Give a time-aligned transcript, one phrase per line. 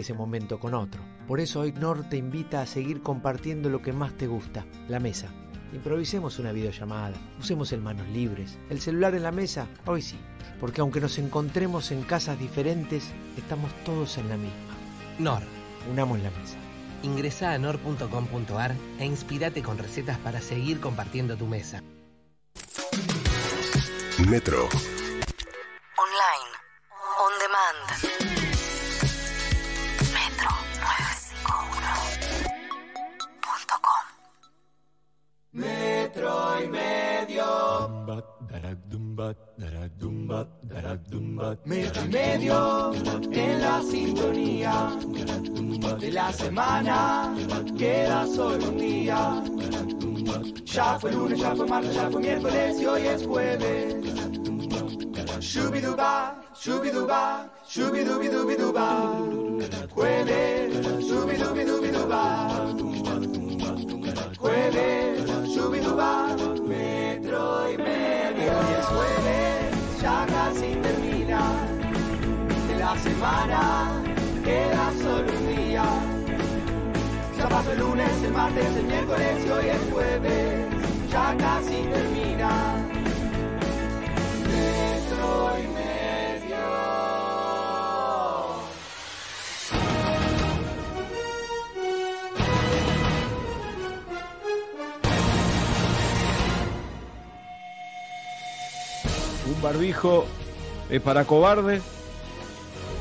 [0.00, 1.02] ese momento con otro.
[1.26, 5.00] Por eso hoy Nor te invita a seguir compartiendo lo que más te gusta, la
[5.00, 5.28] mesa.
[5.72, 10.16] Improvisemos una videollamada, usemos el manos libres, el celular en la mesa, hoy sí,
[10.60, 14.74] porque aunque nos encontremos en casas diferentes, estamos todos en la misma.
[15.18, 15.42] Nor.
[15.90, 16.56] Unamos la mesa.
[17.02, 21.82] Ingresa a nor.com.ar e inspirate con recetas para seguir compartiendo tu mesa.
[24.28, 24.68] Metro.
[46.38, 47.34] Semana.
[47.76, 49.42] Queda solo un día.
[50.64, 53.96] Ya fue lunes, ya fue martes, ya fue miércoles y hoy es jueves.
[55.40, 58.88] Shubiduba, shubiduba, shubidubidubiduba.
[59.90, 62.22] Jueves, shubidubidubiduba.
[64.38, 68.50] Jueves, shubiduba, metro y medio.
[68.58, 71.42] Hoy es jueves, ya casi termina.
[72.68, 74.02] De la semana
[74.44, 75.37] queda solo.
[77.50, 80.66] Ya el lunes, el martes, el miércoles hoy es jueves.
[81.10, 82.76] Ya casi termina.
[85.74, 86.58] Medio.
[99.46, 100.26] Un barbijo
[100.90, 101.82] es para cobardes,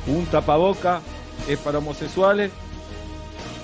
[0.08, 1.02] un tapaboca
[1.48, 2.52] es para homosexuales,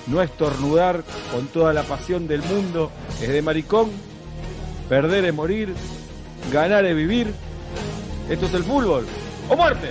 [0.06, 1.02] no estornudar
[1.32, 3.90] con toda la pasión del mundo es de maricón,
[4.88, 5.74] perder es morir,
[6.52, 7.32] ganar es vivir.
[8.28, 9.06] Esto es el fútbol.
[9.48, 9.90] ¡O muerte!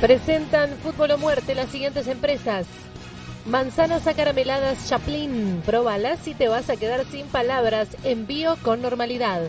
[0.00, 2.66] Presentan Fútbol o Muerte las siguientes empresas.
[3.46, 5.62] Manzanas acarameladas Chaplin.
[5.64, 7.88] Próbalas y te vas a quedar sin palabras.
[8.04, 9.40] Envío con normalidad.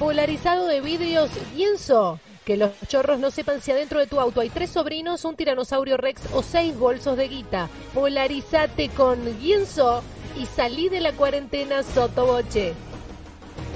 [0.00, 2.18] Polarizado de vidrios Lienzo.
[2.50, 5.96] Que los chorros no sepan si adentro de tu auto hay tres sobrinos, un tiranosaurio
[5.96, 7.68] rex o seis bolsos de guita.
[7.94, 10.02] Polarizate con Lienzo
[10.36, 12.74] y salí de la cuarentena sotoboche.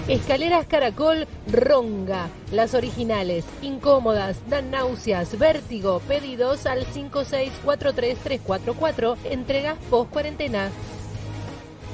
[0.09, 10.73] Escaleras Caracol Ronga, las originales, incómodas, dan náuseas, vértigo, pedidos al 5643344, entregas post cuarentena.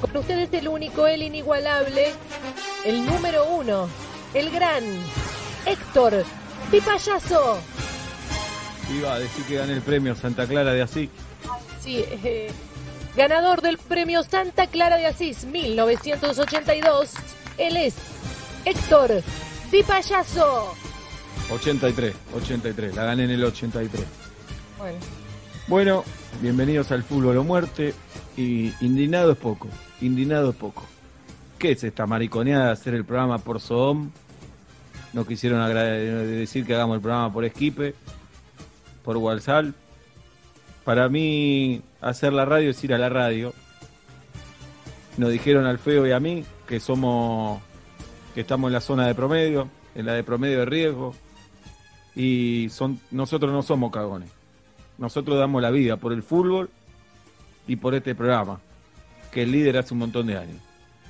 [0.01, 2.07] Con ustedes el único, el inigualable,
[2.85, 3.87] el número uno,
[4.33, 4.83] el gran
[5.67, 6.25] Héctor
[6.71, 7.59] Pipayazo.
[8.97, 11.09] Iba a decir que gané el premio Santa Clara de Así.
[11.81, 12.49] Sí, eh,
[13.15, 17.11] ganador del premio Santa Clara de Asís 1982.
[17.57, 17.95] Él es
[18.63, 19.21] Héctor
[19.69, 20.73] Pipayazo.
[21.51, 22.95] 83, 83.
[22.95, 24.05] La gané en el 83.
[24.77, 24.97] Bueno,
[25.67, 26.03] Bueno,
[26.41, 27.93] bienvenidos al Fútbol o Muerte.
[28.37, 29.67] Y indignado es poco,
[29.99, 30.83] indignado es poco.
[31.59, 34.09] ¿Qué es esta mariconeada de hacer el programa por Soom?
[35.13, 37.93] No quisieron decir que hagamos el programa por Esquipe,
[39.03, 39.73] por Walsal.
[40.85, 43.53] Para mí, hacer la radio es ir a la radio.
[45.17, 47.61] Nos dijeron al Feo y a mí que somos,
[48.33, 51.13] que estamos en la zona de promedio, en la de promedio de riesgo.
[52.15, 54.29] Y son, nosotros no somos cagones.
[54.97, 56.69] Nosotros damos la vida por el fútbol
[57.67, 58.59] y por este programa,
[59.31, 60.57] que es líder hace un montón de años.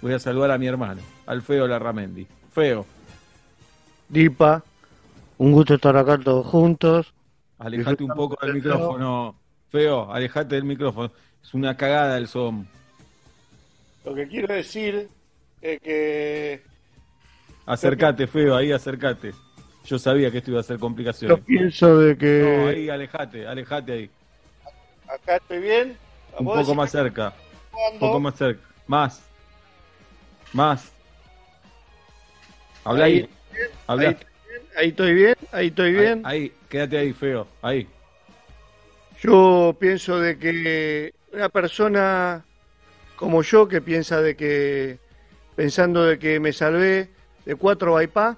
[0.01, 2.27] Voy a saludar a mi hermano, al Feo Larramendi.
[2.51, 2.85] Feo,
[4.11, 4.61] Dipa,
[5.37, 7.13] un gusto estar acá todos juntos.
[7.57, 9.35] alejate un poco del micrófono.
[9.69, 11.11] Feo, alejate del micrófono.
[11.41, 12.65] Es una cagada el som.
[14.03, 15.07] Lo que quiero decir
[15.61, 16.61] es que
[17.65, 19.33] Acércate, Feo, ahí acércate.
[19.85, 21.39] Yo sabía que esto iba a ser yo complicaciones.
[21.45, 24.09] pienso de No, que ahí alejate, alejate ahí.
[25.07, 25.97] acá estoy bien.
[26.37, 27.33] Un poco más cerca.
[27.93, 28.61] Un poco más cerca.
[28.87, 29.21] Más.
[30.51, 30.91] Más.
[32.83, 33.29] Habla ahí.
[33.91, 34.17] Habla.
[34.77, 36.21] Ahí, estoy bien, ahí estoy bien.
[36.23, 37.47] Ahí, ahí, quédate ahí, Feo.
[37.61, 37.87] Ahí.
[39.21, 42.43] Yo pienso de que una persona
[43.21, 44.97] como yo que piensa de que
[45.55, 47.09] pensando de que me salvé
[47.45, 48.35] de cuatro bypass,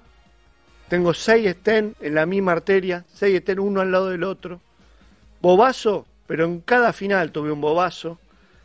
[0.88, 4.60] tengo seis estén en la misma arteria, seis estén uno al lado del otro.
[5.40, 8.18] Bobazo, pero en cada final tuve un bobazo.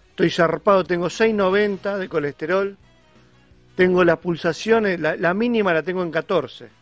[0.10, 2.78] Estoy zarpado, tengo 690 de colesterol.
[3.78, 6.79] Tengo las pulsaciones, la, la mínima la tengo en 14.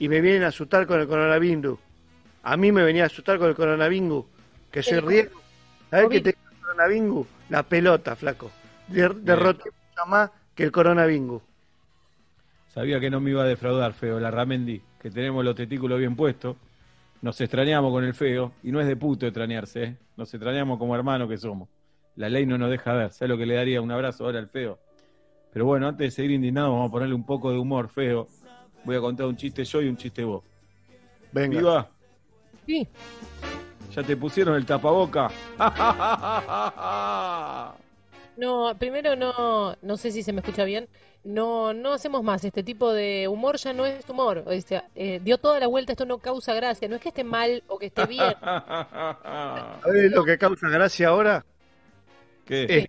[0.00, 1.78] Y me vienen a asustar con el coronavirus.
[2.42, 4.24] A mí me venía a asustar con el coronavirus,
[4.72, 5.40] que soy riesgo.
[5.90, 7.26] ¿Sabes qué te el coronavirus?
[7.50, 8.50] La pelota, flaco.
[8.88, 11.42] Der- derroté mucho más que el coronavirus.
[12.68, 14.80] Sabía que no me iba a defraudar, Feo, la Ramendi.
[15.00, 16.56] que tenemos los testículos bien puestos,
[17.22, 19.96] nos extrañamos con el feo, y no es de puto extrañarse, ¿eh?
[20.16, 21.68] nos extrañamos como hermanos que somos.
[22.16, 24.48] La ley no nos deja ver, ¿sabes lo que le daría un abrazo ahora al
[24.48, 24.78] feo?
[25.52, 28.28] Pero bueno, antes de seguir indignado, vamos a ponerle un poco de humor feo.
[28.84, 30.42] Voy a contar un chiste yo y un chiste vos.
[31.32, 31.58] Venga.
[31.58, 31.88] Viva,
[32.66, 32.86] Sí.
[33.94, 35.30] ya te pusieron el tapaboca.
[38.36, 40.88] No, primero no, no sé si se me escucha bien.
[41.22, 44.42] No, no hacemos más este tipo de humor, ya no es humor.
[44.46, 46.88] O sea, eh, dio toda la vuelta, esto no causa gracia.
[46.88, 48.34] No es que esté mal o que esté bien.
[48.40, 51.44] ¿Sabés lo que causa gracia ahora?
[52.46, 52.88] ¿Qué?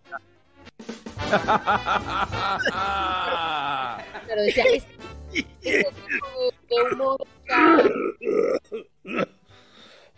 [4.25, 5.85] Claro, decía, ese, ese tipo de,
[6.69, 7.17] de humor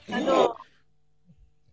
[0.08, 0.56] ya, no,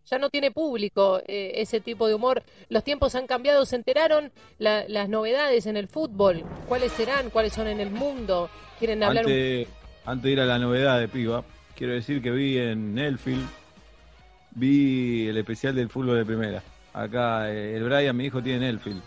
[0.07, 2.43] ya no tiene público eh, ese tipo de humor.
[2.69, 6.45] Los tiempos han cambiado, se enteraron la- las novedades en el fútbol.
[6.69, 7.31] ¿Cuáles serán?
[7.31, 8.49] ¿Cuáles son en el mundo?
[8.79, 9.69] ¿Quieren hablar un Antes,
[10.05, 11.45] antes de ir a la novedad de piba,
[11.77, 13.47] quiero decir que vi en Elfield,
[14.53, 16.63] vi el especial del fútbol de primera.
[16.93, 19.03] Acá eh, el Brian, mi hijo, tiene Elfield,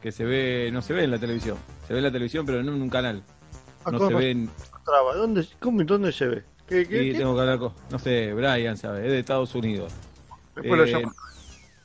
[0.00, 1.56] que se ve, no se ve en la televisión.
[1.86, 3.22] Se ve en la televisión, pero en un canal.
[3.92, 4.50] No ¿cómo se ve en...
[4.84, 5.14] traba?
[5.14, 6.44] ¿Dónde, cómo, ¿Dónde se ve?
[6.66, 7.18] ¿Qué, qué, Sí, qué?
[7.18, 7.72] tengo que hablar con...
[7.90, 9.04] No sé, Brian, ¿sabes?
[9.04, 9.92] Es de Estados Unidos.
[10.54, 11.12] Después lo Eh, llamo.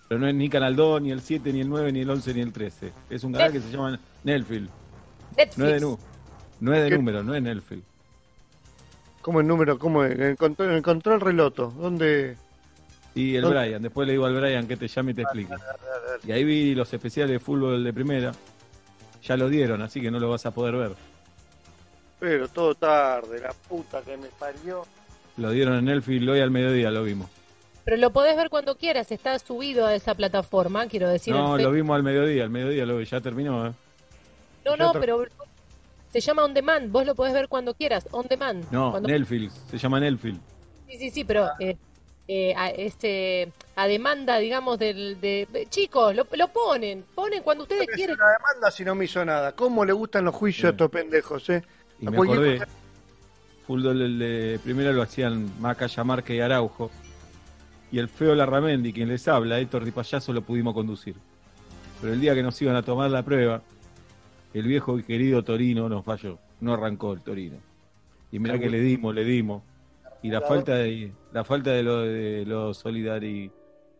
[0.09, 2.33] pero no es ni Canal 2, ni el 7, ni el 9, ni el 11,
[2.33, 2.91] ni el 13.
[3.09, 4.69] Es un canal que se llama Nelfield.
[5.37, 5.57] Netflix?
[5.57, 5.99] No es de, nu
[6.59, 6.95] no es de ¿Qué?
[6.95, 7.83] número, no es Nelfield.
[9.21, 9.79] ¿Cómo el número?
[9.79, 10.19] ¿Cómo es?
[10.19, 10.83] El control,
[11.15, 11.71] el reloto.
[11.77, 12.35] ¿Dónde?
[13.15, 13.59] Y el ¿Dónde?
[13.59, 15.53] Brian, después le digo al Brian que te llame y te explique.
[16.27, 18.31] Y ahí vi los especiales de fútbol de primera.
[19.23, 20.91] Ya lo dieron, así que no lo vas a poder ver.
[22.23, 24.83] Pero todo tarde, la puta que me parió.
[25.35, 27.29] Lo dieron en Nelfield hoy al mediodía, lo vimos.
[27.83, 31.33] Pero lo podés ver cuando quieras, está subido a esa plataforma, quiero decir.
[31.35, 33.67] No, lo vimos al mediodía, al mediodía lo vi, ya terminó.
[33.67, 33.73] ¿eh?
[34.63, 35.25] no, ya no, pero
[36.13, 38.63] se llama On Demand, vos lo podés ver cuando quieras, On Demand.
[38.71, 40.39] No, Cuando- Nelfield, se llama Nelfield.
[40.87, 41.75] Sí, sí, sí, pero eh,
[42.29, 45.19] eh, a, este, a demanda, digamos, del...
[45.19, 48.15] De, de- chicos, lo, lo ponen, ponen cuando ustedes Es quieren.
[48.15, 49.51] una demanda si no me hizo nada.
[49.51, 51.61] ¿Cómo le gustan los juicios a estos pendejos, eh?
[52.03, 52.61] Y me acordé,
[53.65, 56.91] fútbol del de primera lo hacían Macaya, Marque y Araujo.
[57.93, 61.15] Y el feo Larramendi, quien les habla, Héctor Di Payaso, lo pudimos conducir.
[62.01, 63.61] Pero el día que nos iban a tomar la prueba,
[64.53, 66.39] el viejo y querido Torino nos falló.
[66.59, 67.57] No arrancó el Torino.
[68.31, 69.63] Y mirá que le dimos, le dimos.
[70.21, 73.49] Y la falta de la falta de lo de lo solidari,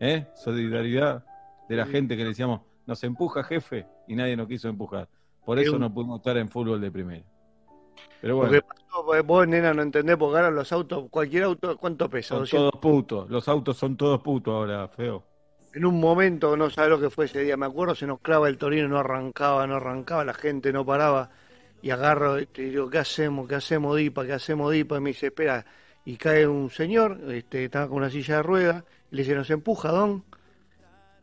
[0.00, 0.26] ¿eh?
[0.34, 1.24] solidaridad
[1.68, 5.08] de la gente que le decíamos, nos empuja jefe, y nadie nos quiso empujar.
[5.44, 7.24] Por eso no pudimos estar en fútbol de primera.
[8.20, 8.52] Pero Lo bueno.
[8.52, 12.28] que pasó, pues, vos, nena, no entendés porque ahora los autos, cualquier auto, ¿cuánto pesa?
[12.28, 12.70] Son 200.
[12.70, 13.30] todos putos.
[13.30, 15.22] Los autos son todos putos ahora, feo.
[15.74, 18.48] En un momento, no sabés lo que fue ese día, me acuerdo, se nos clava
[18.48, 21.30] el torino, no arrancaba, no arrancaba, la gente no paraba.
[21.82, 23.46] Y agarro este, y digo, ¿qué hacemos?
[23.48, 24.24] ¿Qué hacemos, Dipa?
[24.24, 24.96] ¿Qué hacemos, Dipa?
[24.96, 25.66] Y me dice, espera.
[26.06, 29.50] Y cae un señor, este, estaba con una silla de ruedas, y le dice, ¿nos
[29.50, 30.22] empuja, don?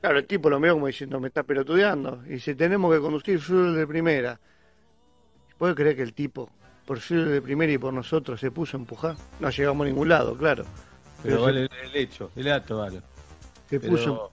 [0.01, 2.21] Claro, el tipo lo miró como diciendo, me está pelotudeando.
[2.25, 4.39] Y dice, tenemos que conducir fútbol de primera.
[5.57, 6.49] ¿Puede creer que el tipo,
[6.91, 9.15] por fútbol de primera y por nosotros, se puso a empujar?
[9.39, 10.65] No llegamos a ningún lado, claro.
[11.23, 13.01] Pero Pero vale el hecho, el acto vale.
[13.69, 14.31] Se Pero puso...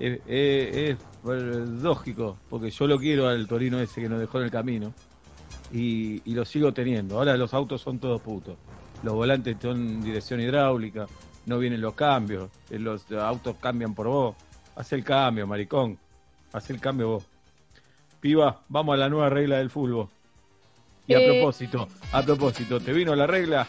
[0.00, 4.44] es, es- es lógico, porque yo lo quiero al Torino ese que nos dejó en
[4.44, 4.94] el camino.
[5.72, 7.18] Y, y lo sigo teniendo.
[7.18, 8.56] Ahora los autos son todos putos.
[9.02, 11.06] Los volantes son dirección hidráulica,
[11.44, 14.36] no vienen los cambios, eh, los autos cambian por vos.
[14.74, 15.98] Haz el cambio, maricón.
[16.54, 17.26] Haz el cambio vos.
[18.20, 20.08] Piba, vamos a la nueva regla del fútbol.
[21.06, 21.28] Y a Eh.
[21.40, 23.66] propósito, a propósito, ¿te vino la regla?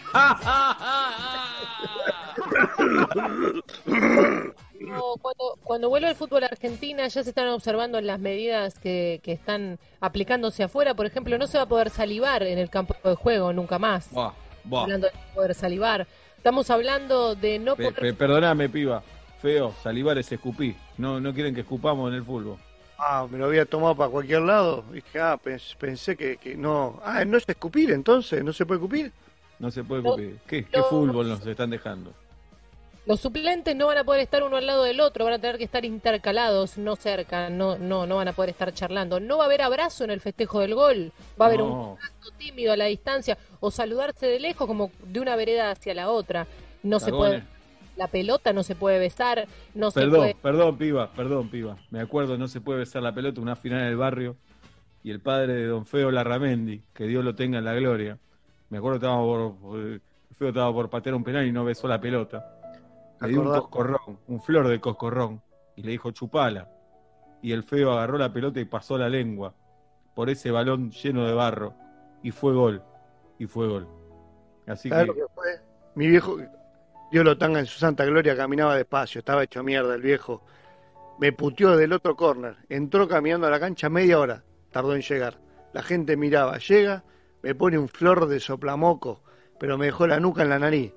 [4.80, 9.20] No, cuando, cuando vuelva el fútbol a Argentina ya se están observando las medidas que,
[9.24, 10.94] que están aplicándose afuera.
[10.94, 14.12] Por ejemplo, no se va a poder salivar en el campo de juego nunca más.
[14.12, 14.32] Buah,
[14.64, 14.84] buah.
[14.84, 16.08] Hablando de poder salivar.
[16.38, 18.00] Estamos hablando de no Pe- poder...
[18.00, 19.02] pe- perdóname, piba.
[19.42, 20.76] Feo, salivar es escupir.
[20.98, 22.58] No, no quieren que escupamos en el fútbol.
[22.98, 24.84] Ah, me lo había tomado para cualquier lado.
[24.92, 27.00] Dije, ah, pens- pensé que, que no.
[27.04, 29.12] Ah, no es escupir entonces, no se puede escupir.
[29.60, 30.40] No se puede escupir.
[30.48, 30.84] ¿Qué, qué no.
[30.86, 32.14] fútbol nos están dejando?
[33.06, 35.60] Los suplentes no van a poder estar uno al lado del otro, van a tener
[35.60, 39.20] que estar intercalados, no cerca, no, no, no van a poder estar charlando.
[39.20, 42.32] No va a haber abrazo en el festejo del gol, va a haber un gesto
[42.38, 46.48] tímido a la distancia o saludarse de lejos como de una vereda hacia la otra.
[46.82, 47.44] No se puede,
[47.96, 50.36] la pelota no se puede besar, no se Perdón, puede.
[50.36, 51.78] perdón, piba, perdón, piba.
[51.92, 54.36] Me acuerdo, no se puede besar la pelota, una final en el barrio.
[55.04, 58.18] Y el padre de don Feo Larramendi, que Dios lo tenga en la gloria.
[58.70, 60.02] Me acuerdo que estábamos por, el
[60.36, 62.44] Feo estaba por patear un penal y no besó la pelota.
[63.22, 65.42] Le dio un coscorrón, un flor de coscorrón.
[65.76, 66.70] Y le dijo, chupala.
[67.42, 69.54] Y el Feo agarró la pelota y pasó la lengua
[70.16, 71.74] por ese balón lleno de barro.
[72.24, 72.82] Y fue gol.
[73.38, 73.88] y fue gol.
[74.66, 75.46] Así ¿Sabes que, que fue?
[75.94, 76.38] Mi viejo,
[77.16, 80.44] Dios lo tenga en su santa gloria, caminaba despacio, estaba hecho mierda el viejo.
[81.18, 85.38] Me puteó del otro córner, entró caminando a la cancha media hora, tardó en llegar.
[85.72, 87.06] La gente miraba, llega,
[87.42, 89.24] me pone un flor de soplamoco,
[89.58, 90.92] pero me dejó la nuca en la nariz.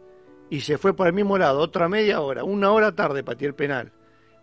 [0.50, 3.54] Y se fue por el mismo lado, otra media hora, una hora tarde pateé el
[3.54, 3.92] penal.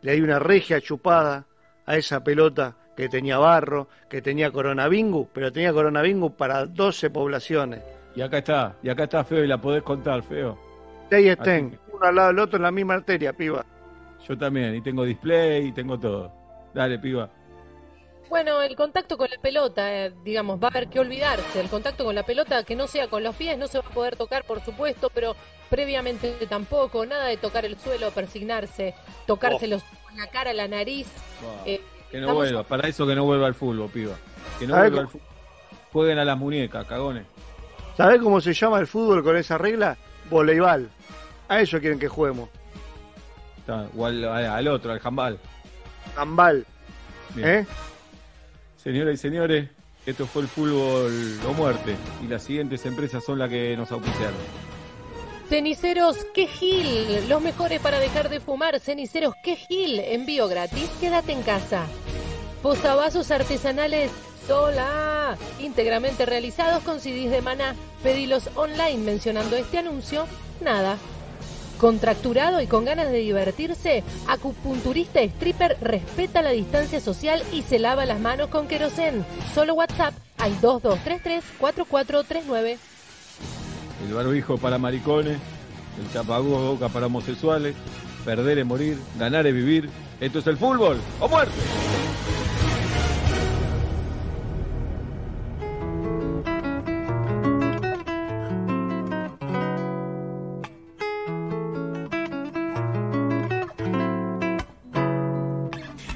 [0.01, 1.45] Le di una regia chupada
[1.85, 7.83] a esa pelota que tenía barro, que tenía coronavirus, pero tenía coronavirus para 12 poblaciones.
[8.15, 10.64] y acá está, y acá está feo y la podés contar, feo.
[11.11, 13.65] Ahí estén, que- uno al lado del otro en la misma arteria, piba.
[14.27, 16.31] Yo también, y tengo display y tengo todo.
[16.73, 17.29] Dale, piba.
[18.27, 21.61] Bueno, el contacto con la pelota, eh, digamos, va a haber que olvidarse.
[21.61, 23.93] El contacto con la pelota, que no sea con los pies, no se va a
[23.93, 25.35] poder tocar, por supuesto, pero
[25.69, 27.05] previamente tampoco.
[27.05, 28.95] Nada de tocar el suelo, persignarse,
[29.27, 29.83] tocarse los,
[30.17, 31.07] la cara, la nariz.
[31.67, 31.81] Eh,
[32.11, 34.15] Que no vuelva, para eso que no vuelva al fútbol, piba.
[34.57, 35.27] Que no ¿Sabe vuelva cómo- al fútbol.
[35.93, 37.25] Jueguen a las muñecas, cagones.
[37.95, 39.97] ¿Sabés cómo se llama el fútbol con esa regla?
[40.31, 40.89] Voleibal.
[41.47, 42.49] A eso quieren que juguemos.
[43.57, 45.39] Está, o al, al otro, al jambal.
[47.33, 47.47] Bien.
[47.47, 47.65] ¿Eh?
[48.77, 49.69] Señoras y señores,
[50.05, 51.95] esto fue el fútbol o muerte.
[52.23, 54.35] Y las siguientes empresas son las que nos auspiciaron.
[55.49, 58.79] Ceniceros Quejil, los mejores para dejar de fumar.
[58.79, 61.85] Ceniceros Quejil, envío gratis, quédate en casa.
[62.61, 64.11] Posavasos artesanales
[64.47, 67.75] Sola, íntegramente realizados con CDs de maná.
[68.03, 70.27] Pedilos online mencionando este anuncio.
[70.61, 70.97] Nada.
[71.79, 78.05] Contracturado y con ganas de divertirse, acupunturista stripper respeta la distancia social y se lava
[78.05, 79.25] las manos con querosén.
[79.53, 82.77] Solo WhatsApp al 2233-4439.
[84.07, 85.39] El barbijo para maricones,
[85.99, 87.75] el tapabocas para homosexuales,
[88.23, 89.89] perder es morir, ganar es vivir.
[90.19, 91.53] Esto es el fútbol o muerte.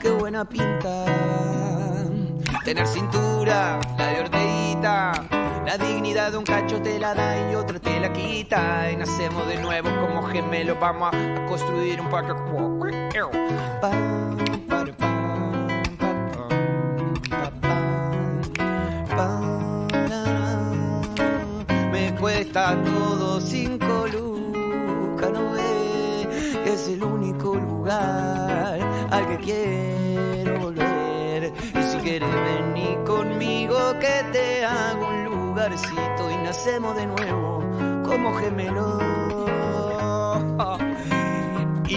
[0.00, 1.04] Qué buena pinta.
[2.64, 5.24] Tener cintura, la de Orteguita.
[5.66, 8.90] La dignidad de un cacho te la da y otro te la quita.
[8.92, 10.78] Y nacemos de nuevo como gemelos.
[10.78, 12.32] Vamos a, a construir un parque.
[21.90, 24.27] Me cuesta todo no ve.
[26.68, 28.78] Es el único lugar
[29.10, 31.52] al que quiero volver.
[31.74, 37.62] Y si quieres venir conmigo, que te hago un lugarcito y nacemos de nuevo
[38.04, 39.18] como gemelos.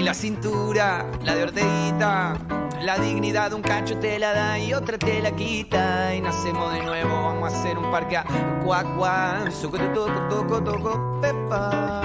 [0.01, 2.35] Y la cintura, la de Orteguita,
[2.81, 6.15] la dignidad un cacho te la da y otra te la quita.
[6.15, 8.25] Y nacemos de nuevo, vamos a hacer un parque a
[8.63, 12.01] cuac cuac, suco toco, toco, toco, pepa.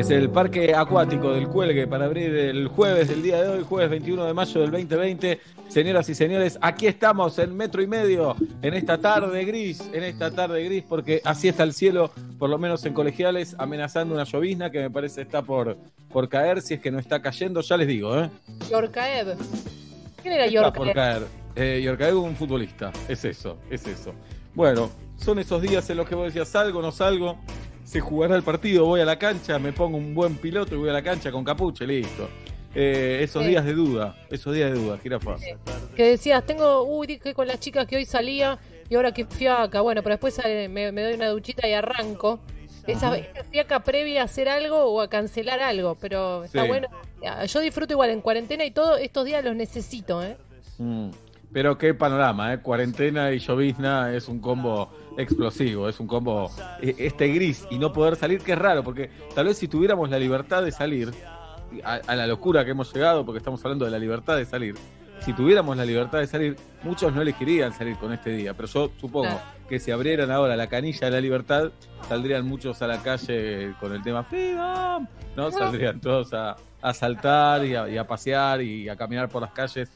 [0.00, 3.90] Es el parque acuático del Cuelgue para abrir el jueves del día de hoy, jueves
[3.90, 5.38] 21 de mayo del 2020.
[5.68, 10.30] Señoras y señores, aquí estamos en metro y medio, en esta tarde gris, en esta
[10.30, 14.70] tarde gris, porque así está el cielo, por lo menos en colegiales, amenazando una llovizna
[14.70, 15.76] que me parece está por,
[16.10, 18.30] por caer, si es que no está cayendo, ya les digo, ¿eh?
[18.70, 19.36] Yorkaev.
[20.22, 20.94] ¿Quién era Está por Yorkaev?
[20.94, 21.26] caer.
[21.56, 24.14] Eh, Yorkaev, un futbolista, es eso, es eso.
[24.54, 27.38] Bueno, son esos días en los que vos decías, salgo, no salgo,
[27.90, 30.90] se jugará el partido, voy a la cancha, me pongo un buen piloto y voy
[30.90, 32.28] a la cancha con capuche, listo.
[32.72, 33.48] Eh, esos Sí.
[33.48, 35.34] días de duda, esos días de duda, jirafa.
[35.96, 39.80] Que decías, tengo, uy, dije con las chicas que hoy salía y ahora que fiaca.
[39.80, 42.38] Bueno, pero después eh, me, me doy una duchita y arranco.
[42.86, 46.68] Esa, esa fiaca previa a hacer algo o a cancelar algo, pero está Sí.
[46.68, 46.86] bueno.
[47.26, 50.36] Ah, Yo disfruto igual en cuarentena y todo, estos días los necesito, ¿eh?
[50.78, 51.10] Mm.
[51.52, 52.60] Pero qué panorama, ¿eh?
[52.60, 57.92] Cuarentena y llovizna es un combo explosivo, es un combo eh, este gris y no
[57.92, 61.12] poder salir, que es raro, porque tal vez si tuviéramos la libertad de salir,
[61.84, 64.76] a, a la locura que hemos llegado, porque estamos hablando de la libertad de salir,
[65.20, 68.90] si tuviéramos la libertad de salir, muchos no elegirían salir con este día, pero yo
[68.98, 69.38] supongo
[69.68, 71.72] que si abrieran ahora la canilla de la libertad,
[72.08, 75.50] saldrían muchos a la calle con el tema Freedom, ¿no?
[75.50, 79.52] Saldrían todos a, a saltar y a, y a pasear y a caminar por las
[79.52, 79.90] calles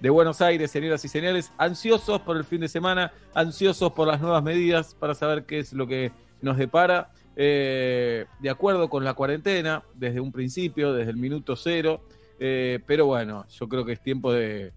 [0.00, 4.20] de Buenos Aires, señoras y señores, ansiosos por el fin de semana, ansiosos por las
[4.20, 7.10] nuevas medidas para saber qué es lo que nos depara.
[7.40, 12.00] Eh, de acuerdo con la cuarentena, desde un principio, desde el minuto cero,
[12.40, 14.72] eh, pero bueno, yo creo que es tiempo de...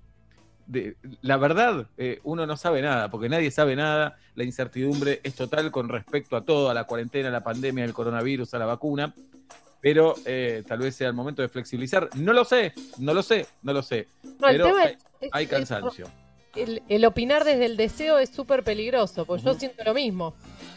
[0.68, 5.36] de- la verdad, eh, uno no sabe nada, porque nadie sabe nada, la incertidumbre es
[5.36, 8.66] total con respecto a todo, a la cuarentena, a la pandemia, al coronavirus, a la
[8.68, 9.14] vacuna,
[9.82, 12.10] pero eh, tal vez sea el momento de flexibilizar.
[12.16, 14.08] No lo sé, no lo sé, no lo sé.
[14.40, 16.08] No, el tema es- es- hay es- cansancio.
[16.56, 20.34] el, el opinar desde el deseo es súper peligroso, porque yo siento lo mismo.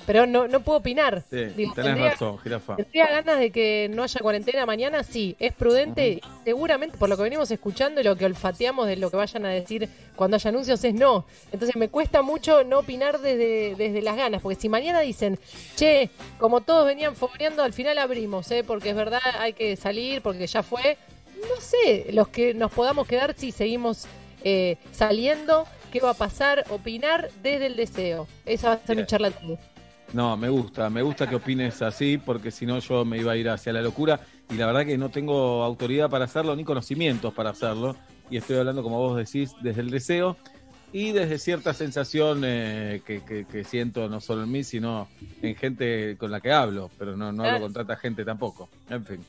[0.07, 1.25] Pero no, no puedo opinar.
[1.31, 2.77] Sí, Digo, tenés tendría- razón, jirafa.
[2.77, 5.03] ¿Tendría ganas de que no haya cuarentena mañana?
[5.03, 6.21] Sí, es prudente.
[6.45, 9.49] Seguramente, por lo que venimos escuchando y lo que olfateamos de lo que vayan a
[9.49, 11.25] decir cuando haya anuncios, es no.
[11.53, 15.39] Entonces me cuesta mucho no opinar desde, desde las ganas, porque si mañana dicen,
[15.75, 18.63] che, como todos venían fogoneando, al final abrimos, ¿eh?
[18.63, 20.99] porque es verdad, hay que salir, porque ya fue.
[21.41, 24.07] No sé, los que nos podamos quedar si seguimos
[24.45, 28.29] eh, saliendo, qué va a pasar, opinar desde el deseo.
[28.47, 29.31] Esa va a ser mi charla.
[29.33, 29.59] tarde.
[30.13, 33.37] No, me gusta, me gusta que opines así, porque si no yo me iba a
[33.37, 37.35] ir hacia la locura y la verdad que no tengo autoridad para hacerlo ni conocimientos
[37.35, 37.97] para hacerlo.
[38.31, 40.37] Y estoy hablando, como vos decís, desde el deseo
[40.93, 45.09] y desde cierta sensación eh, que, que- que siento no solo en mí, sino
[45.43, 48.69] en gente con la que hablo, pero no, no hablo con tanta gente tampoco.
[48.89, 49.21] En fin.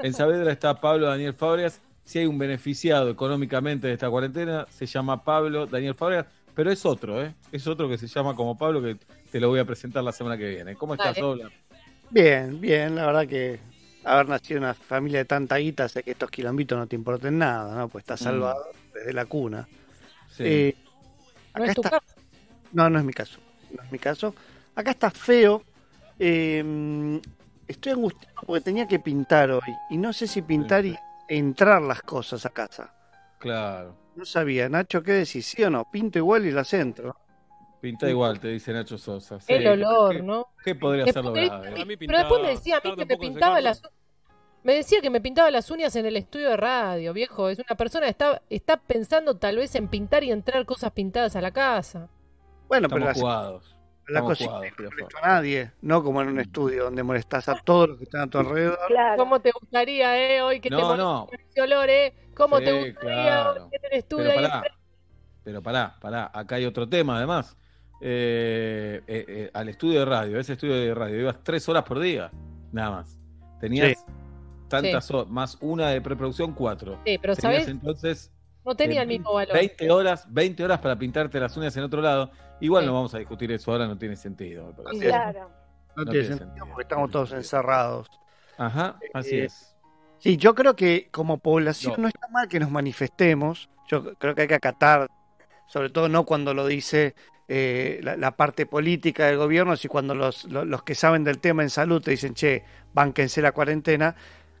[0.00, 1.80] En Saavedra está Pablo Daniel Fábregas.
[2.08, 6.86] Si hay un beneficiado económicamente de esta cuarentena, se llama Pablo Daniel Fábregas, pero es
[6.86, 7.34] otro, ¿eh?
[7.52, 8.96] Es otro que se llama como Pablo, que
[9.30, 10.74] te lo voy a presentar la semana que viene.
[10.74, 11.14] ¿Cómo estás.
[11.18, 11.50] Dobla?
[12.08, 13.60] Bien, bien, la verdad que
[14.04, 17.36] haber nacido en una familia de tanta guita hace que estos quilombitos no te importen
[17.36, 17.88] nada, ¿no?
[17.90, 18.24] Pues estás Mm.
[18.24, 19.68] salvado desde la cuna.
[20.30, 20.44] Sí.
[20.46, 20.76] Eh,
[21.54, 22.14] No acá es tu está- caso.
[22.72, 23.38] No, no es mi caso.
[23.76, 24.34] No es mi caso.
[24.74, 25.62] Acá está feo.
[26.18, 27.20] Eh,
[27.66, 29.60] estoy angustiado porque tenía que pintar hoy.
[29.90, 30.96] Y no sé si pintar y
[31.28, 32.94] entrar las cosas a casa.
[33.38, 33.96] Claro.
[34.16, 35.46] No sabía, Nacho, ¿qué decís?
[35.46, 35.88] ¿Sí o no?
[35.90, 37.16] Pinto igual y las entro.
[37.80, 39.38] Pinta igual, te dice Nacho Sosa.
[39.40, 40.46] Sí, El olor, ¿qué- ¿no?
[40.64, 41.96] ¿Qué podría Que ser lo podría- grave?
[41.98, 43.82] Pero después me decía a mí que me pintaba las
[44.64, 47.48] me decía que me pintaba las uñas en el estudio de radio, viejo.
[47.48, 51.36] Es una persona que está, está pensando tal vez en pintar y entrar cosas pintadas
[51.36, 52.08] a la casa.
[52.66, 53.76] Bueno, pero la, jugados.
[54.08, 55.72] La cocina jugados, no molesta a nadie.
[55.82, 58.78] No como en un estudio donde molestas a todos los que están a tu alrededor.
[59.16, 61.28] ¿Cómo te gustaría, eh, hoy que te No, moleste no.
[61.50, 62.14] ese olor, eh?
[62.34, 63.64] ¿Cómo Sí, te gustaría claro.
[63.64, 64.62] hoy que en el estudio Pero ahí pará,
[65.44, 66.30] pero pará, pará.
[66.32, 67.56] Acá hay otro tema, además.
[68.00, 71.98] Eh, eh, eh, al estudio de radio, ese estudio de radio, ibas tres horas por
[71.98, 72.30] día,
[72.70, 73.18] nada más.
[73.60, 74.04] Tenías
[74.68, 77.00] tantas horas, más una de preproducción, cuatro.
[77.04, 77.68] Sí, pero Tenías ¿sabes?
[77.68, 78.30] entonces
[78.68, 79.54] No tenía el mismo valor.
[79.54, 82.30] 20 horas, 20 horas para pintarte las uñas en otro lado.
[82.60, 82.86] Igual Sí.
[82.88, 84.66] no vamos a discutir eso ahora, no tiene sentido.
[84.66, 85.06] me parece.
[85.06, 85.50] Claro.
[85.96, 86.66] No, No tiene tiene sentido sentido.
[86.66, 88.06] porque estamos todos encerrados.
[88.58, 89.74] Ajá, así Eh, es.
[90.18, 92.02] Sí, yo creo que como población No.
[92.02, 92.08] no.
[92.08, 93.70] está mal que nos manifestemos.
[93.88, 95.08] Yo creo que hay que acatar,
[95.66, 97.14] sobre todo no cuando lo dice
[97.48, 101.38] eh, la, la parte política del gobierno, sino cuando los, los, los que saben del
[101.38, 104.14] tema en salud te dicen, che, bánquense la cuarentena,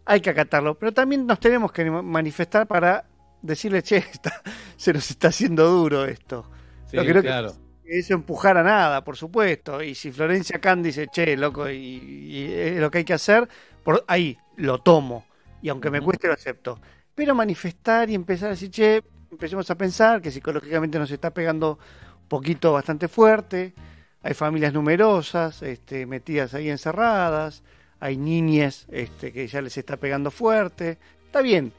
[0.06, 0.76] hay que acatarlo.
[0.78, 3.04] Pero también nos tenemos que manifestar para
[3.42, 4.42] decirle, che, está-
[4.76, 6.50] se nos está haciendo duro esto.
[6.86, 7.52] Sí, no creo que- claro.
[7.84, 9.82] eso empujar a nada, por supuesto.
[9.82, 13.48] Y si Florencia Khan dice, che, loco, y, y es lo que hay que hacer,
[13.82, 15.26] por ahí lo tomo.
[15.62, 16.80] Y aunque me cueste, lo acepto.
[17.14, 21.78] Pero manifestar y empezar a decir, che, empecemos a pensar que psicológicamente nos está pegando
[22.22, 23.74] un poquito bastante fuerte.
[24.22, 27.62] Hay familias numerosas, este, metidas ahí encerradas.
[28.00, 30.98] hay niñes este, que ya les está pegando fuerte.
[31.26, 31.72] Está bien,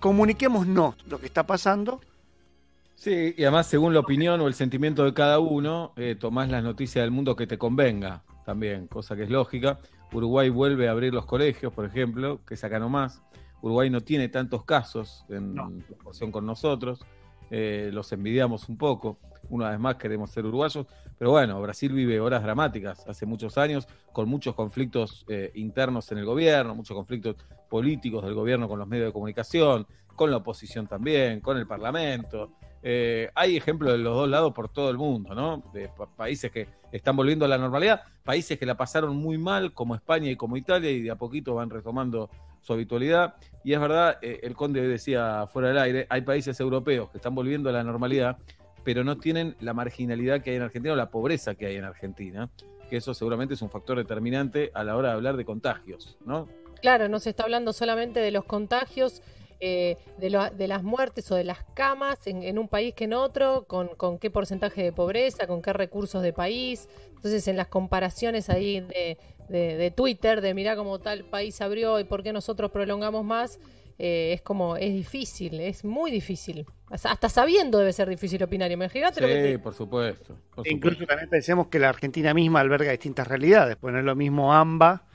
[0.00, 2.00] comuniquémonos lo que está pasando.
[2.94, 6.64] Sí, y además según la opinión o el sentimiento de cada uno, eh, tomás las
[6.64, 9.78] noticias del mundo que te convenga también, cosa que es lógica.
[10.12, 13.22] Uruguay vuelve a abrir los colegios, por ejemplo, que saca nomás.
[13.60, 17.04] Uruguay no tiene tantos casos en proporción con nosotros.
[17.50, 19.18] Eh, los envidiamos un poco.
[19.50, 20.86] Una vez más queremos ser uruguayos.
[21.18, 26.18] Pero bueno, Brasil vive horas dramáticas hace muchos años, con muchos conflictos eh, internos en
[26.18, 27.36] el gobierno, muchos conflictos
[27.68, 32.50] políticos del gobierno con los medios de comunicación, con la oposición también, con el Parlamento.
[32.82, 35.62] Eh, hay ejemplos de los dos lados por todo el mundo, ¿no?
[35.72, 39.94] De países que están volviendo a la normalidad, países que la pasaron muy mal, como
[39.94, 43.36] España y como Italia, y de a poquito van retomando su habitualidad.
[43.64, 47.34] Y es verdad, eh, el conde decía fuera del aire, hay países europeos que están
[47.34, 48.38] volviendo a la normalidad,
[48.84, 51.84] pero no tienen la marginalidad que hay en Argentina o la pobreza que hay en
[51.84, 52.48] Argentina,
[52.88, 56.48] que eso seguramente es un factor determinante a la hora de hablar de contagios, ¿no?
[56.80, 59.22] Claro, no se está hablando solamente de los contagios,
[59.60, 63.64] eh, de, de, las muertes o de las camas en, un país que en otro,
[63.66, 66.88] con, con, qué porcentaje de pobreza, con qué recursos de país.
[67.16, 72.04] Entonces, en las comparaciones ahí de, de, Twitter, de mirar cómo tal país abrió y
[72.04, 73.58] por qué nosotros prolongamos más,
[73.98, 76.64] eh, es como, es difícil, es muy difícil.
[76.88, 78.70] Hasta sabiendo debe ser difícil opinar.
[78.70, 80.38] Imagínate sí, lo que por supuesto.
[80.64, 83.76] Incluso también pensemos que la Argentina misma alberga distintas realidades.
[83.76, 85.07] Pues no es lo mismo AMBA,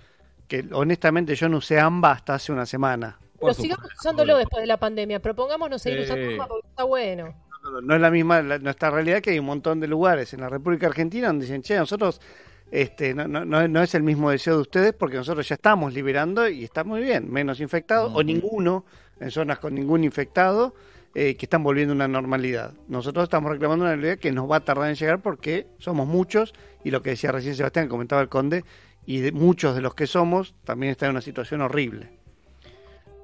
[0.53, 3.17] que honestamente yo no usé AMBA hasta hace una semana.
[3.39, 5.19] Pero sigamos usándolo después de la pandemia.
[5.19, 7.33] Propongámonos seguir usando AMBA porque está bueno.
[7.81, 10.85] No, es la misma nuestra realidad que hay un montón de lugares en la República
[10.85, 12.21] Argentina donde dicen, che, nosotros
[12.69, 16.47] este, no, no, no, es el mismo deseo de ustedes porque nosotros ya estamos liberando
[16.47, 18.85] y está muy bien, menos infectados o ninguno
[19.19, 20.75] en zonas con ningún infectado
[21.15, 22.73] eh, que están volviendo a una normalidad.
[22.87, 26.53] Nosotros estamos reclamando una realidad que nos va a tardar en llegar porque somos muchos
[26.83, 28.63] y lo que decía recién Sebastián, comentaba el conde,
[29.05, 32.09] y de, muchos de los que somos también están en una situación horrible.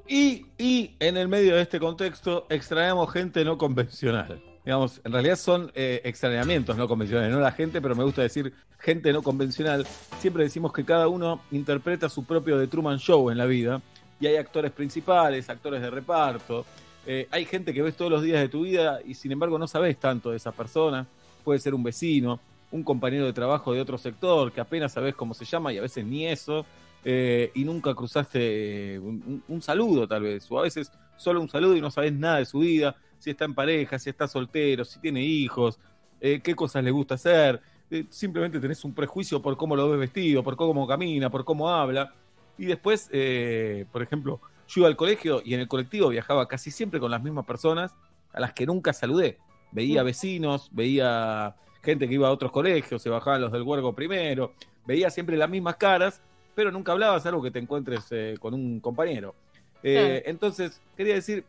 [0.07, 5.35] Y, y en el medio de este contexto extraemos gente no convencional digamos, en realidad
[5.35, 9.87] son eh, extrañamientos no convencionales, no la gente, pero me gusta decir gente no convencional.
[10.19, 13.81] Siempre decimos que cada uno interpreta su propio The Truman Show en la vida,
[14.19, 16.65] y hay actores principales, actores de reparto,
[17.07, 19.67] eh, hay gente que ves todos los días de tu vida y sin embargo no
[19.67, 21.07] sabes tanto de esa persona,
[21.43, 22.39] puede ser un vecino,
[22.71, 25.81] un compañero de trabajo de otro sector, que apenas sabes cómo se llama y a
[25.81, 26.65] veces ni eso,
[27.03, 31.75] eh, y nunca cruzaste un, un, saludo tal vez, o a veces solo un saludo
[31.75, 34.99] y no sabes nada de su vida si está en pareja, si está soltero, si
[34.99, 35.79] tiene hijos,
[36.19, 37.61] eh, qué cosas le gusta hacer.
[37.91, 41.69] Eh, simplemente tenés un prejuicio por cómo lo ves vestido, por cómo camina, por cómo
[41.69, 42.13] habla.
[42.57, 46.71] Y después, eh, por ejemplo, yo iba al colegio y en el colectivo viajaba casi
[46.71, 47.93] siempre con las mismas personas
[48.33, 49.37] a las que nunca saludé.
[49.71, 50.05] Veía mm.
[50.05, 54.53] vecinos, veía gente que iba a otros colegios, se bajaban los del huergo primero,
[54.85, 56.21] veía siempre las mismas caras,
[56.55, 59.35] pero nunca hablabas, algo que te encuentres con un compañero.
[59.81, 61.45] Entonces, quería decir,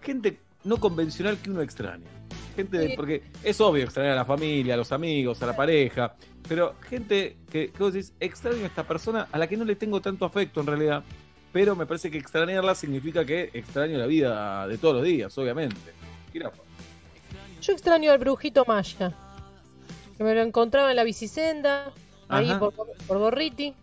[0.00, 2.06] gente no convencional que uno extraña.
[2.54, 6.14] Gente, porque es obvio extrañar a la familia, a los amigos, a la pareja,
[6.46, 9.74] pero gente que, que vos decís, extraño a esta persona a la que no le
[9.74, 11.02] tengo tanto afecto en realidad,
[11.50, 15.92] pero me parece que extrañarla significa que extraño la vida de todos los días, obviamente.
[17.60, 19.14] Yo extraño al brujito Maya,
[20.16, 21.92] que me lo encontraba en la bicisenda,
[22.28, 23.74] ahí por, por Gorriti.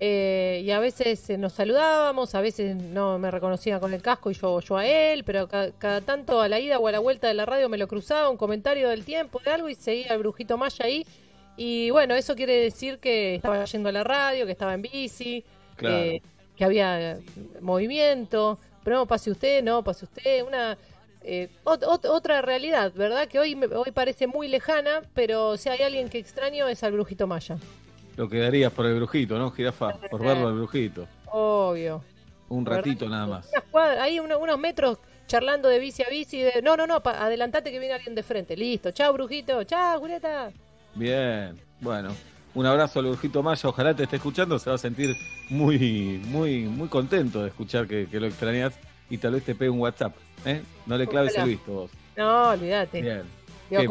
[0.00, 4.30] Eh, y a veces eh, nos saludábamos, a veces no me reconocía con el casco
[4.30, 7.26] y yo, yo a él, pero cada, tanto a la ida o a la vuelta
[7.26, 10.18] de la radio me lo cruzaba, un comentario del tiempo, de algo, y seguía el
[10.18, 11.04] brujito Maya ahí.
[11.56, 15.44] Y bueno, eso quiere decir que estaba yendo a la radio, que estaba en bici,
[15.76, 16.22] que
[16.60, 17.18] había
[17.60, 18.60] movimiento.
[18.84, 20.44] Pero no, pase usted, no, pase usted.
[20.44, 20.78] Una
[21.22, 23.28] eh, otra realidad, ¿verdad?
[23.28, 27.26] Que hoy, hoy parece muy lejana, pero si hay alguien que extraño es al brujito
[27.26, 27.58] Maya.
[28.16, 29.94] Lo quedarías por el brujito, ¿no, Jirafa?
[30.10, 31.06] Por verlo al brujito.
[31.26, 32.02] Obvio.
[32.48, 33.50] Un ratito nada más.
[34.00, 36.40] Ahí unos metros charlando de bici a bici.
[36.40, 38.56] De, no, no, no, adelantate que viene alguien de frente.
[38.56, 38.90] Listo.
[38.90, 39.62] Chao, brujito.
[39.64, 40.50] Chao, Julieta.
[40.94, 41.56] Bien.
[41.80, 42.10] Bueno,
[42.54, 43.68] un abrazo al brujito Maya.
[43.68, 44.58] Ojalá te esté escuchando.
[44.58, 45.14] Se va a sentir
[45.50, 48.74] muy, muy, muy contento de escuchar que, lo extrañas
[49.10, 50.14] y tal vez te pegue un WhatsApp.
[50.44, 50.62] ¿eh?
[50.86, 51.90] No le claves el visto vos.
[52.16, 53.02] No, olvídate.
[53.02, 53.22] Bien.
[53.68, 53.86] ¿Qué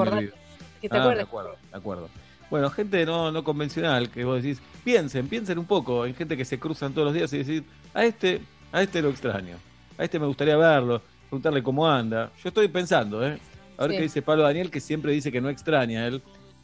[0.89, 2.09] te ah, De acuerdo, de acuerdo.
[2.49, 6.45] Bueno, gente no, no convencional, que vos decís, piensen, piensen un poco en gente que
[6.45, 9.57] se cruzan todos los días y decís, a este, a este lo extraño,
[9.97, 12.31] a este me gustaría verlo, preguntarle cómo anda.
[12.41, 13.37] Yo estoy pensando, ¿eh?
[13.77, 16.21] A ver qué dice Pablo Daniel, que siempre dice que no extraña a él,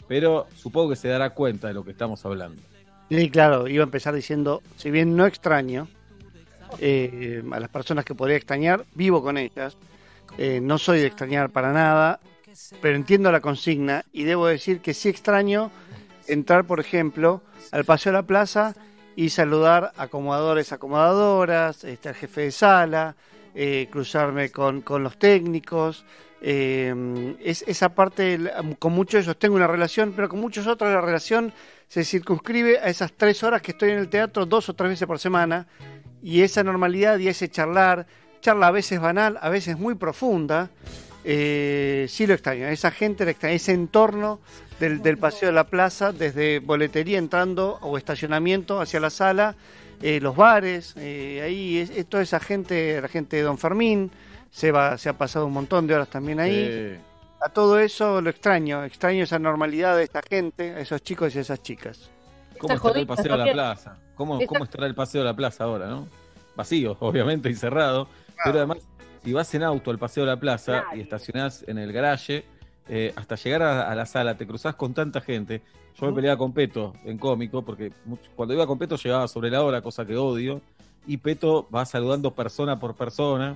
[0.07, 2.61] pero supongo que se dará cuenta de lo que estamos hablando.
[3.09, 5.87] Sí, claro, iba a empezar diciendo, si bien no extraño
[6.79, 9.77] eh, a las personas que podría extrañar, vivo con ellas,
[10.37, 12.19] eh, no soy de extrañar para nada,
[12.81, 15.71] pero entiendo la consigna y debo decir que sí extraño
[16.27, 18.75] entrar, por ejemplo, al Paseo de la Plaza
[19.15, 23.15] y saludar acomodadores, acomodadoras, este, al jefe de sala,
[23.53, 26.05] eh, cruzarme con, con los técnicos.
[26.41, 28.39] eh, es, esa parte,
[28.79, 31.53] con muchos de ellos tengo una relación, pero con muchos otros la relación
[31.87, 35.07] se circunscribe a esas tres horas que estoy en el teatro dos o tres veces
[35.07, 35.67] por semana
[36.23, 38.07] y esa normalidad y ese charlar,
[38.41, 40.69] charla a veces banal, a veces muy profunda,
[41.25, 44.39] eh, sí lo extraño, esa gente, ese entorno
[44.79, 49.55] del, del paseo de la plaza, desde boletería entrando o estacionamiento hacia la sala,
[50.01, 54.09] eh, los bares, eh, ahí es, es toda esa gente, la gente de Don Fermín,
[54.49, 56.99] se, va, se ha pasado un montón de horas también ahí.
[57.41, 61.39] A todo eso lo extraño, extraño esa normalidad de esta gente, a esos chicos y
[61.39, 62.12] esas chicas.
[62.59, 63.97] ¿Cómo estará el paseo de la plaza?
[64.15, 66.07] ¿Cómo, ¿Cómo estará el paseo de la plaza ahora, no?
[66.55, 68.07] Vacío, obviamente, y cerrado.
[68.43, 68.77] Pero además,
[69.23, 72.45] si vas en auto al paseo de la plaza y estacionás en el garaje,
[72.89, 75.61] eh, hasta llegar a, a la sala, te cruzás con tanta gente.
[75.99, 79.49] Yo me peleaba con Peto en cómico, porque mucho- cuando iba con Peto llegaba sobre
[79.49, 80.61] la hora, cosa que odio.
[81.05, 83.55] Y Peto va saludando persona por persona,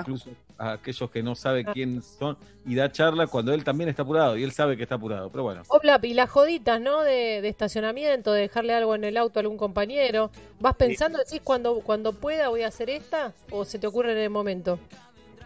[0.00, 4.02] incluso a aquellos que no saben quién son, y da charla cuando él también está
[4.02, 5.30] apurado, y él sabe que está apurado.
[5.30, 5.62] Pero bueno.
[5.68, 7.02] Oblap, y las joditas, ¿no?
[7.02, 10.30] De, de estacionamiento, de dejarle algo en el auto a algún compañero.
[10.60, 13.32] ¿Vas pensando, decís, cuando, cuando pueda voy a hacer esta?
[13.50, 14.78] ¿O se te ocurre en el momento?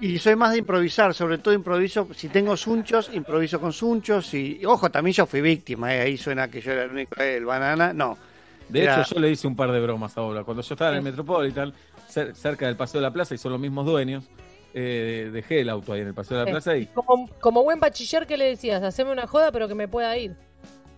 [0.01, 4.59] Y soy más de improvisar, sobre todo improviso, si tengo sunchos, improviso con sunchos y,
[4.61, 7.37] y ojo, también yo fui víctima, eh, ahí suena que yo era el único, eh,
[7.37, 8.19] el banana, no.
[8.69, 10.43] De Era- hecho, yo le hice un par de bromas ahora.
[10.43, 11.73] Cuando yo estaba en el Metropolitan,
[12.11, 14.25] cer- cerca del Paseo de la Plaza, y son los mismos dueños,
[14.75, 16.51] eh, dejé el auto ahí en el Paseo de la.
[16.51, 18.83] Plaza y Como, como buen bachiller, ¿qué le decías?
[18.83, 20.37] Haceme una joda, pero que me pueda ir.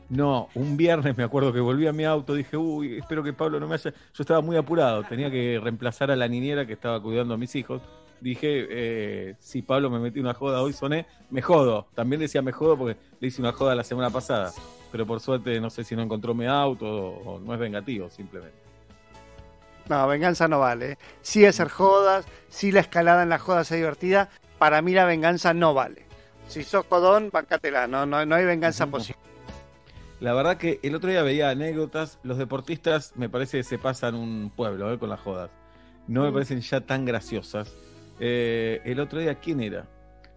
[0.09, 3.59] no, un viernes me acuerdo que volví a mi auto, dije, uy, espero que Pablo
[3.59, 3.91] no me haya...
[3.91, 7.55] Yo estaba muy apurado, tenía que reemplazar a la niñera que estaba cuidando a mis
[7.57, 7.83] hijos.
[8.21, 11.89] Dije, eh, si Pablo me metió una joda hoy, soné, me jodo.
[11.95, 14.53] También decía me jodo porque le hice una joda la semana pasada.
[14.93, 18.09] Pero por suerte no sé si no encontró mi auto o, o no es vengativo,
[18.09, 18.64] simplemente.
[19.89, 20.93] No, venganza no vale.
[20.93, 20.99] eh.
[21.23, 25.53] Sí hacer jodas, sí la escalada en las jodas es divertida, para mí la venganza
[25.55, 26.07] no vale.
[26.49, 29.21] Si sos jodón, bancátela, no, no, no hay venganza posible.
[30.21, 32.19] La verdad que el otro día veía anécdotas.
[32.23, 35.51] Los deportistas me parece que se pasan un pueblo eh, con las jodas.
[36.07, 37.73] No me parecen ya tan graciosas.
[38.21, 39.87] Eh, el otro día, ¿quién era?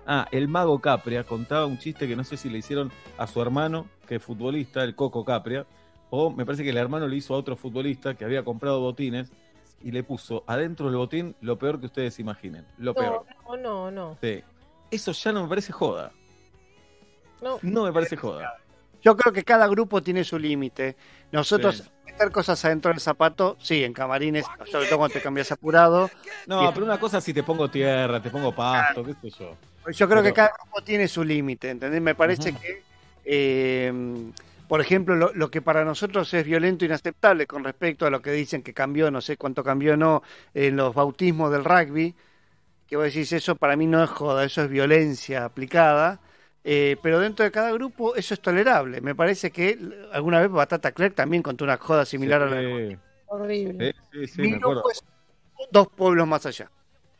[0.05, 3.41] Ah, el mago Capria contaba un chiste que no sé si le hicieron a su
[3.41, 5.65] hermano, que es futbolista, el Coco Capria,
[6.09, 9.31] o me parece que el hermano le hizo a otro futbolista que había comprado botines
[9.83, 12.65] y le puso adentro del botín lo peor que ustedes imaginen.
[12.77, 13.25] Lo peor.
[13.47, 14.17] No, no, no, no.
[14.21, 14.43] Sí.
[14.89, 16.11] Eso ya no me parece joda.
[17.41, 17.59] no.
[17.61, 18.55] No me parece joda.
[19.03, 20.95] Yo creo que cada grupo tiene su límite.
[21.31, 21.83] Nosotros, Sí.
[22.05, 26.09] meter cosas adentro del zapato, sí, en camarines, sobre todo cuando te cambias apurado.
[26.47, 29.55] No, pero una cosa si te pongo tierra, te pongo pasto, qué sé yo.
[29.91, 32.01] Yo creo que cada grupo tiene su límite, ¿entendés?
[32.01, 32.81] Me parece que,
[33.23, 33.93] eh,
[34.67, 38.21] por ejemplo, lo, lo que para nosotros es violento e inaceptable con respecto a lo
[38.21, 42.15] que dicen que cambió, no sé cuánto cambió o no, en los bautismos del rugby,
[42.87, 46.21] que vos decís, eso para mí no es joda, eso es violencia aplicada.
[46.63, 49.01] eh, pero dentro de cada grupo eso es tolerable.
[49.01, 49.79] Me parece que
[50.11, 53.91] alguna vez Batata Clerk también contó una joda similar a la de Horrible.
[54.11, 54.83] sí, sí, sí, me acuerdo.
[54.83, 55.03] pues,
[55.71, 56.71] dos pueblos más allá.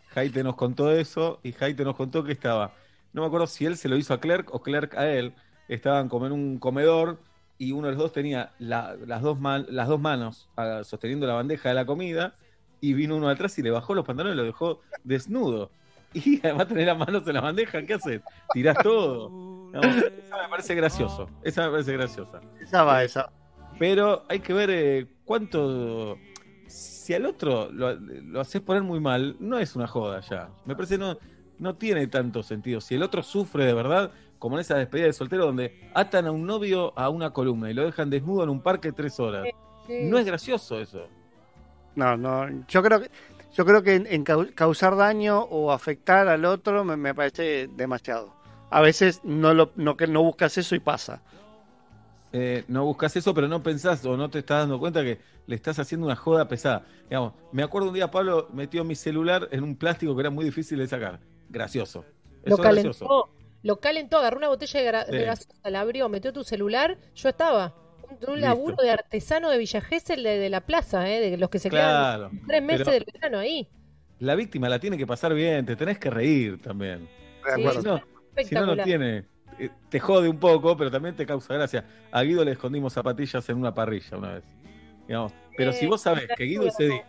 [0.07, 2.73] Jaite nos contó eso y Jaite nos contó que estaba,
[3.13, 5.35] no me acuerdo si él se lo hizo a Clerk o Clerk a él,
[5.67, 7.19] estaban como en un comedor
[7.57, 11.25] y uno de los dos tenía la- las, dos man- las dos manos ah, sosteniendo
[11.27, 12.35] la bandeja de la comida
[12.81, 15.71] y vino uno atrás y le bajó los pantalones y lo dejó desnudo.
[16.13, 18.21] Y además tener las manos en la bandeja, ¿qué haces?
[18.53, 19.31] Tirás todo.
[19.67, 22.39] No, esa me parece gracioso, esa me parece graciosa.
[22.61, 23.29] Esa va, esa.
[23.77, 26.17] Pero hay que ver eh, cuánto.
[26.67, 30.49] Si al otro lo, lo haces poner muy mal, no es una joda ya.
[30.65, 31.17] Me parece no,
[31.59, 32.79] no tiene tanto sentido.
[32.79, 36.31] Si el otro sufre de verdad, como en esa despedida de soltero donde atan a
[36.31, 39.45] un novio a una columna y lo dejan desnudo en un parque tres horas.
[39.87, 40.03] Sí.
[40.03, 41.07] No es gracioso eso.
[41.95, 43.09] No, no, yo creo que
[43.55, 47.67] yo creo que en, en cau- causar daño o afectar al otro me, me parece
[47.75, 48.33] demasiado.
[48.69, 51.21] A veces no lo no que no buscas eso y pasa.
[52.33, 55.55] Eh, no buscas eso, pero no pensás o no te estás dando cuenta que le
[55.55, 56.85] estás haciendo una joda pesada.
[57.09, 60.43] Digamos, me acuerdo un día Pablo metió mi celular en un plástico que era muy
[60.43, 61.19] difícil de sacar.
[61.49, 62.03] Gracioso.
[62.43, 63.29] Lo Eso es gracioso.
[63.67, 65.25] Lo calentó, agarró una botella de, gra- de Sí.
[65.25, 67.75] gaseosa, la abrió, metió tu celular, yo estaba.
[68.03, 68.37] Un, un Listo.
[68.37, 71.19] laburo de artesano de Villa Gesell de, de la plaza, ¿eh?
[71.29, 72.29] de los que se Claro.
[72.29, 73.67] quedan tres meses del verano ahí.
[74.19, 77.01] La víctima la tiene que pasar bien, te tenés que reír también.
[77.45, 77.61] De Sí.
[77.61, 77.81] acuerdo.
[77.81, 79.25] Si no, si no, no tiene.
[79.59, 81.83] eh, Te jode un poco, pero también te causa gracia.
[82.11, 84.43] A Guido le escondimos zapatillas en una parrilla una vez.
[85.07, 85.33] Digamos.
[85.57, 87.05] Pero si vos sabés que Guido ese día,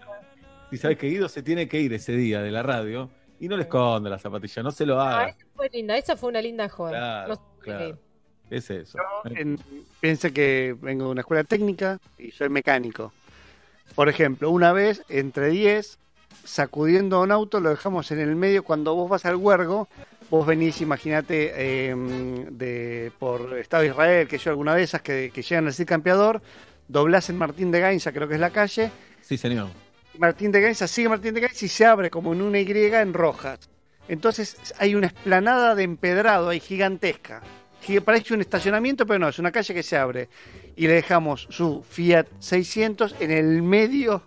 [0.70, 3.56] si sabés que Guido se tiene que ir ese día de la radio, y no
[3.56, 5.28] le esconde la zapatilla, no se lo Ah, haga.
[5.30, 6.90] esa fue linda, esa fue una linda joda.
[7.60, 7.98] Claro, No.
[8.50, 8.98] Es eso.
[9.26, 9.58] En-
[10.00, 13.12] piense que vengo de una escuela técnica y soy mecánico.
[13.94, 15.98] Por ejemplo, una vez entre 10,
[16.44, 18.64] sacudiendo a un auto, lo dejamos en el medio.
[18.64, 19.88] Cuando vos vas al huergo,
[20.30, 21.94] vos venís, imagínate, eh,
[22.50, 25.86] de, por Estado de Israel, que yo alguna vez esas que, que llegan al Cid
[25.86, 26.40] Campeador,
[26.86, 29.68] doblás en Martín de Gainza, creo que es la calle, Sí, señor.
[30.16, 33.12] Martín de Gainza sigue Martín de Gainza y se abre como en una Y en
[33.14, 33.68] rojas.
[34.08, 37.42] Entonces hay una esplanada de empedrado ahí gigantesca.
[37.84, 40.28] Giga- Parece un estacionamiento, pero no, es una calle que se abre.
[40.76, 44.22] Y le dejamos su Fiat 600 en el medio.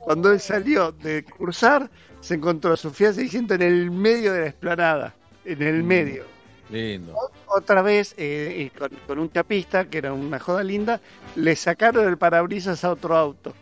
[0.00, 4.46] Cuando él salió de cursar, se encontró su Fiat 600 en el medio de la
[4.48, 5.14] esplanada.
[5.44, 5.86] En el Mm.
[5.86, 6.24] medio.
[6.70, 7.14] Lindo.
[7.46, 11.00] Otra vez, eh, con, con un chapista, que era una joda linda,
[11.36, 13.54] le sacaron el parabrisas a otro auto.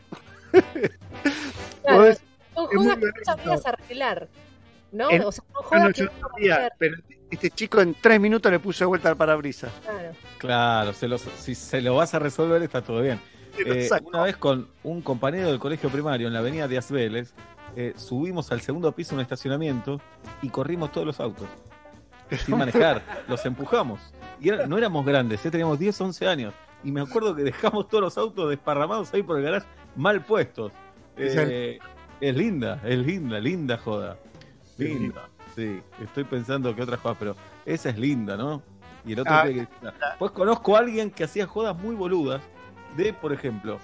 [1.83, 2.23] Claro, es
[2.55, 4.29] muy jodas que no sabías arreglar.
[4.93, 5.07] ¿no?
[5.09, 6.97] O sea, son Yo jodas no, que no no sabía, sabías pero
[7.31, 9.73] este chico en tres minutos le puso de vuelta al parabrisas.
[9.83, 10.13] Claro.
[10.39, 13.19] Claro, se si se lo vas a resolver está todo bien.
[13.59, 17.33] Eh, una vez con un compañero del colegio primario en la avenida Díaz Vélez,
[17.77, 20.01] eh, subimos al segundo piso de un estacionamiento
[20.43, 21.47] y corrimos todos los autos.
[22.47, 24.01] Sin manejar, los empujamos.
[24.41, 26.55] Y era- no éramos grandes, eh, teníamos 10, 11 años.
[26.85, 30.73] Y me acuerdo que dejamos todos los autos desparramados ahí por el garage, mal puestos.
[31.17, 31.79] Eh,
[32.21, 34.17] es linda, es linda, linda joda.
[34.79, 35.81] Linda, sí.
[36.03, 38.63] Estoy pensando que otra joda, pero esa es linda, ¿no?
[39.05, 39.67] Y el otro Ah, que-
[40.19, 42.41] Pues conozco a alguien que hacía jodas muy boludas.
[42.97, 43.79] De, por ejemplo,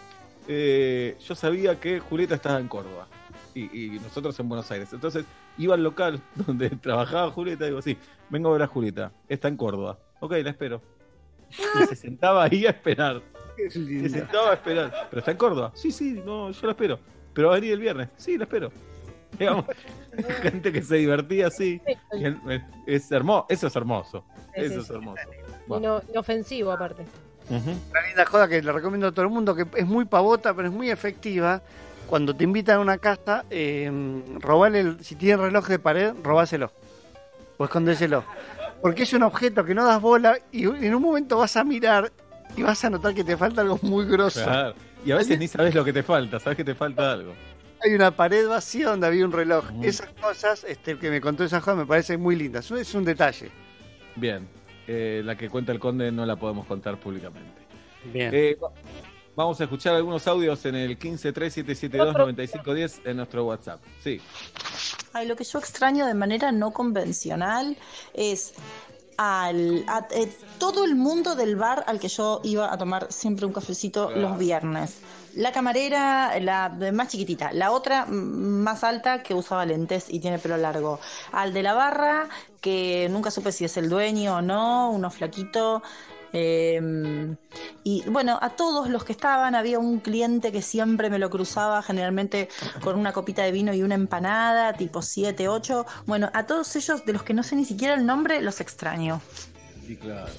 [0.46, 3.06] eh, yo sabía que Julieta estaba en Córdoba
[3.54, 4.92] y, y nosotros en Buenos Aires.
[4.92, 5.24] Entonces
[5.56, 7.96] iba al local donde trabajaba Julieta y digo, sí,
[8.30, 9.98] vengo a ver a Julieta, está en Córdoba.
[10.20, 10.80] Ok, la espero.
[11.50, 13.22] Y se sentaba ahí a esperar.
[13.64, 14.92] A esperar.
[15.10, 15.72] ¿Pero está en Córdoba?
[15.74, 16.98] Sí, sí, no, yo la espero.
[17.32, 18.08] ¿Pero va a venir el viernes?
[18.16, 18.70] Sí, la espero.
[19.38, 19.66] Digamos,
[20.42, 21.80] gente que se divertía así.
[22.86, 24.24] Es, hermoso, eso es hermoso.
[24.54, 25.22] Eso es hermoso.
[25.68, 27.04] Y no- inofensivo aparte.
[27.50, 27.70] Ujú.
[27.90, 30.68] Una linda joda que le recomiendo a todo el mundo, que es muy pavota, pero
[30.68, 31.62] es muy efectiva.
[32.06, 33.90] Cuando te invitan a una casa, eh,
[34.40, 36.72] robale el, si tienen reloj de pared, robáselo.
[37.58, 38.24] O escondéselo.
[38.80, 42.10] Porque es un objeto que no das bola y en un momento vas a mirar
[42.56, 44.42] y vas a notar que te falta algo muy grosso.
[44.42, 44.74] Claro.
[45.04, 47.34] Y a veces ni sabes lo que te falta, sabes que te falta algo.
[47.84, 49.64] Hay una pared vacía donde había un reloj.
[49.82, 52.64] Esas cosas, este, que me contó esa joda, me parecen muy lindas.
[52.64, 53.50] Eso Es un detalle.
[54.16, 54.48] Bien.
[54.88, 57.62] Eh, la que cuenta el conde no la podemos contar públicamente.
[58.12, 58.30] Bien.
[58.34, 58.72] Eh, va-
[59.36, 63.80] vamos a escuchar algunos audios en el 1537729510 en nuestro WhatsApp.
[64.02, 64.20] Sí.
[65.12, 67.76] Ay, lo que yo extraño de manera no convencional
[68.14, 68.54] es
[69.18, 73.44] al, a eh, todo el mundo del bar al que yo iba a tomar siempre
[73.46, 74.20] un cafecito Claro.
[74.22, 75.00] los viernes.
[75.34, 80.56] La camarera, la más chiquitita, la otra más alta que usaba lentes y tiene pelo
[80.56, 80.98] largo.
[81.32, 82.28] Al de la barra,
[82.60, 85.82] que nunca supe si es el dueño o no, uno flaquito.
[86.32, 87.36] Eh,
[87.84, 91.82] y bueno, a todos los que estaban, había un cliente que siempre me lo cruzaba,
[91.82, 92.48] generalmente
[92.82, 95.86] con una copita de vino y una empanada, tipo 7, 8.
[96.06, 99.20] Bueno, a todos ellos, de los que no sé ni siquiera el nombre, los extraño.
[99.86, 100.32] Sí, claro.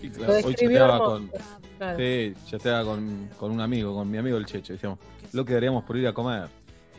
[0.00, 0.32] Sí, claro.
[0.44, 1.30] Hoy chateaba con,
[1.78, 1.98] Claro.
[1.98, 4.74] sí, chateaba con, con un amigo, con mi amigo el Checho.
[4.74, 4.98] Decíamos,
[5.32, 6.48] lo que daríamos por ir a comer.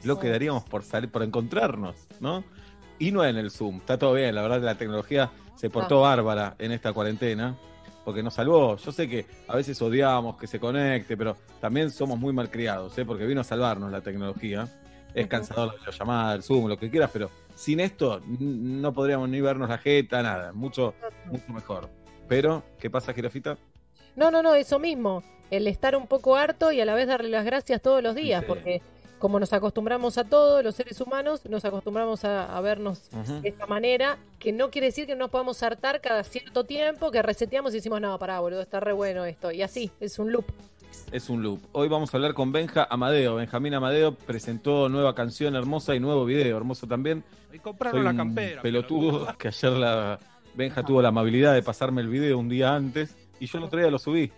[0.03, 2.43] Lo que daríamos por salir, por encontrarnos, ¿no?
[2.97, 3.77] Y no en el Zoom.
[3.77, 7.55] Está todo bien, la verdad la tecnología se portó bárbara en esta cuarentena.
[8.03, 8.77] Porque nos salvó.
[8.77, 13.05] Yo sé que a veces odiamos que se conecte, pero también somos muy malcriados, ¿eh?
[13.05, 14.67] porque vino a salvarnos la tecnología.
[15.13, 19.41] Es cansador la videollamada, el Zoom, lo que quieras, pero sin esto no podríamos ni
[19.41, 20.53] vernos la jeta, nada.
[20.53, 20.93] Mucho,
[21.25, 21.89] mucho mejor.
[22.29, 23.57] Pero, ¿qué pasa, Girafita?
[24.15, 25.21] No, no, no, eso mismo.
[25.51, 28.41] El estar un poco harto y a la vez darle las gracias todos los días,
[28.41, 28.45] Sí.
[28.47, 28.81] porque
[29.21, 33.09] como nos acostumbramos a todo, los seres humanos, nos acostumbramos a, a vernos
[33.41, 37.11] de esta manera, que no quiere decir que no nos podamos hartar cada cierto tiempo,
[37.11, 39.51] que reseteamos y decimos, no, pará, boludo, está re bueno esto.
[39.51, 40.45] Y así, es un loop.
[41.11, 41.59] Es un loop.
[41.71, 43.35] Hoy vamos a hablar con Benja Amadeo.
[43.35, 47.23] Benjamín Amadeo presentó nueva canción hermosa y nuevo video hermoso también.
[47.53, 48.61] Y compraron Soy la un campera.
[48.61, 50.19] pelotudo que ayer la
[50.55, 53.79] Benja tuvo la amabilidad de pasarme el video un día antes y yo el otro
[53.79, 54.31] día lo subí.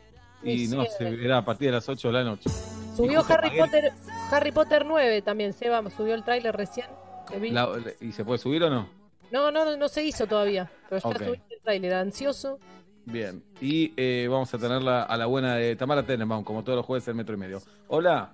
[0.43, 0.89] Y Sí, no sí.
[0.97, 2.49] sé, era a partir de las 8 de la noche.
[2.95, 3.91] Subió Harry pagué- Potter,
[4.31, 6.87] Harry Potter 9 también, Seba, subió el tráiler recién.
[7.31, 7.51] que vi.
[7.51, 7.69] La-
[8.01, 8.87] ¿Y se puede subir o no?
[9.31, 11.17] No, no, no se hizo todavía, pero ya Ok.
[11.23, 12.59] subí el tráiler, ansioso.
[13.05, 13.41] Bien.
[13.61, 17.07] Y eh, vamos a tenerla a la buena de Tamara Tenenbaum, como todos los jueves
[17.07, 17.61] en Metro y Medio.
[17.87, 18.33] Hola.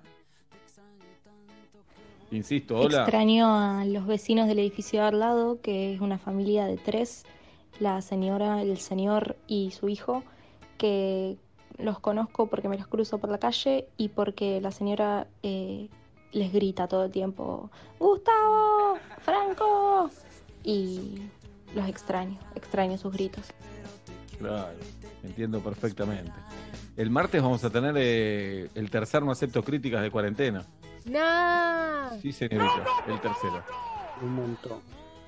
[2.32, 3.02] Insisto, hola.
[3.02, 7.24] Extraño a los vecinos del edificio de al lado, que es una familia de tres,
[7.80, 10.22] la señora, el señor y su hijo,
[10.78, 11.36] que
[11.82, 15.88] los conozco porque me los cruzo por la calle y porque la señora eh,
[16.32, 20.10] les grita todo el tiempo, Gustavo, Franco,
[20.62, 21.22] y
[21.74, 23.46] los extraño, extraño sus gritos.
[24.38, 24.78] Claro,
[25.22, 26.32] entiendo perfectamente.
[26.96, 30.64] El martes vamos a tener eh, el tercer no acepto críticas de cuarentena.
[31.04, 32.10] Nah.
[32.20, 33.62] Sí, señorita, el tercero.
[34.22, 34.80] Un montón.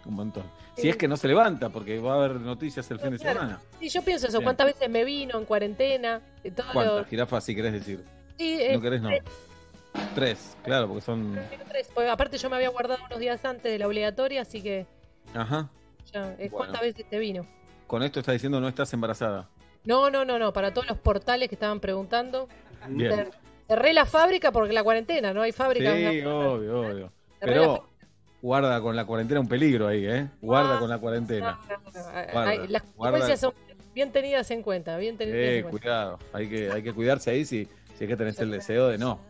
[0.04, 0.44] Un montón.
[0.76, 3.60] Si es que no se levanta, porque va a haber noticias el fin de semana.
[3.78, 4.40] Sí, yo pienso eso.
[4.42, 6.20] ¿Cuántas veces me vino en cuarentena?
[6.56, 8.04] Todo lo- ¿Cuántas jirafas si querés decir?
[8.38, 9.10] Sí, eh, No querés, no.
[10.14, 11.38] Tres, claro, porque son.
[11.68, 11.90] tres.
[11.94, 14.86] Porque aparte yo me había guardado unos días antes de la obligatoria, así que
[15.34, 15.68] Ajá.
[16.12, 16.30] ya.
[16.32, 16.50] eh, Bueno.
[16.56, 17.46] ¿Cuántas veces te vino?
[17.86, 19.48] Con esto está diciendo no estás embarazada.
[19.84, 20.52] No, no, no, no.
[20.52, 22.48] Para todos los portales que estaban preguntando.
[22.88, 23.12] Bien.
[23.12, 23.30] Cer-
[23.68, 25.94] Cerré la fábrica porque la cuarentena, no hay fábrica.
[25.94, 27.12] Sí, obvio, obvio.
[27.40, 27.88] Pero
[28.42, 30.28] guarda con la cuarentena un peligro ahí, ¿eh?
[30.42, 31.58] Guarda con la cuarentena.
[32.32, 33.54] Guarda, Las consecuencias son
[33.94, 34.96] bien tenidas en cuenta.
[34.98, 35.80] Bien tenidas Eh, en cuenta.
[35.80, 37.66] cuidado, hay que, hay que cuidarse ahí si,
[37.96, 39.20] si hay que tener el deseo de no.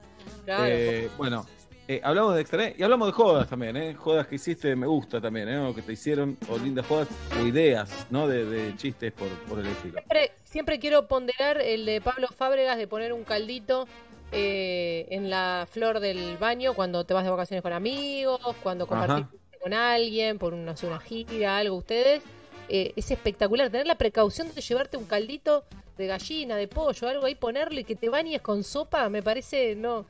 [0.45, 0.65] Claro.
[0.67, 1.47] Eh, bueno,
[1.89, 3.95] eh, hablamos de extra y hablamos de jodas también, ¿eh?
[3.95, 5.59] Jodas que hiciste me gusta también, ¿eh?
[5.59, 7.09] O que te hicieron, o lindas jodas,
[7.41, 8.29] o ideas, ¿no?
[8.29, 9.95] De, de chistes por, por el estilo.
[9.95, 13.87] Siempre, siempre quiero ponderar el de Pablo Fábregas de poner un caldito
[14.33, 19.27] eh, en la flor del baño cuando te vas de vacaciones con amigos, cuando compartís
[19.63, 22.23] con alguien, por una, una gira, algo ustedes.
[22.69, 25.65] Eh, es espectacular tener la precaución de llevarte un caldito
[25.99, 29.77] de gallina, de pollo, algo ahí, ponerle y que te bañes con sopa, me parece,
[29.77, 30.07] no,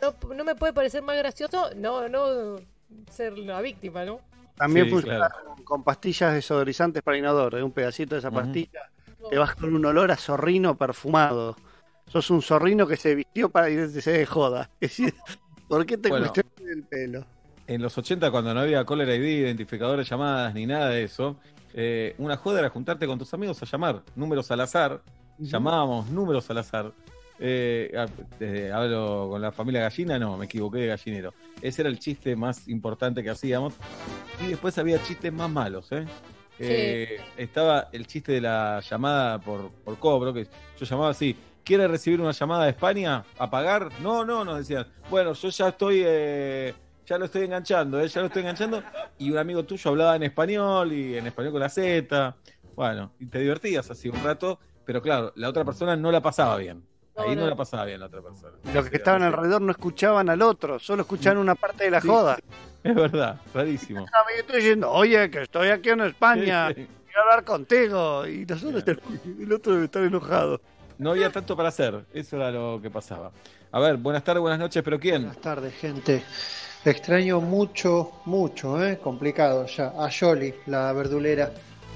[0.00, 2.56] no, no me puede parecer más gracioso, no, no
[3.10, 4.20] ser la víctima, ¿no?
[4.56, 5.54] También Sí, funciona claro.
[5.64, 7.62] con, pastillas desodorizantes para inodoro, ¿eh?
[7.62, 8.90] un pedacito de esa pastilla.
[9.30, 11.56] Te vas con un olor a zorrino perfumado.
[12.08, 14.70] Sos un zorrino que se vistió para irse de joda.
[14.80, 15.14] Es decir,
[15.68, 16.26] ¿Por qué te Bueno.
[16.32, 17.26] cuestionas el pelo?
[17.66, 21.36] En los 80, cuando no había caller ID, identificadores de llamadas, ni nada de eso,
[21.74, 25.02] eh, una joda era juntarte con tus amigos a llamar números al azar.
[25.38, 26.92] Llamábamos números al azar.
[27.38, 27.92] Eh,
[28.40, 31.34] desde- hablo con la familia gallina, no, me equivoqué de gallinero.
[31.60, 33.74] Ese era el chiste más importante que hacíamos.
[34.42, 36.06] Y después había chistes más malos, ¿eh?
[36.60, 40.48] Eh, estaba el chiste de la llamada por, por cobro, que
[40.78, 41.36] yo llamaba así,
[41.68, 43.90] ¿quiere recibir una llamada de España a pagar?
[44.02, 48.08] No, no, nos decían, bueno, yo ya estoy, eh, ya lo estoy enganchando, ¿eh?
[48.08, 48.82] ya lo estoy enganchando,
[49.18, 52.34] y un amigo tuyo hablaba en español y en español con la Z,
[52.74, 56.56] bueno, y te divertías así un rato, pero claro, la otra persona no la pasaba
[56.56, 56.82] bien,
[57.16, 58.54] ahí no, la pasaba bien la otra persona.
[58.72, 62.08] Los que estaban alrededor no escuchaban al otro, solo escuchaban una parte de la Sí.
[62.08, 62.38] joda.
[62.82, 64.06] Es verdad, rarísimo.
[64.26, 66.88] Me estoy diciendo, oye, que estoy aquí en España, Sí, sí.
[67.04, 68.26] quiero hablar contigo.
[68.26, 70.60] Y nosotros, el otro debe estar enojado.
[70.98, 73.30] No había tanto para hacer, eso era lo que pasaba.
[73.70, 75.22] A ver, buenas tardes, buenas noches, pero ¿quién?
[75.22, 76.22] Buenas tardes, gente.
[76.84, 78.98] Extraño mucho, mucho, ¿eh?
[78.98, 81.52] complicado ya, a Yoli, la verdulera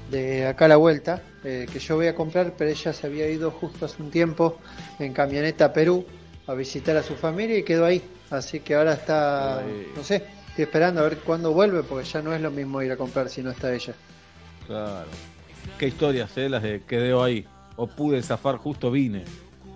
[0.09, 3.29] de acá a la vuelta, eh, que yo voy a comprar, pero ella se había
[3.29, 4.59] ido justo hace un tiempo
[4.99, 6.05] en camioneta a Perú
[6.47, 8.01] a visitar a su familia y quedó ahí.
[8.29, 9.91] Así que ahora está, Ay.
[9.95, 12.91] no sé, estoy esperando a ver cuándo vuelve, porque ya no es lo mismo ir
[12.91, 13.93] a comprar si no está ella.
[14.67, 15.07] Claro.
[15.77, 16.49] Qué historias, ¿eh?
[16.49, 17.45] Las de quedé ahí.
[17.75, 19.23] O pude zafar, justo vine.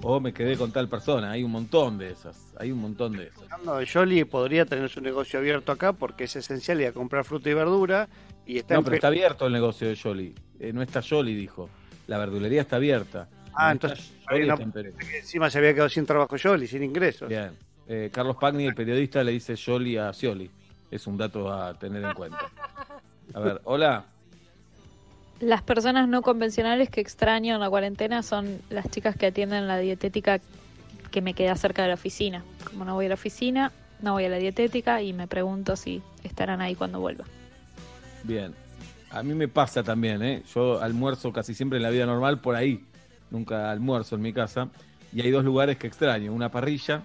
[0.01, 1.31] O me quedé con tal persona.
[1.31, 2.53] Hay un montón de esas.
[2.59, 3.43] Hay un montón de esas.
[3.63, 7.49] No, Jolly podría tener su negocio abierto acá porque es esencial ir a comprar fruta
[7.49, 8.07] y verdura.
[8.45, 10.35] Y está No, pero está abierto el negocio de Jolly.
[10.59, 11.69] Eh, no está Jolly, dijo.
[12.05, 13.27] La verdulería está abierta.
[13.53, 14.93] Ah, No entonces en Perú.
[15.15, 17.27] Encima se había quedado sin trabajo Jolly, sin ingresos.
[17.27, 17.51] Bien.
[17.87, 20.49] Eh, Carlos Pagni, el periodista, le dice Jolly a Scioli.
[20.91, 22.49] Es un dato a tener en cuenta.
[23.33, 24.05] A ver, hola.
[25.39, 29.77] Las personas no convencionales que extraño en la cuarentena son las chicas que atienden la
[29.77, 30.39] dietética
[31.11, 32.43] que me queda cerca de la oficina.
[32.65, 33.71] Como no voy a la oficina,
[34.01, 37.25] no voy a la dietética y me pregunto si estarán ahí cuando vuelva.
[38.23, 38.53] Bien.
[39.09, 40.43] A mí me pasa también, ¿eh?
[40.53, 42.83] Yo almuerzo casi siempre en la vida normal por ahí.
[43.29, 44.69] Nunca almuerzo en mi casa.
[45.13, 46.33] Y hay dos lugares que extraño.
[46.33, 47.03] Una parrilla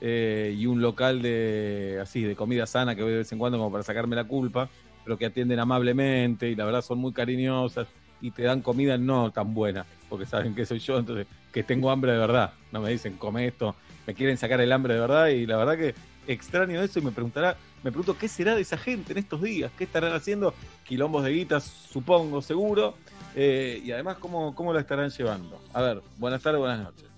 [0.00, 3.58] eh, y un local de así de comida sana que voy de vez en cuando
[3.58, 4.68] como para sacarme la culpa,
[5.04, 7.86] pero que atienden amablemente y la verdad son muy cariñosas
[8.20, 11.90] y te dan comida no tan buena, porque saben que soy yo, entonces que tengo
[11.90, 12.52] hambre de verdad.
[12.72, 13.74] No me dicen, come esto,
[14.06, 15.94] me quieren sacar el hambre de verdad y la verdad que
[16.26, 19.72] extraño eso y me preguntará, me pregunto qué será de esa gente en estos días,
[19.76, 22.94] qué estarán haciendo, quilombos de guitas, supongo, seguro,
[23.34, 25.60] eh, y además cómo, cómo la estarán llevando.
[25.72, 27.10] A ver, buenas tardes, buenas noches.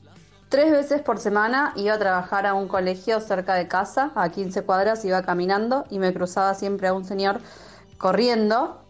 [0.49, 4.65] Tres veces por semana iba a trabajar a un colegio cerca de casa, a 15
[4.65, 7.41] cuadras, iba caminando y me cruzaba siempre a un señor
[8.03, 8.83] corriendo,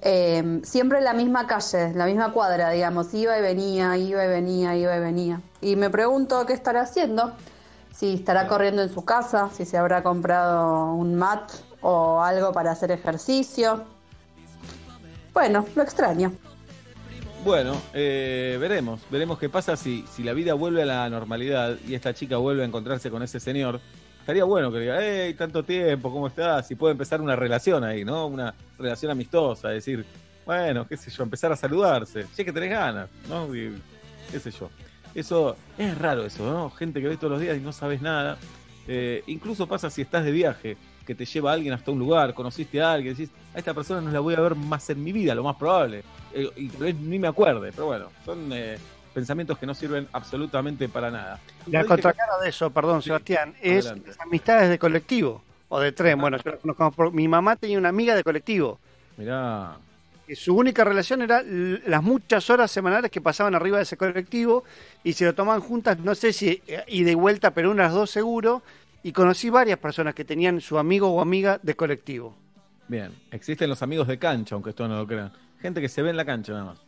[0.00, 4.28] eh, siempre en la misma calle, la misma cuadra, digamos, iba y venía, iba y
[4.28, 5.40] venía, iba y venía.
[5.60, 7.32] Y me pregunto qué estará haciendo,
[7.92, 11.50] si estará corriendo en su casa, si se habrá comprado un mat
[11.82, 13.82] o algo para hacer ejercicio.
[15.34, 16.32] Bueno, lo extraño.
[17.44, 21.94] Bueno, eh, veremos, veremos qué pasa si, si la vida vuelve a la normalidad y
[21.94, 23.80] esta chica vuelve a encontrarse con ese señor.
[24.30, 26.70] Estaría bueno que diga, hey, tanto tiempo, ¿cómo estás?
[26.70, 28.28] Y puede empezar una relación ahí, ¿no?
[28.28, 30.06] Una relación amistosa, decir,
[30.46, 32.20] bueno, qué sé yo, empezar a saludarse.
[32.20, 33.52] Es que tenés ganas, ¿no?
[33.52, 33.76] Y,
[34.30, 34.70] qué sé yo.
[35.16, 36.70] Eso es raro eso, ¿no?
[36.70, 38.38] Gente que ves todos los días y no sabes nada.
[38.86, 42.80] Eh, incluso pasa si estás de viaje, que te lleva alguien hasta un lugar, conociste
[42.80, 45.34] a alguien, decís, a esta persona no la voy a ver más en mi vida,
[45.34, 46.04] lo más probable.
[46.32, 48.78] Eh, y tal vez ni me acuerde, pero bueno, son eh,
[49.14, 51.38] pensamientos que no sirven absolutamente para nada.
[51.66, 54.08] La contracara de eso, perdón, Sebastián, es adelante.
[54.10, 56.20] las amistades de colectivo o de tren.
[56.20, 58.78] Bueno, yo las conozco por- mi mamá tenía una amiga de colectivo.
[59.16, 59.76] Mirá,
[60.26, 64.62] que su única relación era las muchas horas semanales que pasaban arriba de ese colectivo
[65.02, 68.10] y se lo tomaban juntas, no sé si eh, y de vuelta, pero unas dos
[68.10, 68.62] seguro.
[69.02, 72.36] Y conocí varias personas que tenían su amigo o amiga de colectivo.
[72.86, 75.32] bien, existen los amigos de cancha, aunque esto no lo crean.
[75.62, 76.78] Gente que se ve en la cancha nada más.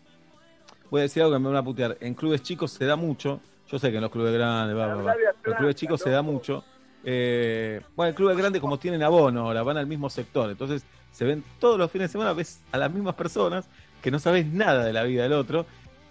[0.93, 1.97] Voy a decir algo que me van a putear.
[2.03, 3.40] En clubes chicos se da mucho.
[3.66, 5.14] Yo sé que en los clubes grandes, va, va, va.
[5.43, 6.64] Los clubes chicos se da mucho.
[7.03, 10.51] Eh, bueno, el club grande como tienen abono ahora, van al mismo sector.
[10.51, 13.70] Entonces se ven todos los fines de semana, ves a las mismas personas
[14.03, 15.64] que no sabes nada de la vida del otro.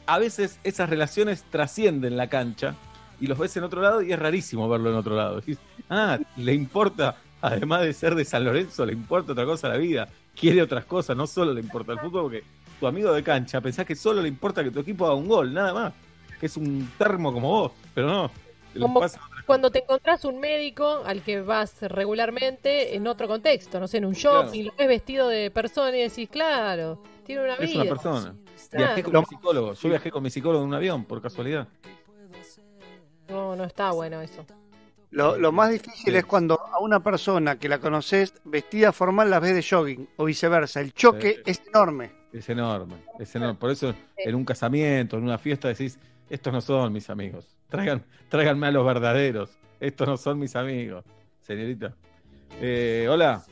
[0.07, 2.73] A veces esas relaciones trascienden la cancha
[3.19, 5.36] y los ves en otro lado y es rarísimo verlo en otro lado.
[5.36, 5.59] Decís,
[5.91, 9.77] ah, le importa, además de ser de San Lorenzo, le importa otra cosa a la
[9.77, 10.09] vida.
[10.36, 12.43] Quiere otras cosas, no solo le importa el fútbol, porque
[12.82, 15.53] tu amigo de cancha pensás que solo le importa que tu equipo haga un gol,
[15.53, 15.93] nada más.
[16.39, 18.32] Que es un termo como vos, pero no.
[18.77, 23.88] Como pasa cuando te encontrás un médico al que vas regularmente en otro contexto, no
[23.88, 27.69] sé, en un shopping, lo ves vestido de persona y decís, claro, tiene una Es
[27.71, 27.82] vida.
[27.82, 28.36] una persona.
[28.69, 28.86] Claro.
[28.86, 29.73] Viajé con mi psicólogo.
[29.73, 31.67] Yo viajé con mi psicólogo en un avión, por casualidad.
[33.29, 34.45] No, no está bueno eso.
[35.09, 39.39] Lo, lo más difícil es cuando a una persona que la conoces vestida formal la
[39.39, 40.79] ves de jogging o viceversa.
[40.79, 41.51] El choque Sí.
[41.51, 42.11] es enorme.
[42.34, 43.55] Es enorme, es enorme.
[43.55, 47.45] Por eso en un casamiento, en una fiesta decís, estos no son mis amigos.
[47.69, 49.49] Traigan, tráiganme a los verdaderos.
[49.79, 51.03] Estos no son mis amigos.
[51.41, 51.93] Señorita.
[52.61, 53.43] Eh, hola.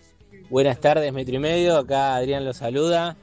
[0.50, 1.78] Buenas tardes, metro y medio.
[1.78, 3.18] Acá Adrián lo saluda.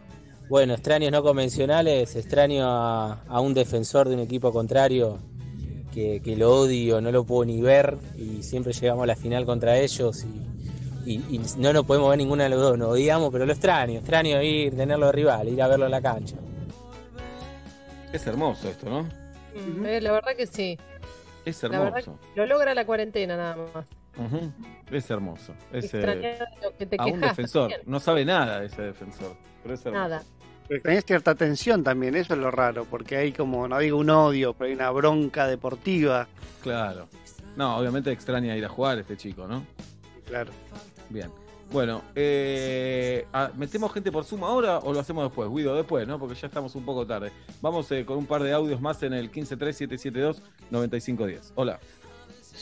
[0.48, 2.16] Bueno, extraños no convencionales.
[2.16, 5.18] Extraño a, a un defensor de un equipo contrario
[5.92, 7.96] que, que lo odio, no lo puedo ni ver.
[8.18, 10.24] Y siempre llegamos a la final contra ellos.
[10.24, 10.55] Y,
[11.07, 12.76] y- y no nos podemos ver ninguna de los dos.
[12.78, 13.98] Nos odiamos, pero lo extraño.
[14.00, 16.36] Extraño ir, tenerlo de rival, ir a verlo en la cancha.
[18.12, 19.02] Es hermoso esto, ¿no?
[19.02, 20.78] Mm, eh, la verdad que sí.
[21.44, 22.18] Es hermoso.
[22.34, 23.86] lo logra la cuarentena nada más.
[24.90, 25.52] Es hermoso.
[25.72, 26.38] Es, eh,
[26.78, 27.70] que te a un defensor.
[27.70, 27.80] también.
[27.90, 29.36] No sabe nada ese defensor.
[29.62, 30.02] Pero es hermoso.
[30.09, 30.22] Nada.
[30.68, 34.11] Pero tenés cierta tensión también, eso es lo raro, porque hay como, no digo un
[34.11, 36.26] odio, pero hay una bronca deportiva.
[36.62, 37.07] Claro.
[37.57, 39.64] No, obviamente extraña ir a jugar este chico, ¿no?
[40.26, 40.50] Claro.
[41.11, 41.30] Bien.
[41.72, 45.50] Bueno, eh, ah, ¿metemos gente por Zoom ahora o lo hacemos después?
[45.50, 46.16] Guido, después, ¿no?
[46.18, 47.32] Porque ya estamos un poco tarde.
[47.61, 51.52] Vamos eh, con un par de audios más en el 153772-9510.
[51.57, 51.80] Hola.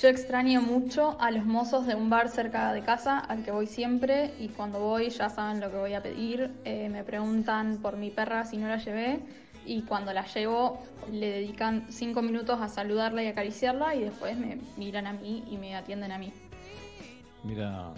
[0.01, 3.67] Yo extraño mucho a los mozos de un bar cerca de casa al que voy
[3.67, 6.51] siempre y cuando voy ya saben lo que voy a pedir.
[6.65, 9.21] Eh, me preguntan por mi perra si no la llevé
[9.67, 10.83] y cuando la llevo
[11.13, 15.59] le dedican cinco minutos a saludarla y acariciarla y después me miran a mí y
[15.59, 16.33] me atienden a mí.
[17.45, 17.93] Mira,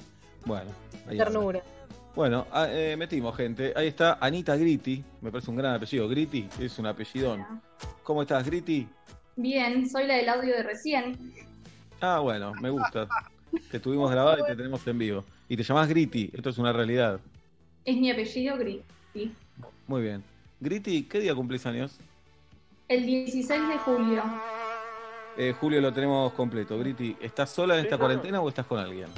[0.47, 0.71] bueno.
[1.07, 1.63] ahí Ternura.
[2.15, 3.75] Bueno, ah, eh, metimos gente.
[3.77, 5.05] Ahí está Anita Gritti.
[5.21, 6.09] Me parece un gran apellido.
[6.09, 7.45] Gritti es un apellidón.
[8.03, 8.89] ¿Cómo estás, Gritti?
[9.37, 11.35] Bien, soy la del audio de recién.
[12.01, 13.07] Ah, bueno, me gusta.
[13.71, 15.25] Te tuvimos grabado y te tenemos en vivo.
[15.47, 16.31] Y te llamás Gritti.
[16.33, 17.21] Esto es una realidad.
[17.85, 18.81] Es mi apellido, Gris.
[19.13, 19.33] Sí.
[19.87, 20.25] Muy bien.
[20.59, 21.99] Gritti, ¿qué día cumplís años?
[22.89, 24.23] El 16 de julio.
[25.37, 26.79] Eh, Julio lo tenemos completo.
[26.79, 29.09] Gritti, ¿estás sola en esta cuarentena o estás con alguien?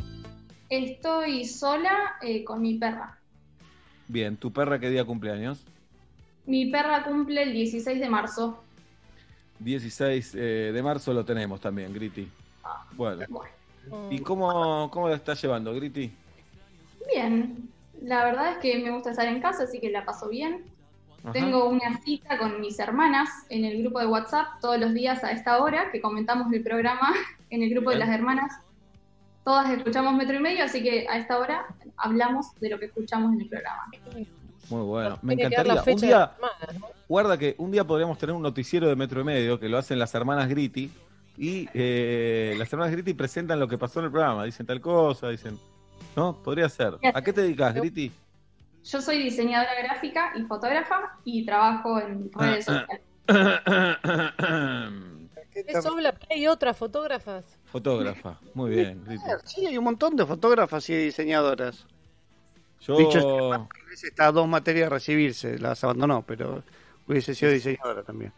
[0.68, 3.18] Estoy sola eh, con mi perra.
[4.06, 5.64] Bien, ¿tu perra qué día cumpleaños?
[6.46, 8.62] Mi perra cumple el 16 de marzo.
[9.60, 10.38] 16 eh,
[10.72, 12.28] de marzo lo tenemos también, Gritti.
[12.92, 13.24] Bueno.
[13.28, 14.08] Bueno.
[14.10, 16.12] ¿Y cómo, cómo la estás llevando, Gritti?
[17.14, 17.68] Bien,
[18.02, 20.64] la verdad es que me gusta estar en casa, así que la paso bien.
[21.22, 21.32] Ajá.
[21.32, 25.32] Tengo una cita con mis hermanas en el grupo de WhatsApp todos los días a
[25.32, 27.14] esta hora, que comentamos el programa
[27.50, 28.52] en el grupo de las hermanas.
[29.44, 31.66] Todas escuchamos metro y medio, así que a esta hora
[31.96, 33.84] hablamos de lo que escuchamos en el programa.
[34.70, 35.18] Muy bueno.
[35.22, 35.82] Me la encantaría.
[35.94, 39.24] Un día, de las guarda que un día podríamos tener un noticiero de metro y
[39.24, 40.90] medio que lo hacen las hermanas Gritti.
[41.38, 44.44] Y eh, las hermanas Gritti presentan lo que pasó en el programa.
[44.44, 45.58] Dicen tal cosa, dicen.
[46.16, 46.36] ¿No?
[46.42, 46.94] Podría ser.
[47.14, 48.12] ¿A qué te dedicas, Gritti?
[48.84, 53.02] Yo soy diseñadora gráfica y fotógrafa y trabajo en redes sociales.
[55.66, 57.57] Eso habla, que hay otras fotógrafas.
[57.72, 58.38] Fotógrafa.
[58.54, 59.24] Muy bien, Gritti.
[59.44, 61.86] Sí, hay un montón de fotógrafas y diseñadoras.
[62.80, 62.96] Yo.
[62.96, 66.62] Dicho sea, está a dos materias a recibirse, las abandonó, pero
[67.06, 68.32] hubiese sido diseñadora también.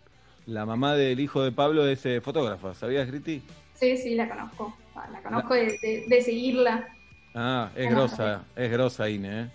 [0.47, 3.43] La mamá del hijo de Pablo es eh, fotógrafa, ¿sabías, Gritti?
[3.74, 4.76] Sí, sí, la conozco.
[4.97, 6.89] Ah, La conozco de, de- de seguirla.
[7.35, 9.51] Ah, es grosa, es grosa Ine, ¿eh?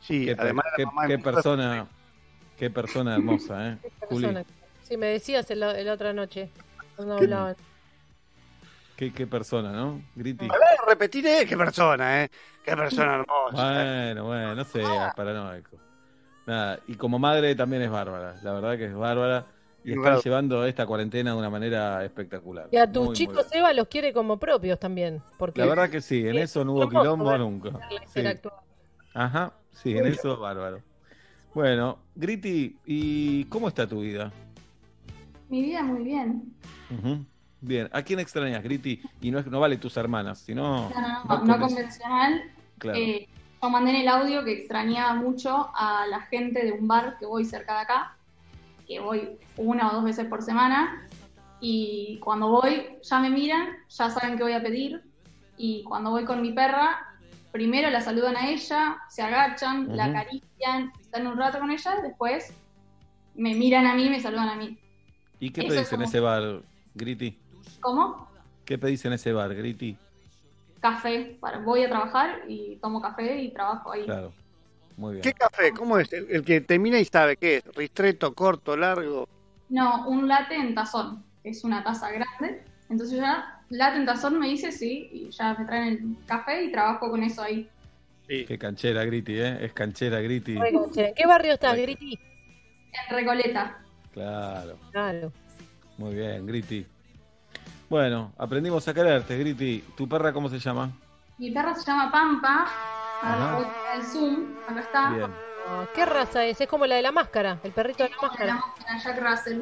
[0.00, 1.86] Sí, qué, además qué- la persona,
[2.58, 3.78] qué persona hermosa, ¿eh?
[4.08, 4.26] Juli.
[4.26, 4.44] Persona.
[4.82, 6.50] Sí, me decías el- la, la otra noche.
[6.98, 7.56] No hablaban.
[9.02, 10.00] Qué, qué persona, ¿no?
[10.14, 10.44] Griti.
[10.44, 12.28] A ver, repetiré, qué persona, ¿eh?
[12.64, 13.72] Qué persona hermosa.
[13.74, 15.76] Bueno, bueno, no seas paranoico.
[16.46, 19.44] Nada, y como madre también es bárbara, la verdad que es bárbara.
[19.82, 20.22] Y está Claro.
[20.22, 22.68] llevando esta cuarentena de una manera espectacular.
[22.70, 25.20] Y a tus muy chicos, Eva, los quiere como propios también.
[25.36, 27.80] Porque La verdad que sí, en eso no hubo quilombo nunca.
[28.06, 28.22] Sí.
[29.14, 30.80] Ajá, sí, en eso bárbaro.
[31.52, 34.30] Bueno, Griti, ¿y cómo está tu vida?
[35.48, 36.54] Mi vida muy bien.
[36.88, 37.31] Ujú.
[37.62, 39.00] Bien, ¿a quién extrañas, Griti?
[39.20, 40.90] Y no, es, no vale tus hermanas, sino...
[40.90, 42.42] No, no, no, no no convenci- convencional.
[42.78, 42.98] Claro.
[42.98, 43.28] Eh,
[43.62, 47.26] yo mandé en el audio que extrañaba mucho a la gente de un bar que
[47.26, 48.16] voy cerca de acá,
[48.88, 51.06] que voy una o dos veces por semana,
[51.60, 55.00] y cuando voy ya me miran, ya saben qué voy a pedir,
[55.56, 57.06] y cuando voy con mi perra,
[57.52, 62.52] primero la saludan a ella, se agachan, la acarician, están un rato con ella, después
[63.36, 64.76] me miran a mí y me saludan a mí.
[65.38, 66.62] ¿Y qué eso pedís es en como- ese bar,
[66.96, 67.38] Griti?
[67.82, 68.28] ¿Cómo?
[68.64, 69.96] ¿Qué pedís en ese bar, Griti?
[70.80, 71.38] Café.
[71.64, 74.04] Voy a trabajar y tomo café y trabajo ahí.
[74.04, 74.32] Claro,
[74.96, 75.22] muy bien.
[75.22, 75.72] ¿Qué café?
[75.72, 76.12] ¿Cómo es?
[76.12, 77.64] El, el que termina y sabe qué es.
[77.74, 79.28] Ristreto, corto, largo.
[79.68, 82.64] No, un latte en tazón, que es una taza grande.
[82.88, 86.72] Entonces ya, latte en tazón me dice sí, y ya me traen el café y
[86.72, 87.68] trabajo con eso ahí.
[88.28, 89.64] Qué canchera, Griti, ¿eh?
[89.64, 90.56] Es canchera, Griti.
[90.58, 91.08] Re canchera.
[91.08, 92.18] ¿En qué barrio estás, Griti?
[92.92, 93.78] En Recoleta.
[94.12, 95.32] Claro, Claro.
[95.98, 96.86] muy bien, Griti.
[97.96, 99.84] Bueno, aprendimos a quererte, Griti.
[99.94, 100.90] ¿Tu perra cómo se llama?
[101.36, 102.64] Mi perra se llama Pampa.
[103.20, 103.52] Ajá.
[103.56, 105.10] Ahora al Zoom, acá está.
[105.10, 105.30] Bien.
[105.68, 106.58] Ah, ¿Qué raza es?
[106.58, 108.54] Es como la de la máscara, el perrito de la La máscara.
[108.54, 109.60] máscara Jack Russell.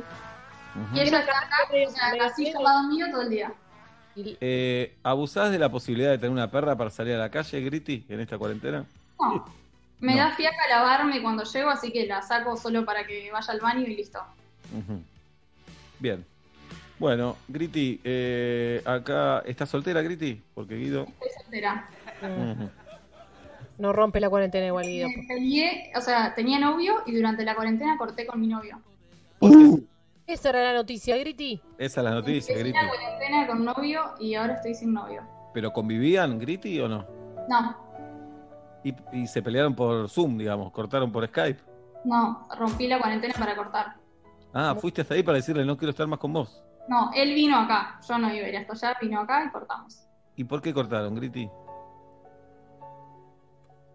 [0.95, 1.57] Y ella está acá,
[1.89, 3.53] o sea, así al lado mío todo el día.
[4.15, 8.07] Eh, ¿Abusás de la posibilidad de tener una perra para salir a la calle, Griti,
[8.09, 8.85] en esta cuarentena?
[9.19, 9.45] No.
[9.99, 10.19] Me No.
[10.21, 13.81] da fiaca lavarme cuando llego, así que la saco solo para que vaya al baño
[13.81, 14.21] y listo.
[14.73, 15.03] Ujú.
[15.99, 16.25] Bien.
[17.01, 19.43] Bueno, Griti, eh, acá.
[19.47, 20.41] ¿Estás soltera, Griti?
[20.55, 21.07] Porque Guido.
[21.09, 21.89] Estoy soltera.
[23.79, 25.09] No rompe la cuarentena igual, Guido.
[25.09, 28.79] Me peleé, o sea, tenía novio y durante la cuarentena corté con mi novio.
[30.27, 31.61] Esa era la noticia, Griti.
[31.79, 32.77] Esa es la noticia, Griti.
[32.79, 35.23] la cuarentena con novio y ahora estoy sin novio.
[35.55, 37.07] ¿Pero convivían, Griti, o no?
[37.49, 37.77] No,
[38.85, 41.61] Y, y se pelearon por Zoom, digamos, cortaron por Skype.
[42.05, 43.95] no, rompí la cuarentena para cortar.
[44.53, 46.63] Ah, fuiste hasta ahí para decirle no quiero estar más con vos.
[46.89, 50.07] No, él vino acá, yo no iba a ir hasta allá, vino acá y cortamos.
[50.37, 51.49] ¿Y por qué cortaron, Griti?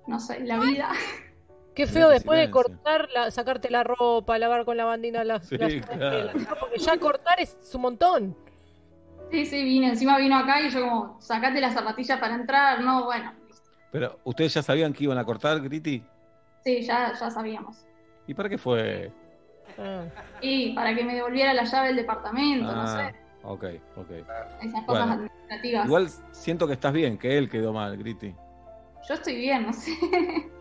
[0.07, 0.91] No sé, la vida.
[1.75, 5.57] Qué feo después de cortar, la- sacarte la ropa, lavar con la bandina las, Sí,
[5.57, 6.39] las claro.
[6.39, 6.55] ¿no?
[6.57, 8.37] Porque ya cortar es un montón.
[9.29, 13.03] Sí, sí, vino, encima vino acá y yo como, sacate las zapatillas para entrar, no,
[13.05, 13.33] bueno,
[13.91, 16.01] Pero, ¿ustedes ya sabían que iban a cortar, Griti?
[16.63, 17.85] sí, ya, ya sabíamos.
[18.27, 19.11] ¿Y para qué fue?
[20.41, 23.63] Y para que me devolviera la llave del departamento, no Ah, sé, ok,
[23.97, 24.11] ok.
[24.61, 25.13] esas cosas Bueno.
[25.13, 25.85] administrativas.
[25.85, 28.33] Igual siento que estás bien, que él quedó mal, Griti.
[29.07, 29.91] Yo estoy bien, no sé.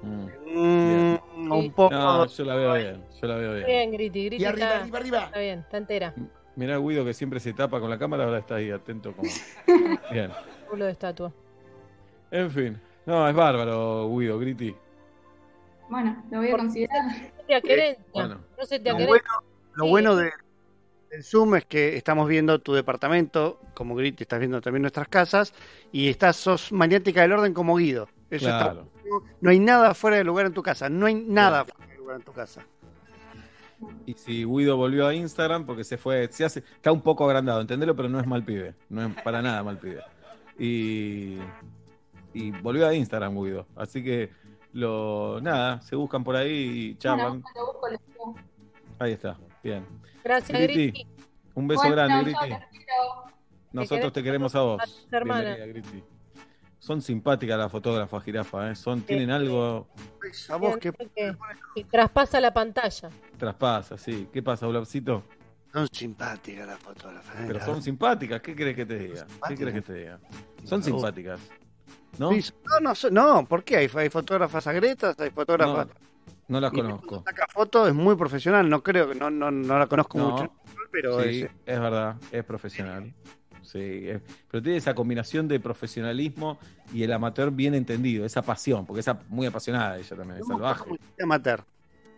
[0.03, 0.27] Mm.
[0.55, 1.95] Mm, un poco.
[1.95, 3.67] No, yo la veo bien, yo la veo bien.
[3.67, 5.25] Bien, Griti, Griti Y arriba, está, arriba, arriba.
[5.25, 6.15] está bien, está entera.
[6.57, 9.29] Mirá Guido que siempre se tapa con la cámara, ahora está ahí atento como...
[10.13, 10.31] Bien.
[10.69, 11.33] Culo de estatua.
[12.31, 12.81] En fin.
[13.07, 14.75] No, es bárbaro, Guido, Griti.
[15.89, 17.03] Bueno, lo voy a considerar.
[17.47, 18.05] Querencia.
[18.13, 18.41] bueno.
[18.59, 19.25] No se te Lo bueno,
[19.75, 20.33] lo bueno de,
[21.11, 25.53] del Zoom es que estamos viendo tu departamento, como Grit, estás viendo también nuestras casas,
[25.93, 28.09] y estás, sos maniática del orden como Guido.
[28.31, 28.89] Eso está- Claro.
[29.41, 32.17] no hay nada fuera de lugar en tu casa, no hay nada fuera de lugar
[32.17, 32.65] en tu casa.
[34.07, 37.61] Y si Guido volvió a Instagram, porque se fue, se hace, está un poco agrandado,
[37.61, 38.75] entendelo, pero no es mal pibe.
[38.89, 40.01] No es para nada mal pibe.
[40.59, 41.37] Y,
[42.33, 43.67] y volvió a Instagram, Guido.
[43.77, 44.31] Así que
[44.75, 46.51] lo nada, se buscan por ahí
[46.91, 47.41] y charlan.
[47.41, 48.35] Bueno, lo busco, lo busco.
[48.99, 49.87] Ahí está, bien.
[50.23, 51.07] Gracias, Griti, Griti.
[51.55, 52.55] un beso Bueno, grande, Griti.
[53.73, 55.07] Nosotros te queremos a a vos.
[55.11, 56.05] Bienvenida, Griti.
[56.79, 58.75] Son simpáticas las fotógrafas, jirafa, ¿eh?
[58.77, 59.89] Son, tienen algo,
[60.51, 61.35] A vos que Que-
[61.75, 63.09] que traspasa la pantalla.
[63.39, 64.29] traspasa, sí.
[64.33, 65.23] ¿Qué pasa, Olafcito?
[65.73, 67.35] son simpáticas las fotógrafas.
[67.41, 67.45] ¿eh?
[67.49, 69.27] Pero son simpáticas, ¿qué crees que te diga?
[69.49, 70.21] ¿Qué crees que te diga?
[70.63, 71.41] Son simpáticas.
[72.19, 72.33] ¿No?
[72.33, 73.77] Sí, no, no, no, ¿por qué?
[73.79, 75.89] Hay, hay fotógrafas agretas, hay fotógrafas.
[76.49, 77.23] No las conozco.
[77.25, 80.53] Saca fotos, es muy profesional, no creo que no, no, no la conozco No, mucho,
[80.93, 83.13] pero sí, es- es verdad, es profesional.
[83.63, 86.59] Sí, es- pero tiene esa combinación de profesionalismo
[86.93, 90.91] y el amateur bien entendido, esa pasión, porque es muy apasionada ella también, es salvaje.
[91.23, 91.65] amateur.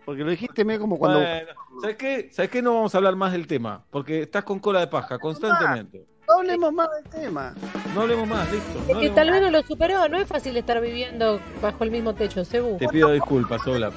[0.04, 1.18] Porque lo dijiste medio como cuando.
[1.20, 1.48] Bueno,
[1.80, 2.28] ¿sabes qué?
[2.32, 2.62] ¿Sabes qué?
[2.62, 6.06] No vamos a hablar más del tema, porque estás con cola de paja constantemente.
[6.36, 7.54] No hablemos más del tema.
[7.94, 8.84] No hablemos más, listo.
[8.86, 10.06] no Es que tal vez no lo superó.
[10.08, 12.76] No es fácil estar viviendo bajo el mismo techo, Cebu.
[12.76, 13.94] Te pido disculpas, Olaf.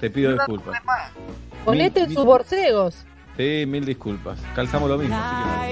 [0.00, 0.80] Te pido disculpas.
[1.66, 3.04] Ponete en sus borcegos.
[3.36, 4.38] Sí, mil disculpas.
[4.54, 5.14] Calzamos lo mismo.
[5.16, 5.62] no.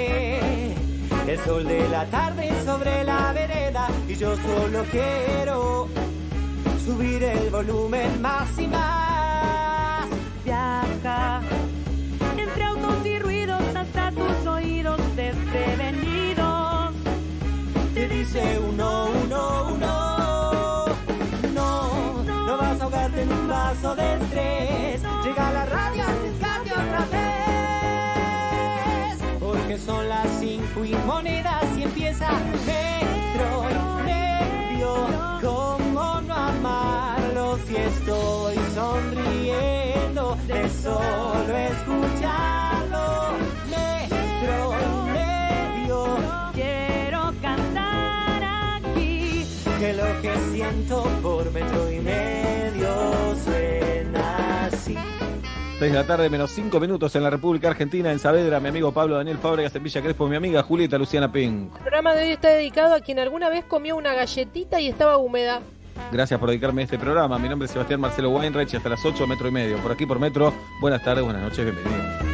[1.27, 5.89] El sol de la tarde sobre la vereda y yo solo quiero
[6.85, 10.09] subir el volumen más y más.
[10.45, 11.41] Viaja
[18.69, 19.43] Uno, uno,
[19.75, 19.95] uno.
[21.55, 25.03] No, no vas a ahogarte en un vaso de estrés.
[25.25, 27.21] Llega la radio, arriesgate otra vez.
[29.41, 32.31] Porque son las cinco y monedas y empieza
[32.67, 33.65] metro
[34.05, 34.91] medio.
[35.41, 42.60] ¿Cómo no amarlo si estoy sonriendo de solo escucharlo?
[49.91, 54.97] Que lo que siento por metro y medio suena así.
[55.79, 58.93] 6 de la tarde, menos 5 minutos en la República Argentina, en Saavedra, mi amigo
[58.93, 61.75] Pablo Daniel Fábregas, en Villa Crespo, mi amiga Julieta Luciana Pink.
[61.75, 65.17] El programa de hoy está dedicado a quien alguna vez comió una galletita y estaba
[65.17, 65.61] húmeda.
[66.13, 67.39] Gracias por dedicarme a este programa.
[67.39, 69.79] Mi nombre es Sebastián Marcelo Weinreich y hasta las 8, metro y medio.
[69.79, 70.53] Por aquí por metro.
[70.81, 72.30] Buenas tardes, buenas noches, bienvenidos.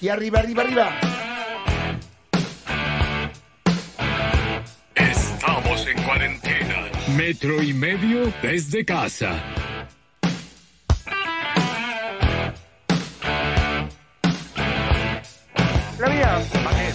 [0.00, 1.00] Y arriba, arriba, arriba.
[4.94, 6.90] Estamos en cuarentena.
[7.16, 9.42] Metro y medio desde casa.
[15.98, 16.87] La vida.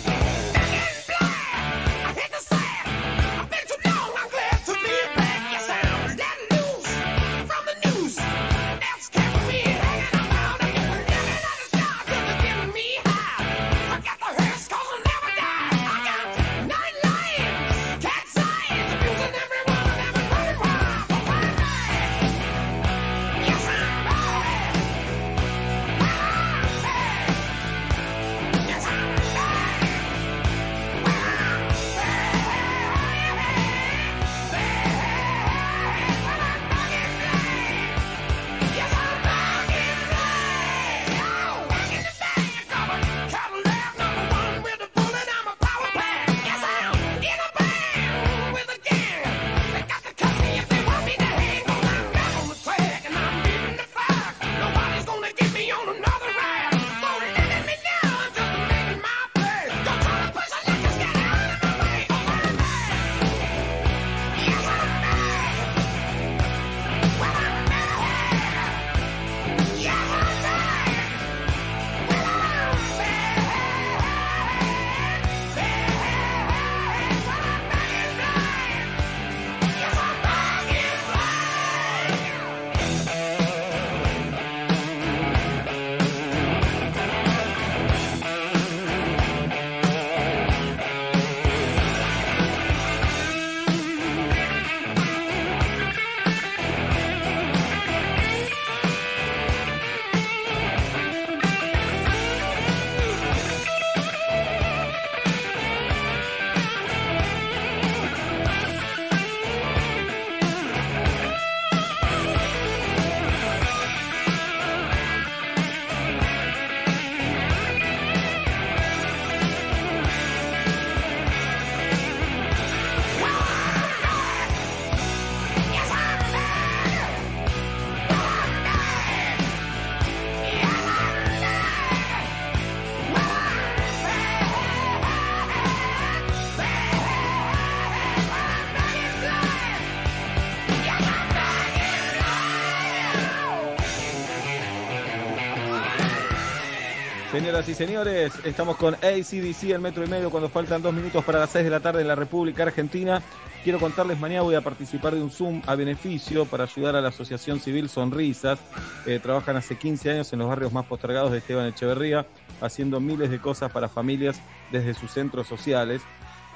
[147.74, 151.50] Y señores, estamos con ACDC el metro y medio cuando faltan dos minutos para las
[151.50, 153.20] 6 de la tarde en la República Argentina.
[153.64, 157.10] Quiero contarles, mañana voy a participar de un Zoom a beneficio para ayudar a la
[157.10, 158.60] Asociación Civil Sonrisas.
[159.08, 162.28] Eh, trabajan hace 15 años en los barrios más postergados de Esteban Echeverría,
[162.62, 164.40] haciendo miles de cosas para familias
[164.72, 166.04] desde sus centros sociales.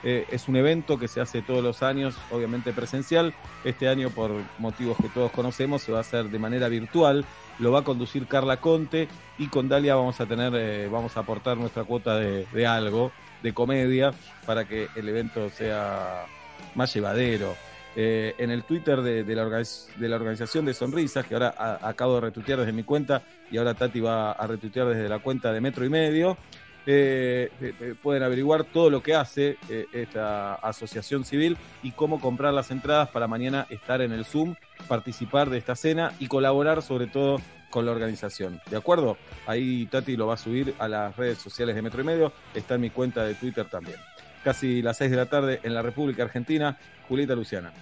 [0.04, 3.34] Eh, es un evento que se hace todos los años, obviamente presencial.
[3.64, 7.26] Este año, por motivos que todos conocemos, se va a hacer de manera virtual.
[7.60, 11.22] Lo va a conducir Carla Conte y con Dalia vamos a tener, eh, vamos a
[11.22, 14.14] aportar nuestra cuota de, algo, de comedia,
[14.45, 16.26] para que el evento sea
[16.76, 17.56] más llevadero.
[18.00, 22.22] Eh, en el Twitter de, la de la organización de Sonrisas, que ahora acabo de
[22.22, 25.84] retuitear desde mi cuenta y ahora Tati va a retuitear desde la cuenta de Metro
[25.84, 26.38] y Medio,
[26.90, 29.58] eh, eh, eh, pueden averiguar todo lo que hace
[29.92, 34.56] esta asociación civil y cómo comprar las entradas para mañana estar en el Zoom,
[34.88, 38.62] participar de esta cena y colaborar sobre todo con la organización.
[38.72, 39.18] ¿De acuerdo?
[39.46, 42.76] Ahí Tati lo va a subir a las redes sociales de Metro y Medio, está
[42.76, 43.98] en mi cuenta de Twitter también.
[44.46, 46.78] Casi las 6 de la tarde en la República Argentina,
[47.10, 47.74] Julieta Luciana.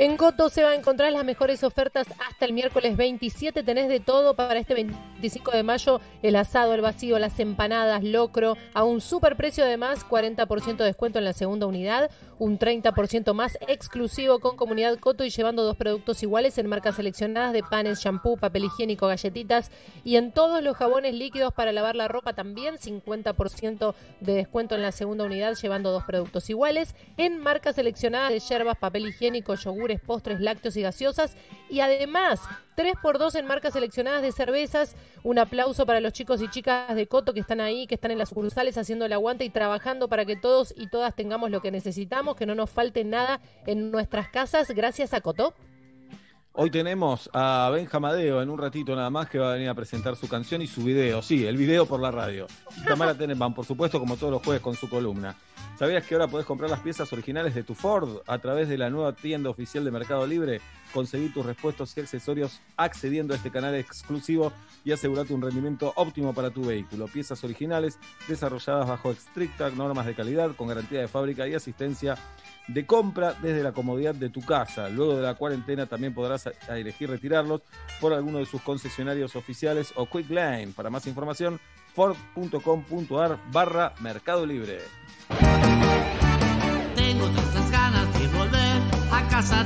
[0.00, 3.64] En Coto se va a encontrar las mejores ofertas hasta el miércoles 27.
[3.64, 8.56] Tenés de todo para este 25 de mayo: el asado, el vacío, las empanadas, locro,
[8.74, 13.58] a un super precio además, 40% de descuento en la segunda unidad, un 30% más
[13.66, 18.36] exclusivo con Comunidad Coto y llevando dos productos iguales en marcas seleccionadas de panes, shampoo,
[18.36, 19.70] papel higiénico, galletitas
[20.04, 24.82] y en todos los jabones líquidos para lavar la ropa también, 50% de descuento en
[24.82, 30.00] la segunda unidad llevando dos productos iguales en marcas seleccionadas de yerbas, papel higiénico, yogures,
[30.00, 31.36] postres, lácteos y gaseosas.
[31.68, 32.40] Y además
[32.78, 34.94] 3x2 en marcas seleccionadas de cervezas.
[35.24, 38.18] Un aplauso para los chicos y chicas de Coto que están ahí, que están en
[38.18, 41.72] las sucursales haciendo el aguante y trabajando para que todos y todas tengamos lo que
[41.72, 45.54] necesitamos, que no nos falte nada en nuestras casas gracias a Coto.
[46.52, 49.74] Hoy tenemos a Benja Madeo en un ratito nada más que va a venir a
[49.74, 51.22] presentar su canción y su video.
[51.22, 52.46] Sí, el video por la radio.
[52.76, 55.36] Y Tamara Tenenbaum, por supuesto, como todos los jueves con su columna.
[55.78, 58.90] ¿Sabías que ahora podés comprar las piezas originales de tu Ford a través de la
[58.90, 60.60] nueva tienda oficial de Mercado Libre?
[60.92, 64.52] Conseguí tus repuestos y accesorios accediendo a este canal exclusivo
[64.84, 67.06] y asegurate un rendimiento óptimo para tu vehículo.
[67.06, 72.16] Piezas originales desarrolladas bajo estrictas normas de calidad, con garantía de fábrica y asistencia
[72.68, 74.88] de compra desde la comodidad de tu casa.
[74.88, 77.62] Luego de la cuarentena también podrás a- a elegir retirarlos
[78.00, 80.68] por alguno de sus concesionarios oficiales o Quick Lane.
[80.76, 81.60] Para más información,
[81.94, 84.78] ford.com.ar barra Mercado Libre.
[86.94, 88.82] Tengo tantas ganas de volver
[89.12, 89.64] a casa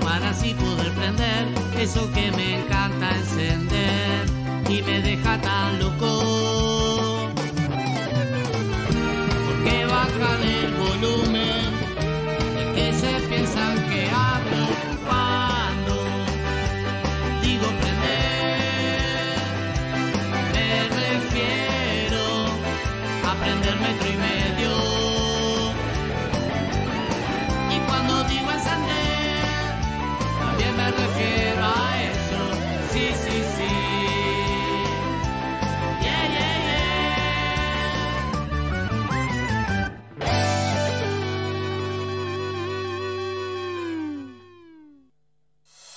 [0.00, 4.26] para así poder prender eso que me encanta encender
[4.68, 6.41] y me deja tan loco.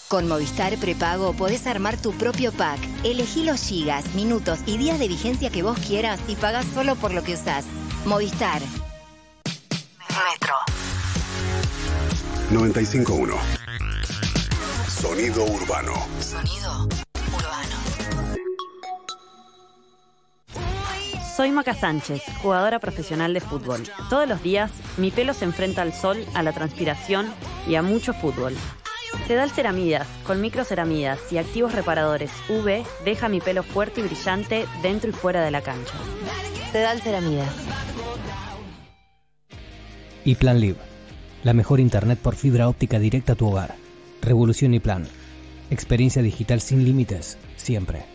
[0.08, 2.80] Con Movistar Prepago podés armar tu propio pack.
[3.04, 7.14] Elegí los gigas, minutos y días de vigencia que vos quieras y pagás solo por
[7.14, 7.66] lo que usás.
[8.06, 8.62] Movistar.
[10.10, 10.56] Metro.
[12.52, 13.36] 951.
[14.88, 15.94] Sonido urbano.
[16.20, 16.88] Sonido
[21.36, 23.84] Soy Maca Sánchez, jugadora profesional de fútbol.
[24.10, 27.28] Todos los días mi pelo se enfrenta al sol, a la transpiración
[27.68, 28.56] y a mucho fútbol.
[29.28, 35.10] Sedal Ceramidas, con microceramidas y activos reparadores UV, deja mi pelo fuerte y brillante dentro
[35.10, 35.94] y fuera de la cancha.
[36.72, 37.54] Sedal Ceramidas.
[40.24, 40.78] Y Plan Live,
[41.44, 43.76] la mejor internet por fibra óptica directa a tu hogar.
[44.22, 45.08] Revolución y Plan.
[45.70, 48.15] Experiencia digital sin límites, siempre.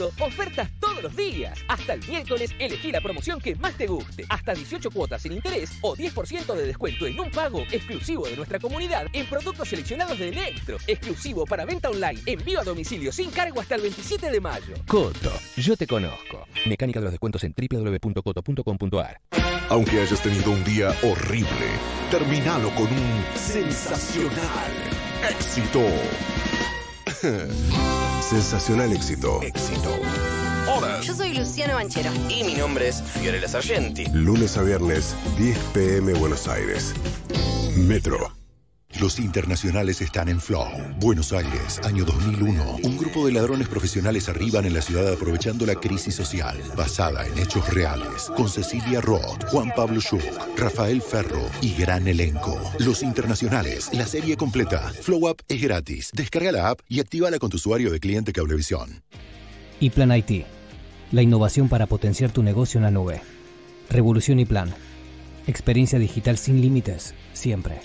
[0.00, 1.58] Ofertas todos los días.
[1.68, 4.24] Hasta el miércoles elegí la promoción que más te guste.
[4.28, 8.58] Hasta 18 cuotas sin interés o 10% de descuento en un pago exclusivo de nuestra
[8.58, 10.78] comunidad en productos seleccionados de Electro.
[10.86, 12.20] Exclusivo para venta online.
[12.26, 14.74] Envío a domicilio sin cargo hasta el 27 de mayo.
[14.86, 16.46] Coto, yo te conozco.
[16.66, 19.20] Mecánica de los descuentos en www.coto.com.ar.
[19.70, 21.48] Aunque hayas tenido un día horrible,
[22.10, 24.72] terminalo con un sensacional
[25.30, 25.80] éxito.
[28.20, 29.40] sensacional éxito.
[29.42, 29.90] Éxito.
[30.68, 31.00] Hola.
[31.02, 32.10] Yo soy Luciano Banchero.
[32.28, 34.06] Y mi nombre es Fiorella Sargenti.
[34.12, 36.94] Lunes a viernes, 10 pm Buenos Aires.
[37.76, 38.43] Metro.
[39.00, 40.68] Los internacionales están en Flow.
[41.00, 42.76] Buenos Aires, año 2001.
[42.84, 47.36] Un grupo de ladrones profesionales arriban en la ciudad aprovechando la crisis social, basada en
[47.38, 50.22] hechos reales, con Cecilia Roth, Juan Pablo Schuch,
[50.56, 52.56] Rafael Ferro y gran elenco.
[52.78, 54.92] Los internacionales, la serie completa.
[55.02, 56.10] Flow App es gratis.
[56.14, 59.02] Descarga la app y actívala con tu usuario de cliente Cablevisión.
[59.80, 60.46] Y Plan IT,
[61.10, 63.20] la innovación para potenciar tu negocio en la nube.
[63.90, 64.72] Revolución y Plan.
[65.48, 67.80] Experiencia digital sin límites, siempre.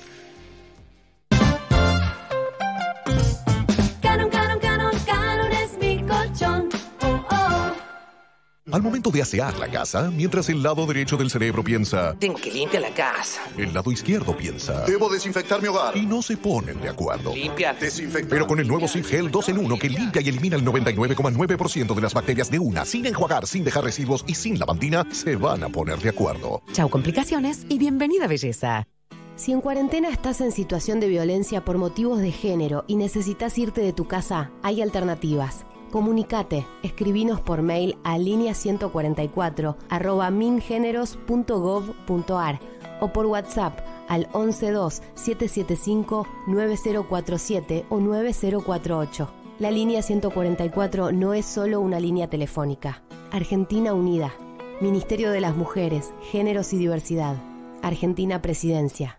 [8.71, 12.51] Al momento de asear la casa, mientras el lado derecho del cerebro piensa, Tengo que
[12.51, 13.41] limpiar la casa.
[13.57, 15.97] el lado izquierdo piensa, Debo desinfectar mi hogar.
[15.97, 17.33] y no se ponen de acuerdo.
[17.33, 17.79] Limpiar.
[17.79, 18.29] Desinfectar.
[18.29, 21.95] Pero con el nuevo Sif Gel 2 en 1 que limpia y elimina el 99,9%
[21.95, 25.63] de las bacterias de una, sin enjuagar, sin dejar residuos y sin lavandina, se van
[25.63, 26.61] a poner de acuerdo.
[26.73, 28.87] Chau complicaciones y bienvenida belleza.
[29.35, 33.79] Si en cuarentena estás en situación de violencia por motivos de género y necesitas irte
[33.81, 35.63] de tu casa, hay alternativas.
[35.89, 42.59] Comunicate, escribinos por mail a línea 144 arroba mingeneros.gov.ar
[43.01, 49.29] o por WhatsApp al 112 775 9047 o 9048.
[49.59, 53.03] La línea 144 no es solo una línea telefónica.
[53.31, 54.33] Argentina Unida.
[54.81, 57.35] Ministerio de las Mujeres, Géneros y Diversidad.
[57.81, 59.18] Argentina Presidencia.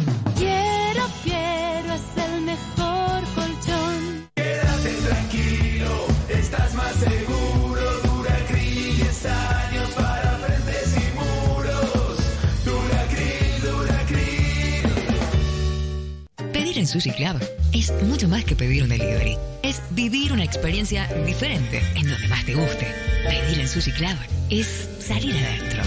[16.81, 17.39] En Sushi Club
[17.73, 19.37] es mucho más que pedir un delivery.
[19.61, 22.87] Es vivir una experiencia diferente en donde más te guste.
[23.23, 24.17] Pedir en Sushi Club
[24.49, 25.83] es salir adentro.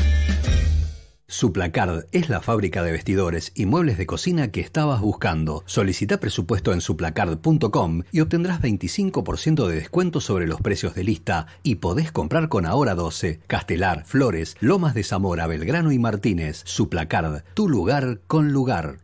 [1.27, 5.65] Suplacard es la fábrica de vestidores y muebles de cocina que estabas buscando.
[5.67, 11.77] Solicita presupuesto en suplacard.com y obtendrás 25% de descuento sobre los precios de lista y
[11.77, 16.63] podés comprar con Ahora 12, Castelar, Flores, Lomas de Zamora, Belgrano y Martínez.
[16.65, 19.04] Suplacard, tu lugar con lugar.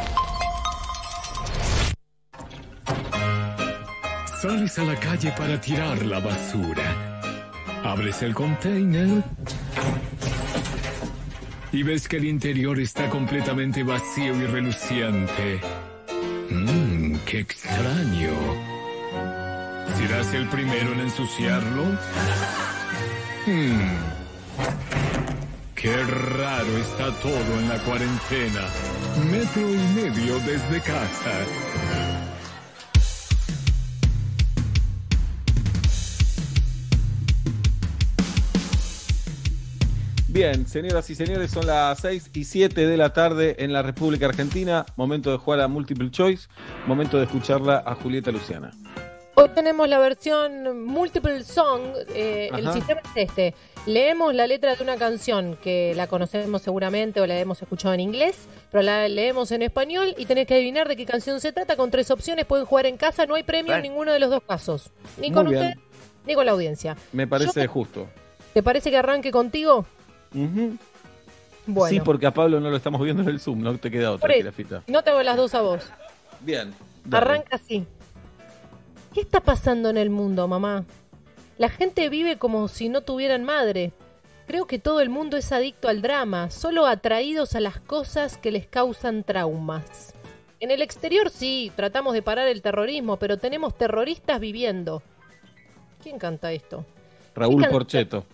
[4.41, 7.21] Sales a la calle para tirar la basura.
[7.83, 9.23] Abres el container
[11.71, 15.61] y ves que el interior está completamente vacío y reluciente.
[16.49, 18.31] Mmm, qué extraño.
[19.99, 21.83] ¿Serás el primero en ensuciarlo?
[23.45, 23.91] Hmm.
[25.75, 28.61] Qué raro está todo en la cuarentena.
[29.29, 32.10] Metro y medio desde casa.
[40.31, 44.27] Bien, señoras y señores, son las 6 y 7 de la tarde en la República
[44.27, 44.85] Argentina.
[44.95, 46.47] Momento de jugar a Multiple Choice.
[46.87, 48.71] Momento de escucharla a Julieta Luciana.
[49.35, 51.81] Hoy tenemos la versión Multiple Song.
[52.15, 53.55] eh, el sistema es este.
[53.85, 57.99] Leemos la letra de una canción que la conocemos seguramente o la hemos escuchado en
[57.99, 61.75] inglés, pero la leemos en español y tenés que adivinar de qué canción se trata
[61.75, 62.45] con tres opciones.
[62.45, 64.91] Pueden jugar en casa, no hay premio en ninguno de los dos casos.
[65.19, 65.61] Ni Muy con bien.
[65.61, 65.79] usted
[66.25, 66.95] ni con la audiencia.
[67.11, 68.07] Me parece Yo- justo.
[68.53, 69.85] ¿Te parece que arranque contigo?
[70.33, 74.11] Bueno, Sí, porque a Pablo no lo estamos viendo en el Zoom, no te queda
[74.11, 74.37] otra, eso.
[74.39, 74.83] Jirafita.
[74.87, 75.83] no te hago las dos a vos.
[76.41, 76.73] Bien.
[77.05, 77.25] dale.
[77.25, 77.85] Arranca así.
[79.13, 80.85] ¿Qué está pasando en el mundo, mamá?
[81.57, 83.91] La gente vive como si no tuvieran madre.
[84.47, 88.51] Creo que todo el mundo es adicto al drama, solo atraídos a las cosas que
[88.51, 90.13] les causan traumas.
[90.59, 95.03] En el exterior sí, tratamos de parar el terrorismo, pero tenemos terroristas viviendo.
[96.01, 96.85] ¿Quién canta esto?
[97.35, 98.25] Raúl ¿Qué can- Porcheto.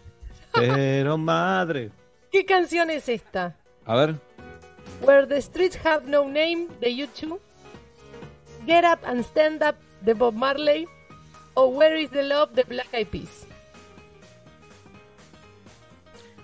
[0.60, 1.92] Pero madre.
[2.32, 3.56] ¿Qué canción es esta?
[3.86, 4.16] A ver.
[5.02, 7.40] Where the Streets Have No Name de YouTube.
[8.66, 10.88] Get Up and Stand Up de Bob Marley.
[11.54, 13.48] O Where is the Love de Black Eyed Peas.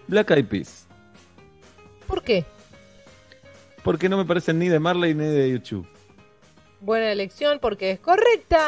[0.08, 0.88] Black Eyed Peas.
[2.08, 2.46] ¿Por qué?
[3.84, 5.88] Porque no me parecen ni de Marley ni de YouTube.
[6.84, 8.68] Buena elección porque es correcta.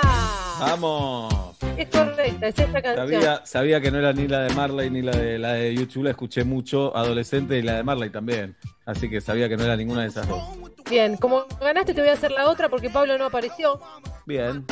[0.62, 1.34] ¡Vamos!
[1.76, 3.10] Es correcta, es esta canción.
[3.10, 6.06] Sabía, sabía que no era ni la de Marley ni la de la de YouTube,
[6.06, 8.56] la escuché mucho adolescente y la de Marley también.
[8.86, 10.42] Así que sabía que no era ninguna de esas dos.
[10.90, 13.82] Bien, como ganaste te voy a hacer la otra porque Pablo no apareció.
[14.26, 14.66] Bien.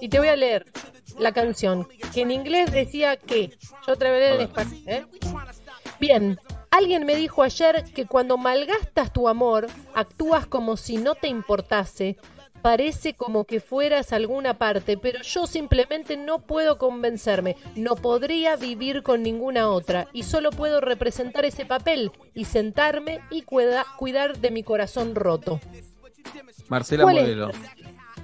[0.00, 0.64] Y te voy a leer
[1.18, 3.50] la canción, que en inglés decía que.
[3.88, 5.04] Yo vez en español, ¿eh?
[5.98, 6.38] Bien,
[6.70, 9.66] alguien me dijo ayer que cuando malgastas tu amor,
[9.96, 12.18] actúas como si no te importase.
[12.64, 17.56] Parece como que fueras a alguna parte, pero yo simplemente no puedo convencerme.
[17.76, 23.42] No podría vivir con ninguna otra y solo puedo representar ese papel y sentarme y
[23.42, 25.60] cuida- cuidar de mi corazón roto.
[26.68, 27.04] Marcela.
[27.04, 27.50] Modelo.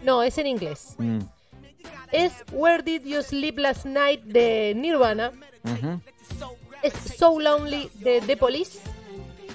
[0.03, 0.95] No, es en inglés.
[0.97, 1.19] Mm,
[2.11, 5.33] Es Where Did You Sleep Last Night de Nirvana.
[6.83, 8.79] ¿Es So Lonely de The Police?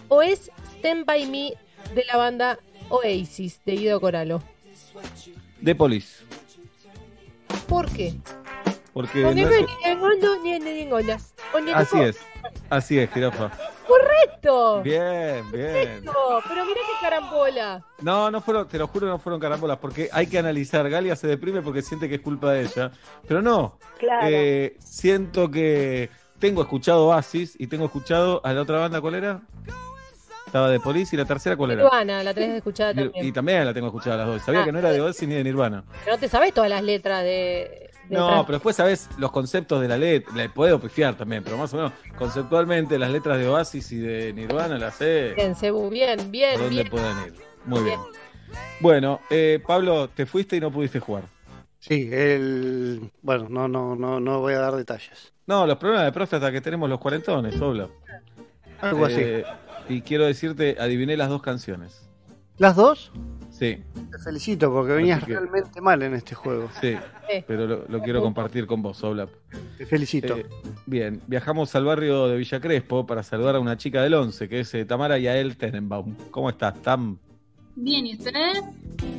[0.10, 1.54] ¿O es Stand By Me
[1.96, 2.60] de la banda
[2.90, 4.44] Oasis de Guido Coralo?
[5.60, 6.24] De Police.
[7.68, 8.14] ¿Por qué?
[8.94, 9.44] Porque no ni
[11.74, 12.18] así es.
[12.70, 13.52] Así es, jirafa.
[13.88, 14.82] ¡Correcto!
[14.82, 16.04] Bien, bien.
[16.04, 16.14] No,
[16.48, 17.86] pero mira qué carambola.
[18.02, 20.90] No, no fueron, te lo juro, no fueron carambolas, porque hay que analizar.
[20.90, 22.92] Galia se deprime porque siente que es culpa de ella.
[23.28, 23.78] Pero no.
[24.00, 24.28] Claro.
[24.30, 29.42] Eh, siento que tengo escuchado Oasis y tengo escuchado a la otra banda, ¿cuál era?
[30.46, 31.84] Estaba de Police y la tercera, ¿cuál era?
[31.84, 33.26] Nirvana, la tenés escuchada Y, también.
[33.26, 34.42] y también la tengo escuchada las dos.
[34.44, 35.84] Sabía Ah, que no era de Oasis ni de Nirvana.
[36.04, 37.90] Pero no te sabes todas las letras de.
[38.08, 40.34] de No, pero después sabes los conceptos de la letra.
[40.36, 44.34] Le puedo pifiar también, pero más o menos conceptualmente las letras de Oasis y de
[44.34, 45.34] Nirvana las sé.
[45.36, 46.90] Bien, Cebu, bien, bien, ¿Por dónde bien.
[46.92, 47.34] pueden ir?
[47.66, 48.00] Muy bien.
[48.80, 51.24] Bueno, eh, Pablo, te fuiste y no pudiste jugar.
[51.80, 53.12] Sí, el.
[53.22, 55.34] Bueno, no, no, no, no voy a dar detalles.
[55.48, 57.88] No, los problemas de próstata que tenemos los cuarentones, Obla.
[58.82, 59.44] Algo así.
[59.90, 62.08] Y quiero decirte, adiviné las dos canciones.
[62.58, 63.12] ¿Las dos?
[63.52, 63.78] Sí,
[64.12, 66.70] Te felicito porque venías que- realmente mal en este juego.
[66.82, 66.96] sí.
[67.48, 69.28] Pero lo, lo quiero compartir con vos, Obla.
[69.78, 70.38] Te felicito.
[70.38, 70.46] Eh,
[70.86, 74.60] bien, viajamos al barrio de Villa Crespo para saludar a una chica del 11, que
[74.60, 76.16] es eh, Tamara Yael Tenenbaum.
[76.32, 77.18] ¿Cómo estás, Tam?
[77.76, 78.62] Bien, ¿y ustedes?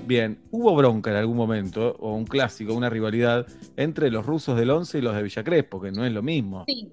[0.06, 3.46] Bien, hubo bronca en algún momento, o un clásico, una rivalidad
[3.76, 6.64] entre los rusos del 11 y los de Villa Crespo, que no es lo mismo.
[6.66, 6.88] Sí,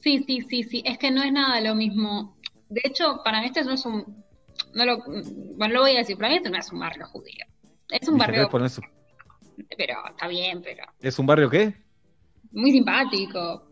[0.00, 0.82] sí, sí, sí, sí.
[0.86, 2.36] Es que no es nada lo mismo.
[2.74, 4.24] De hecho, para mí este no es un...
[4.74, 4.98] No lo,
[5.56, 7.44] bueno, lo voy a decir, para mí este no es un barrio judío.
[7.88, 8.48] Es un barrio...
[8.64, 8.80] Es,
[9.76, 10.84] Pero está bien, pero...
[10.98, 11.72] ¿es un barrio qué?
[12.50, 13.68] Muy simpático.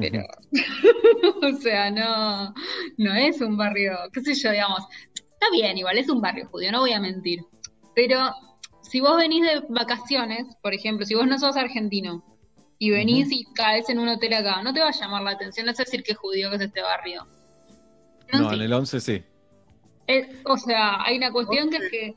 [0.00, 0.24] Pero...
[1.42, 2.54] o sea, no...
[2.96, 3.94] No es un barrio...
[4.14, 4.84] qué sé yo, digamos.
[5.12, 7.40] Está bien, igual, es un barrio judío, no voy a mentir.
[7.94, 8.32] Pero
[8.80, 12.24] si vos venís de vacaciones, por ejemplo, si vos no sos argentino
[12.78, 15.66] y venís y caes en un hotel acá, no te va a llamar la atención,
[15.66, 17.26] no es decir que es judío que es este barrio.
[18.32, 18.54] No, sí.
[18.56, 19.22] en el 11 sí.
[20.06, 22.14] Es- o sea, hay una cuestión que es que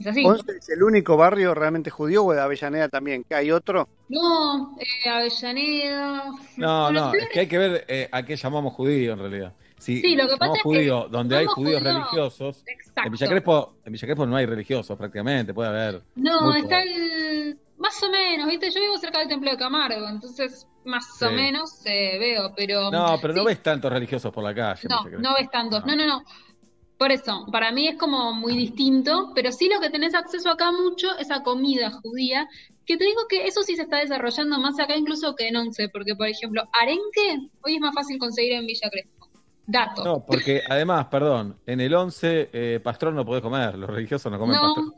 [0.00, 0.24] es así.
[0.24, 3.24] ¿Once es el único barrio realmente judío o de Avellaneda también?
[3.24, 3.88] ¿Que hay otro?
[4.08, 6.24] No, eh, Avellaneda.
[6.56, 9.52] No, no, es que hay que ver eh, a qué llamamos judío en realidad.
[9.84, 13.02] Si Sí, lo que pasa es que donde hay judíos judíos- religiosos, Exacto.
[13.06, 16.02] en Villa Crespo, en Villa Crespo no hay religiosos prácticamente, puede haber.
[16.16, 16.88] No, está poco.
[16.88, 17.58] el.
[17.76, 18.70] Más o menos, ¿viste?
[18.70, 22.90] Yo vivo cerca del Templo de Camargo, entonces más o menos eh, veo, pero.
[22.90, 24.88] No, pero no ves tantos religiosos por la calle.
[24.88, 25.84] No, no ves tantos.
[25.84, 26.22] No, no, no.
[26.96, 30.70] Por eso, para mí es como muy distinto, pero sí lo que tenés acceso acá
[30.70, 32.46] mucho es a comida judía,
[32.86, 35.88] que te digo que eso sí se está desarrollando más acá incluso que en Once,
[35.88, 39.23] porque por ejemplo, arenque hoy es más fácil conseguir en Villa Crespo.
[39.66, 40.04] Dato.
[40.04, 44.38] No, porque además, perdón, en el 11 eh, pastrón no podés comer, los religiosos no
[44.38, 44.94] comen No, pastrón.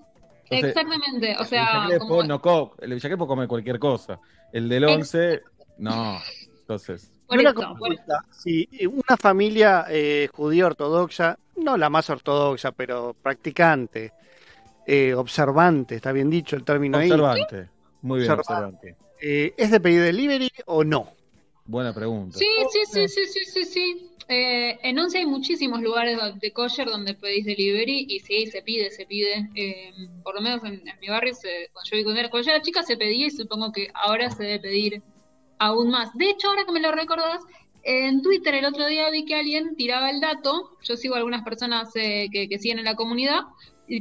[0.49, 1.37] Entonces, exactamente.
[1.37, 4.19] O el sea, Crespo como- no co- el Villa Crespo come cualquier cosa.
[4.53, 5.43] El del 11,
[5.79, 6.19] no.
[6.61, 7.97] Entonces, por Una eso, por-
[8.89, 14.13] una familia eh, judía ortodoxa, no la más ortodoxa, pero practicante,
[14.87, 17.11] eh, observante, está bien dicho el término ahí.
[17.11, 17.69] observante.
[18.03, 18.91] Muy bien, Observante.
[18.91, 18.97] observante.
[19.21, 21.09] Eh, ¿Es de pedir delivery o no?
[21.67, 22.39] Buena pregunta.
[22.39, 24.11] Sí, sí, sí, sí, sí, sí, sí.
[24.29, 28.91] Eh, en Once hay muchísimos lugares de kosher donde pedís delivery y sí, se pide,
[28.91, 29.49] se pide.
[29.55, 32.63] Eh, por lo menos en, mi barrio, se, cuando, yo, vi- era- cuando yo era
[32.63, 35.03] chica se pedía y supongo que ahora se debe pedir
[35.59, 36.13] aún más.
[36.15, 37.41] De hecho, ahora que me lo recordás,
[37.83, 41.91] en Twitter el otro día vi que alguien tiraba el dato, yo sigo algunas personas
[41.95, 43.43] eh, que, siguen en la comunidad,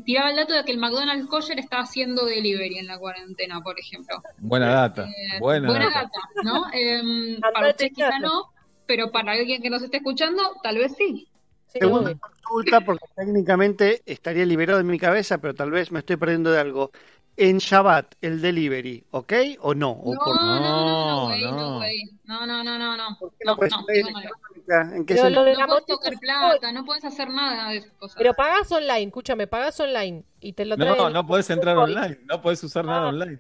[0.04, 3.80] tiraba el dato de que el McDonald's kosher está haciendo delivery en la cuarentena, por
[3.80, 4.22] ejemplo.
[4.40, 5.04] Buena data.
[5.06, 6.02] Eh, Buena, data.
[6.02, 6.66] data, ¿no?
[6.74, 8.52] Em, para usted quizá no,
[8.86, 11.28] pero para alguien que nos esté escuchando, tal vez sí.
[11.68, 16.52] Segunda consulta, porque técnicamente estaría liberado de mi cabeza, pero tal vez me estoy perdiendo
[16.52, 16.92] de algo.
[17.38, 19.34] En Shabbat el delivery, ¿ok?
[19.62, 19.92] ¿O no?
[19.92, 21.52] ¿O No, por- no, no, no, güey, no.
[21.52, 21.80] no.
[22.26, 22.98] No, no, no, no, no.
[22.98, 24.96] No, no, no, no.
[24.96, 25.30] ¿En qué Pero sentido?
[25.30, 28.18] lo de No la puedes tocar plata, no puedes hacer nada de esas cosas.
[28.18, 30.98] Pero pagás online, escúchame, pagás online y te lo traen.
[30.98, 33.40] No, no podés entrar online, no podés usar nada online.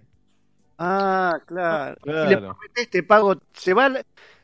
[0.77, 1.95] Ah, claro.
[2.05, 2.57] Y le Claro.
[2.91, 3.91] te pago, se va,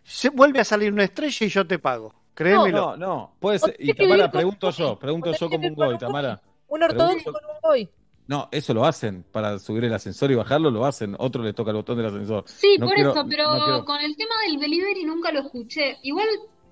[0.04, 2.16] se vuelve a salir una estrella y yo te pago.
[2.34, 2.96] Créemelo.
[2.96, 3.76] No, no, puede Vos ser.
[3.78, 6.42] Y Tamara, pregunto un yo, pregunto yo como un goy, un Tamara.
[6.70, 7.90] Un ortodoxo con un boy.
[8.32, 11.18] No, eso lo hacen para subir el ascensor y bajarlo, lo hacen.
[11.20, 12.46] Otro le toca el botón del ascensor.
[12.48, 15.42] Sí, No por quiero- eso, pero no quiero- con el tema del delivery nunca lo
[15.42, 15.98] escuché.
[16.04, 16.28] Igual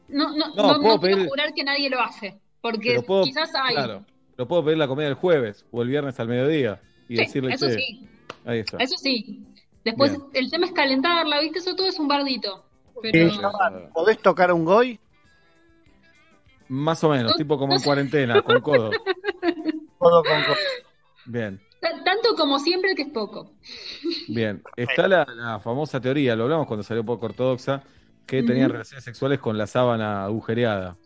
[0.07, 3.25] no, no, No, no, puedo no quiero pedir- jurar que nadie lo hace, porque puedo,
[3.25, 3.75] quizás hay.
[3.75, 4.05] claro,
[4.37, 6.79] lo puedo pedir la comida el jueves o el viernes al mediodía
[7.09, 8.07] y Sí, decirle, eso "Che, sí,
[8.45, 8.77] ahí está.
[8.77, 9.43] eso sí.
[9.83, 10.23] Después Bien.
[10.45, 11.59] el tema es calentarla, ¿viste?
[11.59, 12.63] Eso todo es un bardito.
[13.01, 14.97] Pero En Shabbat, ¿Podés tocar a un goy?
[16.69, 18.91] Más o menos, tipo como en cuarentena, con codo.
[19.97, 20.55] Codo con codo.
[21.29, 21.59] Bien,
[22.05, 23.51] tanto como siempre que es poco.
[24.25, 24.63] bien.
[24.75, 27.83] Está la, la famosa teoría, lo hablamos cuando salió poco ortodoxa,
[28.25, 28.73] que tenían Ujú.
[28.73, 30.97] relaciones sexuales con la sábana agujereada.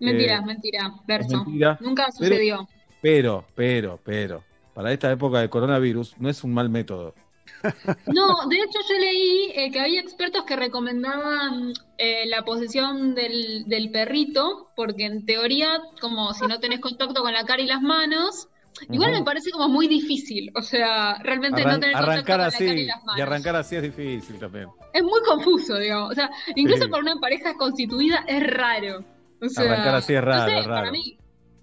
[0.00, 1.44] Mentira, Eh, mentira, verso.
[1.44, 2.66] mentira, Nunca sucedió.
[3.00, 4.44] Pero, pero, pero,
[4.74, 7.14] para esta época de coronavirus no es un mal método.
[8.06, 13.64] No, de hecho yo leí eh, que había expertos que recomendaban eh, la posición del,
[13.66, 17.80] del perrito, porque en teoría, como si no tenés contacto con la cara y las
[17.82, 18.48] manos,
[18.90, 22.46] igual me parece como muy difícil, o sea, realmente no tener contacto arrancar con la
[22.46, 23.22] así cara y las y manos.
[23.22, 24.68] arrancar así es difícil también.
[24.92, 26.88] Es muy confuso, digamos, o sea, incluso Sí.
[26.90, 29.04] para una pareja constituida es raro.
[29.40, 30.80] O sea, Arrancar así es raro, no sé, es raro.
[30.80, 31.18] para mí.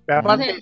[0.05, 0.61] Pero no aparte, sé.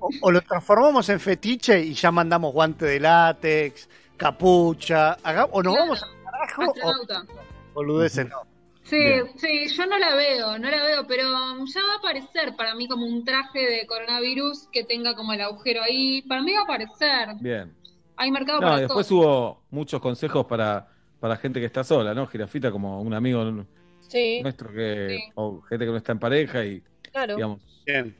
[0.00, 5.62] o, o lo transformamos en fetiche y ya mandamos guante de látex, capucha, haga- o
[5.62, 5.86] nos Claro.
[5.90, 8.36] vamos al carajo o boludeces no.
[8.84, 9.26] Sí, Bien.
[9.36, 11.22] sí, yo no la veo, no la veo, pero
[11.64, 15.40] ya va a aparecer para mí como un traje de coronavirus que tenga como el
[15.40, 16.20] agujero ahí.
[16.22, 17.28] Para mí va a aparecer.
[17.40, 17.74] Bien.
[18.16, 19.18] Hay mercado No, para después todo.
[19.18, 20.86] hubo muchos consejos para,
[21.18, 22.26] para gente que está sola, ¿no?
[22.26, 23.64] Girafita como un amigo
[24.00, 27.36] Sí, nuestro que, o gente que no está en pareja y, claro.
[27.36, 28.14] digamos, Bien.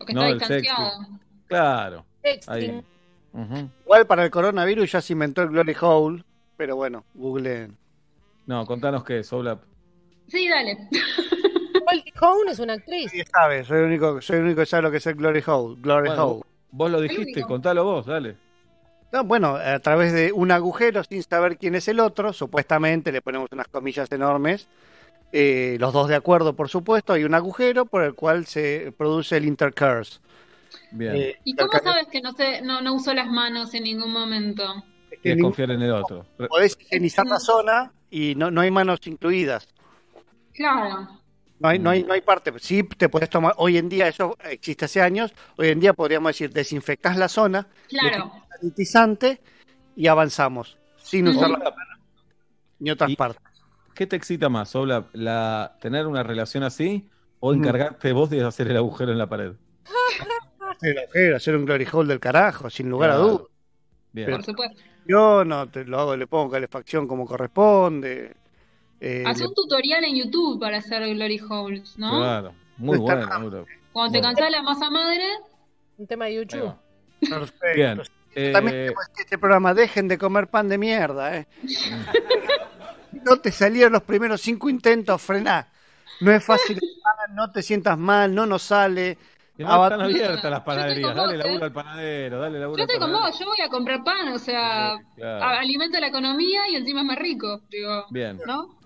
[0.00, 1.06] O que no, está distanciado.
[1.46, 2.04] Claro.
[2.48, 2.82] Ahí.
[3.32, 3.70] Ujú.
[3.84, 6.24] Igual para el coronavirus ya se inventó el Glory Hole,
[6.56, 7.76] pero bueno, googleen.
[8.46, 9.62] No, contanos qué es, Oblap.
[10.30, 10.76] Sí, dale.
[11.86, 13.10] Goldie Hawn es una actriz.
[13.10, 15.42] Sí, sabe, soy el único, soy el único que sabe lo que es el Glory
[15.46, 15.76] Hole.
[15.80, 16.42] Glory Bueno, Hole.
[16.70, 18.36] vos lo dijiste, contalo vos, dale.
[19.12, 23.22] No, bueno, a través de un agujero sin saber quién es el otro, supuestamente le
[23.22, 24.68] ponemos unas comillas enormes,
[25.32, 29.36] eh, los dos de acuerdo, por supuesto, hay un agujero por el cual se produce
[29.36, 30.20] el intercurse.
[30.92, 31.16] Bien.
[31.16, 34.84] Eh, ¿Y cómo sabes que no, se, no, no usó las manos en ningún momento?
[35.22, 36.24] Es confiar en el otro.
[36.48, 39.68] Podés higienizar la zona y no, no hay manos incluidas.
[40.54, 41.08] Claro.
[41.58, 42.52] No hay, no hay, no hay parte.
[42.58, 43.52] Sí, te podés tomar.
[43.58, 45.32] Hoy en día, eso existe hace años.
[45.56, 48.32] Hoy en día podríamos decir, desinfectás la zona, le Claro.
[48.58, 49.40] sanitizante
[49.94, 50.78] y avanzamos.
[50.96, 51.74] Sin usar la mano
[52.78, 53.42] ni otras Y- partes.
[53.94, 55.08] ¿Qué te excita más, Oblap?
[55.14, 57.10] La, ¿Tener una relación así
[57.40, 59.52] o encargarte vos de hacer el agujero en la pared?
[60.70, 63.22] Hacer el agujero, hacer un glory hole del carajo, sin lugar Claro.
[63.22, 63.46] a dudas.
[64.12, 64.30] Bien.
[64.30, 64.80] Por supuesto.
[65.06, 68.36] Yo no te lo hago, le pongo calefacción como corresponde.
[69.00, 72.18] Eh, Haz le- un tutorial en YouTube para hacer Glory Holes, ¿no?
[72.18, 72.54] Claro.
[72.76, 73.26] Muy bueno.
[73.28, 74.22] Cuando te Bueno.
[74.22, 75.24] cansás de la masa madre,
[75.98, 76.72] Un tema de YouTube.
[77.20, 77.66] perfecto.
[77.74, 78.02] Bien.
[78.52, 81.46] También Eh, tenemos este programa, dejen de comer pan de mierda, ¿eh?
[83.24, 85.68] no te salieron los primeros cinco intentos, frená.
[86.20, 86.78] No es fácil,
[87.34, 89.18] no te sientas mal, no nos sale.
[89.56, 91.08] que no están abiertas las panaderías.
[91.08, 91.66] con Dale vos, laburo ¿eh?
[91.66, 93.30] al panadero, dale laburo yo al estoy con panadero.
[93.32, 95.44] vos, yo voy a comprar pan, o sea, Claro.
[95.44, 98.40] a- alimento la economía y encima es más rico, digo, Bien.
[98.46, 98.78] ¿no?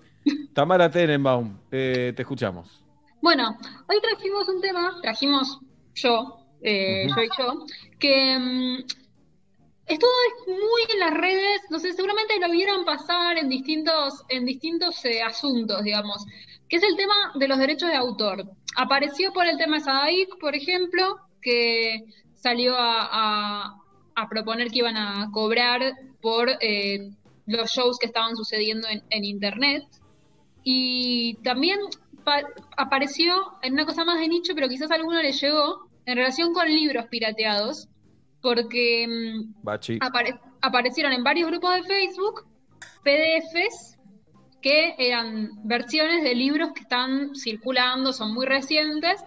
[0.53, 2.83] Tamara Tenenbaum, eh, te escuchamos.
[3.21, 3.57] Bueno,
[3.89, 5.59] hoy trajimos un tema, trajimos
[5.95, 7.15] yo, eh, Ujú.
[7.15, 7.65] yo y yo,
[7.99, 8.77] que mm,
[9.87, 10.09] estuvo
[10.47, 15.21] muy en las redes, no sé, seguramente lo vieron pasar en distintos, en distintos eh,
[15.21, 16.25] asuntos, digamos,
[16.69, 18.43] que es el tema de los derechos de autor.
[18.77, 22.03] Apareció por el tema Sadaik, por ejemplo, que
[22.35, 23.75] salió a, a-
[24.17, 25.81] a proponer que iban a cobrar
[26.21, 27.09] por eh,
[27.47, 29.83] los shows que estaban sucediendo en, en Internet.
[30.67, 31.79] Y también
[32.25, 32.43] pa-
[32.75, 36.53] apareció en una cosa más de nicho, pero quizás a alguno le llegó, en relación
[36.53, 37.87] con libros pirateados,
[38.41, 39.61] porque mm,
[40.01, 42.45] apare- aparecieron en varios grupos de Facebook
[43.03, 43.97] PDFs
[44.61, 49.23] que eran versiones de libros que están circulando, son muy recientes,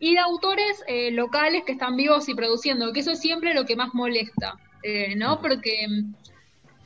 [0.00, 3.64] y de autores eh, locales que están vivos y produciendo, que eso es siempre lo
[3.66, 5.40] que más molesta, eh, ¿no?
[5.42, 6.14] Porque, mm,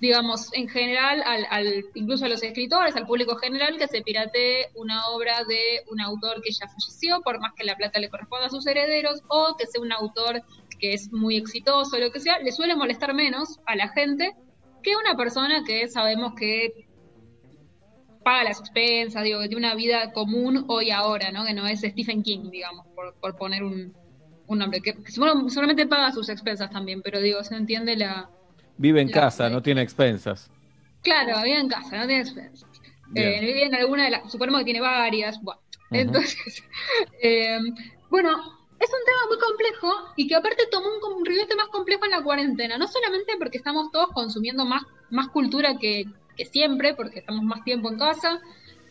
[0.03, 4.66] digamos, en general, al, al- incluso a los escritores, al público general, que se piratee
[4.74, 5.62] una obra de
[5.93, 9.20] un autor que ya falleció, por más que la plata le corresponda a sus herederos,
[9.29, 10.43] o que sea un autor
[10.81, 14.33] que es muy exitoso, lo que sea, le suele molestar menos a la gente
[14.83, 16.73] que una persona que sabemos que
[18.24, 21.45] paga las expensas, digo, que tiene una vida común hoy ahora, ¿no?
[21.45, 23.95] Que no es Stephen King, digamos, por, por poner un,
[24.47, 28.29] un nombre, que, que paga sus expensas también, pero digo, se entiende la...
[28.83, 30.51] Vive en casa, no tiene expensas.
[31.03, 32.69] Claro, vive en casa, no tiene expensas.
[33.15, 35.61] Eh, vive en alguna de las, suponemos que tiene varias, bueno,
[35.91, 36.01] Ujú.
[36.01, 36.65] entonces,
[37.23, 37.61] eh,
[38.11, 38.31] bueno,
[38.81, 42.11] es un tema muy complejo y que aparte tomó un, un ribete más complejo en
[42.11, 46.07] la cuarentena, no solamente porque estamos todos consumiendo más, más cultura que,
[46.37, 48.41] que siempre, porque estamos más tiempo en casa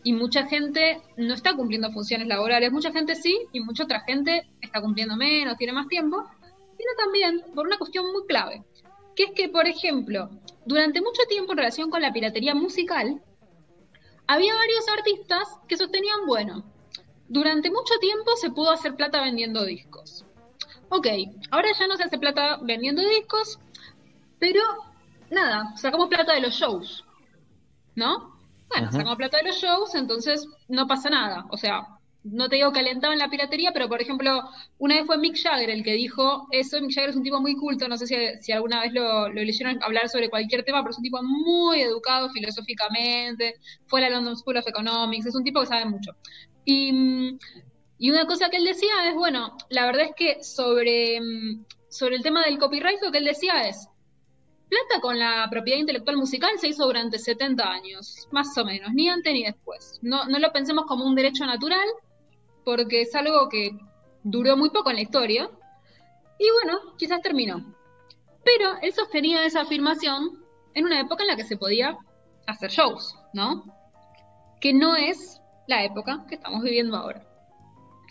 [0.04, 4.48] y mucha gente no está cumpliendo funciones laborales, mucha gente sí y mucha otra gente
[4.62, 6.24] está cumpliendo menos, tiene más tiempo,
[6.78, 8.64] sino también por una cuestión muy clave,
[9.16, 10.30] que es que, por ejemplo,
[10.66, 13.22] durante mucho tiempo en relación con la piratería musical,
[14.28, 16.64] había varios artistas que sostenían, bueno,
[17.28, 20.26] durante mucho tiempo se pudo hacer plata vendiendo discos.
[20.90, 21.08] Ok,
[21.52, 23.60] ahora ya no se hace plata vendiendo discos,
[24.40, 24.62] pero
[25.30, 27.06] nada, sacamos plata de los shows,
[27.96, 28.38] ¿no?
[28.70, 28.92] Bueno, Ajá.
[28.92, 31.46] sacamos plata de los shows, entonces no pasa nada.
[31.50, 31.88] O sea,
[32.24, 34.44] no te digo que alentaban la piratería, pero por ejemplo,
[34.78, 36.80] una vez fue Mick Jagger el que dijo eso.
[36.80, 38.06] Mick Jagger es un tipo muy culto, no sé
[38.42, 42.30] si, alguna vez lo, leyeron hablar sobre cualquier tema, pero es un tipo muy educado
[42.30, 43.56] filosóficamente,
[43.88, 46.12] fue a la London School of Economics, es un tipo que sabe mucho.
[46.66, 47.38] Y,
[48.10, 51.20] una cosa que él decía es, bueno, la verdad es que sobre,
[51.90, 53.88] sobre el tema del copyright lo que él decía es,
[54.70, 59.10] plata con la propiedad intelectual musical se hizo durante 70 años, más o menos, ni
[59.10, 60.00] antes ni después.
[60.02, 61.88] No, no lo pensemos como un derecho natural,
[62.64, 63.72] porque es algo que
[64.24, 65.50] duró muy poco en la historia,
[66.38, 67.76] y bueno, quizás terminó.
[68.44, 70.44] Pero él sostenía esa afirmación
[70.74, 71.98] en una época en la que se podía
[72.48, 73.64] hacer shows, ¿no?
[74.60, 77.26] Que no es la época que estamos viviendo ahora.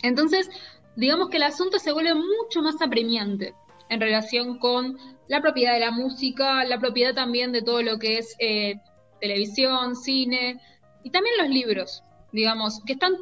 [0.03, 0.49] Entonces,
[0.97, 3.55] digamos que el asunto se vuelve mucho más apremiante
[3.89, 4.97] en relación con
[5.29, 8.77] la propiedad de la música, la propiedad también de todo lo que es eh,
[9.21, 10.61] televisión, cine
[11.03, 12.03] y también los libros,
[12.33, 13.17] digamos, que están,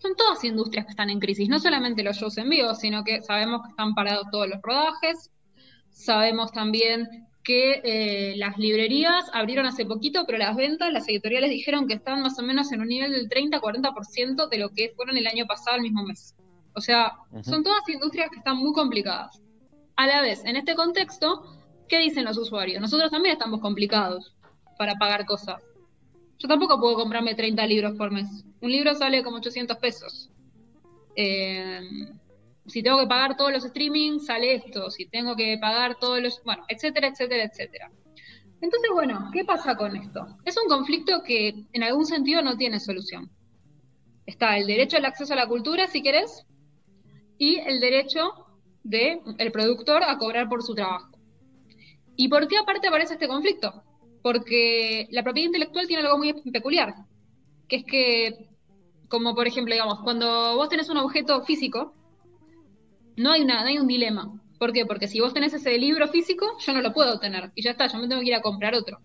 [0.00, 3.22] son todas industrias que están en crisis, no solamente los shows en vivo, sino que
[3.22, 5.30] sabemos que están parados todos los rodajes,
[5.90, 11.86] sabemos también que eh, las librerías abrieron hace poquito, pero las ventas, las editoriales dijeron
[11.86, 15.26] que están más o menos en un nivel del 30-40% de lo que fueron el
[15.26, 16.34] año pasado al mismo mes.
[16.74, 19.42] O sea, son todas industrias que están muy complicadas.
[19.96, 21.42] A la vez, en este contexto,
[21.88, 22.80] ¿qué dicen los usuarios?
[22.80, 24.34] Nosotros también estamos complicados
[24.78, 25.62] para pagar cosas.
[26.40, 28.26] Yo tampoco puedo comprarme 30 libros por mes.
[28.62, 30.30] Un libro sale como 800 pesos.
[31.14, 31.80] Eh,
[32.66, 34.90] si tengo que pagar todos los streamings, sale esto.
[34.90, 36.42] Si tengo que pagar todos los...
[36.42, 37.90] Bueno, etcétera, etcétera, etcétera.
[38.62, 40.26] Entonces, bueno, ¿qué pasa con esto?
[40.46, 43.30] Es un conflicto que en algún sentido no tiene solución.
[44.24, 46.46] Está el derecho al acceso a la cultura, si querés,
[47.36, 48.46] y el derecho
[48.82, 51.10] del el productor a cobrar por su trabajo.
[52.16, 53.82] ¿Y por qué aparte aparece este conflicto?
[54.22, 56.94] Porque la propiedad intelectual tiene algo muy peculiar,
[57.68, 58.48] que es que,
[59.08, 61.94] como por ejemplo, digamos, cuando vos tenés un objeto físico,
[63.16, 64.32] no hay, una, no hay un dilema.
[64.58, 64.84] ¿Por qué?
[64.84, 67.50] Porque si vos tenés ese libro físico, yo no lo puedo tener.
[67.54, 69.00] Y ya está, yo me tengo que ir a comprar otro.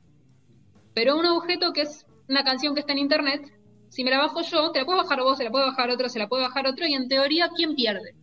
[0.93, 3.53] Pero un objeto que es una canción que está en internet,
[3.89, 6.09] si me la bajo yo, te la puedo bajar vos, se la puede bajar otro,
[6.09, 8.15] se la puede bajar otro, y en teoría, ¿quién pierde?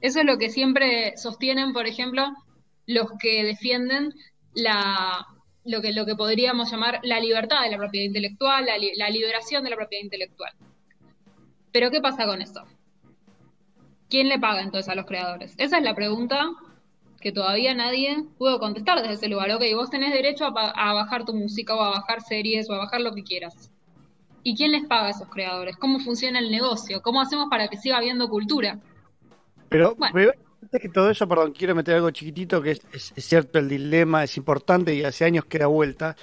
[0.00, 2.24] Eso es lo que siempre sostienen, por ejemplo,
[2.86, 4.12] los que defienden
[4.54, 5.26] la,
[5.64, 9.10] lo, que, lo que podríamos llamar la libertad de la propiedad intelectual, la, li- la
[9.10, 10.52] liberación de la propiedad intelectual.
[11.72, 12.64] Pero ¿qué pasa con eso?
[14.08, 15.54] ¿Quién le paga entonces a los creadores?
[15.56, 16.50] Esa es la pregunta
[17.20, 19.50] que todavía nadie pudo contestar desde ese lugar.
[19.52, 22.78] Ok, vos tenés derecho a, a bajar tu música o a bajar series o a
[22.78, 23.70] bajar lo que quieras.
[24.42, 25.76] ¿Y quién les paga a esos creadores?
[25.76, 27.02] ¿Cómo funciona el negocio?
[27.02, 28.80] ¿Cómo hacemos para que siga habiendo cultura?
[29.68, 30.32] Pero, pero
[30.62, 33.68] antes que todo eso, perdón, quiero meter algo chiquitito que es, es- es cierto, el
[33.68, 36.16] dilema es importante y hace años que da vuelta.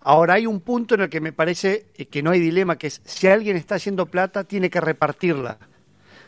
[0.00, 2.88] Ahora hay un punto en el que me parece eh, que no hay dilema, que
[2.88, 5.58] es si alguien está haciendo plata, tiene que repartirla.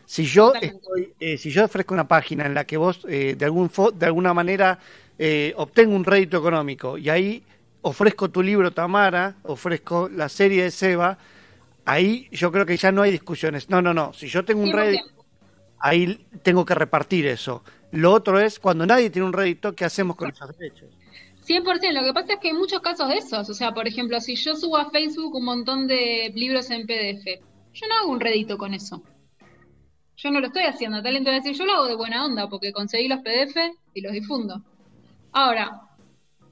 [0.06, 3.44] Si yo estoy, eh, si yo ofrezco una página en la que vos eh, de
[3.46, 4.78] algún fo- de alguna manera
[5.18, 7.44] eh, obtengo un rédito económico y ahí
[7.82, 11.18] ofrezco tu libro Tamara, ofrezco la serie de Seba,
[11.84, 13.68] ahí yo creo que ya no hay discusiones.
[13.70, 14.12] No, no, no.
[14.12, 14.72] Si yo tengo un 100%.
[14.72, 15.21] rédito
[15.82, 17.62] ahí tengo que repartir eso.
[17.90, 20.88] Lo otro es, cuando nadie tiene un rédito, ¿qué hacemos con esos derechos?
[21.46, 23.50] 100%, lo que pasa es que hay muchos casos de esos.
[23.50, 27.42] O sea, por ejemplo, si yo subo a Facebook un montón de libros en PDF,
[27.74, 29.02] yo no hago un rédito con eso.
[30.16, 31.02] Yo no lo estoy haciendo.
[31.02, 33.56] Talento de decir, yo lo hago de buena onda porque conseguí los PDF
[33.92, 34.62] y los difundo.
[35.32, 35.80] Ahora,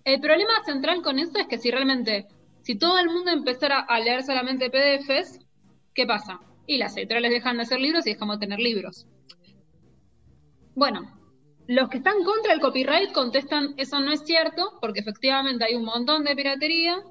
[0.05, 2.27] el problema central con esto es que si realmente,
[2.63, 5.39] si todo el mundo empezara a leer solamente PDFs,
[5.95, 6.41] ¿qué pasa?
[6.67, 9.07] Y las editoriales dejan de hacer libros y dejamos de tener libros.
[10.75, 11.01] Bueno,
[11.67, 15.85] los que están contra el copyright contestan eso no es cierto, porque efectivamente hay un
[15.85, 17.03] montón de piratería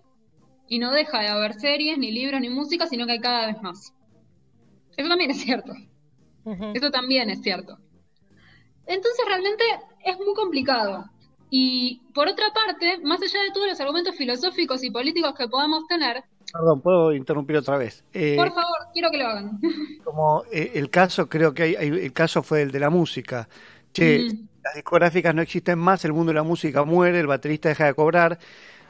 [0.67, 3.61] y no deja de haber series, ni libros, ni música, sino que hay cada vez
[3.61, 3.93] más.
[4.97, 5.73] Eso también es cierto.
[6.73, 7.77] Eso también es cierto.
[8.85, 9.63] Entonces realmente
[10.03, 11.05] es muy complicado.
[11.49, 15.87] Y por otra parte, más allá de todos los argumentos filosóficos y políticos que podamos
[15.87, 18.03] tener, Perdón, puedo interrumpir otra vez.
[18.13, 19.59] Eh, por favor, quiero que lo hagan.
[20.03, 23.47] como eh, el caso, creo que hay, hay- el caso fue el de la música.
[23.93, 24.47] Che, Mm.
[24.63, 27.93] las discográficas no existen más, el mundo de la música muere, el baterista deja de
[27.93, 28.39] cobrar.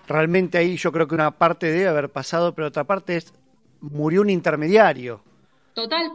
[0.08, 3.34] Realmente ahí yo creo que una parte debe haber pasado, pero otra parte es
[3.82, 5.22] murió un intermediario.
[5.74, 6.12] Total.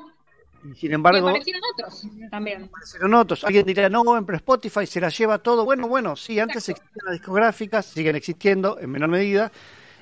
[0.64, 2.64] Y sin Y embargo, aparecieron otros también.
[2.64, 3.44] aparecieron otros.
[3.44, 5.64] Alguien dirá, no, pero Spotify se la lleva todo.
[5.64, 9.52] Bueno, bueno, sí, antes existían las discográficas, siguen existiendo en menor medida,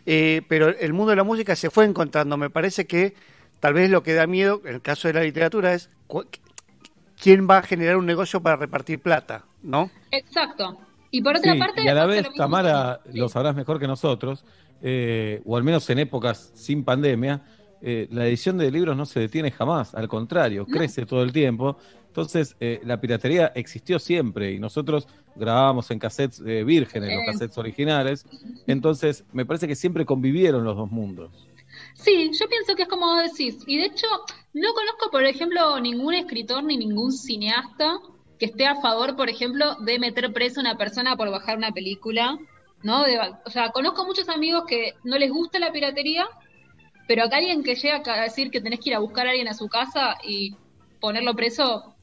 [0.06, 2.36] eh, pero el mundo de la música se fue encontrando.
[2.36, 3.14] Me parece que
[3.60, 5.90] tal vez lo que da miedo, en el caso de la literatura, es
[7.20, 9.90] quién va a generar un negocio para repartir plata, ¿no?
[10.10, 10.78] Exacto.
[11.10, 13.86] Y por otra Sí, parte, y a la vez, lo Tamara, lo sabrás mejor que
[13.86, 14.44] nosotros,
[14.80, 17.42] eh, o al menos en épocas sin pandemia,
[17.82, 21.76] eh, la edición de libros no se detiene jamás, al contrario, crece todo el tiempo.
[22.06, 27.56] Entonces, eh, la piratería existió siempre y nosotros grabábamos en cassettes eh, vírgenes, los cassettes
[27.58, 28.26] originales.
[28.66, 31.30] Entonces, me parece que siempre convivieron los dos mundos.
[31.94, 33.56] Sí, yo pienso que es como vos decís.
[33.66, 34.06] Y de hecho,
[34.52, 37.98] no conozco, por ejemplo, ningún escritor ni ningún cineasta
[38.38, 41.72] que esté a favor, por ejemplo, de meter preso a una persona por bajar una
[41.72, 42.38] película.
[42.82, 43.04] ¿no?
[43.04, 46.26] De- o sea, conozco muchos amigos que no les gusta la piratería,
[47.08, 49.48] pero acá alguien que llega a decir que tenés que ir a buscar a alguien
[49.48, 50.54] a su casa y
[51.00, 51.94] ponerlo preso,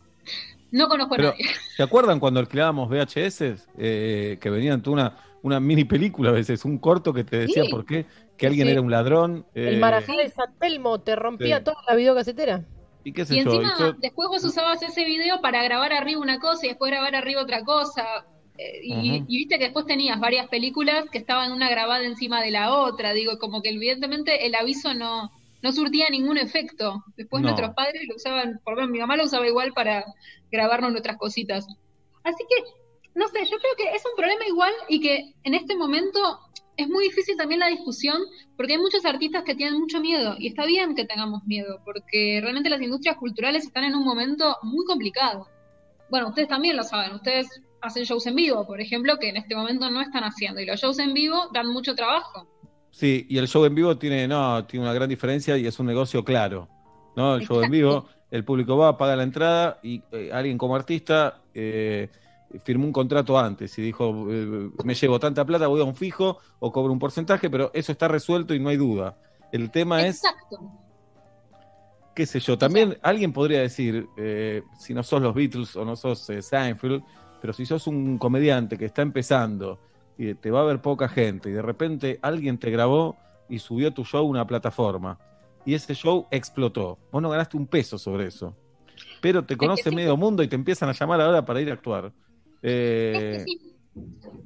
[0.71, 1.45] no conozco a Pero, nadie.
[1.77, 3.67] ¿se acuerdan cuando alquilábamos VHS?
[3.77, 7.63] Eh, que venían tú una, una mini película a veces, un corto que te decía
[7.63, 7.69] Sí.
[7.71, 8.05] por qué,
[8.37, 8.71] que alguien Sí.
[8.73, 9.45] era un ladrón.
[9.55, 11.63] eh, El Marajá de San Telmo te rompía sí.
[11.63, 12.63] toda la videocasetera.
[13.03, 15.93] y qué sé Y yo, encima, y yo- después vos usabas ese video para grabar
[15.93, 18.05] arriba una cosa y después grabar arriba otra cosa.
[18.59, 22.51] Eh, y, y viste que después tenías varias películas que estaban una grabada encima de
[22.51, 23.13] la otra.
[23.13, 25.31] Digo, como que evidentemente el aviso no,
[25.61, 27.03] no surtía ningún efecto.
[27.15, 27.49] Después No.
[27.49, 30.03] nuestros padres lo usaban, por lo menos mi mamá lo usaba igual para
[30.51, 31.65] grabarnos nuestras cositas.
[32.23, 32.55] Así que,
[33.15, 36.19] no sé, yo creo que es un problema igual y que en este momento
[36.75, 38.17] es muy difícil también la discusión
[38.55, 42.39] porque hay muchos artistas que tienen mucho miedo y está bien que tengamos miedo porque
[42.41, 45.47] realmente las industrias culturales están en un momento muy complicado.
[46.09, 47.47] Bueno, ustedes también lo saben, ustedes
[47.81, 50.79] hacen shows en vivo, por ejemplo, que en este momento no están haciendo y los
[50.79, 52.47] shows en vivo dan mucho trabajo.
[52.91, 55.85] Sí, y el show en vivo tiene, no, tiene una gran diferencia y es un
[55.85, 56.67] negocio claro.
[57.15, 57.35] ¿no?
[57.35, 61.41] El show en vivo, el público va, paga la entrada y eh, alguien como artista
[61.53, 62.09] eh,
[62.63, 66.39] firmó un contrato antes y dijo, eh, me llevo tanta plata, voy a un fijo
[66.59, 69.17] o cobro un porcentaje, pero eso está resuelto y no hay duda.
[69.51, 70.57] El tema es, Exacto.
[72.15, 75.95] qué sé yo, también alguien podría decir, eh, si no sos los Beatles o no
[75.95, 77.03] sos Seinfeld,
[77.41, 79.79] pero si sos un comediante que está empezando
[80.17, 83.17] y te va a ver poca gente y de repente alguien te grabó
[83.47, 85.17] y subió tu show a una plataforma
[85.65, 88.55] y ese show explotó, vos no ganaste un peso sobre eso,
[89.21, 89.95] pero te conoce sí.
[89.95, 92.11] medio mundo y te empiezan a llamar ahora para ir a actuar.
[92.61, 93.59] Eh, Sí.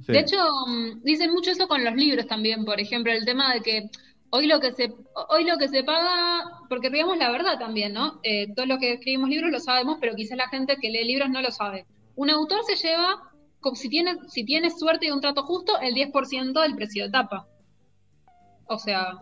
[0.05, 0.11] sí.
[0.11, 0.37] De hecho,
[0.67, 3.89] mm, dicen mucho eso con los libros también, por ejemplo, el tema de que
[4.35, 4.91] hoy lo que se
[5.29, 8.19] hoy lo que se paga, porque digamos la verdad también, ¿no?
[8.23, 11.29] Eh, todos los que escribimos libros lo sabemos, pero quizás la gente que lee libros
[11.29, 11.85] no lo sabe.
[12.15, 15.93] Un autor se lleva, como si tiene si tiene suerte y un trato justo, el
[15.95, 17.47] 10% del precio de tapa.
[18.67, 19.13] O sea,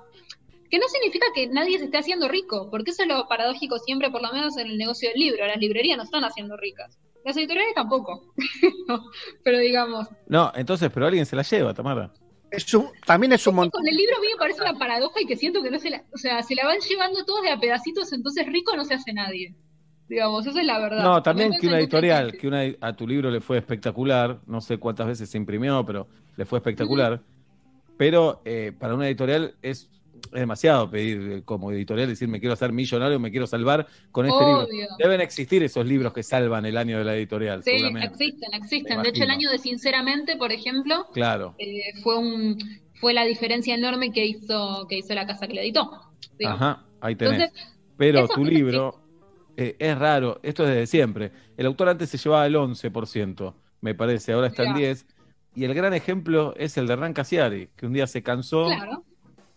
[0.70, 4.10] que no significa que nadie se esté haciendo rico, porque eso es lo paradójico siempre,
[4.10, 5.46] por lo menos en el negocio del libro.
[5.46, 6.98] Las librerías no están haciendo ricas.
[7.26, 8.34] Las editoriales tampoco.
[9.44, 12.12] pero digamos, No, entonces, pero alguien se la lleva, Tamara.
[12.50, 13.80] Es un- también es un montón.
[13.80, 15.90] Con el libro a mí me parece una paradoja y que siento que no se
[15.90, 18.96] la, o sea, se la van llevando todos de a pedacitos, entonces rico no se
[18.96, 19.56] hace nadie.
[20.12, 21.04] Digamos, esa es la verdad.
[21.06, 24.78] No, también que una editorial, que una, a tu libro le fue espectacular, no sé
[24.78, 26.06] cuántas veces se imprimió, pero
[26.36, 27.22] le fue espectacular.
[27.96, 32.52] Pero eh, para una editorial es, es demasiado pedir eh, como editorial decir me quiero
[32.52, 34.68] hacer millonario, me quiero salvar con este Obvio.
[34.70, 34.96] libro.
[35.00, 39.02] Deben existir esos libros que salvan el año de la editorial, Sí, existen, existen.
[39.04, 41.56] De hecho, el año de Sinceramente, por ejemplo, Claro.
[41.58, 42.58] eh, fue un
[42.96, 45.90] fue la diferencia enorme que hizo que hizo la casa que le editó.
[46.46, 47.44] Ajá, ahí tenés.
[47.44, 49.01] Entonces, Pero tu libro
[49.58, 51.32] eh, es raro, esto es desde siempre.
[51.58, 54.88] El autor antes se llevaba el 11%, me parece, ahora está en Mirá.
[54.88, 55.06] 10.
[55.56, 59.04] Y el gran ejemplo es el de Hernán Casiari, que un día se cansó, Claro.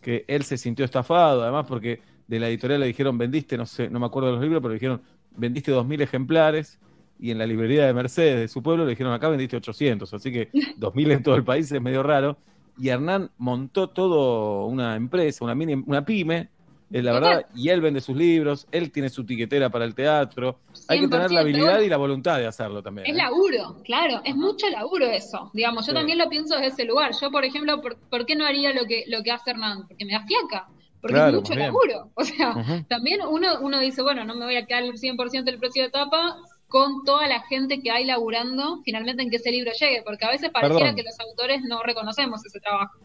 [0.01, 3.89] que él se sintió estafado, además porque de la editorial le dijeron, vendiste, no sé,
[3.91, 5.03] no me acuerdo de los libros, pero le dijeron,
[5.37, 6.79] vendiste 2.000 ejemplares,
[7.19, 10.33] y en la librería de Mercedes de su pueblo le dijeron, acá vendiste 800, así
[10.33, 12.37] que 2.000 en todo el país es medio raro.
[12.77, 16.49] Y Hernán montó todo una empresa, una, mini, una pyme,
[16.93, 20.61] Eh, la verdad, y él vende sus libros, él tiene su tiquetera para el teatro.
[20.89, 23.07] Hay que tener la habilidad y la voluntad de hacerlo también.
[23.07, 23.17] Es ¿eh?
[23.17, 25.51] laburo, claro, es mucho laburo eso.
[25.55, 25.99] Digamos, yo Sí.
[25.99, 27.13] también lo pienso desde ese lugar.
[27.21, 29.89] Yo, por ejemplo, ¿por, por qué no haría lo que, lo que hace Hernán?
[29.89, 30.69] Porque me da fiaca.
[31.01, 32.11] Porque Claro, es mucho laburo.
[32.15, 32.55] O sea,
[32.89, 35.91] también uno, uno dice, bueno, no me voy a quedar el 100% del precio de
[35.91, 36.37] tapa
[36.69, 40.31] con toda la gente que hay laburando finalmente en que ese libro llegue, porque a
[40.31, 40.97] veces pareciera Perdón.
[40.97, 42.99] que los autores no reconocemos ese trabajo.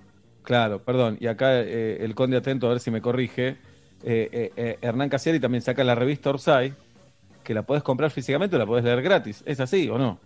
[0.43, 1.17] Claro, perdón.
[1.19, 3.57] Y acá eh, el conde atento, a ver si me corrige.
[4.03, 6.73] Eh, eh, eh, Hernán Casieri también saca la revista Orsay,
[7.43, 9.43] que la podés comprar físicamente o la podés leer gratis.
[9.45, 10.19] ¿Es así o no?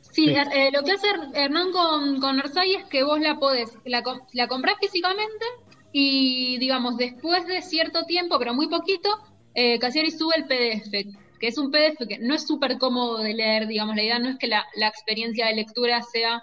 [0.00, 3.70] Sí, eh, lo que hace Her- Hernán con, con Orsay es que vos la podés,
[3.84, 4.02] la,
[4.32, 5.44] la comprás físicamente
[5.92, 9.08] y, digamos, después de cierto tiempo, pero muy poquito,
[9.54, 9.78] eh,
[10.16, 10.90] sube el PDF,
[11.38, 14.28] que es un PDF que no es súper cómodo de leer, digamos, la idea no
[14.30, 16.42] es que la, la experiencia de lectura sea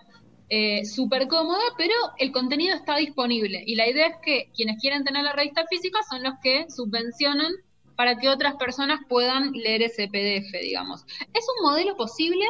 [0.50, 5.04] eh, súper cómoda, pero el contenido está disponible y la idea es que quienes quieren
[5.04, 7.52] tener la revista física son los que subvencionan
[7.96, 11.06] para que otras personas puedan leer ese PDF, digamos.
[11.34, 12.46] Es un modelo posible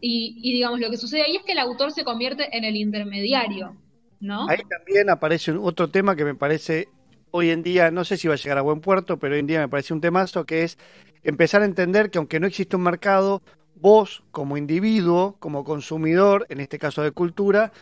[0.00, 3.74] y, digamos, lo que sucede ahí es que el autor se convierte en el intermediario,
[4.20, 4.48] ¿no?
[4.48, 6.88] Ahí también aparece otro tema que me parece
[7.30, 9.46] hoy en día, no sé si va a llegar a buen puerto, pero hoy en
[9.46, 10.78] día me parece un temazo que es
[11.22, 13.42] empezar a entender que aunque no existe un mercado,
[13.76, 17.72] vos como individuo, como consumidor, en este caso de cultura,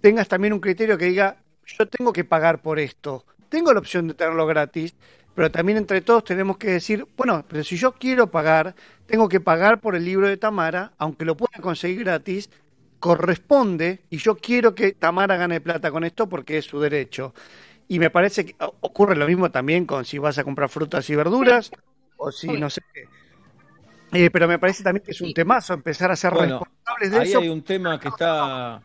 [0.00, 1.36] tengas también un criterio que diga,
[1.66, 4.94] yo tengo que pagar por esto, tengo la opción de tenerlo gratis,
[5.34, 8.74] pero también entre todos tenemos que decir, bueno, pero si yo quiero pagar,
[9.06, 12.50] tengo que pagar por el libro de Tamara, aunque lo pueda conseguir gratis,
[12.98, 17.34] corresponde y yo quiero que Tamara gane plata con esto porque es su derecho.
[17.86, 21.16] Y me parece que ocurre lo mismo también con si vas a comprar frutas y
[21.16, 21.70] verduras
[22.16, 23.08] o si no sé qué.
[24.12, 27.18] Eh, pero me parece también que es un temazo empezar a ser Bueno, responsables de
[27.18, 27.40] ahí eso.
[27.40, 28.80] hay un tema que está,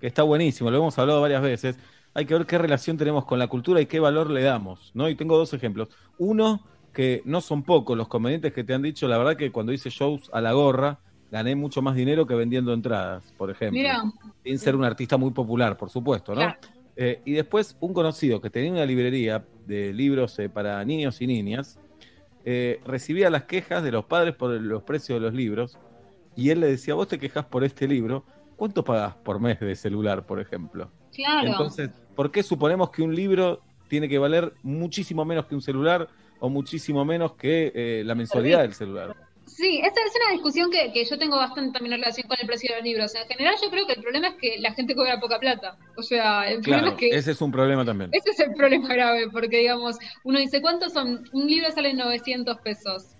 [0.00, 1.78] que está buenísimo, lo hemos hablado varias veces.
[2.14, 5.08] Hay que ver qué relación tenemos con la cultura y qué valor le damos, ¿no?
[5.08, 5.88] Y tengo dos ejemplos.
[6.16, 6.64] Uno,
[6.94, 9.90] que no son pocos los comediantes que te han dicho, la verdad que cuando hice
[9.90, 10.98] shows a la gorra,
[11.30, 13.78] gané mucho más dinero que vendiendo entradas, por ejemplo.
[13.78, 14.02] Mira.
[14.42, 16.40] Sin ser un artista muy popular, por supuesto, ¿no?
[16.40, 16.58] Claro.
[16.96, 21.26] Eh, y después, un conocido que tenía una librería de libros eh, para niños y
[21.26, 21.78] niñas,
[22.48, 25.76] eh, recibía las quejas de los padres por los precios de los libros
[26.36, 28.24] y él le decía, vos te quejas por este libro,
[28.54, 30.88] ¿cuánto pagás por mes de celular, por ejemplo?
[31.12, 31.48] Claro.
[31.48, 36.08] Entonces, ¿por qué suponemos que un libro tiene que valer muchísimo menos que un celular
[36.38, 39.16] o muchísimo menos que eh, la mensualidad del celular?
[39.56, 42.46] Sí, esa es una discusión que, que yo tengo bastante también en relación con el
[42.46, 43.14] precio de los libros.
[43.14, 45.78] En general yo creo que el problema es que la gente cobra poca plata.
[45.96, 48.10] O sea, el problema es que ese es un problema también.
[48.12, 51.26] ese es el problema grave, porque digamos, uno dice, ¿cuántos son?
[51.32, 53.14] Un libro sale 900 pesos.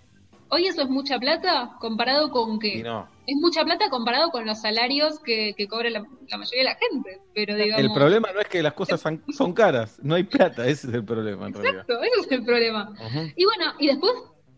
[0.49, 2.83] Hoy eso es mucha plata comparado con qué?
[2.83, 3.09] No.
[3.25, 6.75] Es mucha plata comparado con los salarios que, que cobra la, la mayoría de la
[6.75, 7.19] gente.
[7.33, 10.67] Pero digamos, El problema no es que las cosas son, son caras, no hay plata,
[10.67, 11.81] ese es el problema en realidad.
[11.81, 12.93] Exacto, ese es el problema.
[13.35, 14.13] Y bueno, y después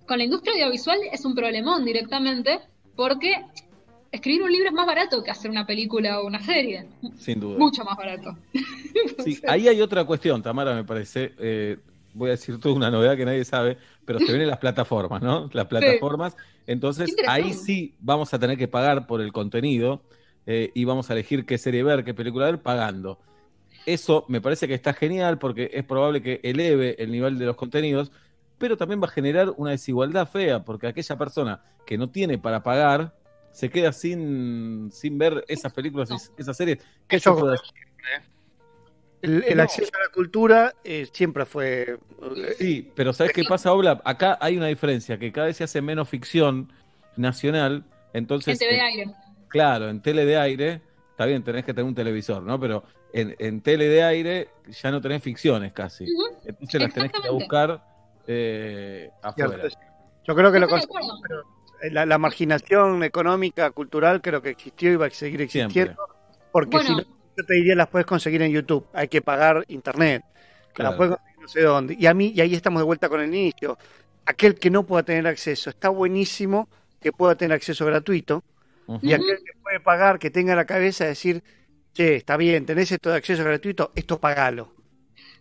[0.10, 2.60] con la industria audiovisual es un problemón directamente,
[2.95, 3.45] porque
[4.11, 6.88] escribir un libro es más barato que hacer una película o una serie.
[7.15, 7.60] Sin duda.
[7.60, 8.36] Mucho más barato.
[9.23, 11.34] Sí, ahí hay otra cuestión, Tamara, me parece.
[11.38, 11.77] eh,
[12.14, 15.22] voy a decir toda una novedad que nadie sabe, pero se ven en las plataformas,
[15.22, 15.49] ¿no?
[15.53, 16.36] Las plataformas.
[16.65, 20.02] Entonces, ahí sí vamos a tener que pagar por el contenido
[20.48, 23.19] eh, y vamos a elegir qué serie ver, qué película ver, pagando.
[23.86, 27.56] Eso me parece que está genial porque es probable que eleve el nivel de los
[27.56, 28.11] contenidos,
[28.60, 32.61] pero también va a generar una desigualdad fea, porque aquella persona que no tiene para
[32.61, 33.15] pagar
[33.52, 36.77] se queda sin, sin ver esas películas y esas series.
[37.07, 37.56] Que Eso yo puedo-
[39.22, 39.64] El, el No.
[39.64, 41.98] acceso a la cultura eh, siempre fue.
[42.38, 44.02] eh, Sí, pero ¿sabes qué pasa, Obla?
[44.06, 46.72] Acá hay una diferencia, que cada vez se hace menos ficción
[47.18, 47.84] nacional,
[48.14, 48.57] En entonces...
[48.60, 49.11] TV de eh, aire.
[49.49, 52.60] Claro, en tele de aire, está bien, tenés que tener un televisor, ¿no?
[52.60, 56.03] Pero en, en tele de aire ya no tenés ficciones casi.
[56.03, 57.34] Ujú, Entonces las tenés que ir a exactamente.
[57.34, 57.84] buscar
[58.31, 59.68] eh, afuera.
[60.26, 61.43] Yo creo que lo conseguimos, pero
[61.91, 65.95] la, la marginación económica, cultural, creo que existió y va a seguir existiendo.
[66.51, 66.88] Porque Bueno.
[66.88, 68.85] si no, yo te diría, las puedes conseguir en YouTube.
[68.93, 70.23] Hay que pagar internet.
[70.73, 70.91] Claro.
[70.91, 71.95] Las puedes conseguir no sé dónde.
[71.99, 73.77] Y a mí, y ahí estamos de vuelta con el inicio.
[74.26, 76.69] Aquel que no pueda tener acceso, está buenísimo
[77.01, 78.43] que pueda tener acceso gratuito.
[79.01, 81.43] Y aquel que puede pagar, que tenga la cabeza de decir,
[81.93, 84.73] che, está bien, tenés esto de acceso gratuito, esto pagalo.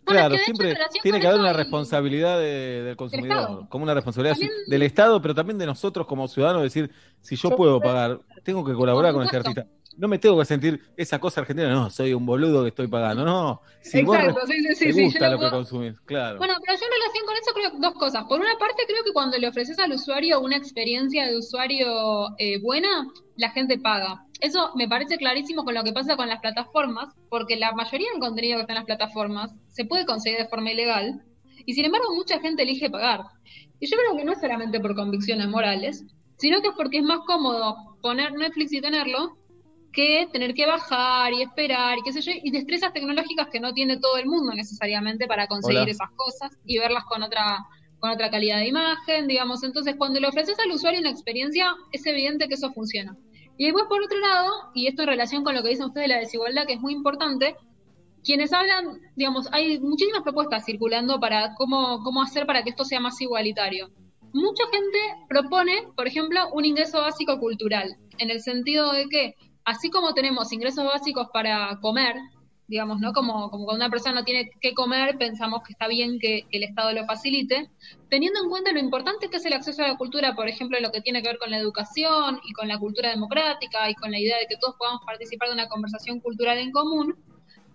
[0.09, 4.83] Claro, siempre tiene que haber una responsabilidad de- del consumidor, como una responsabilidad También- del
[4.83, 6.91] Estado, pero también de nosotros como ciudadanos, decir,
[7.21, 9.67] si yo puedo pagar, tengo que colaborar con este artista.
[9.97, 13.25] No me tengo que sentir esa cosa argentina, no, soy un boludo que estoy pagando,
[13.25, 13.63] no.
[13.81, 16.01] Si vos Exacto, re- sí, sí, sí, te sí, gusta yo lo lo que consumís,
[16.03, 16.39] claro.
[16.39, 18.25] Bueno, pero yo en relación con eso creo dos cosas.
[18.29, 21.89] Por una parte, creo que cuando le ofreces al usuario una experiencia de usuario
[22.39, 24.25] eh, buena, la gente paga.
[24.41, 28.21] Eso me parece clarísimo con lo que pasa con las plataformas, porque la mayoría del
[28.21, 31.23] contenido que está en las plataformas se puede conseguir de forma ilegal.
[31.67, 33.21] Y sin embargo, mucha gente elige pagar.
[33.81, 36.05] Y yo creo que no es solamente por convicciones morales,
[36.37, 39.37] sino que es porque es más cómodo poner Netflix y tenerlo
[39.93, 43.73] que tener que bajar y esperar y qué sé yo, y destrezas tecnológicas que no
[43.73, 45.91] tiene todo el mundo necesariamente para conseguir Hola.
[45.91, 47.65] esas cosas y verlas con otra
[47.99, 49.65] con otra calidad de imagen, digamos.
[49.65, 53.17] Entonces, cuando le ofreces al usuario una experiencia, es evidente que eso funciona.
[53.59, 56.15] Y después, por otro lado, y esto en relación con lo que dicen ustedes de
[56.15, 57.57] la desigualdad, que es muy importante,
[58.23, 63.01] quienes hablan, digamos, hay muchísimas propuestas circulando para cómo, cómo hacer para que esto sea
[63.01, 63.91] más igualitario.
[64.33, 64.99] Mucha gente
[65.29, 70.53] propone, por ejemplo, un ingreso básico cultural, en el sentido de que, así como tenemos
[70.53, 72.15] ingresos básicos para comer,
[72.69, 73.13] digamos, ¿no?
[73.13, 76.59] Como, como cuando una persona no tiene que comer, pensamos que está bien que, que
[76.59, 77.71] el Estado lo facilite,
[78.11, 80.93] teniendo en cuenta lo importante que es el acceso a la cultura, por ejemplo, lo
[80.93, 84.19] que tiene que ver con la educación y con la cultura democrática y con la
[84.19, 87.17] idea de que todos podamos participar de una conversación cultural en común,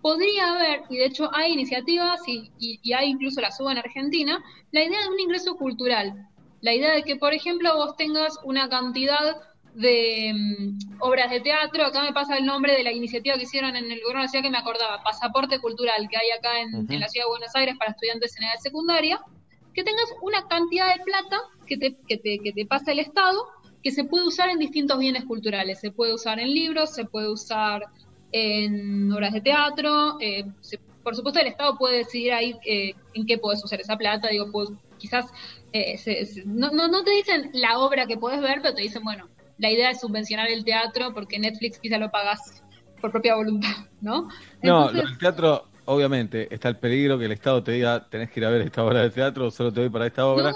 [0.00, 3.78] podría haber, y de hecho hay iniciativas y, y, y hay incluso la suba en
[3.78, 6.28] Argentina, la idea de un ingreso cultural.
[6.60, 9.36] La idea de que, por ejemplo, vos tengas una cantidad
[9.74, 13.76] de mm, obras de teatro, acá me pasa el nombre de la iniciativa que hicieron
[13.76, 16.86] en el gobierno de la ciudad que me acordaba, Pasaporte Cultural, que hay acá en,
[16.90, 19.20] en la ciudad de Buenos Aires para estudiantes en edad secundaria,
[19.74, 23.38] que tengas una cantidad de plata que te, que te, que te pasa el Estado,
[23.82, 25.80] que se puede usar en distintos bienes culturales.
[25.80, 27.82] Se puede usar en libros, se puede usar
[28.32, 30.16] en obras de teatro.
[30.20, 33.96] eh, se- por supuesto, el Estado puede decidir ahí eh, en qué puedes usar esa
[33.96, 34.28] plata.
[34.28, 35.26] Digo, pues, quizás
[35.72, 38.82] eh, se- se- no, no, no te dicen la obra que puedes ver, pero te
[38.82, 39.28] dicen, bueno,
[39.58, 42.62] la idea es subvencionar el teatro porque Netflix quizá lo pagas
[43.00, 44.22] por propia voluntad, ¿no?
[44.62, 48.30] No, Entonces- lo del teatro, obviamente, está el peligro que el Estado te diga, tenés
[48.30, 50.52] que ir a ver esta obra de teatro, solo te doy para esta obra.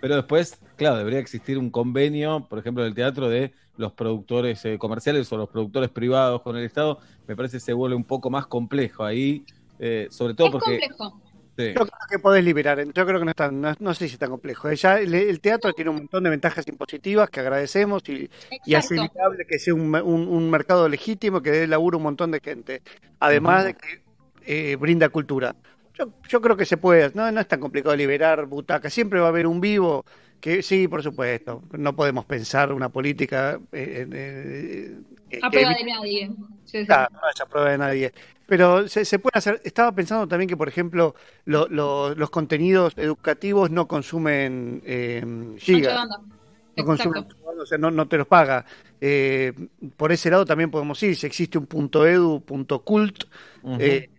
[0.00, 4.78] Pero después, claro, debería existir un convenio, por ejemplo, del teatro de los productores eh,
[4.78, 6.98] comerciales o los productores privados con el Estado.
[7.26, 9.44] Me parece que se vuelve un poco más complejo ahí,
[9.78, 10.80] eh, sobre todo es porque...
[10.80, 11.20] complejo.
[11.56, 11.78] Sí.
[11.78, 14.14] Yo creo que podés liberar, yo creo que no es tan, no, no sé si
[14.14, 14.70] es tan complejo.
[14.70, 18.30] Eh, Ya el, el teatro tiene un montón de ventajas impositivas que agradecemos y,
[18.64, 19.12] y hace Exacto.
[19.12, 22.40] viable que sea un, un- un mercado legítimo que dé laburo a un montón de
[22.40, 22.82] gente.
[23.20, 24.02] Además de que
[24.46, 25.54] eh, brinda cultura.
[25.94, 28.92] Yo, yo creo que se puede, no, no es tan complicado liberar butacas.
[28.92, 30.04] Siempre va a haber un vivo
[30.40, 31.62] que sí, por supuesto.
[31.72, 34.98] No podemos pensar una política eh, eh,
[35.30, 36.30] eh, A prueba evite- de nadie.
[36.64, 36.86] Sí, sí.
[36.86, 38.12] Claro, no haya prueba de nadie.
[38.46, 39.60] Pero se, se puede hacer.
[39.64, 41.14] Estaba pensando también que, por ejemplo,
[41.46, 45.24] lo- lo- los contenidos educativos no consumen eh,
[45.58, 46.08] gigas.
[46.76, 47.26] No consumen,
[47.58, 48.64] o sea, no, no te los paga.
[49.00, 49.52] Eh,
[49.96, 51.16] por ese lado también podemos ir.
[51.16, 53.24] Si existe un punto edu, punto cult,
[53.78, 54.10] eh,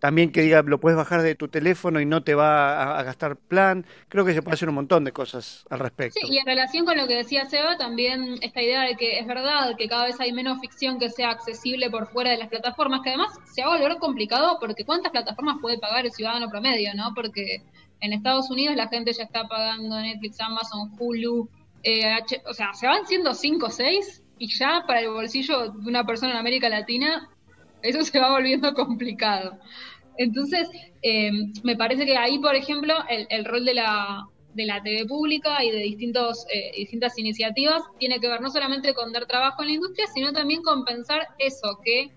[0.00, 3.36] también que diga lo puedes bajar de tu teléfono y no te va a, gastar
[3.36, 3.84] plan.
[4.08, 6.20] Creo que se puede hacer un montón de cosas al respecto.
[6.20, 9.26] Sí, y en relación con lo que decía Seba, también esta idea de que es
[9.26, 13.00] verdad que cada vez hay menos ficción que sea accesible por fuera de las plataformas,
[13.02, 16.94] que además se va a volver complicado porque ¿cuántas plataformas puede pagar el ciudadano promedio,
[16.94, 17.12] no?
[17.14, 17.62] Porque
[18.00, 21.48] en Estados Unidos la gente ya está pagando Netflix, Amazon, Hulu,
[21.82, 25.70] eh, H- o sea, se van siendo 5 o 6 y ya para el bolsillo
[25.70, 27.28] de una persona en América Latina
[27.82, 29.58] eso se va volviendo complicado.
[30.16, 30.68] Entonces,
[31.02, 31.30] eh,
[31.62, 34.20] me parece que ahí, por ejemplo, el, el rol de la,
[34.52, 38.94] de la TV pública y de distintos, eh, distintas iniciativas tiene que ver no solamente
[38.94, 42.08] con dar trabajo en la industria, sino también con pensar eso, que,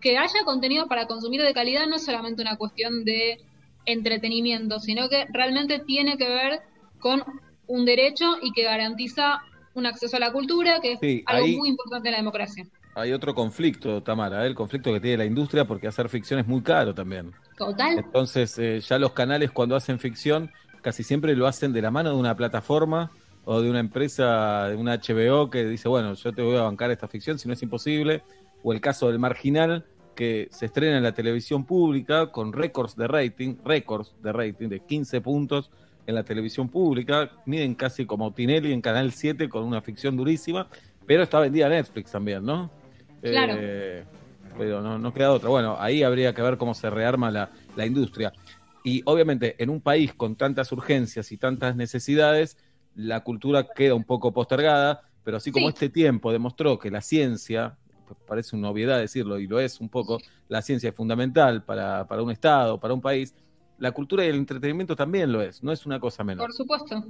[0.00, 3.38] que haya contenido para consumir de calidad no es solamente una cuestión de
[3.86, 6.60] entretenimiento, sino que realmente tiene que ver
[6.98, 7.22] con
[7.66, 9.38] un derecho y que garantiza
[9.74, 12.64] un acceso a la cultura, que es Sí, algo ahí- muy importante en la democracia.
[12.96, 14.46] Hay otro conflicto, Tamara, ¿eh?
[14.46, 17.30] el conflicto que tiene la industria porque hacer ficción es muy caro también.
[17.58, 17.98] Total.
[17.98, 20.50] Entonces, eh, ya los canales cuando hacen ficción
[20.80, 23.10] casi siempre lo hacen de la mano de una plataforma
[23.44, 26.90] o de una empresa, de una HBO que dice, bueno, yo te voy a bancar
[26.90, 28.22] esta ficción si no es imposible.
[28.62, 33.08] O el caso del Marginal, que se estrena en la televisión pública con récords de
[33.08, 35.70] rating, récords de rating de 15 puntos
[36.06, 40.68] en la televisión pública, miden casi como Tinelli en Canal 7 con una ficción durísima,
[41.04, 42.70] pero está vendida a Netflix también, ¿no?
[43.30, 43.54] Claro.
[43.56, 44.04] Eh,
[44.58, 45.48] pero no, no queda otra.
[45.50, 48.32] Bueno, ahí habría que ver cómo se rearma la, la industria.
[48.84, 52.56] Y obviamente en un país con tantas urgencias y tantas necesidades,
[52.94, 55.74] la cultura queda un poco postergada, pero así como Sí.
[55.74, 57.76] este tiempo demostró que la ciencia,
[58.26, 62.22] parece una obviedad decirlo, y lo es un poco, la ciencia es fundamental para, para
[62.22, 63.34] un Estado, para un país,
[63.78, 66.46] la cultura y el entretenimiento también lo es, no es una cosa menor.
[66.46, 67.04] Por supuesto,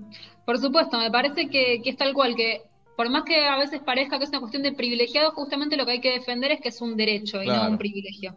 [0.44, 2.62] por supuesto, me parece que, que es tal cual, que
[2.96, 5.92] por más que a veces parezca que es una cuestión de privilegiado, justamente lo que
[5.92, 8.36] hay que defender es que es un derecho y no un privilegio.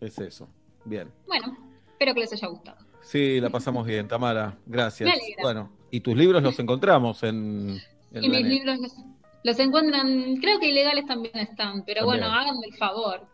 [0.00, 0.48] Es eso.
[0.84, 1.10] Bien.
[1.26, 1.56] Bueno,
[1.88, 2.78] espero que les haya gustado.
[3.02, 4.56] Sí, la pasamos bien, Tamara.
[4.66, 5.06] Gracias.
[5.08, 5.42] Me alegra.
[5.42, 7.78] Bueno, y tus libros los encontramos en,
[8.12, 8.48] en y mis net.
[8.50, 8.92] libros los,
[9.44, 12.20] los encuentran, creo que ilegales también están, pero También.
[12.22, 13.26] bueno, háganme el favor.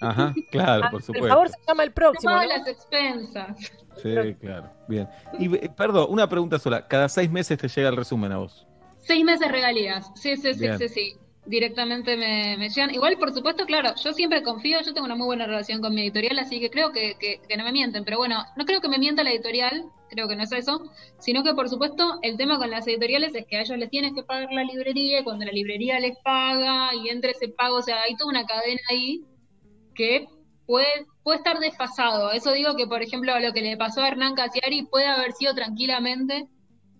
[0.00, 1.28] Ajá, claro, por El supuesto.
[1.28, 2.32] favor se llama el próximo.
[2.34, 2.44] ¿no?
[2.44, 3.56] las expensas.
[4.02, 4.70] Sí, claro.
[4.88, 5.08] Bien.
[5.38, 6.88] Y, eh, perdón, una pregunta sola.
[6.88, 8.66] Cada seis meses te llega el resumen a vos.
[9.02, 10.10] Seis meses regalías.
[10.14, 11.16] Sí, sí, sí, sí, sí.
[11.44, 12.94] Directamente me, me llegan.
[12.94, 16.02] Igual, por supuesto, claro, yo siempre confío, yo tengo una muy buena relación con mi
[16.02, 18.04] editorial, así que creo que, que, que no me mienten.
[18.04, 20.88] Pero bueno, no creo que me mienta la editorial, creo que no es eso,
[21.18, 24.12] sino que, por supuesto, el tema con las editoriales es que a ellos les tienes
[24.14, 27.82] que pagar la librería y cuando la librería les paga y entre ese pago, o
[27.82, 29.24] sea, hay toda una cadena ahí
[29.96, 30.28] que
[30.66, 32.30] puede, puede estar desfasado.
[32.30, 35.54] Eso digo que, por ejemplo, lo que le pasó a Hernán Casiari puede haber sido
[35.54, 36.46] tranquilamente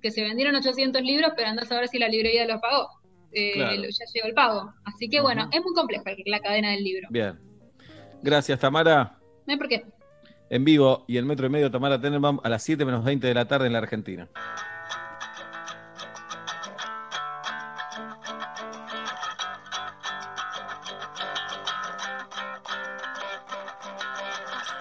[0.02, 2.88] que se vendieron 800 libros, pero andás a ver si la librería los pagó.
[3.32, 3.82] Eh, Claro.
[3.82, 4.74] Ya llegó el pago.
[4.84, 7.08] Así que bueno, es muy compleja la cadena del libro.
[7.10, 7.38] Bien.
[8.22, 9.18] Gracias, Tamara.
[9.46, 9.84] No hay por qué.
[10.50, 13.34] En vivo y en metro y medio, Tamara Tenenbaum a las 7 menos 20 de
[13.34, 14.28] la tarde en la Argentina.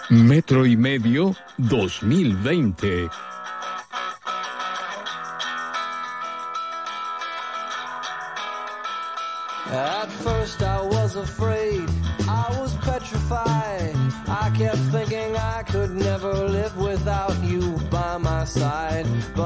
[0.09, 3.07] Metro y medio 2020.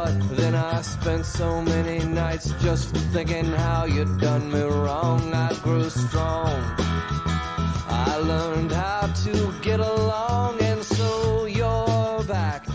[0.05, 5.33] But then I spent so many nights just thinking how you'd done me wrong.
[5.33, 6.61] I grew strong.
[7.89, 12.74] I learned how to get along, and so you're back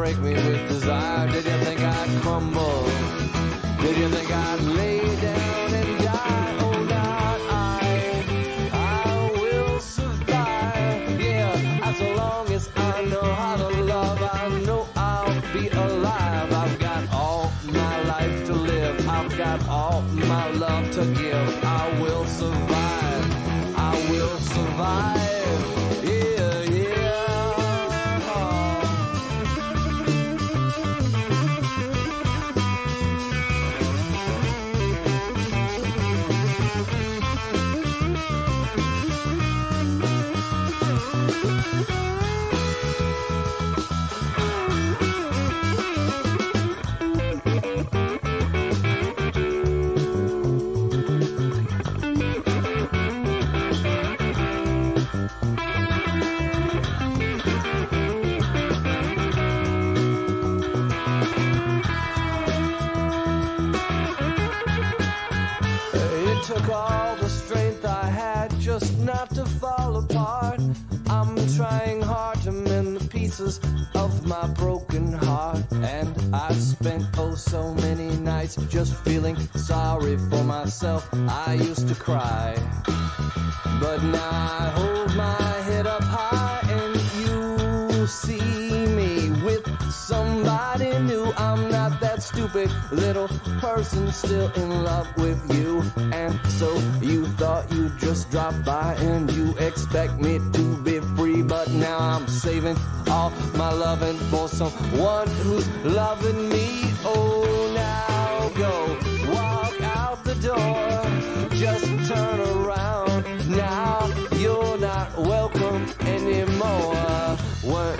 [0.00, 1.30] break me with desire?
[1.30, 2.84] Did you think I'd crumble?
[3.82, 4.69] Did you think I'd
[68.60, 70.60] just not to fall apart.
[71.08, 73.58] I'm trying hard to mend the pieces
[73.94, 75.60] of my broken heart.
[75.72, 81.08] And I've spent oh so many nights just feeling sorry for myself.
[81.12, 82.54] I used to cry.
[83.80, 88.39] But now I hold my head up high and you see
[92.40, 93.28] stupid little
[93.60, 95.82] person still in love with you.
[96.10, 101.42] And so you thought you'd just drop by and you expect me to be free.
[101.42, 106.94] But now I'm saving all my loving for someone who's loving me.
[107.04, 108.74] Oh, now go
[109.34, 111.50] walk out the door.
[111.50, 111.89] Just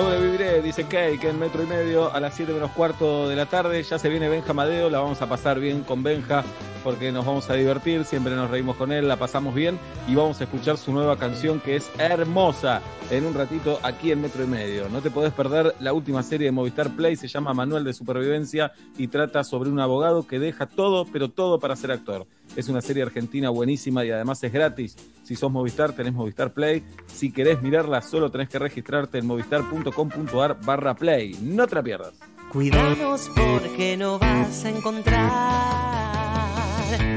[0.00, 3.82] Sobreviviré, dice que en metro y medio a las 7 menos cuarto de la tarde.
[3.82, 6.42] Ya se viene Benja Madeo, la vamos a pasar bien con Benja
[6.82, 9.78] porque nos vamos a divertir, siempre nos reímos con él, la pasamos bien
[10.08, 14.22] y vamos a escuchar su nueva canción que es hermosa en un ratito aquí en
[14.22, 14.88] Metro y Medio.
[14.88, 18.72] No te podés perder la última serie de Movistar Play, se llama Manual de Supervivencia
[18.96, 22.26] y trata sobre un abogado que deja todo, pero todo para ser actor.
[22.56, 24.96] Es una serie argentina buenísima y además es gratis.
[25.22, 26.84] Si sos Movistar, tenés Movistar Play.
[27.06, 31.36] Si querés mirarla, solo tenés que registrarte en movistar.com.ar barra play.
[31.42, 32.14] No te la pierdas.
[32.52, 36.59] Cuidamos porque no vas a encontrar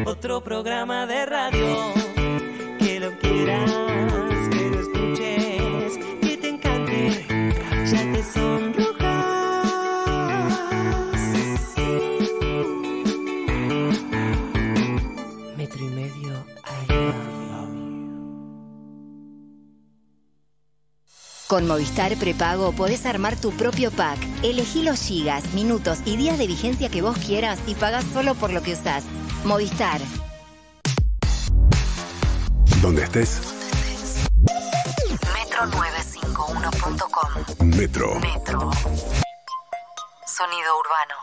[0.05, 1.93] otro programa de radio
[2.79, 3.71] que lo quieras,
[4.51, 7.25] que lo escuches, que te encante,
[7.85, 8.62] ya te sonrojas.
[21.47, 24.17] Con Movistar Prepago podés armar tu propio pack.
[24.43, 28.51] Elegí los gigas, minutos y días de vigencia que vos quieras y pagás solo por
[28.51, 29.03] lo que usás.
[29.43, 29.99] Movistar.
[32.81, 33.41] Donde estés,
[35.33, 38.19] Metro951.com Metro.
[38.19, 38.71] Metro.
[40.25, 41.15] Sonido urbano.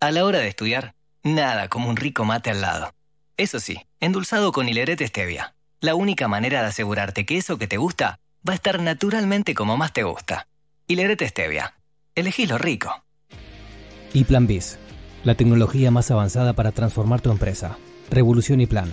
[0.00, 2.92] A la hora de estudiar, nada como un rico mate al lado.
[3.36, 5.54] Eso sí, endulzado con hilerete stevia.
[5.80, 9.76] La única manera de asegurarte que eso que te gusta va a estar naturalmente como
[9.76, 10.48] más te gusta.
[10.86, 11.74] Hilerete stevia.
[12.14, 12.90] Elegí lo rico.
[14.12, 14.78] Y Plan Biz,
[15.24, 17.76] la tecnología más avanzada para transformar tu empresa.
[18.10, 18.92] Revolución y Plan.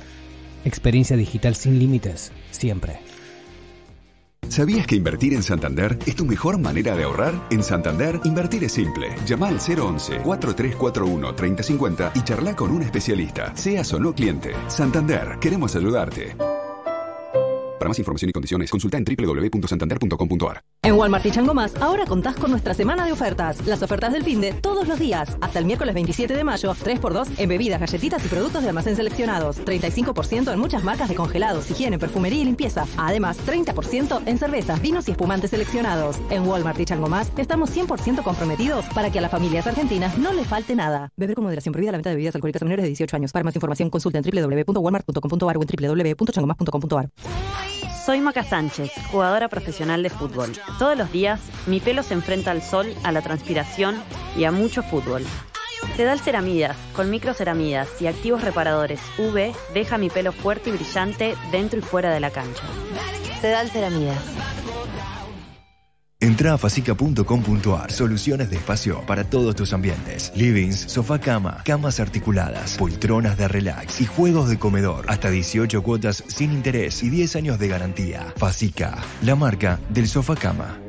[0.66, 3.00] Experiencia digital sin límites, siempre.
[4.50, 7.34] ¿Sabías que invertir en Santander es tu mejor manera de ahorrar?
[7.50, 9.16] En Santander, invertir es simple.
[9.26, 14.54] Llama al 011-4341-3050 y charla con un especialista, seas o no cliente.
[14.68, 16.36] Santander, queremos ayudarte.
[17.80, 20.62] Para más información y condiciones, consulta en www.santander.com.ar.
[20.84, 23.66] En Walmart y Chango Más, ahora contás con nuestra semana de ofertas.
[23.66, 25.38] Las ofertas del fin de todos los días.
[25.42, 29.64] Hasta el miércoles 27 de mayo, 3x2 en bebidas, galletitas y productos de almacén seleccionados.
[29.66, 32.86] 35% en muchas marcas de congelados, higiene, perfumería y limpieza.
[32.98, 36.18] Además, 30% en cervezas, vinos y espumantes seleccionados.
[36.30, 40.34] En Walmart y Chango Más, estamos 100% comprometidos para que a las familias argentinas no
[40.34, 41.10] le falte nada.
[41.16, 43.32] Beber con moderación prohibida la venta de bebidas alcohólicas a menores de 18 años.
[43.32, 47.10] Para más información, consulta en www.walmart.com.ar o en www.changomás.com.ar.
[48.06, 50.52] Soy Maca Sánchez, jugadora profesional de fútbol.
[50.78, 53.96] Todos los días mi pelo se enfrenta al sol, a la transpiración
[54.36, 55.24] y a mucho fútbol.
[55.96, 61.80] Sedal Ceramidas, con microceramidas y activos reparadores UV, deja mi pelo fuerte y brillante dentro
[61.80, 62.64] y fuera de la cancha.
[63.40, 64.22] Sedal Ceramidas.
[66.24, 67.92] Entra a facica.com.ar.
[67.92, 70.32] Soluciones de espacio para todos tus ambientes.
[70.34, 75.04] Livings, sofá cama, camas articuladas, poltronas de relax y juegos de comedor.
[75.10, 78.34] Hasta 18 cuotas sin interés y 10 años de garantía.
[78.38, 80.83] Facica, la marca del sofá cama.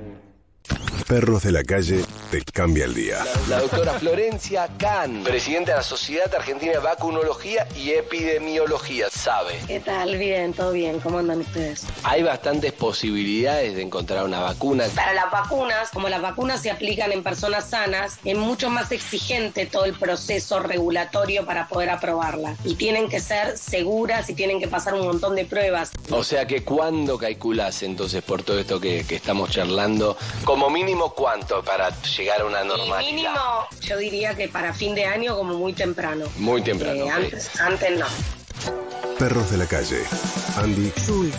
[1.06, 3.18] Perros de la calle te cambia el día.
[3.48, 9.60] La doctora Florencia Can, presidenta de la Sociedad Argentina de Vacunología y Epidemiología, sabe.
[9.66, 10.16] ¿Qué tal?
[10.16, 11.00] Bien, todo bien.
[11.00, 11.84] ¿Cómo andan ustedes?
[12.04, 14.86] Hay bastantes posibilidades de encontrar una vacuna.
[14.94, 19.66] Para las vacunas, como las vacunas se aplican en personas sanas, es mucho más exigente
[19.66, 22.56] todo el proceso regulatorio para poder aprobarla.
[22.64, 25.90] Y tienen que ser seguras y tienen que pasar un montón de pruebas.
[26.10, 30.16] O sea que cuándo calculas entonces por todo esto que, que estamos charlando,
[30.54, 33.00] como mínimo cuánto para llegar a una Y normalidad.
[33.12, 33.40] mínimo,
[33.80, 36.26] yo diría que para fin de año como muy temprano.
[36.36, 37.06] Muy temprano.
[37.06, 38.06] Eh, antes, antes no.
[39.18, 40.04] Perros de la calle.
[40.56, 40.92] Andy,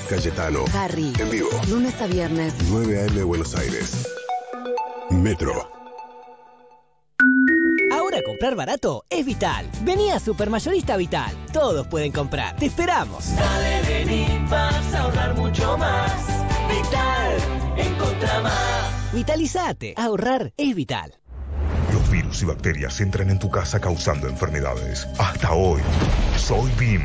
[0.10, 0.66] Cayetano.
[0.74, 1.14] Harry.
[1.18, 1.48] En vivo.
[1.70, 2.56] Lunes a viernes.
[2.68, 4.06] 9 AM Buenos Aires.
[5.12, 5.72] Metro.
[7.94, 9.66] Ahora comprar barato es vital.
[9.84, 11.32] Vení a Supermayorista Vital.
[11.54, 12.58] Todos pueden comprar.
[12.58, 13.34] Te esperamos.
[13.34, 16.12] Dale, vení, vas a ahorrar mucho más.
[16.68, 17.38] Vital,
[17.78, 18.95] encontra más.
[19.16, 19.94] Vitalizate.
[19.96, 21.18] Ahorrar es vital.
[21.94, 25.08] Los virus y bacterias entran en tu casa causando enfermedades.
[25.18, 25.80] Hasta hoy,
[26.36, 27.02] soy BIM.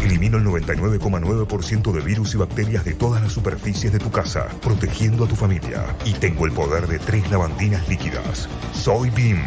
[0.00, 5.26] Elimino el 99,9% de virus y bacterias de todas las superficies de tu casa, protegiendo
[5.26, 5.94] a tu familia.
[6.06, 8.48] Y tengo el poder de tres lavandinas líquidas.
[8.72, 9.38] Soy BIM.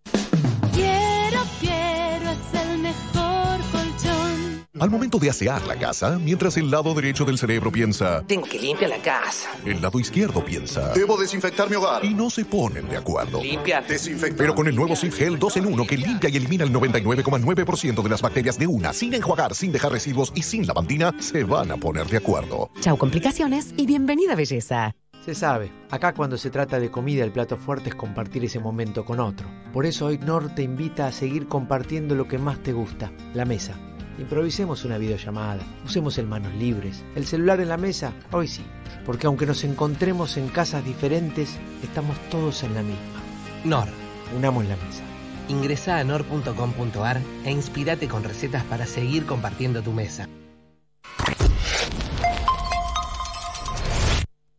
[4.80, 8.58] Al momento de asear la casa, mientras el lado derecho del cerebro piensa, Tengo que
[8.58, 9.50] limpiar la casa.
[9.64, 12.04] el lado izquierdo piensa, Debo desinfectar mi hogar.
[12.04, 13.42] y no se ponen de acuerdo.
[13.42, 13.86] Limpiar.
[13.86, 14.36] Desinfectar.
[14.38, 18.02] Pero con el nuevo Sif Gel 2 en 1 que limpia y elimina el 99,9%
[18.02, 21.70] de las bacterias de una, sin enjuagar, sin dejar residuos y sin lavandina, se van
[21.72, 22.70] a poner de acuerdo.
[22.80, 24.94] Chau complicaciones y bienvenida belleza.
[25.24, 29.04] Se sabe, acá cuando se trata de comida el plato fuerte es compartir ese momento
[29.04, 29.46] con otro.
[29.72, 33.44] Por eso hoy Nor te invita a seguir compartiendo lo que más te gusta, la
[33.44, 33.74] mesa.
[34.18, 38.64] Improvisemos una videollamada, usemos el manos libres, el celular en la mesa, hoy sí,
[39.06, 43.22] porque aunque nos encontremos en casas diferentes, estamos todos en la misma.
[43.64, 43.88] Nor.
[44.36, 45.02] Unamos la mesa.
[45.48, 50.28] Ingresa a nor.com.ar e inspirate con recetas para seguir compartiendo tu mesa.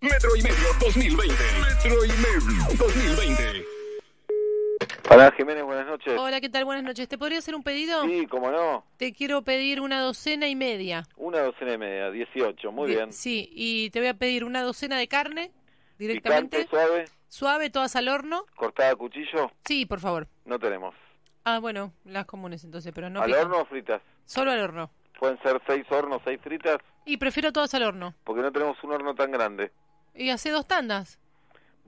[0.02, 1.36] Metro y medio 2020.
[1.62, 3.79] Metro y medio 2020.
[5.12, 6.14] Hola Jiménez, buenas noches.
[6.20, 6.66] Hola, ¿qué tal?
[6.66, 7.08] Buenas noches.
[7.08, 8.04] ¿Te podría hacer un pedido?
[8.04, 8.86] Sí, cómo no.
[8.98, 11.04] Te quiero pedir una docena y media.
[11.18, 13.12] Una docena y media, 18, muy bien.
[13.12, 15.52] Sí, y te voy a pedir una docena de carne
[15.98, 16.60] directamente.
[16.60, 18.46] Picante, suave, Suave, todas al horno.
[18.56, 20.28] cortada a cuchillo, Sí, por favor.
[20.46, 20.94] no tenemos.
[21.44, 23.44] Ah, bueno, las comunes entonces, pero no ¿Al pican.
[23.46, 24.02] horno o fritas?
[24.26, 24.92] Solo al horno.
[25.20, 28.14] Pueden ser seis hornos, seis fritas, Y prefiero todas al horno.
[28.24, 29.72] porque no tenemos un horno tan grande.
[30.14, 31.20] Y hace dos tandas.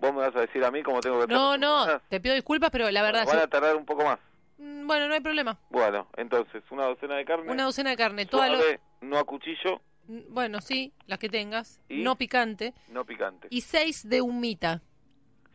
[0.02, 1.32] Vos me vas a decir a mí cómo tengo que.
[1.34, 3.26] No, no, te pido disculpas, pero la verdad...
[3.26, 3.44] Van sí.
[3.44, 4.20] a tardar un poco más.
[4.58, 5.58] Mm, Bueno, no hay problema.
[5.70, 7.50] Bueno, entonces, una docena de carne.
[7.52, 10.24] Una docena de carne, toda suave, no a cuchillo, horno.
[10.30, 11.80] Bueno, sí, las que tengas.
[11.88, 12.02] ¿Y?
[12.02, 12.74] No picante.
[12.90, 13.48] no picante.
[13.52, 14.82] Y seis de humita.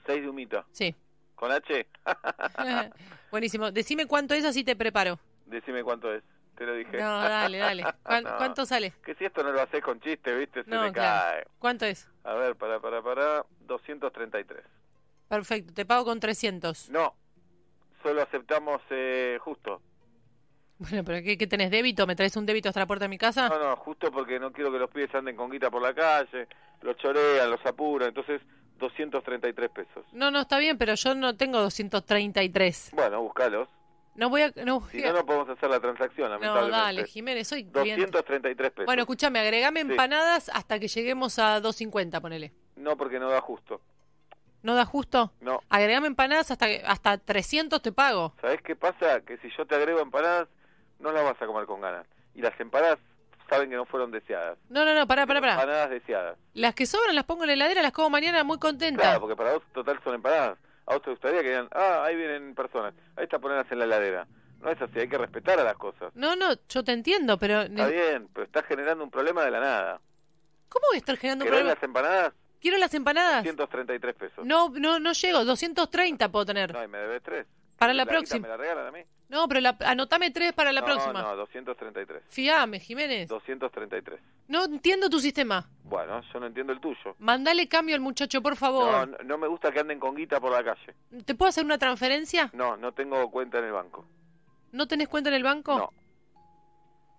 [0.06, 0.64] Seis de humita.
[0.70, 0.94] Sí.
[1.34, 1.86] ¿Con H?
[3.30, 3.70] Buenísimo.
[3.72, 5.18] Decime cuánto es, así te preparo.
[5.46, 6.22] Decime cuánto es.
[6.56, 6.96] Te lo dije.
[6.96, 7.84] No, dale, dale.
[8.02, 8.36] ¿Cuán- No.
[8.38, 8.94] ¿Cuánto sale?
[9.04, 10.64] Que si esto no lo haces con chiste, ¿viste?
[10.64, 10.92] Se No, claro.
[10.94, 11.44] cae.
[11.58, 12.08] ¿Cuánto es?
[12.26, 13.46] A ver, para, para, para.
[13.60, 14.62] 233.
[15.28, 16.90] Perfecto, te pago con 300.
[16.90, 17.14] No.
[18.02, 19.80] Solo aceptamos eh, justo.
[20.78, 21.70] Bueno, pero ¿qué, qué tenés?
[21.70, 22.06] ¿Débito?
[22.06, 23.48] ¿Me traes un débito hasta la puerta de mi casa?
[23.48, 26.48] No, no, justo porque no quiero que los pibes anden con guita por la calle,
[26.82, 28.08] los chorean, los apuran.
[28.08, 28.42] Entonces,
[28.78, 30.04] 233 pesos.
[30.12, 32.90] No, no, está bien, pero yo no tengo 233.
[32.92, 33.68] Bueno, búscalos.
[34.16, 34.52] No voy a...
[34.64, 36.76] No, voy Si a- no, no podemos hacer la transacción, No, lamentablemente.
[36.78, 38.00] dale, Jiménez, soy cliente.
[38.06, 38.86] 233 pesos.
[38.86, 39.90] Bueno, escúchame, agregame Sí.
[39.90, 42.52] empanadas hasta que lleguemos a 250, ponele.
[42.76, 43.80] No, porque no da justo.
[44.62, 45.32] ¿No da justo?
[45.40, 45.60] No.
[45.68, 48.34] Agregame empanadas hasta que- hasta 300 te pago.
[48.40, 49.20] ¿Sabés qué pasa?
[49.20, 50.48] Que si yo te agrego empanadas,
[50.98, 52.06] no las vas a comer con ganas.
[52.34, 52.98] Y las empanadas
[53.48, 54.58] saben que no fueron deseadas.
[54.68, 55.52] No, no, no, pará, pará, pará.
[55.54, 56.36] Empanadas deseadas.
[56.54, 59.02] Las que sobran las pongo en la heladera, las como mañana muy contenta.
[59.02, 60.58] Claro, porque para vos total son empanadas.
[60.86, 63.84] A vos te gustaría que digan, ah, ahí vienen personas, ahí está ponerlas en la
[63.86, 64.26] heladera.
[64.60, 66.14] No es así, hay que respetar a las cosas.
[66.14, 67.62] No, no, yo te entiendo, pero...
[67.62, 70.00] Está bien, pero estás generando un problema de la nada.
[70.68, 71.74] ¿Cómo voy a estar generando un ¿Querés problema?
[71.74, 72.34] las empanadas?
[72.60, 73.42] Quiero las empanadas.
[73.42, 74.44] 133 pesos.
[74.46, 76.72] No, no, no llego, 230 puedo tener.
[76.72, 77.46] No, y me debes tres.
[77.76, 78.40] Para la guita próxima.
[78.40, 79.00] ¿Me la regalan a mí?
[79.28, 81.20] No, pero la, anotame tres para la no, próxima.
[81.22, 82.22] No, 233.
[82.28, 83.28] Fiame, Jiménez.
[83.28, 84.20] 233.
[84.48, 85.68] No entiendo tu sistema.
[85.82, 87.16] Bueno, yo no entiendo el tuyo.
[87.18, 89.08] Mandale cambio al muchacho, por favor.
[89.08, 90.94] No, no, no me gusta que anden con guita por la calle.
[91.24, 92.50] ¿Te puedo hacer una transferencia?
[92.52, 94.06] No, no tengo cuenta en el banco.
[94.72, 95.76] ¿No tenés cuenta en el banco?
[95.76, 95.92] No.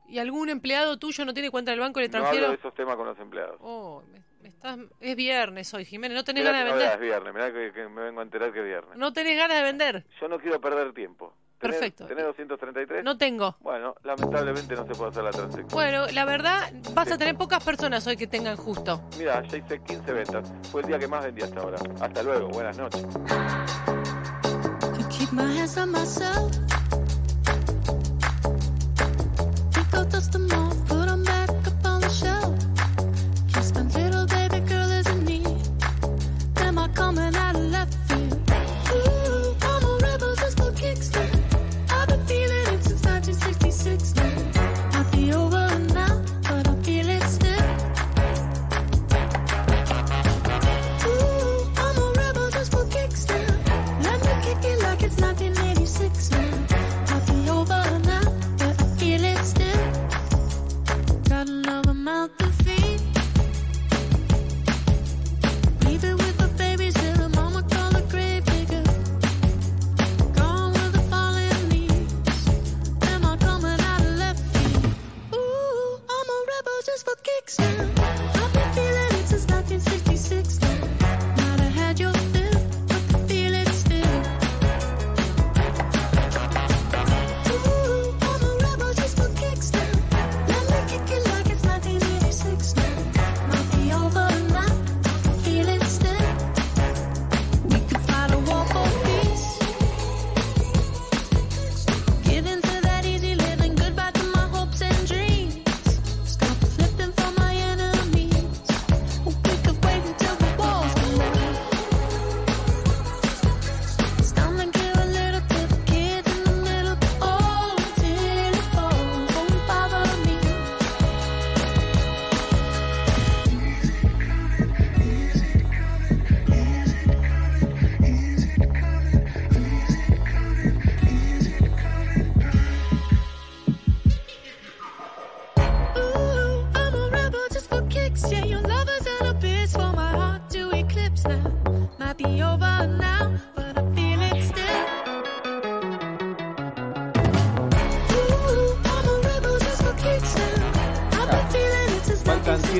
[0.09, 2.49] ¿Y algún empleado tuyo no tiene cuenta en el banco y le No hablo transfiero?
[2.51, 3.57] de esos temas con los empleados.
[3.59, 6.15] Oh, me- me estás- es viernes hoy, Jiménez.
[6.15, 6.99] ¿No tenés Mirá ganas de que no vender?
[7.09, 8.97] veas viernes, mirá que, que me vengo a enterar que es viernes.
[8.97, 10.05] ¿No tenés ganas de vender?
[10.21, 11.33] Yo no quiero perder tiempo.
[11.59, 12.05] ¿Tenés- Perfecto.
[12.05, 13.03] ¿Tenés 233?
[13.03, 13.55] No tengo.
[13.61, 15.67] Bueno, lamentablemente no se puede hacer la transacción.
[15.71, 19.01] Bueno, la verdad, vas a tener pocas personas hoy que tengan justo.
[19.17, 20.51] Mira, ya hice 15 ventas.
[20.71, 21.77] Fue el día que más vendí hasta ahora.
[21.99, 23.05] Hasta luego, buenas noches.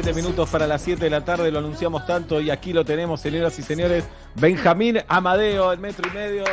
[0.02, 3.20] 20 minutos para las 7 de la tarde, lo anunciamos tanto y aquí lo tenemos,
[3.20, 4.04] señoras y señores.
[4.36, 6.44] Benjamín Amadeo, el metro y medio.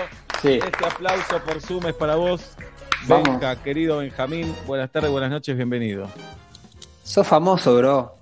[0.42, 2.56] Este aplauso por Zoom es para vos.
[3.06, 3.28] Vamos.
[3.28, 6.08] Benja, querido Benjamín, buenas tardes, buenas noches, bienvenido.
[7.02, 8.16] Sos famoso, bro.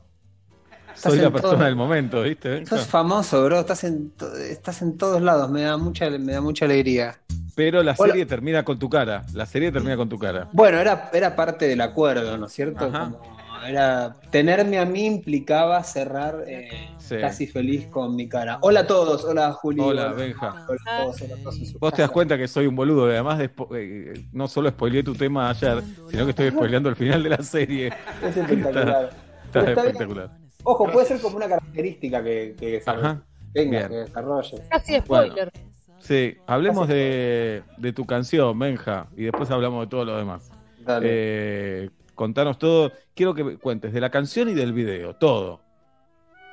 [0.96, 1.64] Soy la persona todo.
[1.66, 2.48] del momento, ¿viste?
[2.48, 2.76] Benja?
[2.76, 3.60] Sos famoso, bro.
[3.60, 5.48] Estás en, to- estás en todos lados.
[5.50, 7.16] Me da mucha, me da mucha alegría.
[7.54, 8.10] Pero la Hola.
[8.12, 9.24] serie termina con tu cara.
[9.34, 10.48] La serie termina con tu cara.
[10.52, 12.90] Bueno, era, era parte del acuerdo, ¿no es cierto?
[12.90, 16.68] Como era, tenerme a mí implicaba cerrar eh,
[16.98, 17.16] Sí.
[17.20, 18.58] casi feliz con mi cara.
[18.62, 19.22] Hola a todos.
[19.22, 19.56] Todos.
[19.56, 19.80] Juli.
[19.80, 20.48] Hola, Benja.
[20.68, 21.22] Hola a todos.
[21.22, 24.24] Hola a todos Vos te das cuenta que soy un boludo, además de spo- eh,
[24.32, 27.92] no solo spoileé tu tema ayer, sino que estoy spoileando el final de la serie.
[28.22, 29.10] Es espectacular.
[29.46, 29.78] Está, bien.
[29.78, 30.30] espectacular.
[30.64, 33.20] Ojo, puede ser como una característica que, que se- Ajá.
[33.52, 33.88] venga, Bien.
[33.88, 34.62] que desarrolle.
[34.70, 35.26] Casi Bueno.
[35.26, 35.52] spoiler.
[35.98, 40.50] Sí, hablemos de, de tu canción, Benja, y después hablamos de todo lo demás.
[40.80, 41.06] Dale.
[41.08, 42.92] Eh, contanos todo.
[43.14, 45.60] Quiero que cuentes de la canción y del video, todo.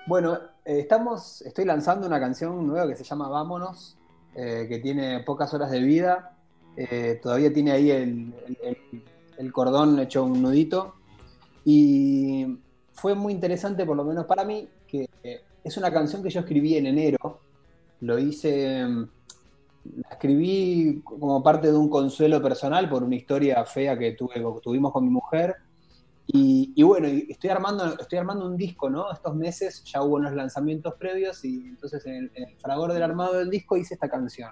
[0.07, 3.97] Bueno, eh, estamos, estoy lanzando una canción nueva que se llama Vámonos,
[4.35, 6.35] eh, que tiene pocas horas de vida.
[6.77, 8.33] eh, todavía tiene ahí el,
[8.63, 9.03] el-
[9.37, 10.95] el- cordón hecho un nudito.
[11.65, 12.57] Y
[12.93, 15.09] fue muy interesante, por lo menos para mí, que
[15.63, 17.41] es una canción que yo escribí en enero.
[18.01, 18.85] Lo hice,
[19.95, 24.91] la escribí como parte de un consuelo personal por una historia fea que tuve, tuvimos
[24.91, 25.55] con mi mujer.
[26.31, 29.11] Y, bueno, estoy armando, estoy armando un disco, ¿no?
[29.11, 33.01] Estos meses ya hubo unos lanzamientos previos y entonces en el, en el fragor del
[33.01, 34.51] armado del disco hice esta canción.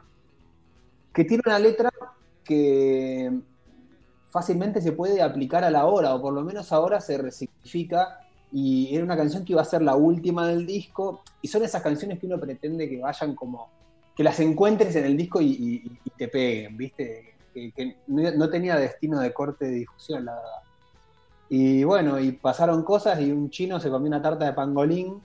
[1.14, 1.92] Que tiene una letra
[2.44, 3.32] que
[4.30, 8.22] fácilmente se puede aplicar a la hora, o por lo menos ahora se resignifica.
[8.52, 11.22] Y era una canción que iba a ser la última del disco.
[11.44, 13.77] Y son esas canciones que uno pretende que vayan como.
[14.18, 17.36] Que las encuentres en el disco y, y- y te peguen, ¿viste?
[17.54, 20.50] Que, que no tenía destino de corte de difusión, la verdad.
[21.50, 25.22] Y bueno, y pasaron cosas y un chino se comió una tarta de pangolín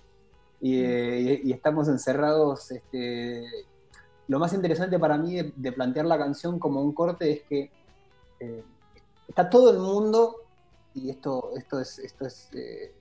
[0.60, 2.70] y, eh, y- y estamos encerrados.
[2.70, 3.44] Este,
[4.28, 7.70] lo más interesante para mí de, de plantear la canción como un corte es que
[8.40, 8.64] eh,
[9.26, 10.36] está todo el mundo,
[10.94, 12.92] y esto, esto es, esto es eh,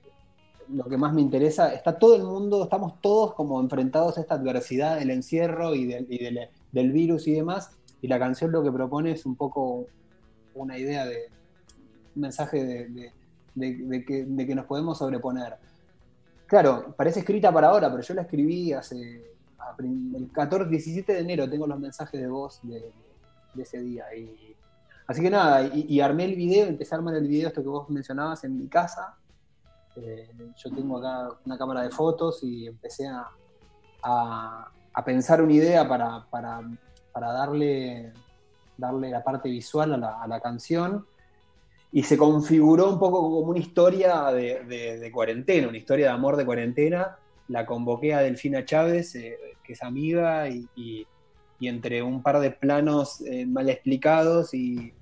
[0.74, 4.34] lo que más me interesa, está todo el mundo, estamos todos como enfrentados a esta
[4.34, 7.70] adversidad del encierro y, del, y del, del virus y demás,
[8.00, 9.86] y la canción lo que propone es un poco
[10.54, 11.28] una idea de,
[12.14, 13.12] un mensaje de, de-
[13.54, 15.54] de- de que, que nos podemos sobreponer.
[16.46, 19.24] Claro, parece escrita para ahora, pero yo la escribí hace
[19.78, 22.90] el 14, 17 de enero, tengo los mensajes de voz de,
[23.54, 24.04] de ese día.
[24.14, 24.54] Y,
[25.06, 27.68] así que nada, y, y armé el video, empecé a armar el video, esto que
[27.68, 29.16] vos mencionabas, en mi casa.
[29.96, 33.26] Eh, yo tengo acá una cámara de fotos y empecé a,
[34.02, 36.60] a- a pensar una idea para, para-
[37.12, 38.12] para darle,
[38.76, 41.06] darle la parte visual a la, a la canción
[41.90, 46.12] y se configuró un poco como una historia de, de- de cuarentena, una historia de
[46.12, 47.18] amor de cuarentena.
[47.48, 51.06] La convoqué a Delfina Chávez, eh, que es amiga, y, y-
[51.58, 54.92] y entre un par de planos eh, mal explicados y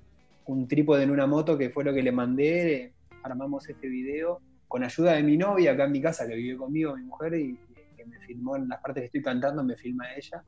[0.45, 2.93] un trípode en una moto, que fue lo que le mandé, eh,
[3.23, 4.41] armamos este video
[4.71, 7.59] con ayuda de mi novia acá en mi casa, que vive conmigo, mi mujer, y
[7.97, 10.41] que me filmó en las partes que estoy cantando, me filma ella.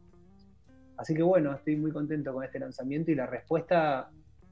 [0.96, 4.10] Así que bueno, estoy muy contento con este lanzamiento y la respuesta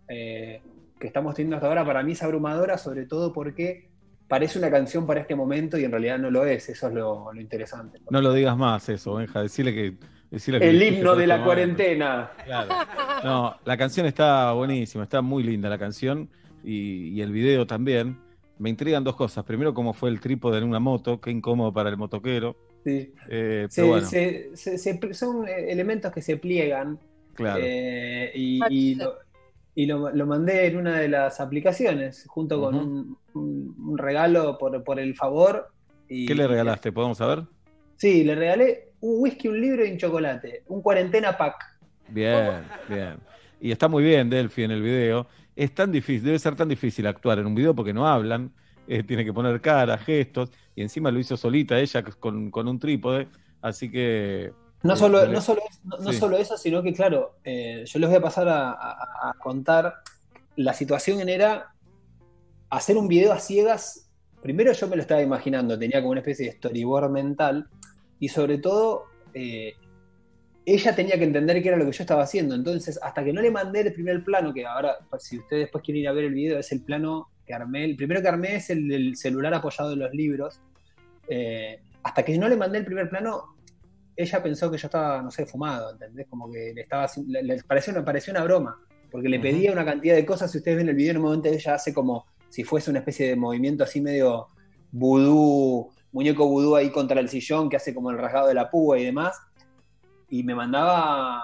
[0.09, 0.61] eh,
[0.99, 3.87] que estamos teniendo hasta ahora para mí es abrumadora, sobre todo porque
[4.27, 7.31] parece una canción para este momento y en realidad no lo es, eso es lo,
[7.31, 8.01] lo interesante.
[8.09, 9.41] No lo digas más eso, Benja.
[9.41, 9.93] Decirle que.
[10.29, 12.31] decirle que El himno de la cuarentena.
[12.43, 12.75] Claro.
[13.23, 16.29] No, la canción está buenísima, está muy linda la canción
[16.61, 18.30] y, y el video también.
[18.61, 19.43] Me intrigan dos cosas.
[19.43, 22.55] Primero, cómo fue el trípode en una moto, qué incómodo para el motoquero.
[22.83, 23.11] Sí.
[23.27, 26.99] Eh, Se- pero bueno, se- se- se- son eh, elementos que se pliegan
[27.33, 27.59] claro.
[27.65, 29.15] eh, y, y lo,
[29.73, 34.59] y lo- lo mandé en una de las aplicaciones junto con un, un- un regalo
[34.59, 35.71] por, por el favor.
[36.07, 36.91] Y, ¿Qué le regalaste?
[36.91, 37.45] ¿Podemos saber?
[37.97, 41.55] Sí, le regalé un whisky, un libro y un chocolate, un cuarentena pack.
[42.09, 43.15] Bien, bien.
[43.59, 45.25] Y está muy bien Delphi en el video.
[45.55, 48.51] Es tan difícil, debe ser tan difícil actuar en un video porque no hablan,
[48.87, 52.79] eh, tiene que poner cara, gestos, y encima lo hizo solita ella con, con un
[52.79, 53.27] trípode,
[53.61, 54.53] así que...
[54.83, 58.17] No eh, solo, no solo, no, solo eso, sino que, claro, eh, yo les voy
[58.17, 60.01] a pasar a, a- a contar.
[60.55, 61.73] La situación era
[62.69, 64.09] hacer un video a ciegas.
[64.41, 67.67] Primero yo me lo estaba imaginando, tenía como una especie de storyboard mental,
[68.19, 69.03] y sobre todo,
[69.35, 69.75] eh,
[70.65, 72.55] ella tenía que entender qué era lo que yo estaba haciendo.
[72.55, 75.83] Entonces, hasta que no le mandé el primer plano, que ahora, pues, si ustedes después
[75.83, 77.85] quieren ir a ver el video, es el plano que armé.
[77.85, 80.59] El primero que armé es el del celular apoyado en los libros.
[81.27, 83.55] Eh, hasta que no le mandé el primer plano,
[84.15, 86.27] ella pensó que yo estaba, no sé, fumado, ¿entendés?
[86.27, 88.79] Como que le estaba le, le pareció, una, pareció una broma,
[89.09, 91.49] porque le pedía una cantidad de cosas, si ustedes ven el video, en un momento
[91.49, 94.47] ella hace como si fuese una especie de movimiento así medio
[94.91, 98.99] vudú, muñeco vudú ahí contra el sillón que hace como el rasgado de la púa
[98.99, 99.39] y demás.
[100.31, 101.43] Y me mandaba.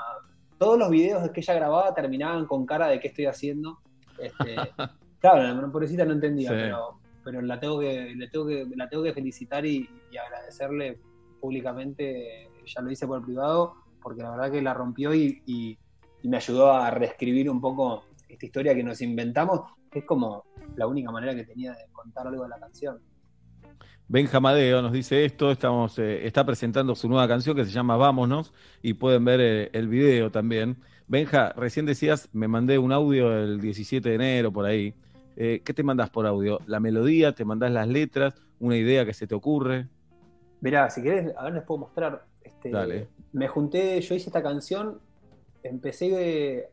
[0.57, 3.77] Todos los videos que ella grababa terminaban con cara de qué estoy haciendo.
[4.17, 4.55] Este,
[5.19, 6.55] claro, la pobrecita no entendía, Sí.
[6.55, 10.99] pero, pero la, tengo que, le tengo que, la tengo que felicitar y, y agradecerle
[11.39, 12.49] públicamente.
[12.65, 15.77] Ya lo hice por privado, porque la verdad que la rompió y, y-
[16.23, 19.61] y me ayudó a reescribir un poco esta historia que nos inventamos,
[19.91, 20.43] que es como
[20.75, 22.99] la única manera que tenía de contar algo de la canción.
[24.09, 27.97] Benja Madeo nos dice esto, estamos, eh, está presentando su nueva canción que se llama
[27.97, 30.77] Vámonos y pueden ver eh, el video también.
[31.07, 34.93] Benja, recién decías, me mandé un audio el 17 de enero por ahí.
[35.35, 36.59] Eh, ¿Qué te mandás por audio?
[36.67, 37.33] ¿La melodía?
[37.33, 38.33] ¿Te mandás las letras?
[38.59, 39.87] ¿Una idea que se te ocurre?
[40.61, 42.25] Mirá, si querés, a ver, les puedo mostrar.
[42.41, 43.09] Este, Dale.
[43.33, 44.99] Me junté, yo hice esta canción,
[45.63, 46.69] empecé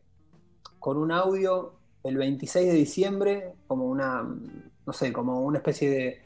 [0.78, 1.74] con un audio
[2.04, 6.23] el 26 de diciembre, como una, no sé, como una especie de...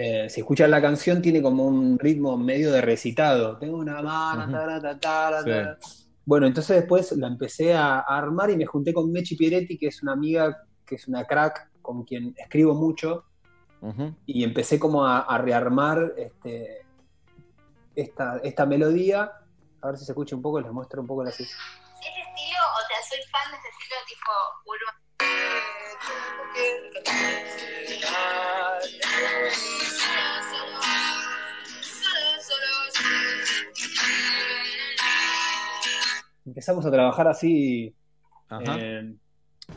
[0.00, 3.58] eh, si escuchan la canción, tiene como un ritmo medio de recitado.
[3.58, 4.46] Tengo una mano,
[5.42, 5.50] Sí.
[6.24, 9.86] Bueno, entonces después la empecé a, a armar y me junté con Mechi Pieretti, que
[9.86, 13.24] es una amiga, que es una crack, con quien escribo mucho,
[14.26, 16.84] y empecé como a, a rearmar este,
[17.94, 19.32] esta, esta melodía.
[19.80, 22.80] A ver si se escucha un poco, les muestro un poco la ¿Ese estilo o
[22.88, 24.32] te soy fan de ese estilo tipo
[24.66, 25.07] urbano?
[36.44, 37.94] Empezamos a trabajar así,
[38.50, 39.14] eh,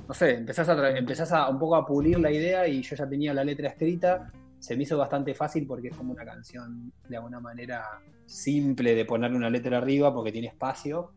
[0.07, 3.07] no sé, empezás, a, empezás a un poco a pulir la idea y yo ya
[3.07, 4.31] tenía la letra escrita.
[4.57, 7.83] Se me hizo bastante fácil porque es como una canción de alguna manera
[8.25, 11.13] simple de ponerle una letra arriba porque tiene espacio,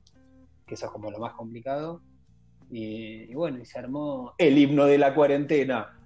[0.66, 2.02] que eso es como lo más complicado.
[2.70, 5.98] Y, y bueno, y se armó el himno de la cuarentena.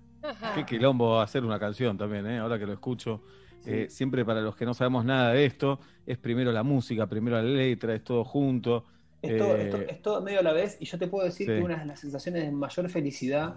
[0.55, 2.39] Qué quilombo hacer una canción también, ¿eh?
[2.39, 3.23] ahora que lo escucho.
[3.67, 7.37] Eh, siempre para los que no sabemos nada de esto, es primero la música, primero
[7.37, 8.85] la letra, es todo junto.
[9.21, 11.25] Es todo, Eh, es to- es todo medio a la vez, y yo te puedo
[11.25, 11.53] decir Sí.
[11.53, 13.57] que una de las sensaciones de mayor felicidad,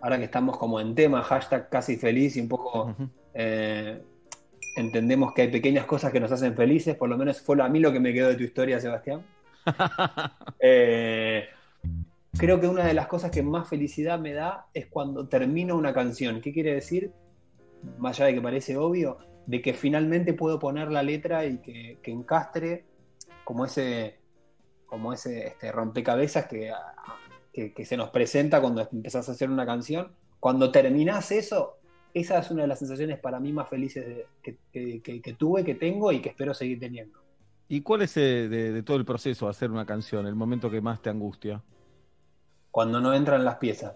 [0.00, 2.94] ahora que estamos como en tema, hashtag casi feliz, y un poco
[3.34, 4.00] eh,
[4.76, 7.78] entendemos que hay pequeñas cosas que nos hacen felices, por lo menos fue a mí
[7.80, 9.22] lo que me quedó de tu historia, Sebastián.
[12.38, 15.92] Creo que una de las cosas que más felicidad me da es cuando termino una
[15.92, 16.40] canción.
[16.40, 17.12] ¿Qué quiere decir?
[17.98, 21.98] Más allá de que parece obvio, de que finalmente puedo poner la letra y que,
[22.04, 22.86] encastre
[23.44, 24.18] como ese,
[24.86, 26.72] como ese este, rompecabezas que,
[27.84, 30.12] se nos presenta cuando empezás a hacer una canción.
[30.40, 31.76] Cuando terminás eso,
[32.14, 36.20] esa es una de las sensaciones para mí más felices que tuve, que tengo y
[36.20, 37.22] que espero seguir teniendo.
[37.68, 40.70] ¿Y cuál es eh, de, de todo el proceso de hacer una canción, el momento
[40.70, 41.62] que más te angustia?
[42.72, 43.94] Cuando no entran las piezas.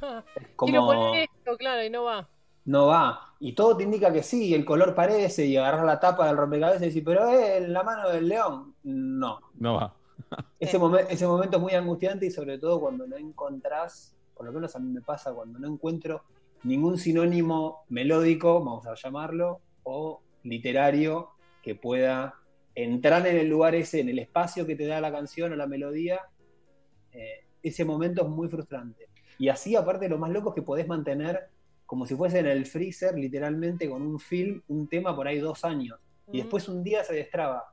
[0.56, 2.26] como- Quiero poner esto, claro, y no va.
[2.64, 3.34] no va.
[3.40, 6.82] Y todo te indica que sí, el color parece, y agarras la tapa del rompecabezas
[6.82, 8.74] y decís, pero es en la mano del león.
[8.84, 9.40] No.
[9.54, 9.94] No va.
[10.60, 14.52] Ese, momen- ese momento es muy angustiante y sobre todo cuando no encontrás, por lo
[14.52, 16.22] menos a mí me pasa, cuando no encuentro
[16.64, 21.30] ningún sinónimo melódico, vamos a llamarlo, o literario
[21.62, 22.34] que pueda
[22.74, 25.66] entrar en el lugar ese, en el espacio que te da la canción o la
[25.68, 26.20] melodía,
[27.12, 29.08] eh, ese momento es muy frustrante.
[29.38, 31.48] Y así, aparte, lo más loco es que podés mantener
[31.86, 35.64] como si fuese en el freezer, literalmente con un film, un tema por ahí dos
[35.64, 35.98] años.
[36.30, 37.64] Y después un día se destraba.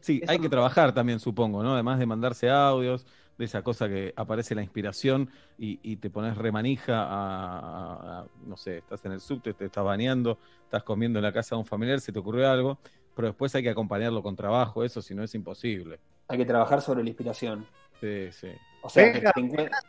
[0.00, 1.72] Sí, Eso hay que me- trabajar también, supongo, ¿no?
[1.74, 3.06] Además de mandarse audios,
[3.38, 8.26] de esa cosa que aparece la inspiración y, y te pones remanija a, a- a-
[8.46, 11.60] no sé, estás en el subte, te estás bañando, estás comiendo en la casa de
[11.60, 12.78] un familiar, se te ocurrió algo,
[13.16, 15.98] pero después hay que acompañarlo con trabajo, eso si no es imposible.
[16.28, 17.66] Hay que trabajar sobre la inspiración.
[18.00, 18.48] Sí, sí.
[18.80, 19.40] O sea, Venga, te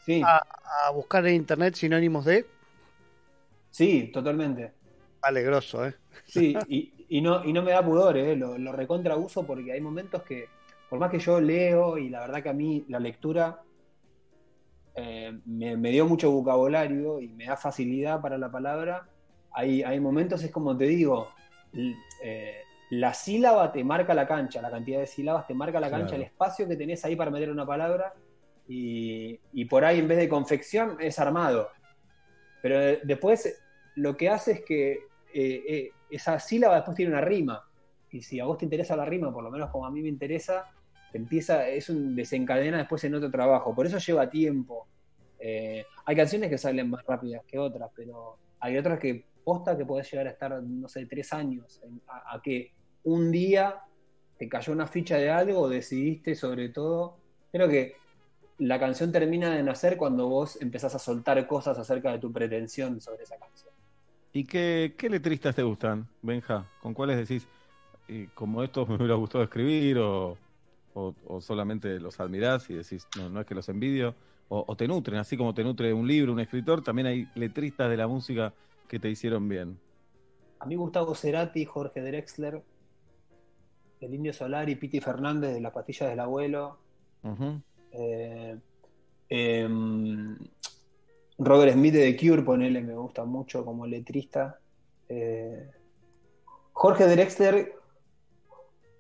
[0.05, 0.37] sí, a,
[0.87, 2.45] a buscar en internet sinónimos de.
[3.69, 4.73] sí, totalmente.
[5.21, 5.95] Vale, grosso, ¿eh?
[6.25, 8.35] Sí, y, y no, y no me da pudor, ¿eh?
[8.35, 10.53] lo, lo recontra uso porque hay momentos que,
[10.89, 13.65] por más que yo leo, y la verdad que a mí la lectura
[14.95, 19.07] eh, me, me dio mucho vocabulario y me da facilidad para la palabra,
[19.51, 21.29] hay, hay momentos, es como te digo,
[22.23, 22.55] eh,
[22.91, 26.23] la sílaba te marca la cancha, la cantidad de sílabas te marca la cancha, Claro.
[26.23, 28.13] el espacio que tenés ahí para meter una palabra,
[28.67, 31.69] y, y por ahí en vez de confección es armado.
[32.61, 33.61] Pero después
[33.95, 34.91] lo que hace es que
[35.33, 37.65] eh, eh, esa sílaba después tiene una rima.
[38.11, 40.09] Y si a vos te interesa la rima, por lo menos como a mí me
[40.09, 40.65] interesa,
[41.11, 43.73] te empieza, es un desencadena después en otro trabajo.
[43.73, 44.87] Por eso lleva tiempo.
[45.39, 49.85] Eh, hay canciones que salen más rápidas que otras, pero hay otras que posta que
[49.85, 52.71] podés llegar a estar, no sé, tres años, en- a, a que
[53.03, 53.81] un día
[54.37, 57.17] te cayó una ficha de algo o decidiste sobre todo.
[57.51, 57.95] Creo que
[58.57, 63.01] la canción termina de nacer cuando vos empezás a soltar cosas acerca de tu pretensión
[63.01, 63.71] sobre esa canción.
[64.33, 66.69] ¿Y qué, qué letristas te gustan, Benja?
[66.81, 67.47] ¿Con cuáles decís,
[68.07, 70.37] y como estos me hubiera gustado escribir o,
[70.93, 74.15] o, o solamente los admirás y decís, no, no es que los envidio?
[74.47, 77.89] O, o te nutren, así como te nutre un libro, un escritor, también hay letristas
[77.89, 78.53] de la música
[78.87, 79.79] que te hicieron bien.
[80.59, 82.61] A mí Gustavo Cerati, Jorge Drexler,
[84.01, 86.77] el Indio Solari, Piti Fernández de Las Pastillas del Abuelo,
[87.91, 88.57] eh,
[89.29, 90.37] em,
[91.37, 94.59] Robert Smith de The Cure, ponele, me gusta mucho como letrista.
[95.07, 95.69] Eh,
[96.73, 97.73] Jorge Drexler,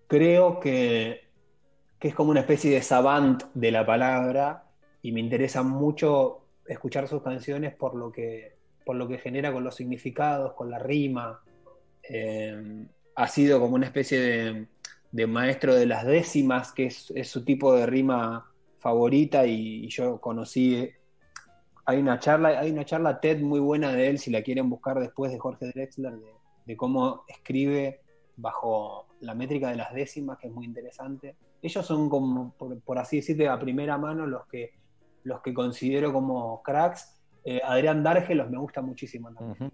[0.07, 1.21] creo que,
[1.99, 4.65] que es como una especie de savant de la palabra
[5.01, 8.55] y me interesa mucho escuchar sus canciones por lo que,
[8.85, 11.41] por lo que genera con los significados, con la rima.
[12.03, 14.67] Eh, ha sido como una especie de,
[15.11, 19.89] de maestro de las décimas, que es, es su tipo de rima favorita y, y
[19.89, 20.89] yo conocí
[21.85, 24.99] hay una charla, hay una charla TED muy buena de él, si la quieren buscar
[24.99, 26.31] después de Jorge Drexler, de,
[26.65, 28.01] de cómo escribe
[28.37, 31.35] bajo la métrica de las décimas, que es muy interesante.
[31.61, 34.71] Ellos son como, por, por así decirte, a primera mano los que,
[35.23, 37.19] los que considero como cracks.
[37.43, 39.71] Eh, Adrián Dargelos me gusta muchísimo también.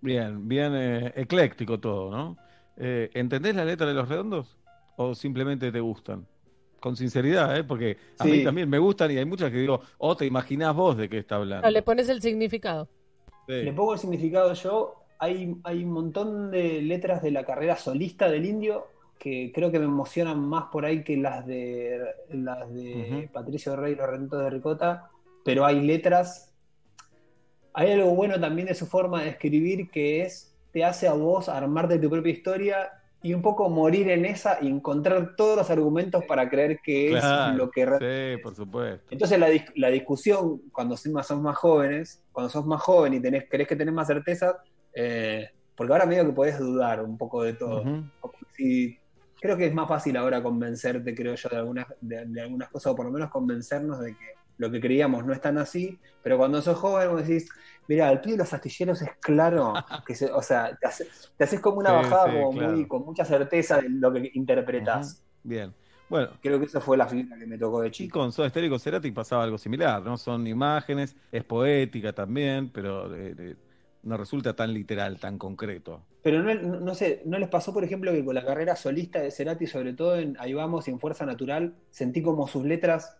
[0.00, 2.36] Bien, bien eh, ecléctico todo, ¿no?
[2.78, 4.56] Eh, ¿Entendés la letra de los redondos?
[4.96, 6.26] ¿O simplemente te gustan?
[6.80, 7.64] Con sinceridad, ¿eh?
[7.64, 10.96] Porque a mí también me gustan y hay muchas que digo, oh, te imaginás vos
[10.96, 11.66] de qué está hablando.
[11.66, 12.88] No, le pones el significado.
[13.48, 13.62] Sí.
[13.62, 14.94] Le pongo el significado yo.
[15.18, 18.86] Hay, hay un montón de letras de la carrera solista del indio
[19.18, 22.00] que creo que me emocionan más por ahí que las de
[22.30, 23.28] las de.
[23.32, 25.10] Patricio Rey y los Rentos de Ricota,
[25.44, 26.54] pero hay letras.
[27.72, 31.48] Hay algo bueno también de su forma de escribir que es te hace a vos
[31.48, 32.90] armarte tu propia historia
[33.22, 37.24] y un poco morir en esa y encontrar todos los argumentos para creer que es
[37.56, 39.06] lo que realmente sí, por supuesto.
[39.10, 43.14] entonces la, dis- la discusión, cuando sos más, sos más jóvenes, cuando sos más joven
[43.14, 44.56] y tenés, querés que tenés más certeza,
[44.94, 47.82] eh, porque ahora medio que podés dudar un poco de todo.
[48.56, 48.98] Si-
[49.40, 52.92] creo que es más fácil ahora convencerte, creo yo, de algunas, de, de algunas cosas,
[52.92, 54.24] o por lo menos convencernos de que
[54.56, 57.48] lo que creíamos no es tan así, pero cuando sos joven vos decís,
[57.88, 61.44] mira, el pibe de los astilleros es claro, que se- o sea, te, hace- te
[61.44, 62.54] haces como una Sí, bajada sí, como claro.
[62.54, 65.24] muy, con mucha certeza de lo que interpretás.
[65.42, 65.74] Bien.
[66.08, 68.18] Bueno, Creo que eso fue la figura que me tocó de y chico.
[68.18, 70.16] con Soda Stereo y con Cerati pasaba algo similar, ¿no?
[70.16, 73.56] Son imágenes, es poética también, pero eh,
[74.02, 76.06] no resulta tan literal, tan concreto.
[76.22, 79.20] Pero no, no, no sé, ¿no les pasó, por ejemplo, que con la carrera solista
[79.20, 83.16] de Cerati, sobre todo en Ahí vamos y en Fuerza Natural, sentí como sus letras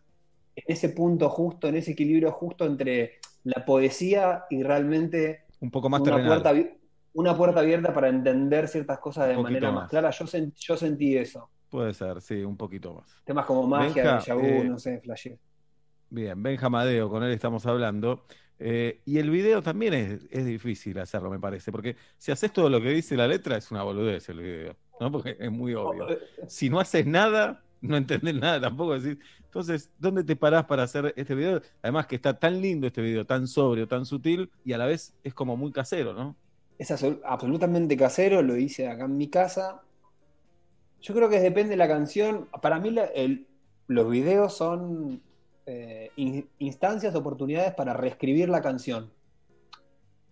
[0.57, 5.89] en ese punto justo, en ese equilibrio justo entre la poesía y realmente Un poco
[5.89, 6.71] más una puerta, abi-
[7.15, 9.91] una puerta abierta para entender ciertas cosas de manera más más.
[9.91, 10.11] clara?
[10.11, 11.51] Yo, sen- yo sentí eso.
[11.69, 13.23] Puede ser, sí, un poquito más.
[13.25, 15.03] Temas como magia, Benja, eh, no sé.
[16.11, 18.25] Bien, Benja Madeo, con él estamos hablando.
[18.59, 22.69] Eh, y el video también es, es difícil hacerlo, me parece, porque si haces todo
[22.69, 25.13] lo que dice la letra, es una boludez el video, ¿no?
[25.13, 26.07] Porque es muy obvio.
[26.49, 28.99] Si no haces nada, no entendés nada tampoco.
[28.99, 31.63] Decís, entonces, ¿dónde te parás para hacer este video?
[31.83, 35.15] Además que está tan lindo este video, tan sobrio, tan sutil, y a la vez
[35.25, 36.37] es como muy casero, ¿no?
[36.79, 39.83] Es absol- absolutamente casero, lo hice acá en mi casa.
[41.01, 42.49] Yo creo que depende de la canción.
[42.61, 42.95] Para mí
[43.87, 45.23] los videos son
[45.67, 49.11] eh, in- instancias, oportunidades para reescribir la canción.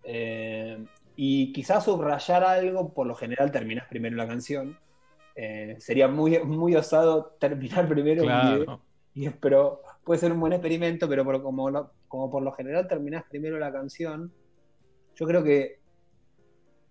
[0.03, 4.77] Eh, y quizás subrayar algo, por lo general terminas primero la canción.
[5.39, 8.81] Eh, sería muy, muy osado terminar primero un video.
[9.13, 12.87] Y, pero puede ser un buen experimento, pero por- como, lo- como por lo general
[12.87, 14.33] terminás primero la canción,
[15.15, 15.79] yo creo que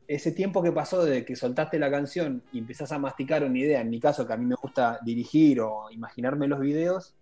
[0.08, 3.80] ese tiempo que pasó desde que soltaste la canción y empezás a masticar una idea,
[3.80, 7.16] en mi caso que a mí me gusta dirigir o imaginarme los videos,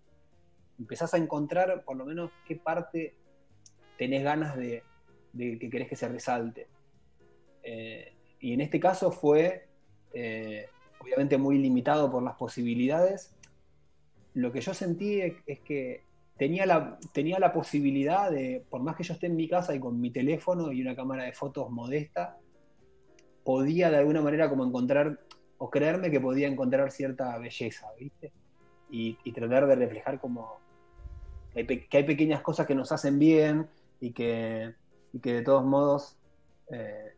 [0.77, 3.15] empezás a encontrar por lo menos qué parte
[3.97, 4.83] tenés ganas de,
[5.33, 6.67] de que querés que se resalte.
[7.63, 9.67] Eh, y en este caso fue
[10.13, 10.67] eh,
[11.05, 13.35] obviamente muy limitado por las posibilidades.
[14.33, 16.01] Lo que yo sentí es, que
[16.35, 19.79] tenía la, tenía la posibilidad de, por más que yo esté en mi casa y
[19.79, 22.37] con mi teléfono y una cámara de fotos modesta,
[23.43, 25.19] podía de alguna manera como encontrar,
[25.59, 28.31] o creerme que podía encontrar cierta belleza, ¿viste?
[28.89, 30.57] Y, tratar de reflejar como
[31.53, 33.67] que hay, pe- que hay pequeñas cosas que nos hacen bien
[33.99, 34.73] y que,
[35.13, 36.17] y que de todos modos
[36.71, 37.14] eh,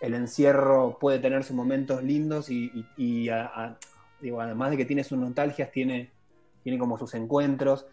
[0.00, 2.86] el encierro puede tener sus momentos lindos y, y-
[3.24, 3.78] y a- a-
[4.20, 6.10] digo, además de que tiene sus nostalgias, tiene,
[6.62, 7.86] tiene como sus encuentros.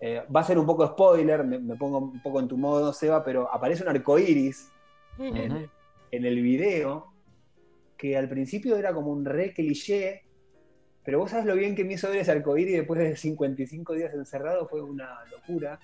[0.00, 2.92] Eh, va a ser un poco spoiler, me, me pongo un poco en tu modo,
[2.92, 4.70] Seba, pero aparece un arco iris
[5.18, 5.70] en,
[6.10, 7.06] en el video
[7.96, 10.24] que al principio era como un re cliché,
[11.04, 14.12] pero vos sabes lo bien que me hizo ver ese arcoíris después de 55 días
[14.14, 15.78] encerrado, fue una locura.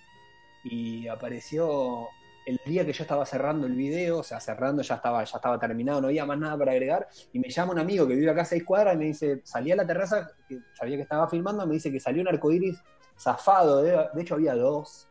[0.64, 2.08] Y apareció
[2.50, 5.58] el día que yo estaba cerrando el video, o sea, cerrando ya estaba, ya estaba
[5.58, 8.42] terminado, no había más nada para agregar, y me llama un amigo que vive acá
[8.42, 10.30] a seis cuadras y me dice, salí a la terraza,
[10.74, 12.78] sabía que estaba filmando, me dice que salió un arcoíris
[13.18, 15.08] zafado, de, de hecho había dos.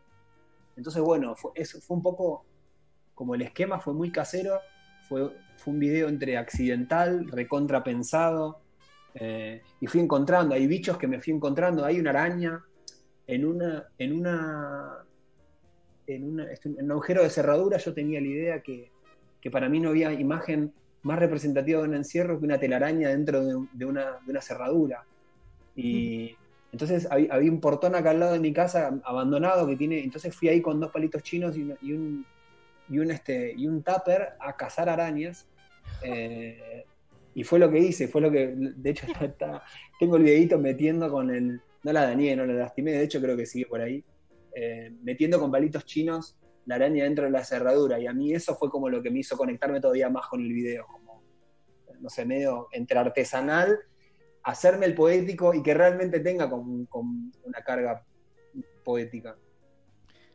[0.75, 2.45] Entonces, bueno, fue, eso fue un poco
[3.13, 4.59] como el esquema fue muy casero,
[5.07, 8.61] fue, fue un video entre accidental, recontrapensado,
[9.13, 12.63] eh, y fui encontrando, hay bichos que me fui encontrando, hay una araña
[13.27, 15.05] en una, en una,
[16.15, 18.93] en, una, en un agujero de cerradura, yo tenía la idea que,
[19.41, 23.45] que para mí no había imagen más representativa de un encierro que una telaraña dentro
[23.45, 25.07] de, de una, de una cerradura.
[25.75, 26.39] Y
[26.71, 30.35] entonces había, había un portón acá al lado de mi casa abandonado que tiene, entonces
[30.37, 32.27] fui ahí con dos palitos chinos y, y un
[32.87, 35.49] y un este y un tupper a cazar arañas.
[36.01, 36.85] eh,
[37.33, 39.63] y fue lo que hice, fue lo que, de hecho, está-
[39.99, 43.37] tengo el videito metiendo con el, no la dañé, no la lastimé, de hecho creo
[43.37, 44.03] que sigue por ahí,
[44.55, 48.55] eh, metiendo con palitos chinos la araña dentro de la cerradura, y a mí eso
[48.55, 51.23] fue como lo que me hizo conectarme todavía más con el video, como,
[51.99, 53.77] no sé, medio entre artesanal,
[54.43, 58.05] hacerme el poético y que realmente tenga con, con una carga
[58.83, 59.35] poética.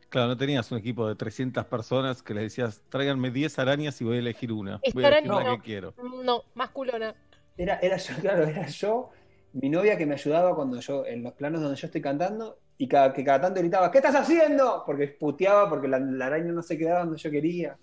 [0.09, 4.05] Claro, no tenías un equipo de 300 personas que les decías, tráiganme 10 arañas y
[4.05, 4.79] voy a elegir una.
[4.81, 5.57] Esta Voy a elegir araña la no.
[5.57, 5.93] que quiero.
[6.23, 7.15] No, más culona.
[7.57, 9.09] Era, era yo, claro, era yo,
[9.53, 12.87] mi novia que me ayudaba cuando yo, en los planos donde yo estoy cantando, y
[12.87, 14.83] cada, que cada tanto gritaba, ¿qué estás haciendo?
[14.85, 17.77] Porque puteaba, porque la, la araña no se quedaba donde yo quería.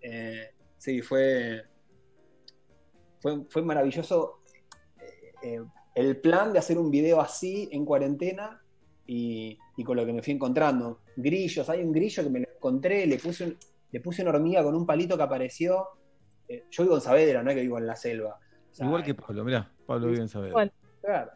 [0.00, 1.62] Eh, sí, fue,
[3.20, 4.40] fue, fue maravilloso
[5.00, 5.60] eh, eh,
[5.94, 8.62] el plan de hacer un video así en cuarentena
[9.06, 11.00] y, y con lo que me fui encontrando.
[11.16, 13.58] Grillos, hay un grillo que me lo encontré, le puse, un-
[13.90, 15.86] le puse una hormiga con un palito que apareció.
[16.48, 18.38] Eh, yo vivo en Saavedra, no es que vivo en la selva.
[18.70, 20.50] O sea, Igual que Pablo, mirá, Pablo vive en Saavedra.
[20.50, 20.72] Igual.
[21.02, 21.30] Claro.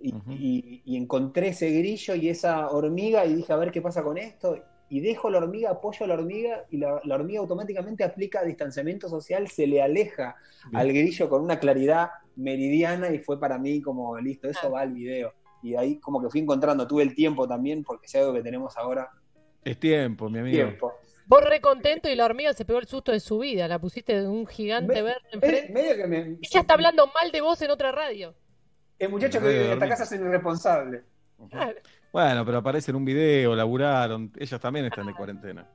[0.00, 4.02] Y, y- y encontré ese grillo y esa hormiga y dije, a ver qué pasa
[4.02, 4.56] con esto.
[4.90, 9.08] Y dejo la hormiga, apoyo a la hormiga y la, la hormiga automáticamente aplica distanciamiento
[9.08, 10.36] social, se le aleja
[10.72, 14.92] al grillo con una claridad meridiana y fue para mí como, listo, eso va al
[14.94, 15.34] video.
[15.62, 18.76] Y ahí como que fui encontrando, tuve el tiempo también, porque es algo que tenemos
[18.78, 19.10] ahora,
[19.64, 20.56] Es tiempo, mi amigo.
[20.56, 20.92] tiempo.
[21.26, 23.68] Vos re contento y la hormiga se pegó el susto de su vida.
[23.68, 25.72] La pusiste de un gigante Me- verde enfrente.
[25.74, 26.18] medio que me...
[26.40, 28.34] Ella está hablando mal de vos en otra radio.
[28.98, 31.04] El muchacho que vive en esta casa es irresponsable.
[32.12, 35.68] Bueno, pero aparece en un video, laburaron, ellas también están de cuarentena.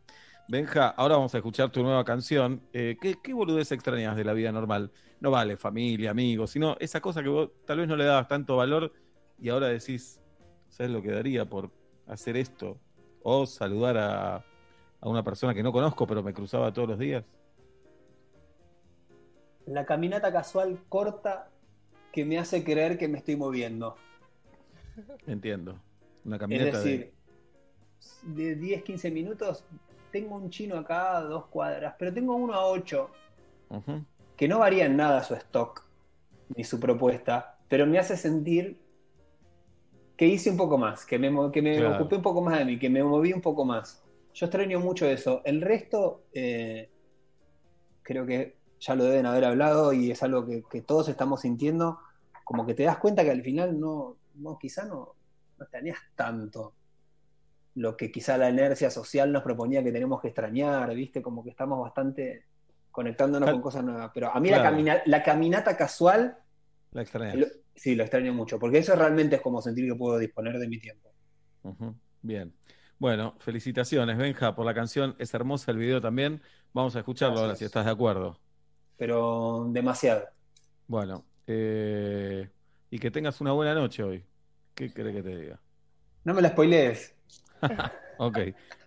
[0.50, 2.62] Benja, ahora vamos a escuchar tu nueva canción.
[2.74, 4.92] Eh, ¿qué, ¿Qué boludez extrañas de la vida normal?
[5.22, 8.58] No vale familia, amigos, sino esa cosa que vos tal vez no le dabas tanto
[8.58, 8.92] valor
[9.40, 10.20] y ahora decís,
[10.68, 11.72] ¿sabes lo que daría por
[12.08, 12.78] hacer esto?
[13.22, 17.24] O saludar a, a una persona que no conozco, pero me cruzaba todos los días.
[19.66, 21.53] La caminata casual corta
[22.14, 23.98] que me hace creer que me estoy moviendo.
[25.28, 25.82] Entiendo.
[26.24, 27.12] Una Es camioneta decir,
[28.22, 29.66] de 10, 15 minutos,
[30.12, 33.10] tengo un chino acá a dos cuadras, pero tengo uno a 8,
[33.70, 33.78] de...
[33.78, 34.06] Ujú.
[34.38, 35.84] que no varía en nada su stock
[36.56, 38.80] ni su propuesta, pero me hace sentir
[40.16, 41.96] que hice un poco más, que me, que me Claro.
[41.96, 44.04] ocupé un poco más de mí, que me moví un poco más.
[44.36, 45.42] Yo extraño mucho eso.
[45.46, 46.90] El resto, eh,
[48.04, 48.56] creo que
[48.86, 52.00] ya lo deben haber hablado y es algo que, que todos estamos sintiendo,
[52.44, 55.16] como que te das cuenta que al final no, no quizá no,
[55.58, 56.74] no extrañas tanto
[57.76, 61.22] lo que quizá la inercia social nos proponía que tenemos que extrañar, ¿viste?
[61.22, 62.46] Como que estamos bastante
[62.92, 63.56] conectándonos Claro.
[63.58, 64.12] con cosas nuevas.
[64.14, 66.38] Pero a mí la, camina- la caminata casual,
[66.92, 67.36] La extrañas.
[67.38, 70.68] lo- sí, lo extraño mucho, porque eso realmente es como sentir que puedo disponer de
[70.68, 71.10] mi tiempo.
[72.22, 72.54] Bien.
[73.00, 75.16] Bueno, felicitaciones, Benja, por la canción.
[75.18, 76.42] Es hermosa el video también.
[76.74, 78.40] Vamos a escucharlo ahora, si estás de acuerdo.
[78.98, 80.26] Pero demasiado.
[80.88, 82.50] Bueno, eh,
[82.90, 84.24] y que tengas una buena noche hoy.
[84.76, 85.60] ¿Qué querés que te diga?
[86.24, 87.16] No me la spoilees.
[88.20, 88.38] Ok,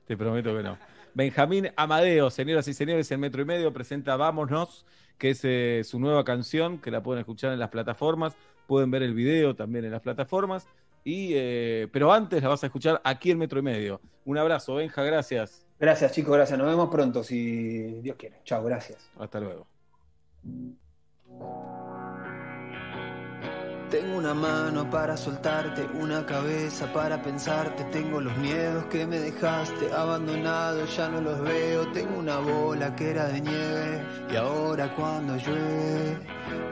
[0.07, 0.79] te prometo que no.
[1.13, 4.87] Benjamín Amadeo, señoras y señores, en Metro y Medio presenta Vámonos,
[5.19, 9.03] que es eh, su nueva canción, que la pueden escuchar en las plataformas, pueden ver
[9.03, 10.69] el video también en las plataformas,
[11.05, 14.01] y, eh, pero antes la vas a escuchar aquí en Metro y Medio.
[14.25, 15.67] Un abrazo, Benja, gracias.
[15.79, 16.59] Gracias, chicos, gracias.
[16.59, 18.41] Nos vemos pronto, si Dios quiere.
[18.45, 19.11] Chao, gracias.
[19.19, 19.76] Hasta luego.
[20.47, 20.77] Thank
[21.41, 22.06] you.
[23.91, 27.85] Tengo una mano para soltarte, una cabeza para pensarte.
[27.85, 31.87] Tengo los miedos que me dejaste abandonado, ya no los veo.
[31.93, 34.03] Tengo una bola que era de nieve
[34.33, 36.19] y ahora cuando llueve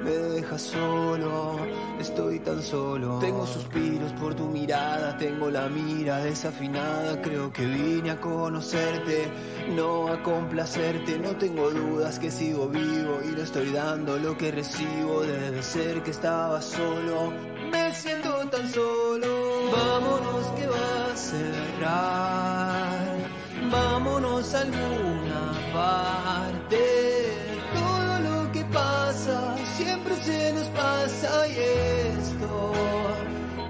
[0.05, 1.57] me dejas solo.
[1.99, 3.19] Estoy tan solo.
[3.19, 7.20] Tengo suspiros por tu mirada, tengo la mira desafinada.
[7.23, 9.28] Creo que vine a conocerte,
[9.74, 11.19] no a complacerte.
[11.19, 15.23] No tengo dudas que sigo vivo y no estoy dando lo que recibo.
[15.23, 16.61] Debe ser que estaba
[17.70, 19.26] Me siento tan solo.
[19.72, 22.94] Vámonos que va a cerrar.
[23.70, 26.82] Vámonos a alguna parte.
[27.74, 32.72] Todo lo que pasa siempre se nos pasa y esto,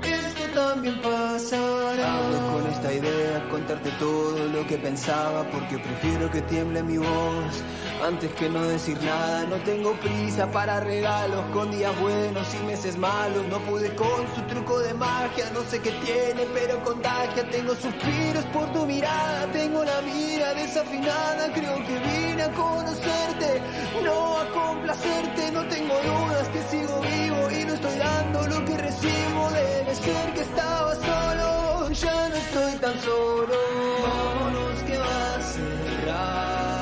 [0.03, 2.19] esto también pasará.
[2.19, 7.63] Hablo con esta idea, contarte todo lo que pensaba, porque prefiero que tiemble mi voz.
[8.05, 12.99] Antes que no decir nada, no tengo prisa para regalos con días buenos y meses
[12.99, 13.47] malos.
[13.49, 17.49] No pude con su truco de magia, no sé qué tiene, pero contagia.
[17.49, 21.51] Tengo suspiros por tu mirada, tengo la mira desafinada.
[21.55, 23.63] Creo que vine a conocerte,
[24.05, 25.51] no a complacerte.
[25.53, 29.51] No tengo dudas que sigo vivo y no estoy dando lo que recibo.
[29.51, 33.55] Debe ser que estaba solo, ya no estoy tan solo.
[34.03, 36.74] Vámonos que va a cerrar.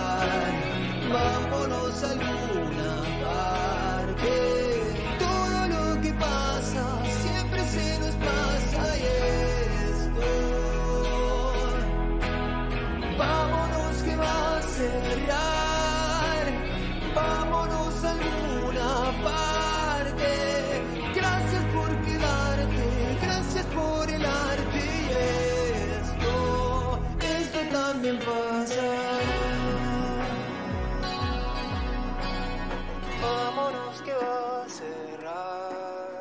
[1.13, 4.33] Vámonos a alguna parte.
[5.19, 6.85] Todo lo que pasa
[7.23, 9.05] siempre se nos pasa y
[9.93, 10.29] esto.
[13.19, 16.45] Vámonos que va a cerrar.
[17.15, 18.91] Vámonos a alguna
[19.29, 20.31] parte.
[21.15, 22.85] Gracias por quedarte,
[23.21, 25.11] gracias por el arte y
[26.01, 26.35] esto,
[27.21, 29.22] esto también pasará.
[33.23, 36.19] Vámonos que va a cerrar.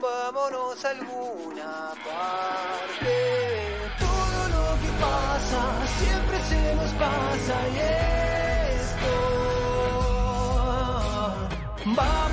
[0.00, 3.14] Vámonos a alguna parte.
[4.04, 5.60] Todo lo que pasa
[6.00, 7.78] siempre se nos pasa y
[8.80, 9.12] esto.
[11.86, 12.31] Vámonos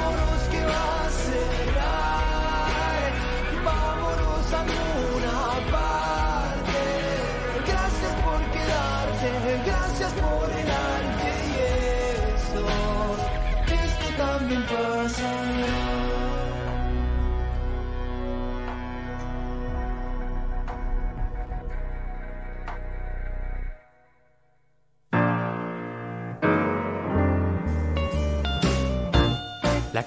[14.50, 14.56] La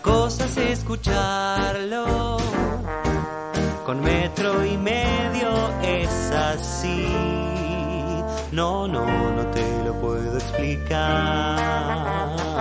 [0.00, 2.38] cosa es escucharlo.
[3.86, 7.06] Con metro y medio es así.
[8.50, 9.06] No, no,
[9.36, 12.51] no te lo puedo explicar.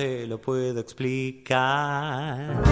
[0.00, 2.62] Te lo puedo explicar.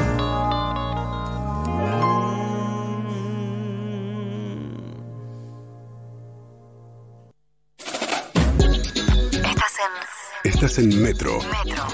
[9.45, 11.87] Estás en Estás en Metro Metro.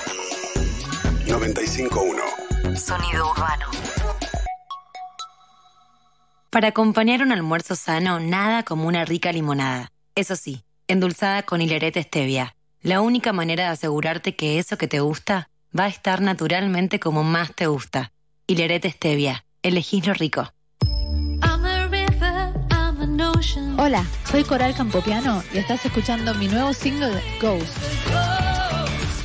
[1.27, 2.77] 95.1.
[2.77, 3.67] Sonido urbano.
[6.51, 9.91] Para acompañar un almuerzo sano, nada como una rica limonada.
[10.15, 12.55] Eso sí, endulzada con hilerete stevia.
[12.85, 17.25] La única manera de asegurarte que eso que te gusta va a estar naturalmente como
[17.25, 18.13] más te gusta.
[18.47, 19.47] Hilerete stevia.
[19.63, 20.53] Elegís lo rico.
[23.79, 27.75] Hola, soy Coral Campopiano y estás escuchando mi nuevo single Ghost.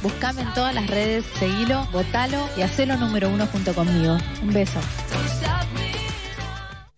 [0.01, 4.17] Buscame en todas las redes, seguilo, votalo y hacelo número uno junto conmigo.
[4.41, 4.79] Un beso.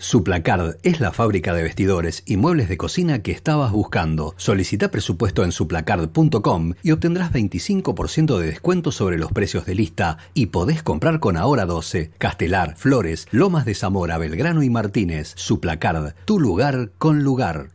[0.01, 4.33] Suplacard es la fábrica de vestidores y muebles de cocina que estabas buscando.
[4.35, 10.47] Solicita presupuesto en suplacard.com y obtendrás 25% de descuento sobre los precios de lista y
[10.47, 15.33] podés comprar con Ahora 12, Castelar, Flores, Lomas de Zamora, Belgrano y Martínez.
[15.35, 17.69] Suplacard, tu lugar con lugar.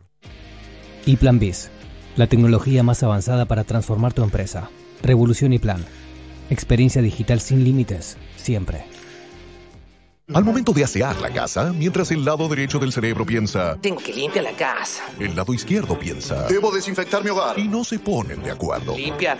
[1.05, 1.69] Y Plan Biz,
[2.17, 4.69] la tecnología más avanzada para transformar tu empresa.
[5.01, 5.85] Revolución y Plan.
[6.49, 8.96] Experiencia digital sin límites, siempre.
[10.33, 14.11] Al momento de asear la casa, mientras el lado derecho del cerebro piensa, Tengo que
[14.11, 15.03] limpiar la casa.
[15.21, 17.57] el lado izquierdo piensa, Debo desinfectar mi hogar.
[17.57, 18.97] y no se ponen de acuerdo.
[18.97, 19.39] Limpiar.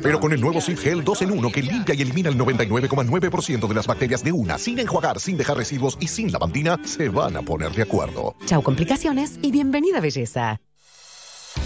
[0.00, 3.66] Pero con el nuevo Zinc Gel 2 en 1 que limpia y elimina el 99,9%
[3.66, 7.36] de las bacterias de una, sin enjuagar, sin dejar residuos y sin lavandina, se van
[7.36, 8.36] a poner de acuerdo.
[8.46, 10.60] Chau complicaciones y bienvenida belleza.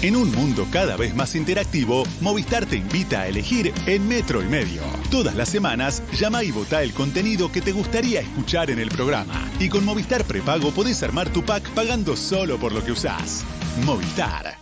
[0.00, 4.46] En un mundo cada vez más interactivo, Movistar te invita a elegir en metro y
[4.46, 4.82] medio.
[5.10, 9.50] Todas las semanas, llama y vota el contenido que te gustaría escuchar en el programa.
[9.58, 13.44] Y con Movistar Prepago podés armar tu pack pagando solo por lo que usás.
[13.84, 14.61] Movistar.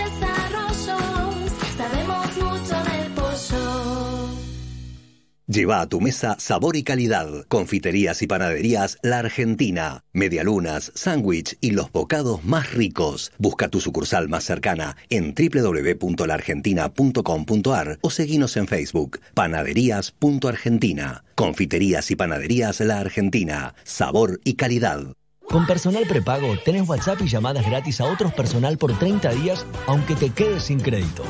[5.47, 7.27] Lleva a tu mesa sabor y calidad.
[7.47, 10.03] Confiterías y panaderías La Argentina.
[10.13, 13.31] Medialunas, sándwich y los bocados más ricos.
[13.37, 19.19] Busca tu sucursal más cercana en www.laargentina.com.ar o seguinos en Facebook.
[19.33, 21.23] Panaderías.argentina.
[21.35, 23.73] Confiterías y panaderías La Argentina.
[23.83, 25.15] Sabor y calidad.
[25.51, 30.15] Con Personal Prepago tenés WhatsApp y llamadas gratis a otros personal por 30 días, aunque
[30.15, 31.23] te quedes sin crédito.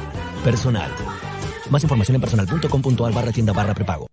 [0.44, 0.92] Personal.
[1.72, 4.08] Más información en personal.com.ar barra tienda barra prepago.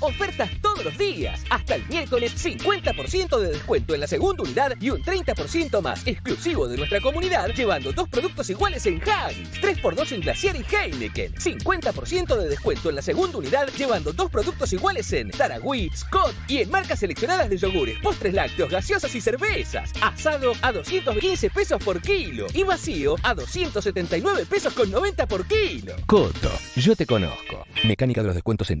[0.00, 1.44] Ofertas todos los días.
[1.50, 6.66] Hasta el miércoles, 50% de descuento en la segunda unidad y un 30% más exclusivo
[6.66, 9.50] de nuestra comunidad, llevando dos productos iguales en Haggis.
[9.60, 11.34] 3x2 en Glaciar y Heineken.
[11.34, 16.58] 50% de descuento en la segunda unidad, llevando dos productos iguales en Taragüí, Scott y
[16.58, 19.92] en marcas seleccionadas de yogures, postres lácteos, gaseosas y cervezas.
[20.00, 25.94] Asado a 215 pesos por kilo y vacío a 279 pesos con 90 por kilo.
[26.06, 27.66] Coto, yo te conozco.
[27.84, 28.80] Mecánica de los descuentos en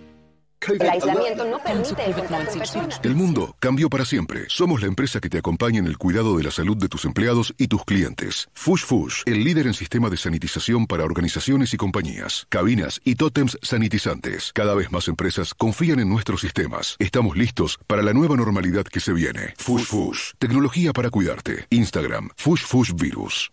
[0.67, 2.99] El aislamiento no permite el contacto en persona.
[3.01, 4.45] El mundo cambió para siempre.
[4.47, 7.53] Somos la empresa que te acompaña en el cuidado de la salud de tus empleados
[7.57, 8.47] y tus clientes.
[8.53, 13.57] Fush Fush, el líder en sistema de sanitización para organizaciones y compañías, cabinas y tótems
[13.61, 14.51] sanitizantes.
[14.53, 16.95] Cada vez más empresas confían en nuestros sistemas.
[16.99, 19.53] Estamos listos para la nueva normalidad que se viene.
[19.57, 21.65] Fush Fush, tecnología para cuidarte.
[21.71, 23.51] Instagram, Fush Fush Virus.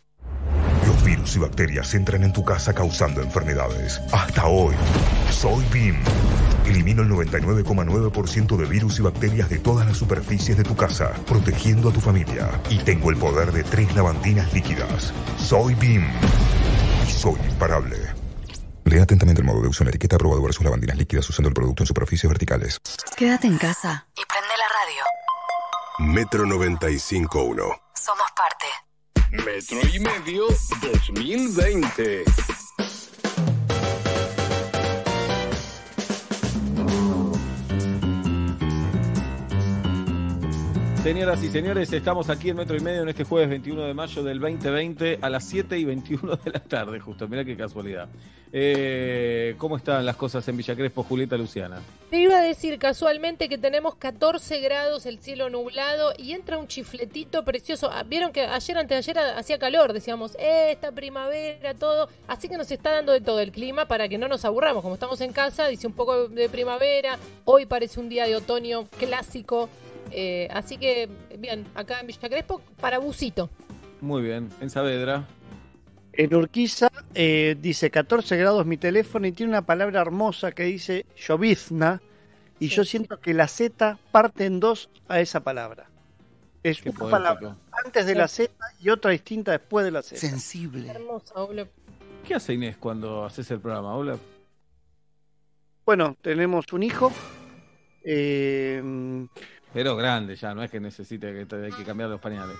[0.87, 4.01] Los virus y bacterias entran en tu casa causando enfermedades.
[4.13, 4.75] Hasta hoy,
[5.31, 5.97] soy BIM.
[6.69, 11.89] Elimino el 99,9% de virus y bacterias de todas las superficies de tu casa, protegiendo
[11.89, 12.61] a tu familia.
[12.69, 15.12] Y tengo el poder de tres lavandinas líquidas.
[15.39, 16.05] Soy BIM.
[17.07, 17.97] Y soy imparable.
[18.85, 21.55] Lea atentamente el modo de uso en la etiqueta aprobado versus lavandinas líquidas usando el
[21.55, 22.81] producto en superficies verticales.
[23.16, 26.12] Quédate en casa y prende la radio.
[26.12, 27.81] Metro 95.1.
[27.95, 28.66] Somos parte.
[29.31, 30.47] Metro y medio
[30.81, 32.24] 2020.
[41.02, 44.23] Señoras y señores, estamos aquí en Metro y Medio en este jueves 21 de mayo
[44.23, 47.27] del 2020 a las 7 y 21 de la tarde, justo.
[47.28, 48.09] Mira qué casualidad.
[48.52, 51.81] Eh, ¿Cómo están las cosas en Villa Crespo, Julieta Luciana?
[52.10, 56.67] Te iba a decir casualmente que tenemos 14 grados, el cielo nublado y entra un
[56.67, 57.91] chifletito precioso.
[57.93, 62.09] Ah, Vieron que ayer, antes de ayer hacía calor, decíamos, eh, esta primavera, todo.
[62.27, 64.83] Así que nos está dando de todo el clima para que no nos aburramos.
[64.83, 67.18] Como estamos en casa, dice un poco de primavera.
[67.44, 69.68] Hoy parece un día de otoño clásico.
[70.11, 73.51] Eh, así que, bien, acá en Villa Crespo, para busito.
[74.01, 74.49] Muy bien.
[74.61, 75.27] En Saavedra.
[76.12, 81.07] En Urquiza eh, dice 14 grados mi teléfono y tiene una palabra hermosa que dice
[81.17, 82.01] llovizna
[82.59, 85.89] y yo siento que la Z parte en dos a esa palabra.
[86.65, 87.11] Es Qué una poético.
[87.19, 90.17] palabra antes de la Z y otra distinta después de la Z.
[90.20, 90.89] Sensible.
[90.91, 91.35] Hermosa.
[92.27, 93.95] ¿Qué hace Inés cuando haces el programa?
[93.95, 94.19] Hola.
[95.87, 97.12] Bueno, tenemos un hijo.
[98.03, 98.83] eh,
[99.73, 102.57] Pero grande ya, no es que necesite que te- que cambiar los pañales.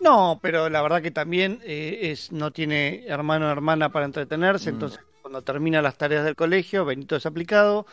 [0.00, 4.70] no, pero la verdad que también eh, es no tiene hermano o hermana para entretenerse,
[4.70, 4.74] Mm.
[4.74, 7.86] entonces cuando termina las tareas del colegio, Benito es aplicado.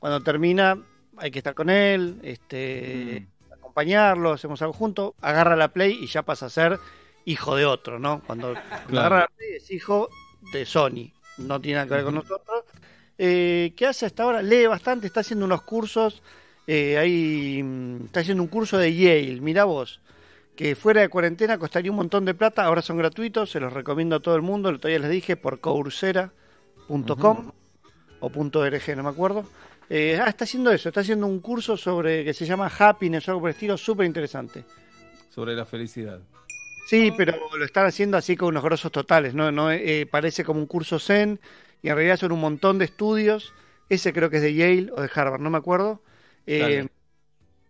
[0.00, 0.76] Cuando termina,
[1.16, 3.52] hay que estar con él, este, Mm.
[3.52, 6.80] acompañarlo, hacemos algo juntos, agarra la Play y ya pasa a ser
[7.24, 8.20] hijo de otro, ¿no?
[8.26, 8.54] Cuando
[8.88, 8.98] Claro.
[8.98, 10.08] agarra la Play es hijo
[10.52, 12.64] de Sony, no tiene nada que ver con nosotros.
[13.18, 14.42] Eh, ¿Qué hace hasta ahora?
[14.42, 16.20] Lee bastante, está haciendo unos cursos,
[16.66, 20.00] eh, ahí, mm, está haciendo un curso de Yale, mira vos,
[20.56, 24.16] que fuera de cuarentena costaría un montón de plata, ahora son gratuitos, se los recomiendo
[24.16, 27.52] a todo el mundo, el otro día les dije, por coursera.com
[28.20, 29.44] o .org, no me acuerdo.
[29.90, 33.32] Eh, ah, está haciendo eso, está haciendo un curso sobre que se llama Happiness o
[33.32, 34.64] algo por el estilo, súper interesante.
[35.28, 36.20] Sobre la felicidad.
[36.86, 39.50] Sí, pero lo están haciendo así con unos grosos totales, ¿no?
[39.50, 41.40] no eh, parece como un curso Zen
[41.82, 43.52] y en realidad son un montón de estudios.
[43.88, 46.00] Ese creo que es de Yale o de Harvard, no me acuerdo.
[46.46, 46.86] Eh,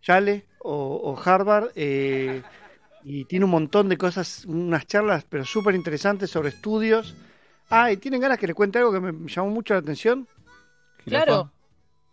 [0.02, 0.44] Yale.
[0.60, 1.70] O, o Harvard.
[1.74, 2.42] eh,
[3.04, 7.14] y tiene un montón de cosas, unas charlas, pero súper interesantes sobre estudios.
[7.68, 10.28] Ah, y tienen ganas que les cuente algo que me llamó mucho la atención.
[11.04, 11.50] Claro.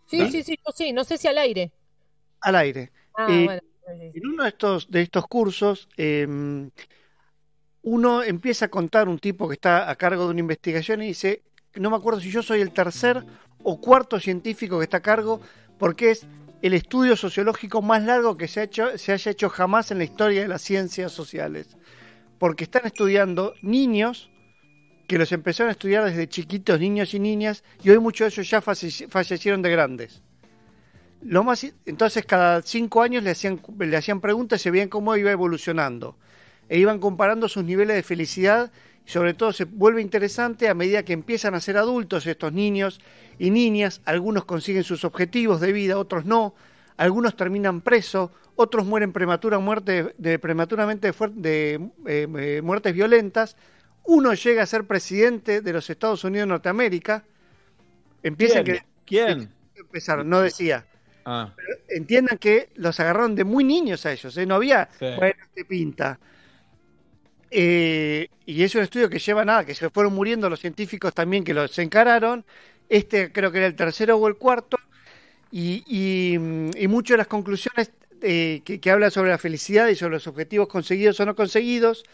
[0.06, 0.32] Sí, ¿Sí?
[0.32, 1.70] sí, sí, yo sí, no sé si al aire.
[2.40, 2.90] Al aire.
[3.16, 3.60] Ah, Eh, bueno.
[4.14, 6.26] En uno de estos, de estos cursos, eh,
[7.82, 11.42] uno empieza a contar un tipo que está a cargo de una investigación y dice,
[11.74, 13.24] no me acuerdo si yo soy el tercer
[13.62, 15.40] o cuarto científico que está a cargo,
[15.78, 16.26] porque es
[16.62, 20.04] el estudio sociológico más largo que se, ha hecho, se haya hecho jamás en la
[20.04, 21.76] historia de las ciencias sociales.
[22.38, 24.30] Porque están estudiando niños
[25.06, 28.50] que los empezaron a estudiar desde chiquitos, niños y niñas, y hoy muchos de ellos
[28.50, 30.22] ya falle- fallecieron de grandes.
[31.84, 36.16] Entonces cada cinco años le hacían, le hacían preguntas y se veían cómo iba evolucionando.
[36.68, 38.70] E iban comparando sus niveles de felicidad
[39.04, 43.00] sobre todo se vuelve interesante a medida que empiezan a ser adultos estos niños
[43.38, 44.00] y niñas.
[44.04, 46.54] Algunos consiguen sus objetivos de vida, otros no.
[46.96, 53.56] Algunos terminan presos, otros mueren prematura, muerte, de, prematuramente de, eh, eh, muertes violentas.
[54.04, 57.24] Uno llega a ser presidente de los Estados Unidos de Norteamérica.
[58.22, 58.76] Empiezan ¿Quién?
[58.78, 59.50] que ¿Quién?
[59.74, 60.86] empezaron, no decía.
[61.24, 61.52] Ah,
[61.88, 64.46] Entiendan que los agarraron de muy niños a ellos, ¿eh?
[64.46, 65.06] no había, Sí.
[65.16, 66.18] bueno, te pinta.
[67.50, 71.44] Eh, y es un estudio que lleva nada, que se fueron muriendo los científicos también
[71.44, 72.44] que los encararon.
[72.88, 74.78] Este creo que era el tercero o el cuarto.
[75.52, 76.36] Y,
[76.88, 77.90] muchas de las conclusiones
[78.22, 82.04] eh, que, que hablan sobre la felicidad y sobre los objetivos conseguidos o no conseguidos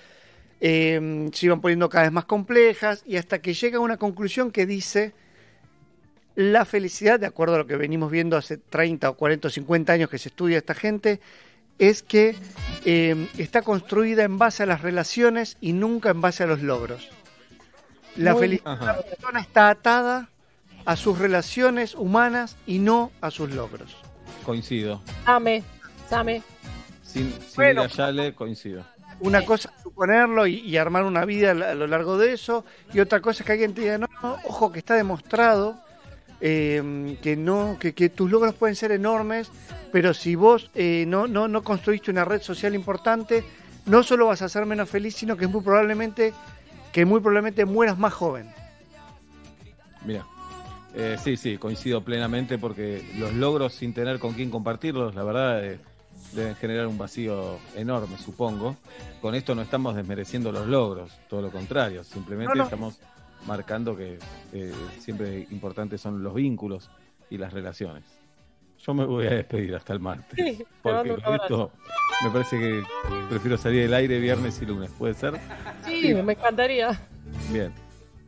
[0.61, 4.51] eh, se iban poniendo cada vez más complejas y hasta que llega a una conclusión
[4.51, 5.13] que dice
[6.35, 9.93] la felicidad, de acuerdo a lo que venimos viendo hace 30 o 40 o 50
[9.93, 11.21] años que se estudia esta gente,
[11.79, 12.37] es que
[12.85, 17.09] eh, está construida en base a las relaciones y nunca en base a los logros.
[18.17, 20.31] La Muy- felicidad de la persona está atada
[20.85, 23.97] a sus relaciones humanas y no a sus logros.
[24.45, 25.03] coincido.
[25.25, 25.63] Same,
[26.09, 26.41] Same.
[27.03, 27.83] Sin, sin Bueno.
[28.37, 28.85] coincido.
[29.19, 33.01] Una cosa es suponerlo y, y armar una vida a lo largo de eso, y
[33.01, 35.79] otra cosa es que alguien te diga, no, no, ojo, que está demostrado
[36.41, 39.51] eh, que no que, que tus logros pueden ser enormes,
[39.93, 43.45] pero si vos eh, no, no, no construiste una red social importante,
[43.87, 46.33] no solo vas a ser menos feliz, sino que muy probablemente
[46.93, 48.49] que muy probablemente mueras más joven.
[50.05, 50.25] Mira.
[50.99, 55.63] Eh, sí, sí, coincido plenamente porque los logros sin tener con quién compartirlos, la verdad,
[55.63, 55.79] eh,
[56.33, 58.77] deben generar un vacío enorme, supongo.
[59.21, 62.65] Con esto no estamos desmereciendo los logros, todo lo contrario, simplemente No, no.
[62.65, 62.99] estamos
[63.47, 64.19] marcando que
[64.53, 66.91] eh, siempre importantes son los vínculos
[67.31, 68.05] y las relaciones.
[68.79, 71.73] Yo me voy a despedir hasta el martes, Sí, porque con esto
[72.23, 72.83] me parece que
[73.29, 75.41] prefiero salir del aire viernes y lunes, ¿puede ser?
[75.85, 76.91] Sí, me encantaría.
[77.51, 77.73] Bien.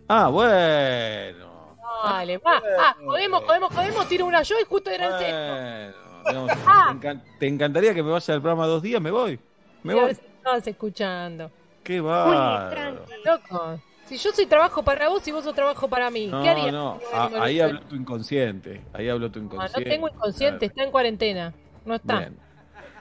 [0.08, 1.76] Ah, bueno.
[2.04, 2.62] Dale, va.
[2.80, 4.08] Ah, jodemos, jodemos, jodemos.
[4.08, 5.92] Tiro una yo y justo era el sexto.
[6.32, 6.50] Bueno, digamos,
[7.00, 9.00] te, encan- te encantaría que me vaya al programa dos días?
[9.02, 9.38] Me voy.
[9.82, 10.10] Me voy.
[10.10, 11.50] estabas escuchando.
[11.84, 13.80] Qué tranqui, loco.
[14.08, 16.72] Si yo soy trabajo para vos y vos sos trabajo para mí, No, ¿qué harías?
[16.72, 18.80] no, a- ahí habló tu inconsciente.
[18.92, 19.90] Ahí habló tu No, no inconsciente.
[19.90, 21.52] tengo inconsciente, está en cuarentena.
[21.84, 22.18] No está.
[22.20, 22.36] Bien.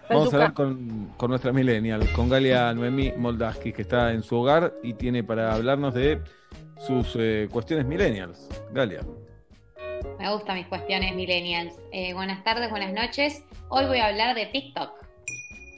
[0.10, 4.38] Vamos a hablar con, con nuestra millennial, con Galia Noemí Moldaski, que está en su
[4.38, 6.22] hogar y tiene para hablarnos de
[6.86, 8.48] sus eh, cuestiones millennials.
[8.72, 9.02] Galia.
[10.20, 11.74] Me gustan mis cuestiones millennials.
[11.92, 13.44] Eh, buenas tardes, buenas noches.
[13.70, 14.92] Hoy voy a hablar de TikTok.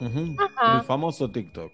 [0.00, 0.36] Ujú.
[0.38, 0.76] Ajá.
[0.78, 1.72] El famoso TikTok.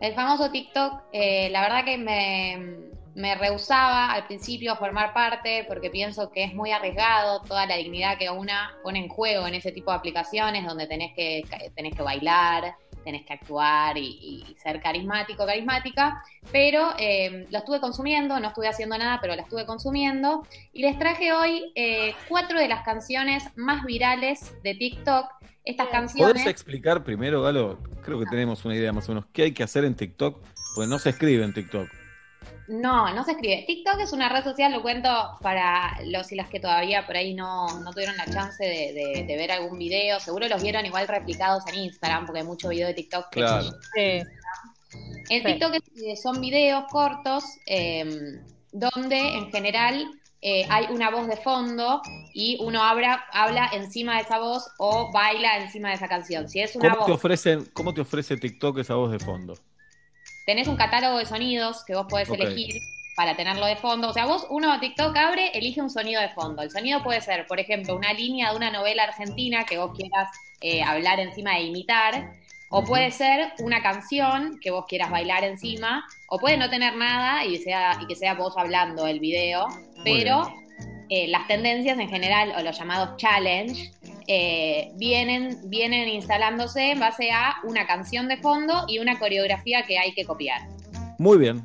[0.00, 5.64] El famoso TikTok, eh, la verdad que me, me rehusaba al principio a formar parte
[5.66, 9.54] porque pienso que es muy arriesgado toda la dignidad que una pone en juego en
[9.54, 11.42] ese tipo de aplicaciones donde tenés que,
[11.74, 18.38] tenés que bailar, tenés que actuar y, ser carismático, carismática, pero eh, lo estuve consumiendo,
[18.38, 22.68] no estuve haciendo nada, pero la estuve consumiendo y les traje hoy eh, cuatro de
[22.68, 25.26] las canciones más virales de TikTok.
[25.68, 26.32] Estas canciones...
[26.32, 27.78] ¿Podés explicar primero, Galo?
[28.02, 29.26] Creo que tenemos una idea más o menos.
[29.32, 30.42] ¿Qué hay que hacer en TikTok?
[30.74, 31.88] Pues no se escribe en TikTok.
[32.68, 33.64] No, no se escribe.
[33.66, 35.08] TikTok es una red social, lo cuento
[35.42, 39.24] para los y las que todavía por ahí no, no tuvieron la chance de, de-
[39.26, 40.20] de ver algún video.
[40.20, 43.68] Seguro los vieron igual replicados en Instagram, porque hay mucho video de TikTok que Claro.
[45.30, 48.40] En TikTok eh, son videos cortos eh,
[48.72, 50.06] donde en general
[50.40, 52.00] eh, hay una voz de fondo
[52.32, 56.48] y uno habla, habla encima de esa voz o baila encima de esa canción.
[56.48, 59.54] Si es una ¿Cómo te, ofrecen, ¿Cómo te ofrece TikTok esa voz de fondo?
[60.48, 62.80] tenés un catálogo de sonidos que vos podés elegir
[63.14, 64.08] para tenerlo de fondo.
[64.08, 66.62] O sea, vos, uno TikTok abre, elige un sonido de fondo.
[66.62, 70.30] El sonido puede ser, por ejemplo, una línea de una novela argentina que vos quieras
[70.62, 72.32] eh, hablar encima e imitar.
[72.70, 76.06] O puede ser una canción que vos quieras bailar encima.
[76.28, 79.66] O puede no tener nada y, sea, y que sea vos hablando el video.
[80.04, 80.52] Pero
[81.08, 83.90] eh, las tendencias en general, o los llamados challenge,
[84.26, 89.98] eh, vienen, vienen instalándose en base a una canción de fondo y una coreografía que
[89.98, 90.60] hay que copiar.
[91.18, 91.64] Muy bien.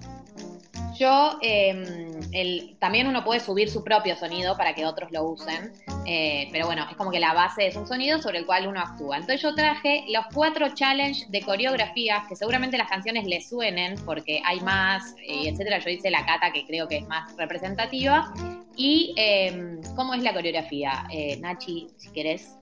[1.00, 5.74] Yo, eh, el- también uno puede subir su propio sonido para que otros lo usen,
[6.06, 8.80] eh, pero bueno, es como que la base es un sonido sobre el cual uno
[8.80, 9.18] actúa.
[9.18, 14.42] Entonces yo traje los cuatro challenge de coreografías, que seguramente las canciones les suenen porque
[14.46, 15.80] hay más, eh, etcétera.
[15.80, 18.32] Yo hice la cata que creo que es más representativa,
[18.76, 21.06] ¿Y eh, cómo es la coreografía?
[21.12, 22.58] Eh, Nachi, si querés.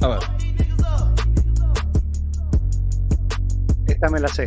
[0.00, 0.18] A ver.
[3.86, 4.46] Esta me la sé.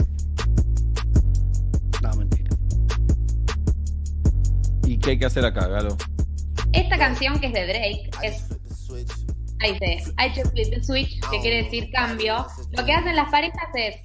[4.90, 5.96] ¿Y qué hay que hacer acá, Galo?
[6.74, 8.50] Esta canción que es de Drake es.
[9.62, 9.78] Ahí
[10.18, 12.48] I just flip the switch, que quiere decir cambio.
[12.72, 13.98] Lo que hacen las parejas es.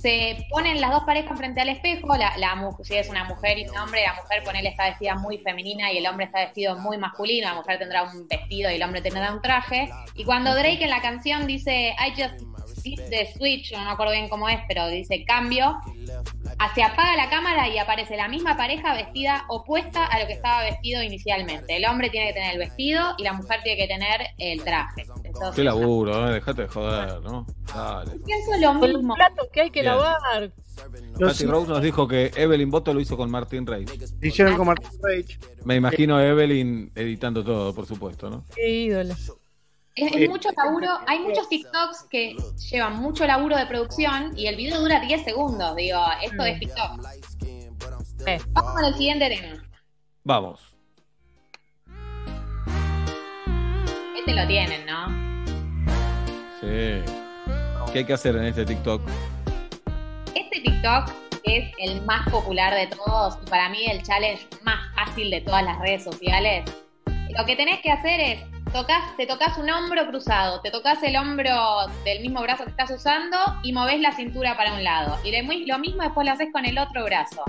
[0.00, 3.68] Se ponen las dos parejas frente al espejo, la, la si es una mujer y
[3.68, 6.98] un hombre, la mujer ponele está vestida muy femenina y el hombre está vestido muy
[6.98, 9.88] masculino, la mujer tendrá un vestido y el hombre tendrá un traje.
[10.14, 12.42] Y cuando Drake en la canción dice I just
[12.96, 15.76] the switch, no me acuerdo bien cómo es, pero dice cambio,
[16.74, 20.62] se apaga la cámara y aparece la misma pareja vestida opuesta a lo que estaba
[20.64, 21.76] vestido inicialmente.
[21.76, 25.06] El hombre tiene que tener el vestido y la mujer tiene que tener el traje.
[25.24, 26.32] Entonces, Qué laburo, ¿eh?
[26.34, 27.46] Dejate de joder, ¿no?
[27.74, 28.12] Dale.
[28.24, 29.14] pienso lo Con los mismo.
[29.14, 29.94] platos que hay que Bien.
[29.94, 30.52] lavar.
[31.18, 33.84] Katy Rose nos dijo que Evelyn Boto lo hizo con Martin Rey.
[34.22, 35.38] Hicieron con Martin Rage.
[35.64, 38.44] Me imagino a Evelyn editando todo, por supuesto, ¿no?
[38.54, 39.16] Qué ídola.
[39.98, 40.90] Es, es mucho laburo.
[41.06, 42.36] Hay muchos TikToks que
[42.70, 45.74] llevan mucho laburo de producción y el video dura 10 segundos.
[45.74, 47.00] Digo, esto es TikTok.
[48.50, 49.64] Vamos con el siguiente tema.
[50.24, 50.60] Vamos.
[54.16, 55.28] Este lo tienen, ¿no?
[56.60, 57.02] Sí.
[57.92, 59.00] ¿Qué hay que hacer en este TikTok?
[60.34, 61.10] Este TikTok
[61.44, 65.64] es el más popular de todos y para mí el challenge más fácil de todas
[65.64, 66.70] las redes sociales.
[67.36, 68.40] Lo que tenés que hacer es,
[68.72, 72.90] tocas, te tocas un hombro cruzado, te tocas el hombro del mismo brazo que estás
[72.90, 75.16] usando y movés la cintura para un lado.
[75.24, 77.42] Y lo mi- lo mismo después lo haces con el otro brazo.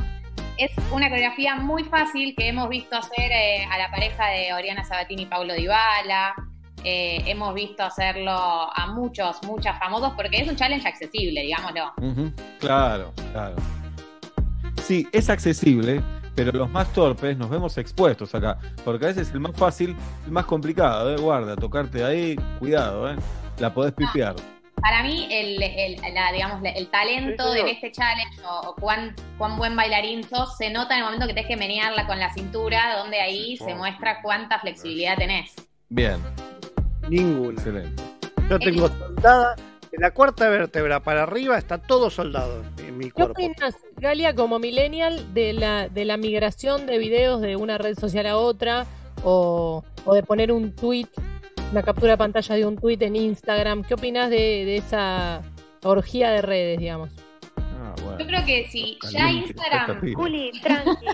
[0.57, 4.83] Es una coreografía muy fácil que hemos visto hacer eh, a la pareja de Oriana
[4.83, 6.33] Sabatini y Paulo Dybala.
[6.83, 11.93] Eh, hemos visto hacerlo a muchos, muchas famosos porque es un challenge accesible, digámoslo.
[12.59, 13.55] Claro, claro.
[14.83, 16.01] Sí, es accesible,
[16.45, 18.57] pero los más torpes nos vemos expuestos acá.
[18.85, 19.95] Porque a veces el más fácil,
[20.25, 21.17] el más complicado, ¿eh?
[21.17, 23.15] Guarda, tocarte ahí, cuidado, ¿eh?
[23.59, 24.35] La podés pifiar.
[24.81, 29.13] Para mí, el, el- la, digamos, el talento Sí, en este challenge o, o cuán,
[29.37, 32.33] cuán buen bailarín sos se nota en el momento que tenés que menearla con la
[32.33, 35.53] cintura, donde ahí se muestra cuánta flexibilidad tenés.
[35.89, 36.17] Bien,
[37.09, 37.51] Ninguna.
[37.53, 38.01] excelente.
[38.49, 39.55] Yo tengo soldada.
[39.91, 43.31] De la cuarta vértebra para arriba está todo soldado en mi ¿Qué cuerpo.
[43.33, 48.27] opinas, Galia, como millennial, de la, de la migración de videos de una red social
[48.27, 48.85] a otra?
[49.23, 51.07] O, o de poner un tweet,
[51.71, 53.83] una captura de pantalla de un tweet en Instagram.
[53.83, 55.41] ¿Qué opinas de, de esa
[55.83, 57.09] orgía de redes, digamos?
[57.57, 60.13] Ah, Yo creo que si ya Instagram.
[60.13, 61.05] Juli, tranqui.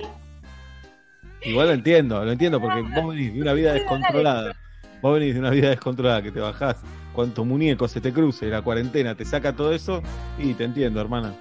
[1.43, 4.55] Igual lo entiendo, lo entiendo, porque vos venís de una vida descontrolada.
[5.01, 6.77] Vos venís de una vida descontrolada que te bajás,
[7.15, 10.03] cuanto muñeco se te cruce, la cuarentena te saca todo eso,
[10.37, 11.33] y te entiendo, hermana.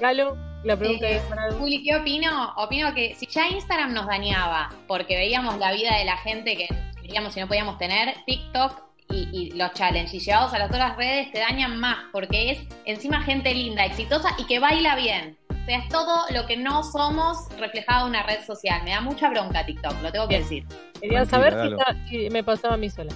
[0.00, 2.52] Galo, la pregunta Eh, es para Juli, ¿qué opino?
[2.56, 6.68] Opino que si ya Instagram nos dañaba porque veíamos la vida de la gente que
[7.00, 10.96] queríamos y no podíamos tener, TikTok y, y los challenges y llevados a las otras
[10.96, 15.36] redes te dañan más porque es encima gente linda, exitosa y que baila bien.
[15.50, 18.82] O sea, es todo lo que no somos reflejado en una red social.
[18.84, 20.64] Me da mucha bronca TikTok, lo tengo que decir.
[21.00, 23.12] Quería saber si, está- si me pasaba a mí sola.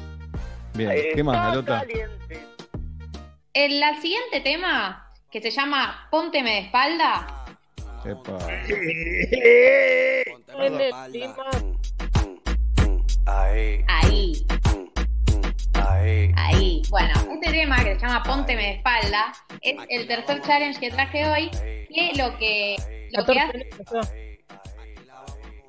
[0.77, 1.57] Bien, ¿qué más?
[3.55, 7.47] El la siguiente tema, que se llama Pónteme de espalda,
[8.05, 8.39] Epa.
[10.59, 11.35] En el clima.
[13.27, 13.85] ahí.
[16.37, 16.83] Ahí.
[16.91, 19.33] Bueno, este tema que se llama Pónteme de espalda
[19.63, 21.51] es el tercer challenge que traje hoy.
[21.51, 22.77] Que lo que,
[23.13, 24.26] lo que hace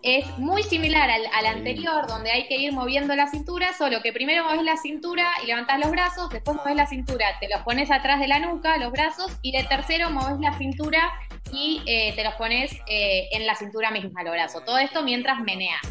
[0.07, 4.13] es muy similar al, al anterior, donde hay que ir moviendo la cintura, solo que
[4.13, 7.91] primero mueves la cintura y levantás los brazos, después mueves la cintura, te los pones
[7.91, 11.11] atrás de la nuca, los brazos, y de tercero mueves la cintura
[11.51, 14.63] y eh, te los pones eh, en la cintura misma, los brazos.
[14.65, 15.81] Todo esto mientras meneas.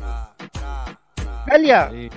[1.47, 2.11] Galia, eh,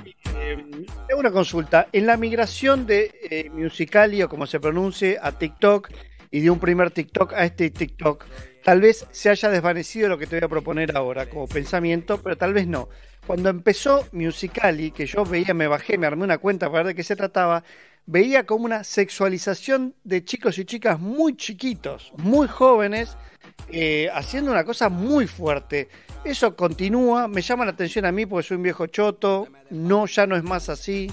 [1.07, 1.87] tengo una consulta.
[1.91, 5.89] En la migración de eh, Musical.ly o como se pronuncie a TikTok
[6.31, 8.25] y de un primer TikTok a este TikTok,
[8.63, 12.37] tal vez se haya desvanecido lo que te voy a proponer ahora como pensamiento, pero
[12.37, 12.89] tal vez no.
[13.25, 16.95] Cuando empezó Musical.ly, que yo veía, me bajé, me armé una cuenta para ver de
[16.95, 17.63] qué se trataba,
[18.05, 23.15] veía como una sexualización de chicos y chicas muy chiquitos, muy jóvenes,
[23.71, 25.89] eh, haciendo una cosa muy fuerte.
[26.23, 30.25] Eso continúa, me llama la atención a mí porque soy un viejo choto, no, ya
[30.25, 31.11] no es más así.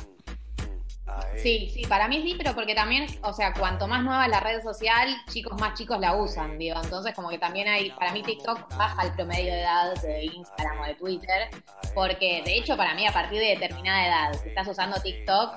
[1.36, 4.40] Sí, sí, para mí sí, pero porque también, o sea, cuanto más nueva es la
[4.40, 6.76] red social, chicos más chicos la usan, digo.
[6.82, 10.80] Entonces, como que también hay, para mí TikTok baja el promedio de edad de Instagram
[10.80, 11.48] o de Twitter,
[11.94, 15.56] porque de hecho, para mí, a partir de determinada edad, si estás usando TikTok,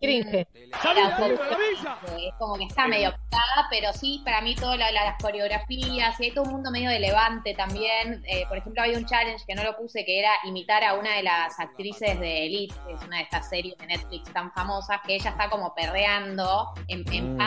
[0.00, 0.46] Cringe.
[0.70, 0.78] La
[2.16, 6.24] es como que está medio picada, pero sí, para mí todas la- las coreografías, y
[6.24, 8.24] hay todo un mundo medio de levante también.
[8.26, 11.14] Eh, por ejemplo, había un challenge que no lo puse, que era imitar a una
[11.16, 15.00] de las actrices de Elite, que es una de estas series de Netflix tan famosas,
[15.06, 17.38] que ella está como perreando en, en Mm.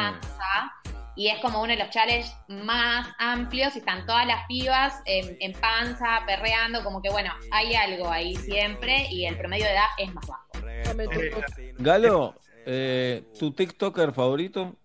[1.15, 5.37] Y es como uno de los challenges más amplios y están todas las pibas en,
[5.39, 9.87] en panza, perreando, como que bueno, hay algo ahí siempre y el promedio de edad
[9.97, 10.43] es más bajo.
[11.77, 12.35] Galo,
[12.65, 14.75] eh, ¿tu TikToker favorito?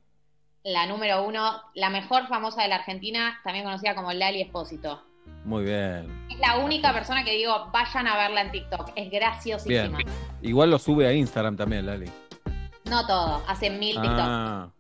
[0.65, 5.02] La número uno, la mejor famosa de la Argentina, también conocida como Lali Espósito.
[5.44, 6.26] Muy bien.
[6.31, 8.89] Es la única persona que digo, vayan a verla en TikTok.
[8.89, 9.10] Es Bien.
[9.10, 9.98] graciosísima.
[10.42, 12.10] Igual lo sube a Instagram también, Lali.
[12.84, 14.18] No todo, hace mil TikTok.
[14.18, 14.70] Ah.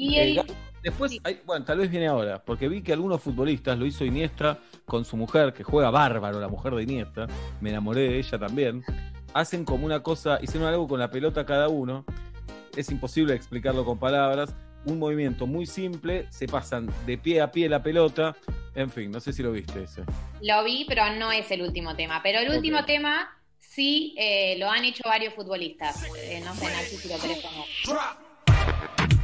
[0.00, 0.42] Y el-
[0.82, 4.58] después, hay- bueno, tal vez viene ahora, porque vi que algunos futbolistas, lo hizo Iniesta
[4.86, 7.26] con su mujer, que juega bárbaro, la mujer de Iniesta,
[7.60, 8.82] me enamoré de ella también,
[9.34, 12.04] hacen como una cosa, hicieron algo con la pelota cada uno,
[12.76, 14.54] es imposible explicarlo con palabras,
[14.86, 18.34] un movimiento muy simple, se pasan de pie a pie la pelota,
[18.74, 20.02] en fin, no sé si lo viste ese.
[20.40, 22.22] Lo vi, pero no es el último tema.
[22.22, 26.06] Pero el último tema sí eh, lo han hecho varios futbolistas.
[26.16, 29.19] Eh, no sé, Nachi, si lo querés poner.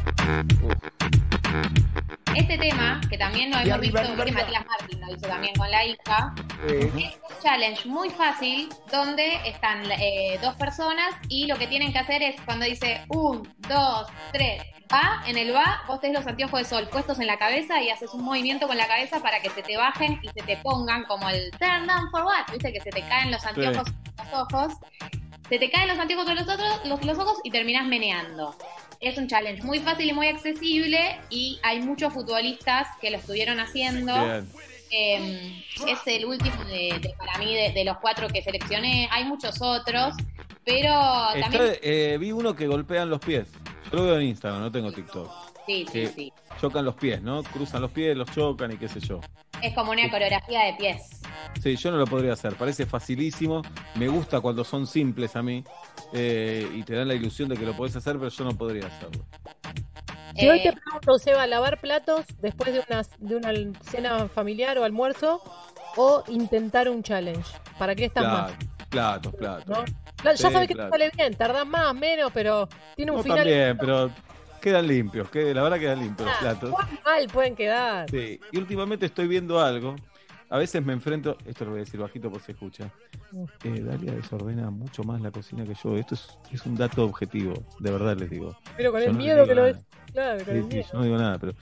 [2.35, 5.71] Este tema, que también lo hemos visto, creo que Matías Martín lo hizo también con
[5.71, 6.35] la hija,
[6.69, 11.99] es un challenge muy fácil donde están eh, dos personas y lo que tienen que
[11.99, 16.61] hacer es cuando dice un, dos, tres, va, en el va, vos tenés los anteojos
[16.61, 19.51] de sol puestos en la cabeza y haces un movimiento con la cabeza para que
[19.51, 22.81] se te bajen y se te pongan como el turn down for what, viste que
[22.81, 24.75] se te caen los anteojos en los ojos,
[25.49, 28.55] se te caen los anteojos de los, otros, los, los ojos y terminás meneando.
[29.01, 30.99] Es un challenge muy fácil y muy accesible
[31.31, 34.13] y hay muchos futbolistas que lo estuvieron haciendo.
[34.91, 39.09] Eh, es el último de, de- para mí de, de los cuatro que seleccioné.
[39.11, 40.15] Hay muchos otros,
[40.65, 40.93] pero
[41.35, 43.47] Está- también eh, vi uno que golpean los pies,
[43.91, 45.31] yo lo veo en Instagram, no tengo TikTok.
[45.67, 46.33] Sí, sí, que sí.
[46.61, 47.43] chocan los pies, ¿no?
[47.43, 49.21] Cruzan los pies, los chocan y qué sé yo.
[49.63, 51.21] Es como una coreografía de pies.
[51.63, 53.63] Sí, yo no lo podría hacer, parece facilísimo.
[53.95, 55.65] Me gusta cuando son simples a mí
[56.13, 58.87] eh, y te dan la ilusión de que lo podés hacer, pero yo no podría
[58.87, 59.25] hacerlo.
[60.35, 64.77] Si hoy Eh, te pregunto, Seba, lavar platos después de una, de una cena familiar
[64.79, 65.41] o almuerzo
[65.97, 68.57] o intentar un challenge, ¿para qué estás Claro, más?
[68.91, 69.91] platos, platos.
[70.23, 70.91] Ya Sí, sabes que claro.
[70.91, 73.39] te sale bien, tardás más, menos, pero tiene un No, final.
[73.39, 74.11] también, pero
[74.71, 76.71] quedan limpios, que la verdad quedan limpios los Ah, platos.
[76.71, 78.11] ¿cuán mal pueden quedar?
[78.11, 79.95] Sí, y últimamente estoy viendo algo.
[80.51, 82.91] A veces me enfrento, esto lo voy a decir bajito por si escucha.
[83.65, 85.97] Eh, Dalia desordena mucho más la cocina que yo.
[85.97, 88.57] Esto es, es un dato objetivo, de verdad les digo.
[88.77, 89.77] Pero con Yo el no miedo que lo es.
[90.13, 90.87] Claro, con Sí, el sí, miedo.
[90.93, 91.53] yo no digo nada, pero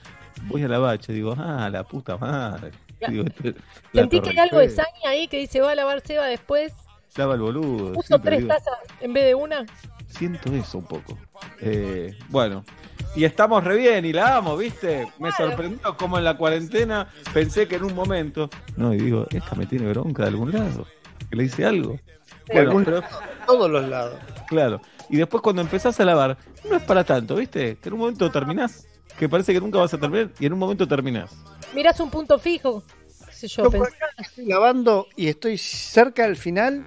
[0.43, 2.71] voy a la bacha y digo, ah, la puta madre.
[2.99, 3.13] Claro.
[3.13, 3.55] Digo, este,
[3.93, 4.85] Sentí que hay algo de re feo.
[4.85, 6.73] saña ahí que dice va a lavar Seba después.
[7.17, 7.93] Lava el boludo.
[7.93, 9.65] Puso tres digo, tazas en vez de una.
[10.17, 11.17] Siento eso un poco.
[11.61, 12.63] Eh, bueno,
[13.15, 15.07] y estamos re bien y la amo, ¿viste?
[15.19, 18.49] Me sorprendió como en la cuarentena pensé que en un momento.
[18.77, 20.85] No, y digo, esta me tiene bronca de algún lado.
[21.29, 21.99] Que le hice algo.
[22.47, 23.01] Bueno, algún pero
[23.45, 24.19] todos los lados.
[24.47, 24.81] claro.
[25.09, 26.37] Y después cuando empezás a lavar,
[26.69, 27.77] no es para tanto, ¿viste?
[27.77, 28.87] Que en un momento terminás,
[29.19, 31.31] que parece que nunca vas a terminar, y en un momento terminás.
[31.75, 32.83] Mirás un punto fijo.
[33.41, 36.85] yo, Yo por acá estoy lavando y estoy cerca del final,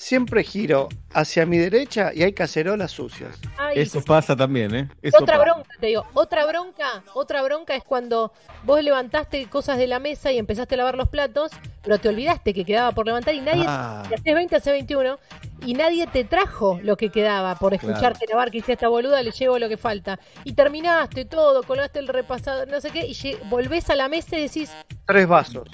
[0.00, 3.38] siempre giro hacia mi derecha y hay cacerolas sucias.
[3.58, 4.88] Ay, Eso pasa también, ¿eh?
[5.02, 5.52] Eso otra pasa.
[5.52, 8.32] bronca, te digo, otra bronca, otra bronca es cuando
[8.64, 11.50] vos levantaste cosas de la mesa y empezaste a lavar los platos,
[11.82, 14.02] pero te olvidaste que quedaba por levantar y nadie, Ah.
[14.08, 15.18] te haces 20, hace 21,
[15.66, 19.32] y nadie te trajo lo que quedaba por escucharte lavar, que dice esta boluda, le
[19.32, 20.18] llevo lo que falta.
[20.44, 24.42] Y terminaste todo, colgaste el repasado, no sé qué, y volvés a la mesa y
[24.42, 24.72] decís,
[25.06, 25.68] Tres vasos.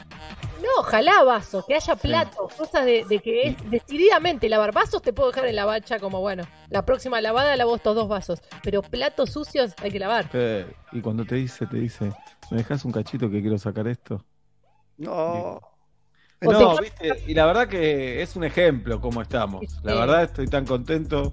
[0.62, 5.12] No, ojalá vasos, que haya platos, cosas de, de que es decididamente lavar vasos, te
[5.12, 8.82] puedo dejar en la bacha como, bueno, la próxima lavada lavo estos dos vasos, pero
[8.82, 10.28] platos sucios hay que lavar.
[10.32, 12.12] Eh, y cuando te dice, te dice,
[12.50, 14.24] ¿me dejas un cachito que quiero sacar esto?
[14.98, 15.60] No.
[16.44, 19.64] O No, te- viste, y la verdad que es un ejemplo cómo estamos.
[19.82, 21.32] La verdad estoy tan contento.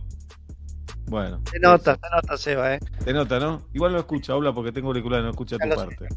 [1.05, 2.79] Bueno, Se nota, se nota, Seba, ¿eh?
[3.03, 3.67] te nota, ¿no?
[3.73, 6.07] Igual no escucha, habla porque tengo auricular, no escucha tu sé.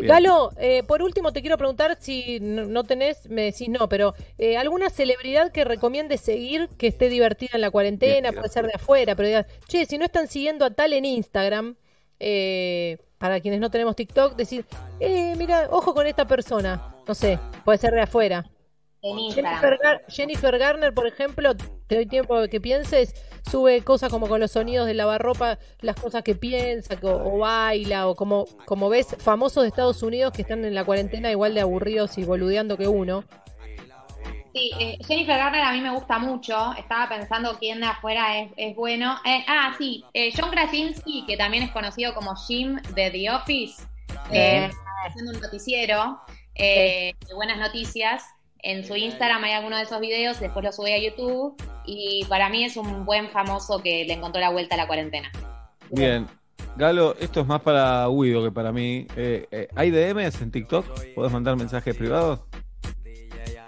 [0.00, 0.08] Bien.
[0.08, 4.56] Galo, eh, por último te quiero preguntar si no, tenés, me decís no, pero eh,
[4.56, 8.72] alguna celebridad que recomiendes seguir que esté divertida en la cuarentena, Bien, puede ser de
[8.74, 11.76] afuera, pero digas, che, si no están siguiendo a tal en Instagram,
[12.20, 14.64] eh, para quienes no tenemos TikTok, decir,
[15.00, 18.48] eh, mira, ojo con esta persona, no sé, puede ser de afuera.
[19.02, 19.78] En Jennifer, Instagram.
[19.80, 21.52] Gar- Jennifer Garner, por ejemplo,
[21.88, 23.14] te doy tiempo de que pienses,
[23.50, 28.06] sube cosas como con los sonidos de lavarropa, las cosas que piensa, que- o, baila,
[28.08, 31.62] o como, como ves, famosos de Estados Unidos que están en la cuarentena igual de
[31.62, 33.24] aburridos y boludeando que uno.
[34.54, 36.72] Sí, eh, Jennifer Garner a mí me gusta mucho.
[36.78, 39.16] Estaba pensando quién de afuera es, es bueno.
[39.24, 43.82] Eh, ah, sí, eh, John Krasinski, que también es conocido como Jim de The Office,
[44.32, 44.70] eh,
[45.06, 46.18] haciendo un noticiero
[46.54, 48.24] eh, de buenas noticias.
[48.62, 51.54] En su Instagram hay alguno de esos videos, después lo sube a YouTube.
[51.86, 55.30] Y para mí es un buen famoso que le encontró la vuelta a la cuarentena.
[55.90, 56.26] Bien.
[56.76, 59.06] Galo, esto es más para Guido que para mí.
[59.16, 60.86] Eh, eh, ¿Hay DMs en TikTok?
[61.14, 62.40] ¿Podés mandar mensajes privados?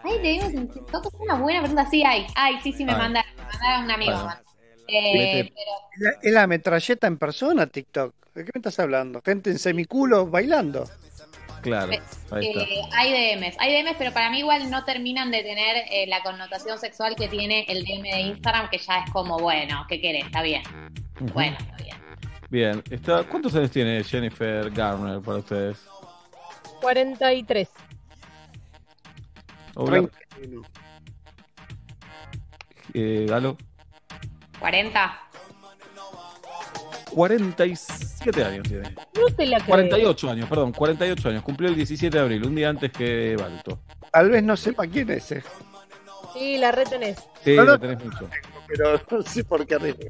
[0.04, 1.88] Ay, DMs en TikTok es una buena pregunta.
[1.90, 2.26] Sí, hay.
[2.36, 2.98] Ay, sí, sí, me Ay.
[2.98, 4.12] manda, me manda un amigo.
[4.12, 4.34] Bueno.
[4.88, 8.14] Eh, Es la, es la metralleta en persona, TikTok.
[8.34, 9.22] ¿De qué me estás hablando?
[9.24, 10.84] Gente en semiculo bailando.
[11.62, 11.92] Claro,
[12.30, 12.62] ahí está.
[12.62, 16.22] Eh, hay DMs, hay DMs, pero para mí igual no terminan de tener eh, la
[16.22, 20.24] connotación sexual que tiene el DM de Instagram, que ya es como, bueno, ¿qué querés?
[20.26, 20.62] Está bien.
[21.34, 21.96] Bueno, está bien.
[22.48, 22.82] Bien.
[22.90, 23.24] Está...
[23.24, 25.78] ¿Cuántos años tiene Jennifer Garner para ustedes?
[26.80, 27.68] 43.
[29.74, 30.08] Obla-
[32.94, 33.56] Eh, Galo.
[34.58, 35.20] 40.
[37.14, 38.90] 47 años tiene.
[39.14, 39.68] No te la creo.
[39.68, 41.42] 48 años, perdón, 48 años.
[41.42, 43.80] Cumplió el 17 de abril, un día antes que Balto.
[44.12, 45.42] Tal vez no sepa quién es, eh,
[46.32, 47.18] Sí, la retenés.
[47.44, 48.28] Sí, No, lo tenés mucho.
[48.68, 50.04] pero no sé por qué arriesgo.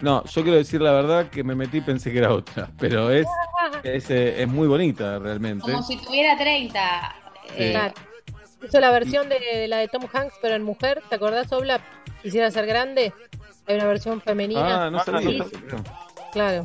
[0.00, 3.10] No, yo quiero decir la verdad que me metí y pensé que era otra, pero
[3.10, 3.26] es,
[3.82, 5.70] es, eh, es muy bonita realmente.
[5.70, 7.14] Como si tuviera 30.
[7.48, 7.54] Sí.
[7.58, 7.92] eh.
[8.64, 11.02] Hizo la versión de la de Tom Hanks, pero en mujer.
[11.08, 11.80] ¿Te acordás, Obla?
[12.22, 13.12] Quisiera ser grande.
[13.66, 14.86] Hay una versión femenina.
[14.86, 15.44] Ah, no sabía.
[15.44, 15.50] Sí,
[16.32, 16.62] Claro.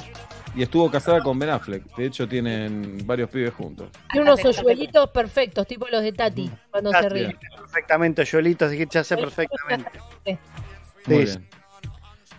[0.56, 1.84] Y estuvo casada con Ben Affleck.
[1.96, 3.90] De hecho, tienen varios pibes juntos.
[4.12, 7.28] Tiene unos hoyuelitos perfectos, tipo los de Tati, cuando se Ah, ríe.
[7.30, 9.92] sí, Perfectamente, que ya sé perfectamente.
[10.26, 10.38] Muy
[11.28, 11.38] Sí.
[11.38, 11.48] bien.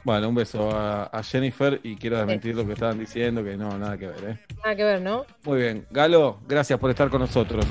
[0.04, 3.76] Bueno, un beso a, a Jennifer y quiero desmentir lo que estaban diciendo, que no,
[3.76, 4.24] nada que ver.
[4.24, 4.38] ¿eh?
[4.64, 5.26] Nada que ver, ¿no?
[5.44, 5.86] Muy bien.
[5.90, 7.64] Galo, gracias por estar con nosotros.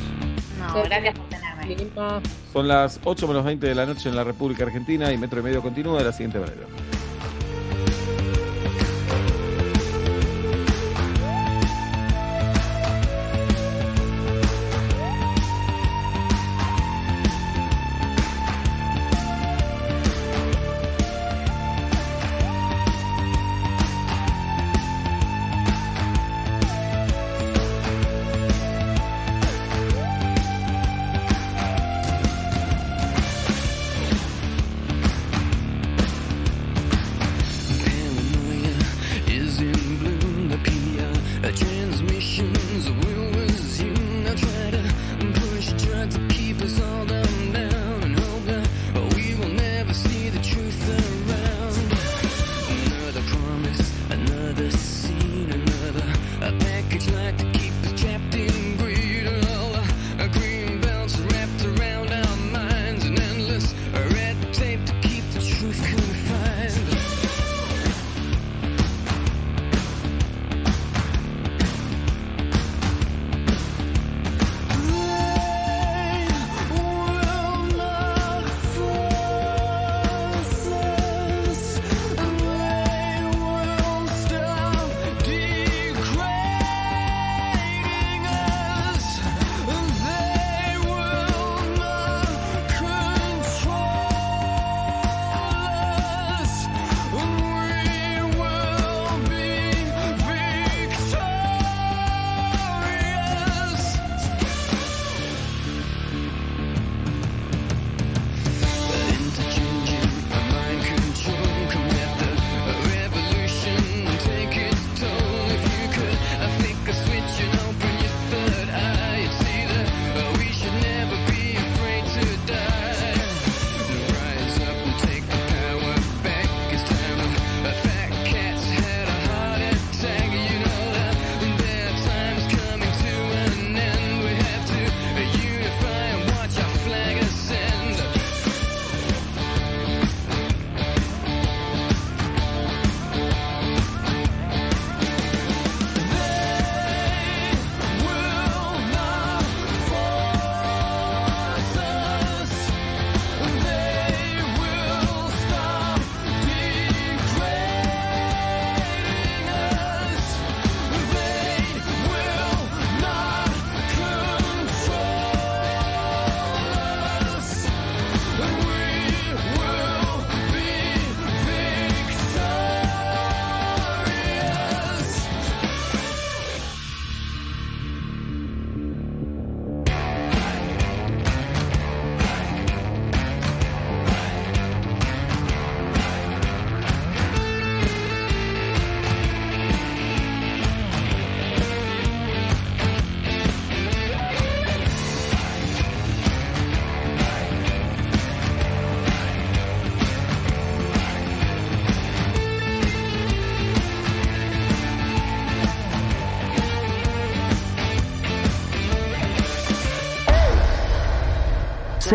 [0.60, 1.78] No, gracias por tenerme.
[2.54, 5.44] Son las 8 menos 20 de la noche en la República Argentina y Metro y
[5.44, 6.62] Medio continúa de la siguiente manera.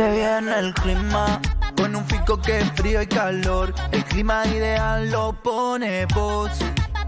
[0.03, 1.41] Se viene el clima
[1.77, 3.73] con un fico que es frío y calor.
[3.93, 6.51] El clima ideal lo pone vos.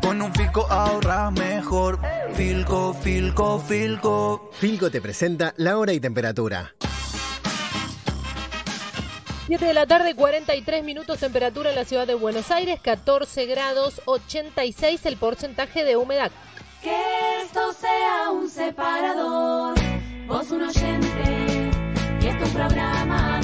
[0.00, 1.98] Con un Filco ahorras mejor.
[2.34, 4.48] Filco, Filco, Filco.
[4.52, 6.72] Filco te presenta la hora y temperatura.
[9.48, 14.02] 7 de la tarde, 43 minutos, temperatura en la ciudad de Buenos Aires, 14 grados,
[14.04, 16.30] 86 el porcentaje de humedad.
[16.80, 19.74] Que esto sea un separador,
[20.28, 21.03] vos un oyente,
[22.52, 23.43] programa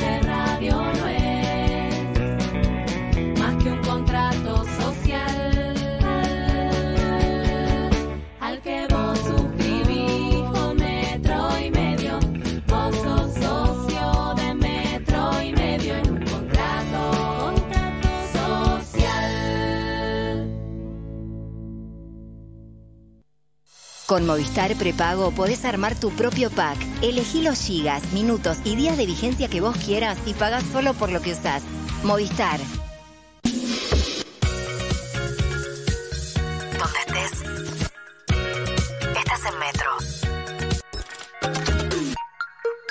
[24.10, 26.76] Con Movistar Prepago podés armar tu propio pack.
[27.00, 31.12] Elegí los gigas, minutos y días de vigencia que vos quieras y pagás solo por
[31.12, 31.62] lo que usás.
[32.02, 32.58] Movistar.
[36.76, 37.44] Donde estés.
[39.16, 39.90] Estás en Metro.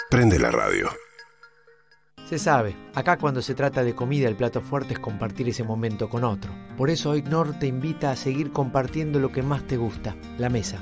[0.09, 0.89] Prende la radio.
[2.29, 6.07] Se sabe, acá cuando se trata de comida el plato fuerte es compartir ese momento
[6.07, 6.49] con otro.
[6.77, 10.47] Por eso hoy Nor te invita a seguir compartiendo lo que más te gusta, la
[10.47, 10.81] mesa.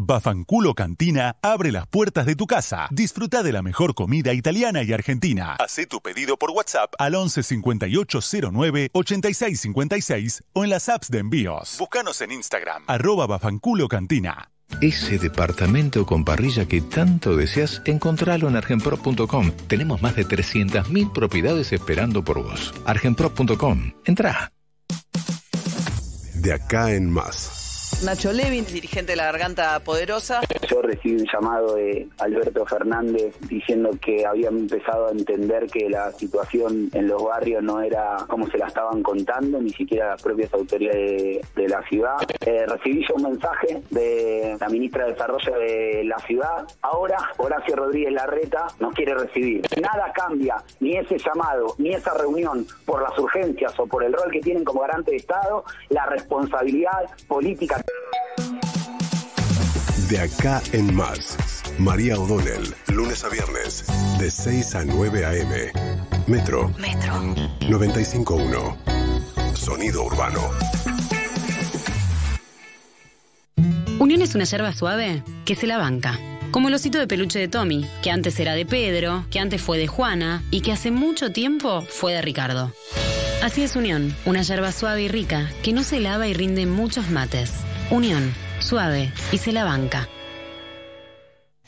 [0.00, 2.86] Bafanculo Cantina abre las puertas de tu casa.
[2.92, 5.56] Disfruta de la mejor comida italiana y argentina.
[5.58, 11.74] Hacé tu pedido por WhatsApp al 11 5809 8656 o en las apps de envíos.
[11.80, 14.52] Búscanos en Instagram, arroba Bafanculo Cantina.
[14.80, 19.50] Ese departamento con parrilla que tanto deseas, encontralo en argenprop.com.
[19.66, 22.72] Tenemos más de 300.000 propiedades esperando por vos.
[22.84, 23.94] argenprop.com.
[24.04, 24.52] Entra.
[26.34, 27.57] De acá en más.
[28.04, 30.40] Nacho Levin, dirigente de la Garganta Poderosa.
[30.70, 36.12] Yo recibí un llamado de Alberto Fernández diciendo que habían empezado a entender que la
[36.12, 40.52] situación en los barrios no era como se la estaban contando, ni siquiera las propias
[40.54, 42.16] autoridades de, la ciudad.
[42.46, 46.66] Eh, recibí yo un mensaje de la ministra de Desarrollo de la ciudad.
[46.82, 49.62] Ahora Horacio Rodríguez Larreta nos quiere recibir.
[49.82, 54.30] Nada cambia, ni ese llamado, ni esa reunión por las urgencias o por el rol
[54.30, 57.77] que tienen como garante de Estado, la responsabilidad política
[60.08, 61.36] De acá en más.
[61.78, 63.84] María O'Donnell, lunes a viernes,
[64.18, 65.72] de 6 a 9 a.m.
[66.26, 66.72] Metro.
[66.78, 67.12] Metro.
[67.60, 69.54] 95.1.
[69.54, 70.40] Sonido urbano.
[73.98, 76.18] Unión es una yerba suave que se la banca.
[76.50, 79.76] Como el osito de peluche de Tommy, que antes era de Pedro, que antes fue
[79.76, 82.72] de Juana y que hace mucho tiempo fue de Ricardo.
[83.42, 87.10] Así es Unión, una yerba suave y rica que no se lava y rinde muchos
[87.10, 87.52] mates.
[87.90, 90.08] Unión, suave y se la banca.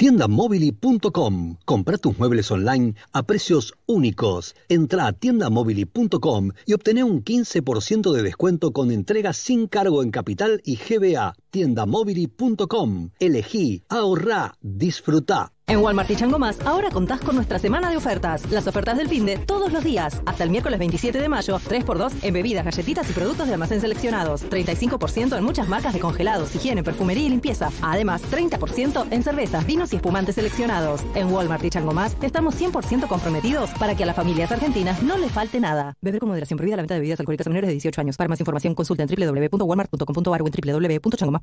[0.00, 1.56] Tiendamobili.com.
[1.66, 4.54] Compra tus muebles online a precios únicos.
[4.70, 10.62] Entra a tiendamobili.com y obtené un 15% de descuento con entrega sin cargo en capital
[10.64, 11.34] y GBA.
[11.50, 13.10] Tiendamobili.com.
[13.18, 15.52] Elegí, ahorrá, disfrutá.
[15.70, 18.50] En Walmart y Chango Más, ahora contás con nuestra semana de ofertas.
[18.50, 20.20] Las ofertas del fin de todos los días.
[20.26, 24.42] Hasta el miércoles 27 de mayo, 3x2 en bebidas, galletitas y productos de almacén seleccionados.
[24.50, 27.70] 35% en muchas marcas de congelados, higiene, perfumería y limpieza.
[27.82, 31.02] Además, 30% en cervezas, vinos y espumantes seleccionados.
[31.14, 35.18] En Walmart y Chango Más, estamos 100% comprometidos para que a las familias argentinas no
[35.18, 35.94] les falte nada.
[36.02, 38.16] Beber con moderación prohibida la venta de bebidas alcohólicas a menores de 18 años.
[38.16, 41.39] Para más información, consulta en www.walmart.com.ar o en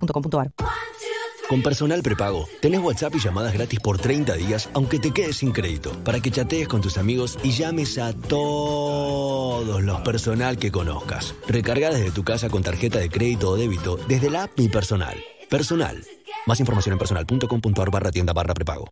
[1.48, 5.53] Con Personal Prepago, tenés WhatsApp y llamadas gratis por 30 días, aunque te quedes sin
[5.53, 11.34] crédito, para que chatees con tus amigos y llames a todos los personal que conozcas.
[11.48, 15.16] Recarga desde tu casa con tarjeta de crédito o débito desde la app Mi Personal.
[15.50, 16.03] Personal.
[16.45, 18.92] Más información en personal.com.ar barra tienda barra prepago.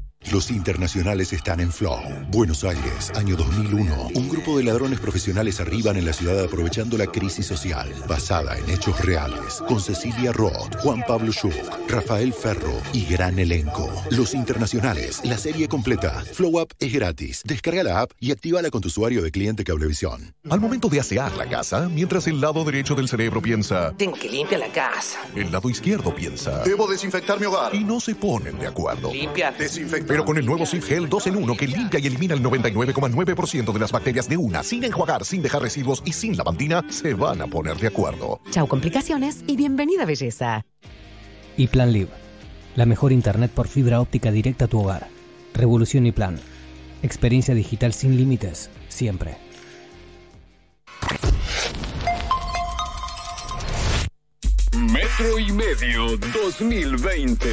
[0.29, 1.99] Los internacionales están en Flow.
[2.29, 4.11] Buenos Aires, año 2001.
[4.15, 8.69] Un grupo de ladrones profesionales arriban en la ciudad aprovechando la crisis social, basada en
[8.69, 11.51] hechos reales, con Cecilia Roth, Juan Pablo Schuch,
[11.89, 13.91] Rafael Ferro y gran elenco.
[14.11, 16.23] Los internacionales, la serie completa.
[16.33, 17.41] Flow Up es gratis.
[17.43, 20.33] Descarga la app y actívala con tu usuario de cliente Cablevisión.
[20.49, 24.29] Al momento de asear la casa, mientras el lado derecho del cerebro piensa, Tengo que
[24.29, 25.19] limpiar la casa.
[25.35, 26.63] el lado izquierdo piensa.
[26.63, 27.73] Debo desinfectar mi hogar.
[27.75, 29.11] Y no se ponen de acuerdo.
[29.11, 29.57] Limpiar.
[29.57, 30.10] Desinfectar.
[30.11, 33.71] Pero con el nuevo Sif Gel 2 en 1 que limpia y elimina el 99,9%
[33.71, 37.41] de las bacterias de una, sin enjuagar, sin dejar residuos y sin lavandina, se van
[37.41, 38.41] a poner de acuerdo.
[38.49, 40.65] Chau complicaciones y bienvenida belleza.
[41.55, 42.09] Y Plan Live,
[42.75, 45.07] la mejor internet por fibra óptica directa a tu hogar.
[45.53, 46.41] Revolución y Plan.
[47.03, 49.37] Experiencia digital sin límites, siempre.
[54.73, 57.47] Metro y medio 2020.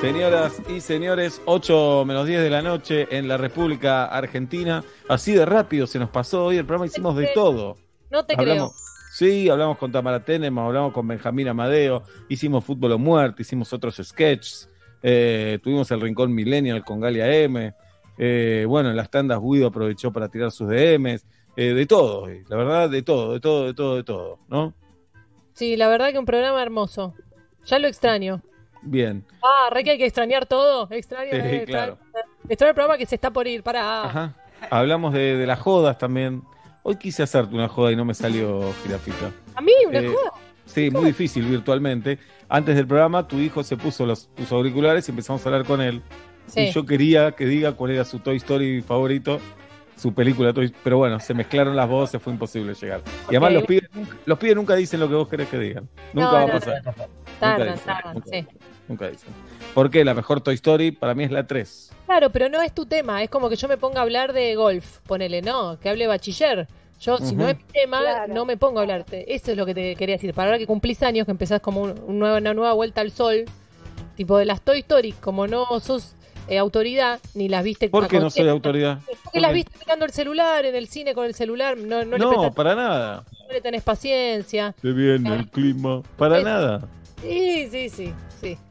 [0.00, 4.82] Señoras y señores, 8 menos 10 de la noche en la República Argentina.
[5.10, 7.76] Así de rápido se nos pasó hoy el programa, hicimos de todo.
[8.10, 8.72] No te Hablamos,
[9.12, 14.00] sí, hablamos con Tamara Tenema, hablamos con Benjamín Amadeo, hicimos Fútbol o Muerte, hicimos otros
[14.02, 14.70] sketches,
[15.02, 17.74] eh, tuvimos el Rincón Millennial con Galia M.
[18.16, 22.56] eh, bueno, en las tandas Guido aprovechó para tirar sus DMs, eh, de todo, la
[22.56, 24.72] verdad, de todo, de todo, de todo, de todo, ¿no?
[25.52, 27.12] Sí, la verdad que un programa hermoso.
[27.66, 28.42] Ya lo extraño.
[28.82, 29.24] Bien.
[29.42, 30.88] Ah, re que hay que extrañar todo.
[30.90, 31.92] Extraño, Sí, eh, claro.
[32.02, 33.62] extraño, extraño el programa que se está por ir.
[33.62, 34.04] Para.
[34.04, 34.34] Ajá.
[34.70, 36.42] Hablamos de, de las jodas también.
[36.82, 39.32] Hoy quise hacerte una joda y no me salió jirafita.
[39.54, 40.32] A mí, una Eh, joda.
[40.66, 42.18] Sí, muy difícil virtualmente.
[42.48, 45.80] Antes del programa, tu hijo se puso los, sus auriculares y empezamos a hablar con
[45.80, 46.02] él.
[46.46, 46.60] Sí.
[46.62, 49.38] Y yo quería que diga cuál era su Toy Story favorito,
[49.96, 53.02] su película Toy Pero bueno, se mezclaron las voces, fue imposible llegar.
[53.26, 55.88] Y además los pibes, nunca- los pibes nunca dicen lo que vos querés que digan.
[56.12, 56.82] Nunca No, va a pasar.
[56.84, 56.96] no, no.
[56.96, 57.10] Nunca
[57.40, 58.46] Tardan, dicen, tardan, nunca, sí.
[58.90, 59.30] Nunca dicen.
[59.72, 60.04] ¿Por qué?
[60.04, 61.92] La mejor Toy Story para mí es la 3.
[62.06, 63.22] Claro, pero no es tu tema.
[63.22, 64.98] Es como que yo me ponga a hablar de golf.
[65.06, 66.66] Ponele, no, que hable bachiller.
[67.00, 69.32] Yo, si no es mi tema, no me pongo a hablarte.
[69.34, 70.34] Eso es lo que te quería decir.
[70.34, 73.10] Para ahora que cumplís años, que empezás como un- un nuevo- una nueva vuelta al
[73.10, 73.44] sol,
[74.16, 76.14] tipo de las Toy Story, como no sos
[76.48, 78.98] eh, autoridad, ni las viste ¿Por qué no soy autoridad?
[79.22, 82.24] Porque las viste mirando el celular, en el cine con el celular, no, no, le,
[82.24, 83.24] No, para nada.
[83.46, 84.74] no le tenés paciencia.
[84.82, 86.02] Se viene el clima.
[86.18, 86.88] Para nada.
[87.22, 88.12] Sí, sí, sí, sí.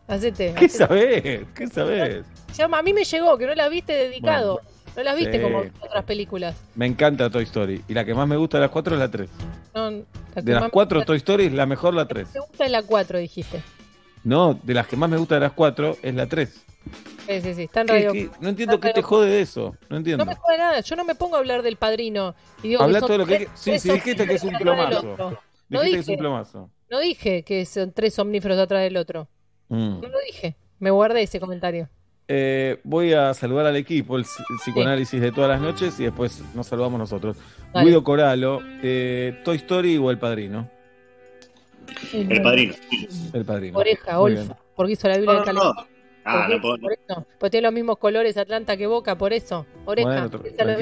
[0.09, 0.53] Hacete.
[0.57, 0.69] ¿Qué hacete.
[0.85, 1.47] sabés?
[1.55, 2.25] ¿Qué sabés?
[2.57, 4.59] Ya, a mí me llegó, que no las viste dedicado.
[4.97, 5.43] no las viste sí.
[5.43, 6.55] como otras películas.
[6.75, 7.83] Me encanta Toy Story.
[7.87, 9.29] Y la que más me gusta de las cuatro es la 3.
[9.75, 10.01] No, la
[10.35, 12.27] que De las cuatro me Toy Story, la mejor la 3.
[12.49, 13.61] gusta es la 4, dijiste.
[14.23, 16.49] No, de las que más me gusta de las cuatro es la 3.
[17.27, 18.11] Sí, sí, sí, está en ¿Qué- radio.
[18.13, 18.29] qué?
[18.41, 19.75] No entiendo está qué te jode de eso.
[19.81, 20.25] No No entiendo.
[20.25, 22.33] me jode nada, yo no me pongo a hablar del padrino.
[22.63, 23.37] Y digo Habla todo lo que.
[23.37, 25.15] tres- Sí, tres sí, dijiste que es un plomazo.
[25.69, 26.69] No Dijiste que es un dije, plomazo.
[26.89, 29.27] no dije que son tres somníferos atrás del otro.
[29.69, 30.01] Mm.
[30.01, 30.55] No lo dije.
[30.79, 31.87] Me guardé ese comentario.
[32.27, 36.03] Eh, voy a saludar al equipo, el, psi- el psicoanálisis de todas las noches y
[36.03, 37.37] después nos saludamos nosotros.
[37.73, 37.87] Dale.
[37.87, 40.69] Guido Coralo, eh, Toy Story o El Padrino.
[42.13, 42.73] El padrino.
[43.33, 43.79] El Padrino.
[43.79, 45.73] Oreja, Olfa, porque hizo la Biblia No, del no.
[46.23, 47.25] Ah, no puedo- Por eso.
[47.39, 49.65] Porque tiene los mismos colores Atlanta que Boca, por eso.
[49.85, 50.75] Oreja, Bueno, tranquila,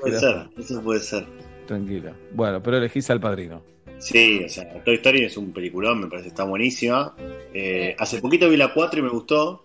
[0.00, 1.26] Puede jirafa, ser, eso puede ser.
[1.66, 2.14] tranquila.
[2.32, 3.60] Bueno, pero elegís al Padrino.
[4.04, 7.14] Sí, o sea, Toy Story es un peliculón, me parece que está buenísima.
[7.54, 9.64] Eh, hace poquito vi la 4 y me gustó,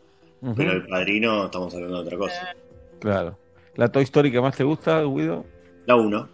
[0.55, 2.55] pero el padrino estamos hablando de otra cosa.
[2.99, 3.37] Claro.
[3.75, 5.45] ¿La Toy Story que más te gusta, Guido?
[5.85, 6.29] La 1.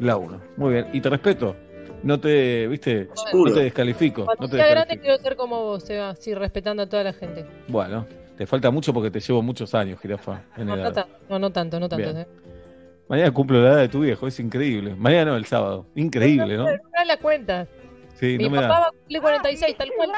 [0.00, 0.40] La 1.
[0.56, 0.86] Muy bien.
[0.92, 1.56] Y te respeto.
[2.04, 3.50] No te, viste, Seguro.
[3.50, 4.24] no te descalifico.
[4.24, 7.12] Cuando No te sea grande quiero ser como vos, Seba, así respetando a toda la
[7.12, 7.44] gente.
[7.66, 8.06] Bueno,
[8.36, 10.44] te falta mucho porque te llevo muchos años, jirafa.
[10.56, 10.92] En No, no, edad.
[10.92, 12.04] tanto, no, no tanto, no tanto.
[12.12, 12.18] Bien.
[12.18, 12.26] eh.
[13.08, 14.94] Mañana cumplo la edad de tu viejo, es increíble.
[14.96, 15.86] Mañana no, el sábado.
[15.94, 16.64] Increíble, ¿no?
[16.64, 17.66] No me das la cuenta.
[18.14, 18.68] Sí, Mi no me da.
[18.68, 20.10] va a cumplir 46, tal cual.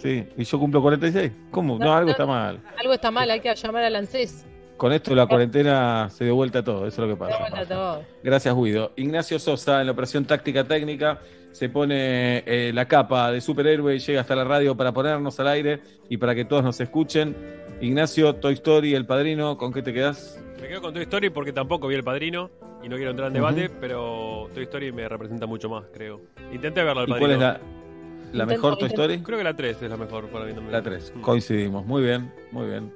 [0.00, 1.32] Sí, y yo cumplo 46.
[1.50, 1.78] ¿Cómo?
[1.78, 2.10] No, No, algo no.
[2.12, 2.60] está mal.
[2.78, 4.46] Algo está mal, hay que llamar al ANSES.
[4.76, 7.38] Con esto la cuarentena se dio vuelta todo, eso es lo que pasa.
[7.38, 8.02] vuelta todo.
[8.22, 8.92] Gracias, Guido.
[8.96, 11.18] Ignacio Sosa, en la operación táctica técnica,
[11.52, 15.48] se pone eh, la capa de superhéroe y llega hasta la radio para ponernos al
[15.48, 17.34] aire y para que todos nos escuchen.
[17.80, 20.38] Ignacio, Toy Story, El Padrino, ¿con qué te quedas?
[20.66, 22.50] Me quedo con Toy Story porque tampoco vi el padrino
[22.82, 26.22] y no quiero entrar en debate, pero Toy Story me representa mucho más, creo.
[26.52, 27.28] Intenté verlo al ¿Y padrino.
[27.28, 27.60] cuál es la,
[28.32, 29.20] la mejor Toy Story?
[29.20, 30.72] Creo que la 3 es la mejor para mí también.
[30.72, 31.20] La 3, Mm.
[31.20, 31.86] coincidimos.
[31.86, 32.92] Muy bien, muy bien.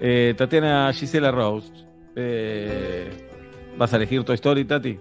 [0.00, 1.70] Eh, Tatiana Gisela Rose,
[2.16, 3.08] eh,
[3.78, 4.98] ¿vas a elegir Toy Story, Tati?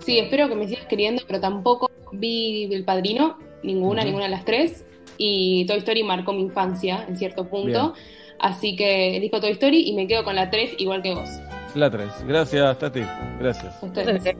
[0.00, 4.44] Sí, espero que me sigas queriendo, pero tampoco vi El Padrino, ninguna, ninguna de las
[4.44, 4.84] tres.
[5.16, 7.94] Y Toy Story marcó mi infancia en cierto punto.
[8.40, 11.28] Así que elijo Toy Story y me quedo con la 3 igual que vos.
[11.74, 12.08] La 3.
[12.26, 13.02] Gracias, Tati.
[13.38, 13.82] Gracias.
[13.82, 14.24] Ustedes.
[14.24, 14.32] Yo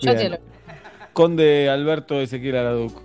[0.00, 0.16] Bien.
[0.16, 0.38] te lo-
[1.12, 3.02] Conde Alberto Ezequiel Araduc.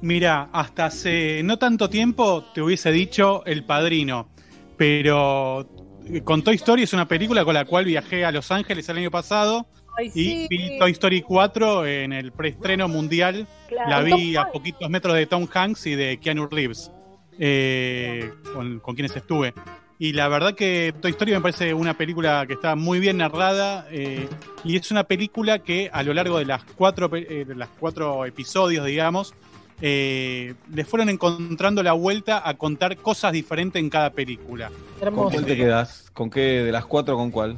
[0.00, 4.28] Mira, hasta hace no tanto tiempo te hubiese dicho El Padrino,
[4.76, 5.68] pero
[6.06, 8.96] eh, con Toy Story es una película con la cual viajé a Los Ángeles el
[8.98, 10.46] año pasado Ay, y sí.
[10.50, 13.46] vi Toy Story 4 en el preestreno mundial.
[13.68, 13.90] Claro.
[13.90, 16.90] La vi a poquitos metros de Tom Hanks y de Keanu Reeves,
[17.38, 19.54] eh, con, con quienes estuve.
[19.98, 23.86] Y la verdad que Toy Story me parece una película que está muy bien narrada
[23.90, 24.28] eh,
[24.64, 28.24] y es una película que a lo largo de las cuatro, eh, de las cuatro
[28.26, 29.32] episodios, digamos,
[29.80, 34.70] eh, le fueron encontrando la vuelta a contar cosas diferentes en cada película.
[35.00, 36.10] ¿Con cuál te quedas?
[36.12, 36.40] ¿Con qué?
[36.62, 37.56] ¿De las cuatro con cuál?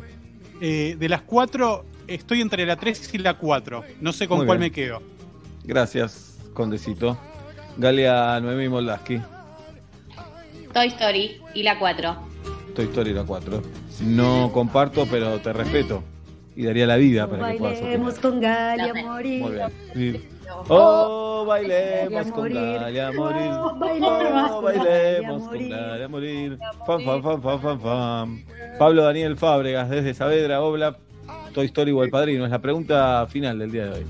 [0.61, 3.85] Eh, de las cuatro, estoy entre la 3 y la 4.
[4.01, 4.71] No sé con Muy cuál bien.
[4.71, 5.03] me quedo.
[5.65, 7.19] Gracias, Condecito.
[7.77, 9.21] Galia Noemí Moldaski,
[10.75, 12.17] Toy Story y la 4.
[12.75, 13.63] Toy Story la 4.
[14.03, 16.03] No comparto, pero te respeto.
[16.57, 17.81] Y daría la vida para que puedas.
[17.81, 19.43] Bailemos con Galia a morir.
[19.43, 19.73] Muy bien.
[19.95, 20.29] Sí.
[20.69, 22.53] Oh, bailemos con.
[22.53, 23.51] Galia a morir.
[23.51, 26.59] Oh, bailemos Oh, con bailemos Galia con Galia morir.
[26.87, 28.45] Fan, fan, fan, fan, fan, fan.
[28.79, 30.97] Pablo Daniel Fábregas, desde Saavedra, Obla,
[31.55, 32.45] Toy Story o El Padrino.
[32.45, 34.07] Es la pregunta final del día de hoy.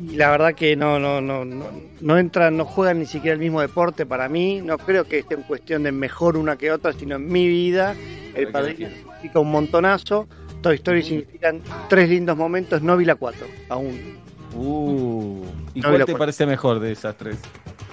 [0.00, 1.66] Y la verdad que no, no, no, no,
[2.00, 4.60] no entran, no juegan ni siquiera el mismo deporte para mí.
[4.60, 7.96] No creo que esté en cuestión de mejor una que otra, sino en mi vida.
[8.34, 10.28] El padrino significa un montonazo.
[10.62, 12.82] Toy Story significan tres lindos momentos.
[12.82, 14.18] No vi la cuatro, aún.
[14.54, 15.44] Uh,
[15.74, 17.38] ¿Y No cuál te parece mejor de esas tres?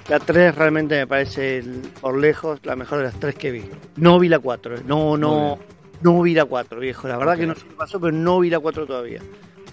[0.08, 1.64] La 3 realmente me parece
[2.00, 3.64] por lejos la mejor de las tres que vi.
[3.96, 5.68] No vi la 4, no, Muy no, bien.
[6.02, 7.08] no vi la 4, viejo.
[7.08, 9.22] La verdad que no sé qué pasó, pero no vi la 4 todavía.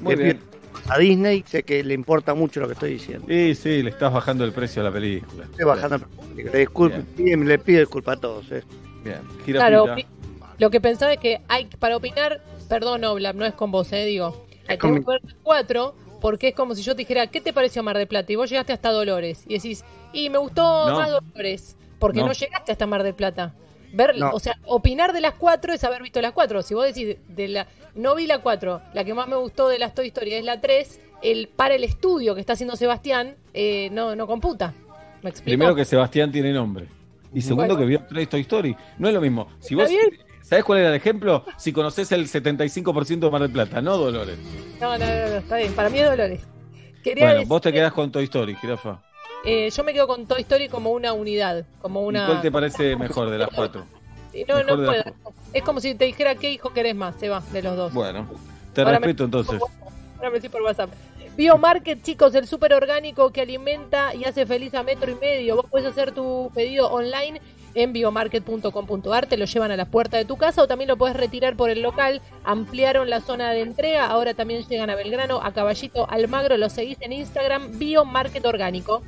[0.00, 0.40] Muy bien.
[0.88, 3.26] A Disney sé que le importa mucho lo que estoy diciendo.
[3.28, 5.44] Sí, sí, le estás bajando el precio a la película.
[5.44, 6.00] Estoy bajando.
[6.36, 8.50] Le, disculpe, bien, le pido disculpas a todos.
[8.52, 8.62] eh.
[9.04, 9.20] Bien.
[9.44, 10.06] Claro, opi-
[10.58, 14.04] lo que pensaba es que hay para opinar, perdón, Oblap, no es con vos, eh,
[14.04, 14.46] digo.
[14.68, 15.02] Hay que ver
[15.42, 18.32] cuatro, porque es como si yo te dijera, ¿qué te pareció Mar de Plata?
[18.32, 19.44] Y vos llegaste hasta Dolores.
[19.48, 20.96] Y decís, y me gustó No.
[20.98, 22.26] más Dolores, porque no.
[22.28, 22.32] No.
[22.32, 23.54] llegaste hasta Mar del Plata.
[23.92, 24.30] Ver, No.
[24.32, 26.62] O sea, opinar de las cuatro es haber visto las cuatro.
[26.62, 29.78] Si vos decís, de la no vi la cuatro, la que más me gustó de
[29.78, 33.88] las Toy Story es la tres, el para el estudio que está haciendo Sebastián, eh,
[33.92, 34.72] no, no computa.
[35.22, 35.30] ¿Me?
[35.32, 36.86] Primero que Sebastián tiene nombre.
[37.34, 37.78] Y segundo Bueno.
[37.78, 38.76] que vio tres Toy Story.
[38.98, 39.48] No es lo mismo.
[39.60, 40.10] Si vos, bien.
[40.42, 41.44] ¿Sabés cuál era el ejemplo?
[41.56, 44.38] Si conoces el 75% de Mar del Plata, no Dolores.
[44.80, 45.72] No, no, no, no, está bien.
[45.72, 46.40] Para mí es Dolores.
[47.02, 49.00] Quería Bueno, decir vos te que, quedás con Toy Story, jirafa.
[49.44, 52.26] Eh, yo me quedo con Toy Story como una unidad, como ¿Y una...
[52.26, 53.84] cuál te parece mejor de las cuatro?
[54.48, 55.04] No, mejor no puedo.
[55.52, 57.92] Es como si te dijera qué hijo querés más, se va, de los dos.
[57.92, 58.26] Bueno,
[58.72, 59.60] te Ahora me- respeto entonces.
[60.16, 60.90] Ahora me decís por WhatsApp.
[61.36, 65.56] Biomarket, chicos, el súper orgánico que alimenta y hace feliz a metro y medio.
[65.56, 67.40] Vos puedes hacer tu pedido online
[67.74, 71.16] en biomarket.com.ar, te lo llevan a la puerta de tu casa o también lo puedes
[71.16, 72.20] retirar por el local.
[72.44, 76.98] Ampliaron la zona de entrega, ahora también llegan a Belgrano, a Caballito, Almagro, lo seguís
[77.00, 79.02] en Instagram, Biomarket Orgánico.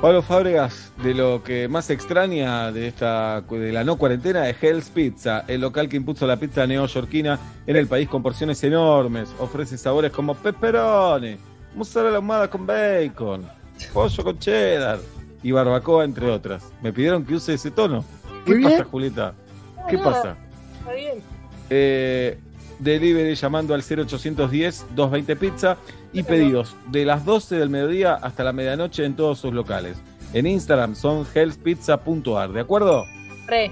[0.00, 4.88] Pablo Fábregas, de lo que más extraña de esta de la no cuarentena es Hell's
[4.88, 9.28] Pizza, el local que impuso la pizza neoyorquina en el país con porciones enormes.
[9.38, 11.36] Ofrece sabores como pepperoni,
[11.74, 13.46] mozzarella ahumada con bacon,
[13.92, 15.00] pollo con cheddar
[15.42, 16.64] y barbacoa, entre otras.
[16.82, 18.04] Me pidieron que use ese tono.
[18.44, 18.70] ¿Qué bien.
[18.70, 19.34] pasa, Julieta?
[19.88, 20.36] ¿Qué pasa?
[20.78, 21.22] Está bien.
[21.68, 22.38] Eh,
[22.78, 25.76] delivery llamando al 0810-220 Pizza
[26.12, 29.96] y pedidos de las 12 del mediodía hasta la medianoche en todos sus locales.
[30.32, 33.04] En Instagram son hellspizza.ar, ¿de acuerdo?
[33.46, 33.70] Re.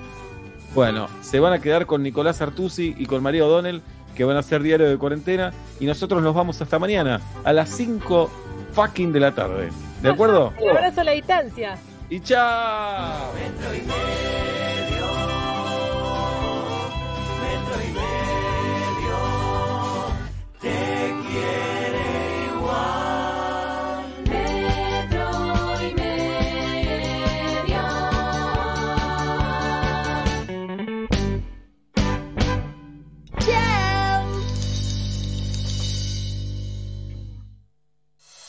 [0.74, 3.82] Bueno, se van a quedar con Nicolás Artusi y con María O'Donnell,
[4.14, 7.70] que van a hacer diario de cuarentena, y nosotros nos vamos hasta mañana, a las
[7.70, 8.30] 5
[8.78, 9.70] fucking de la tarde.
[10.00, 10.52] ¿De acuerdo?
[10.56, 11.76] El abrazo a la distancia.
[12.08, 13.32] Y chao.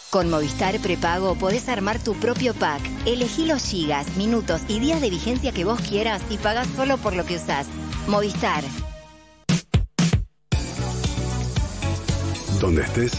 [0.10, 2.82] Con Movistar Prepago podés armar tu propio pack.
[3.06, 7.16] Elegí los gigas, minutos y días de vigencia que vos quieras y pagás solo por
[7.16, 7.68] lo que usás.
[8.08, 8.64] Movistar.
[12.60, 13.14] Donde estés,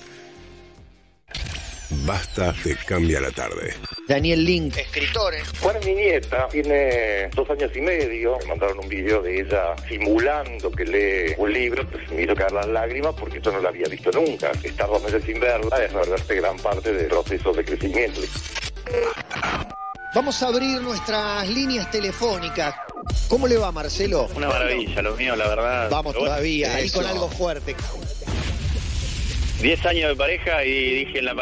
[1.91, 3.75] Basta te cambia la tarde.
[4.07, 5.33] Daniel Link, escritor.
[5.59, 8.37] Juana es mi nieta, tiene dos años y medio.
[8.39, 12.53] Me mandaron un video de ella simulando que lee un libro, pues me hizo caer
[12.53, 14.51] las lágrimas porque yo no la había visto nunca.
[14.63, 18.21] Estar dos meses sin verla es verdad gran parte del proceso de crecimiento.
[20.15, 22.73] Vamos a abrir nuestras líneas telefónicas.
[23.27, 24.29] ¿Cómo le va, Marcelo?
[24.35, 25.89] Una maravilla, lo mío, la verdad.
[25.89, 27.75] Vamos bueno, todavía, ahí con algo fuerte.
[29.61, 31.39] 10 años de pareja y dije en la pandemia.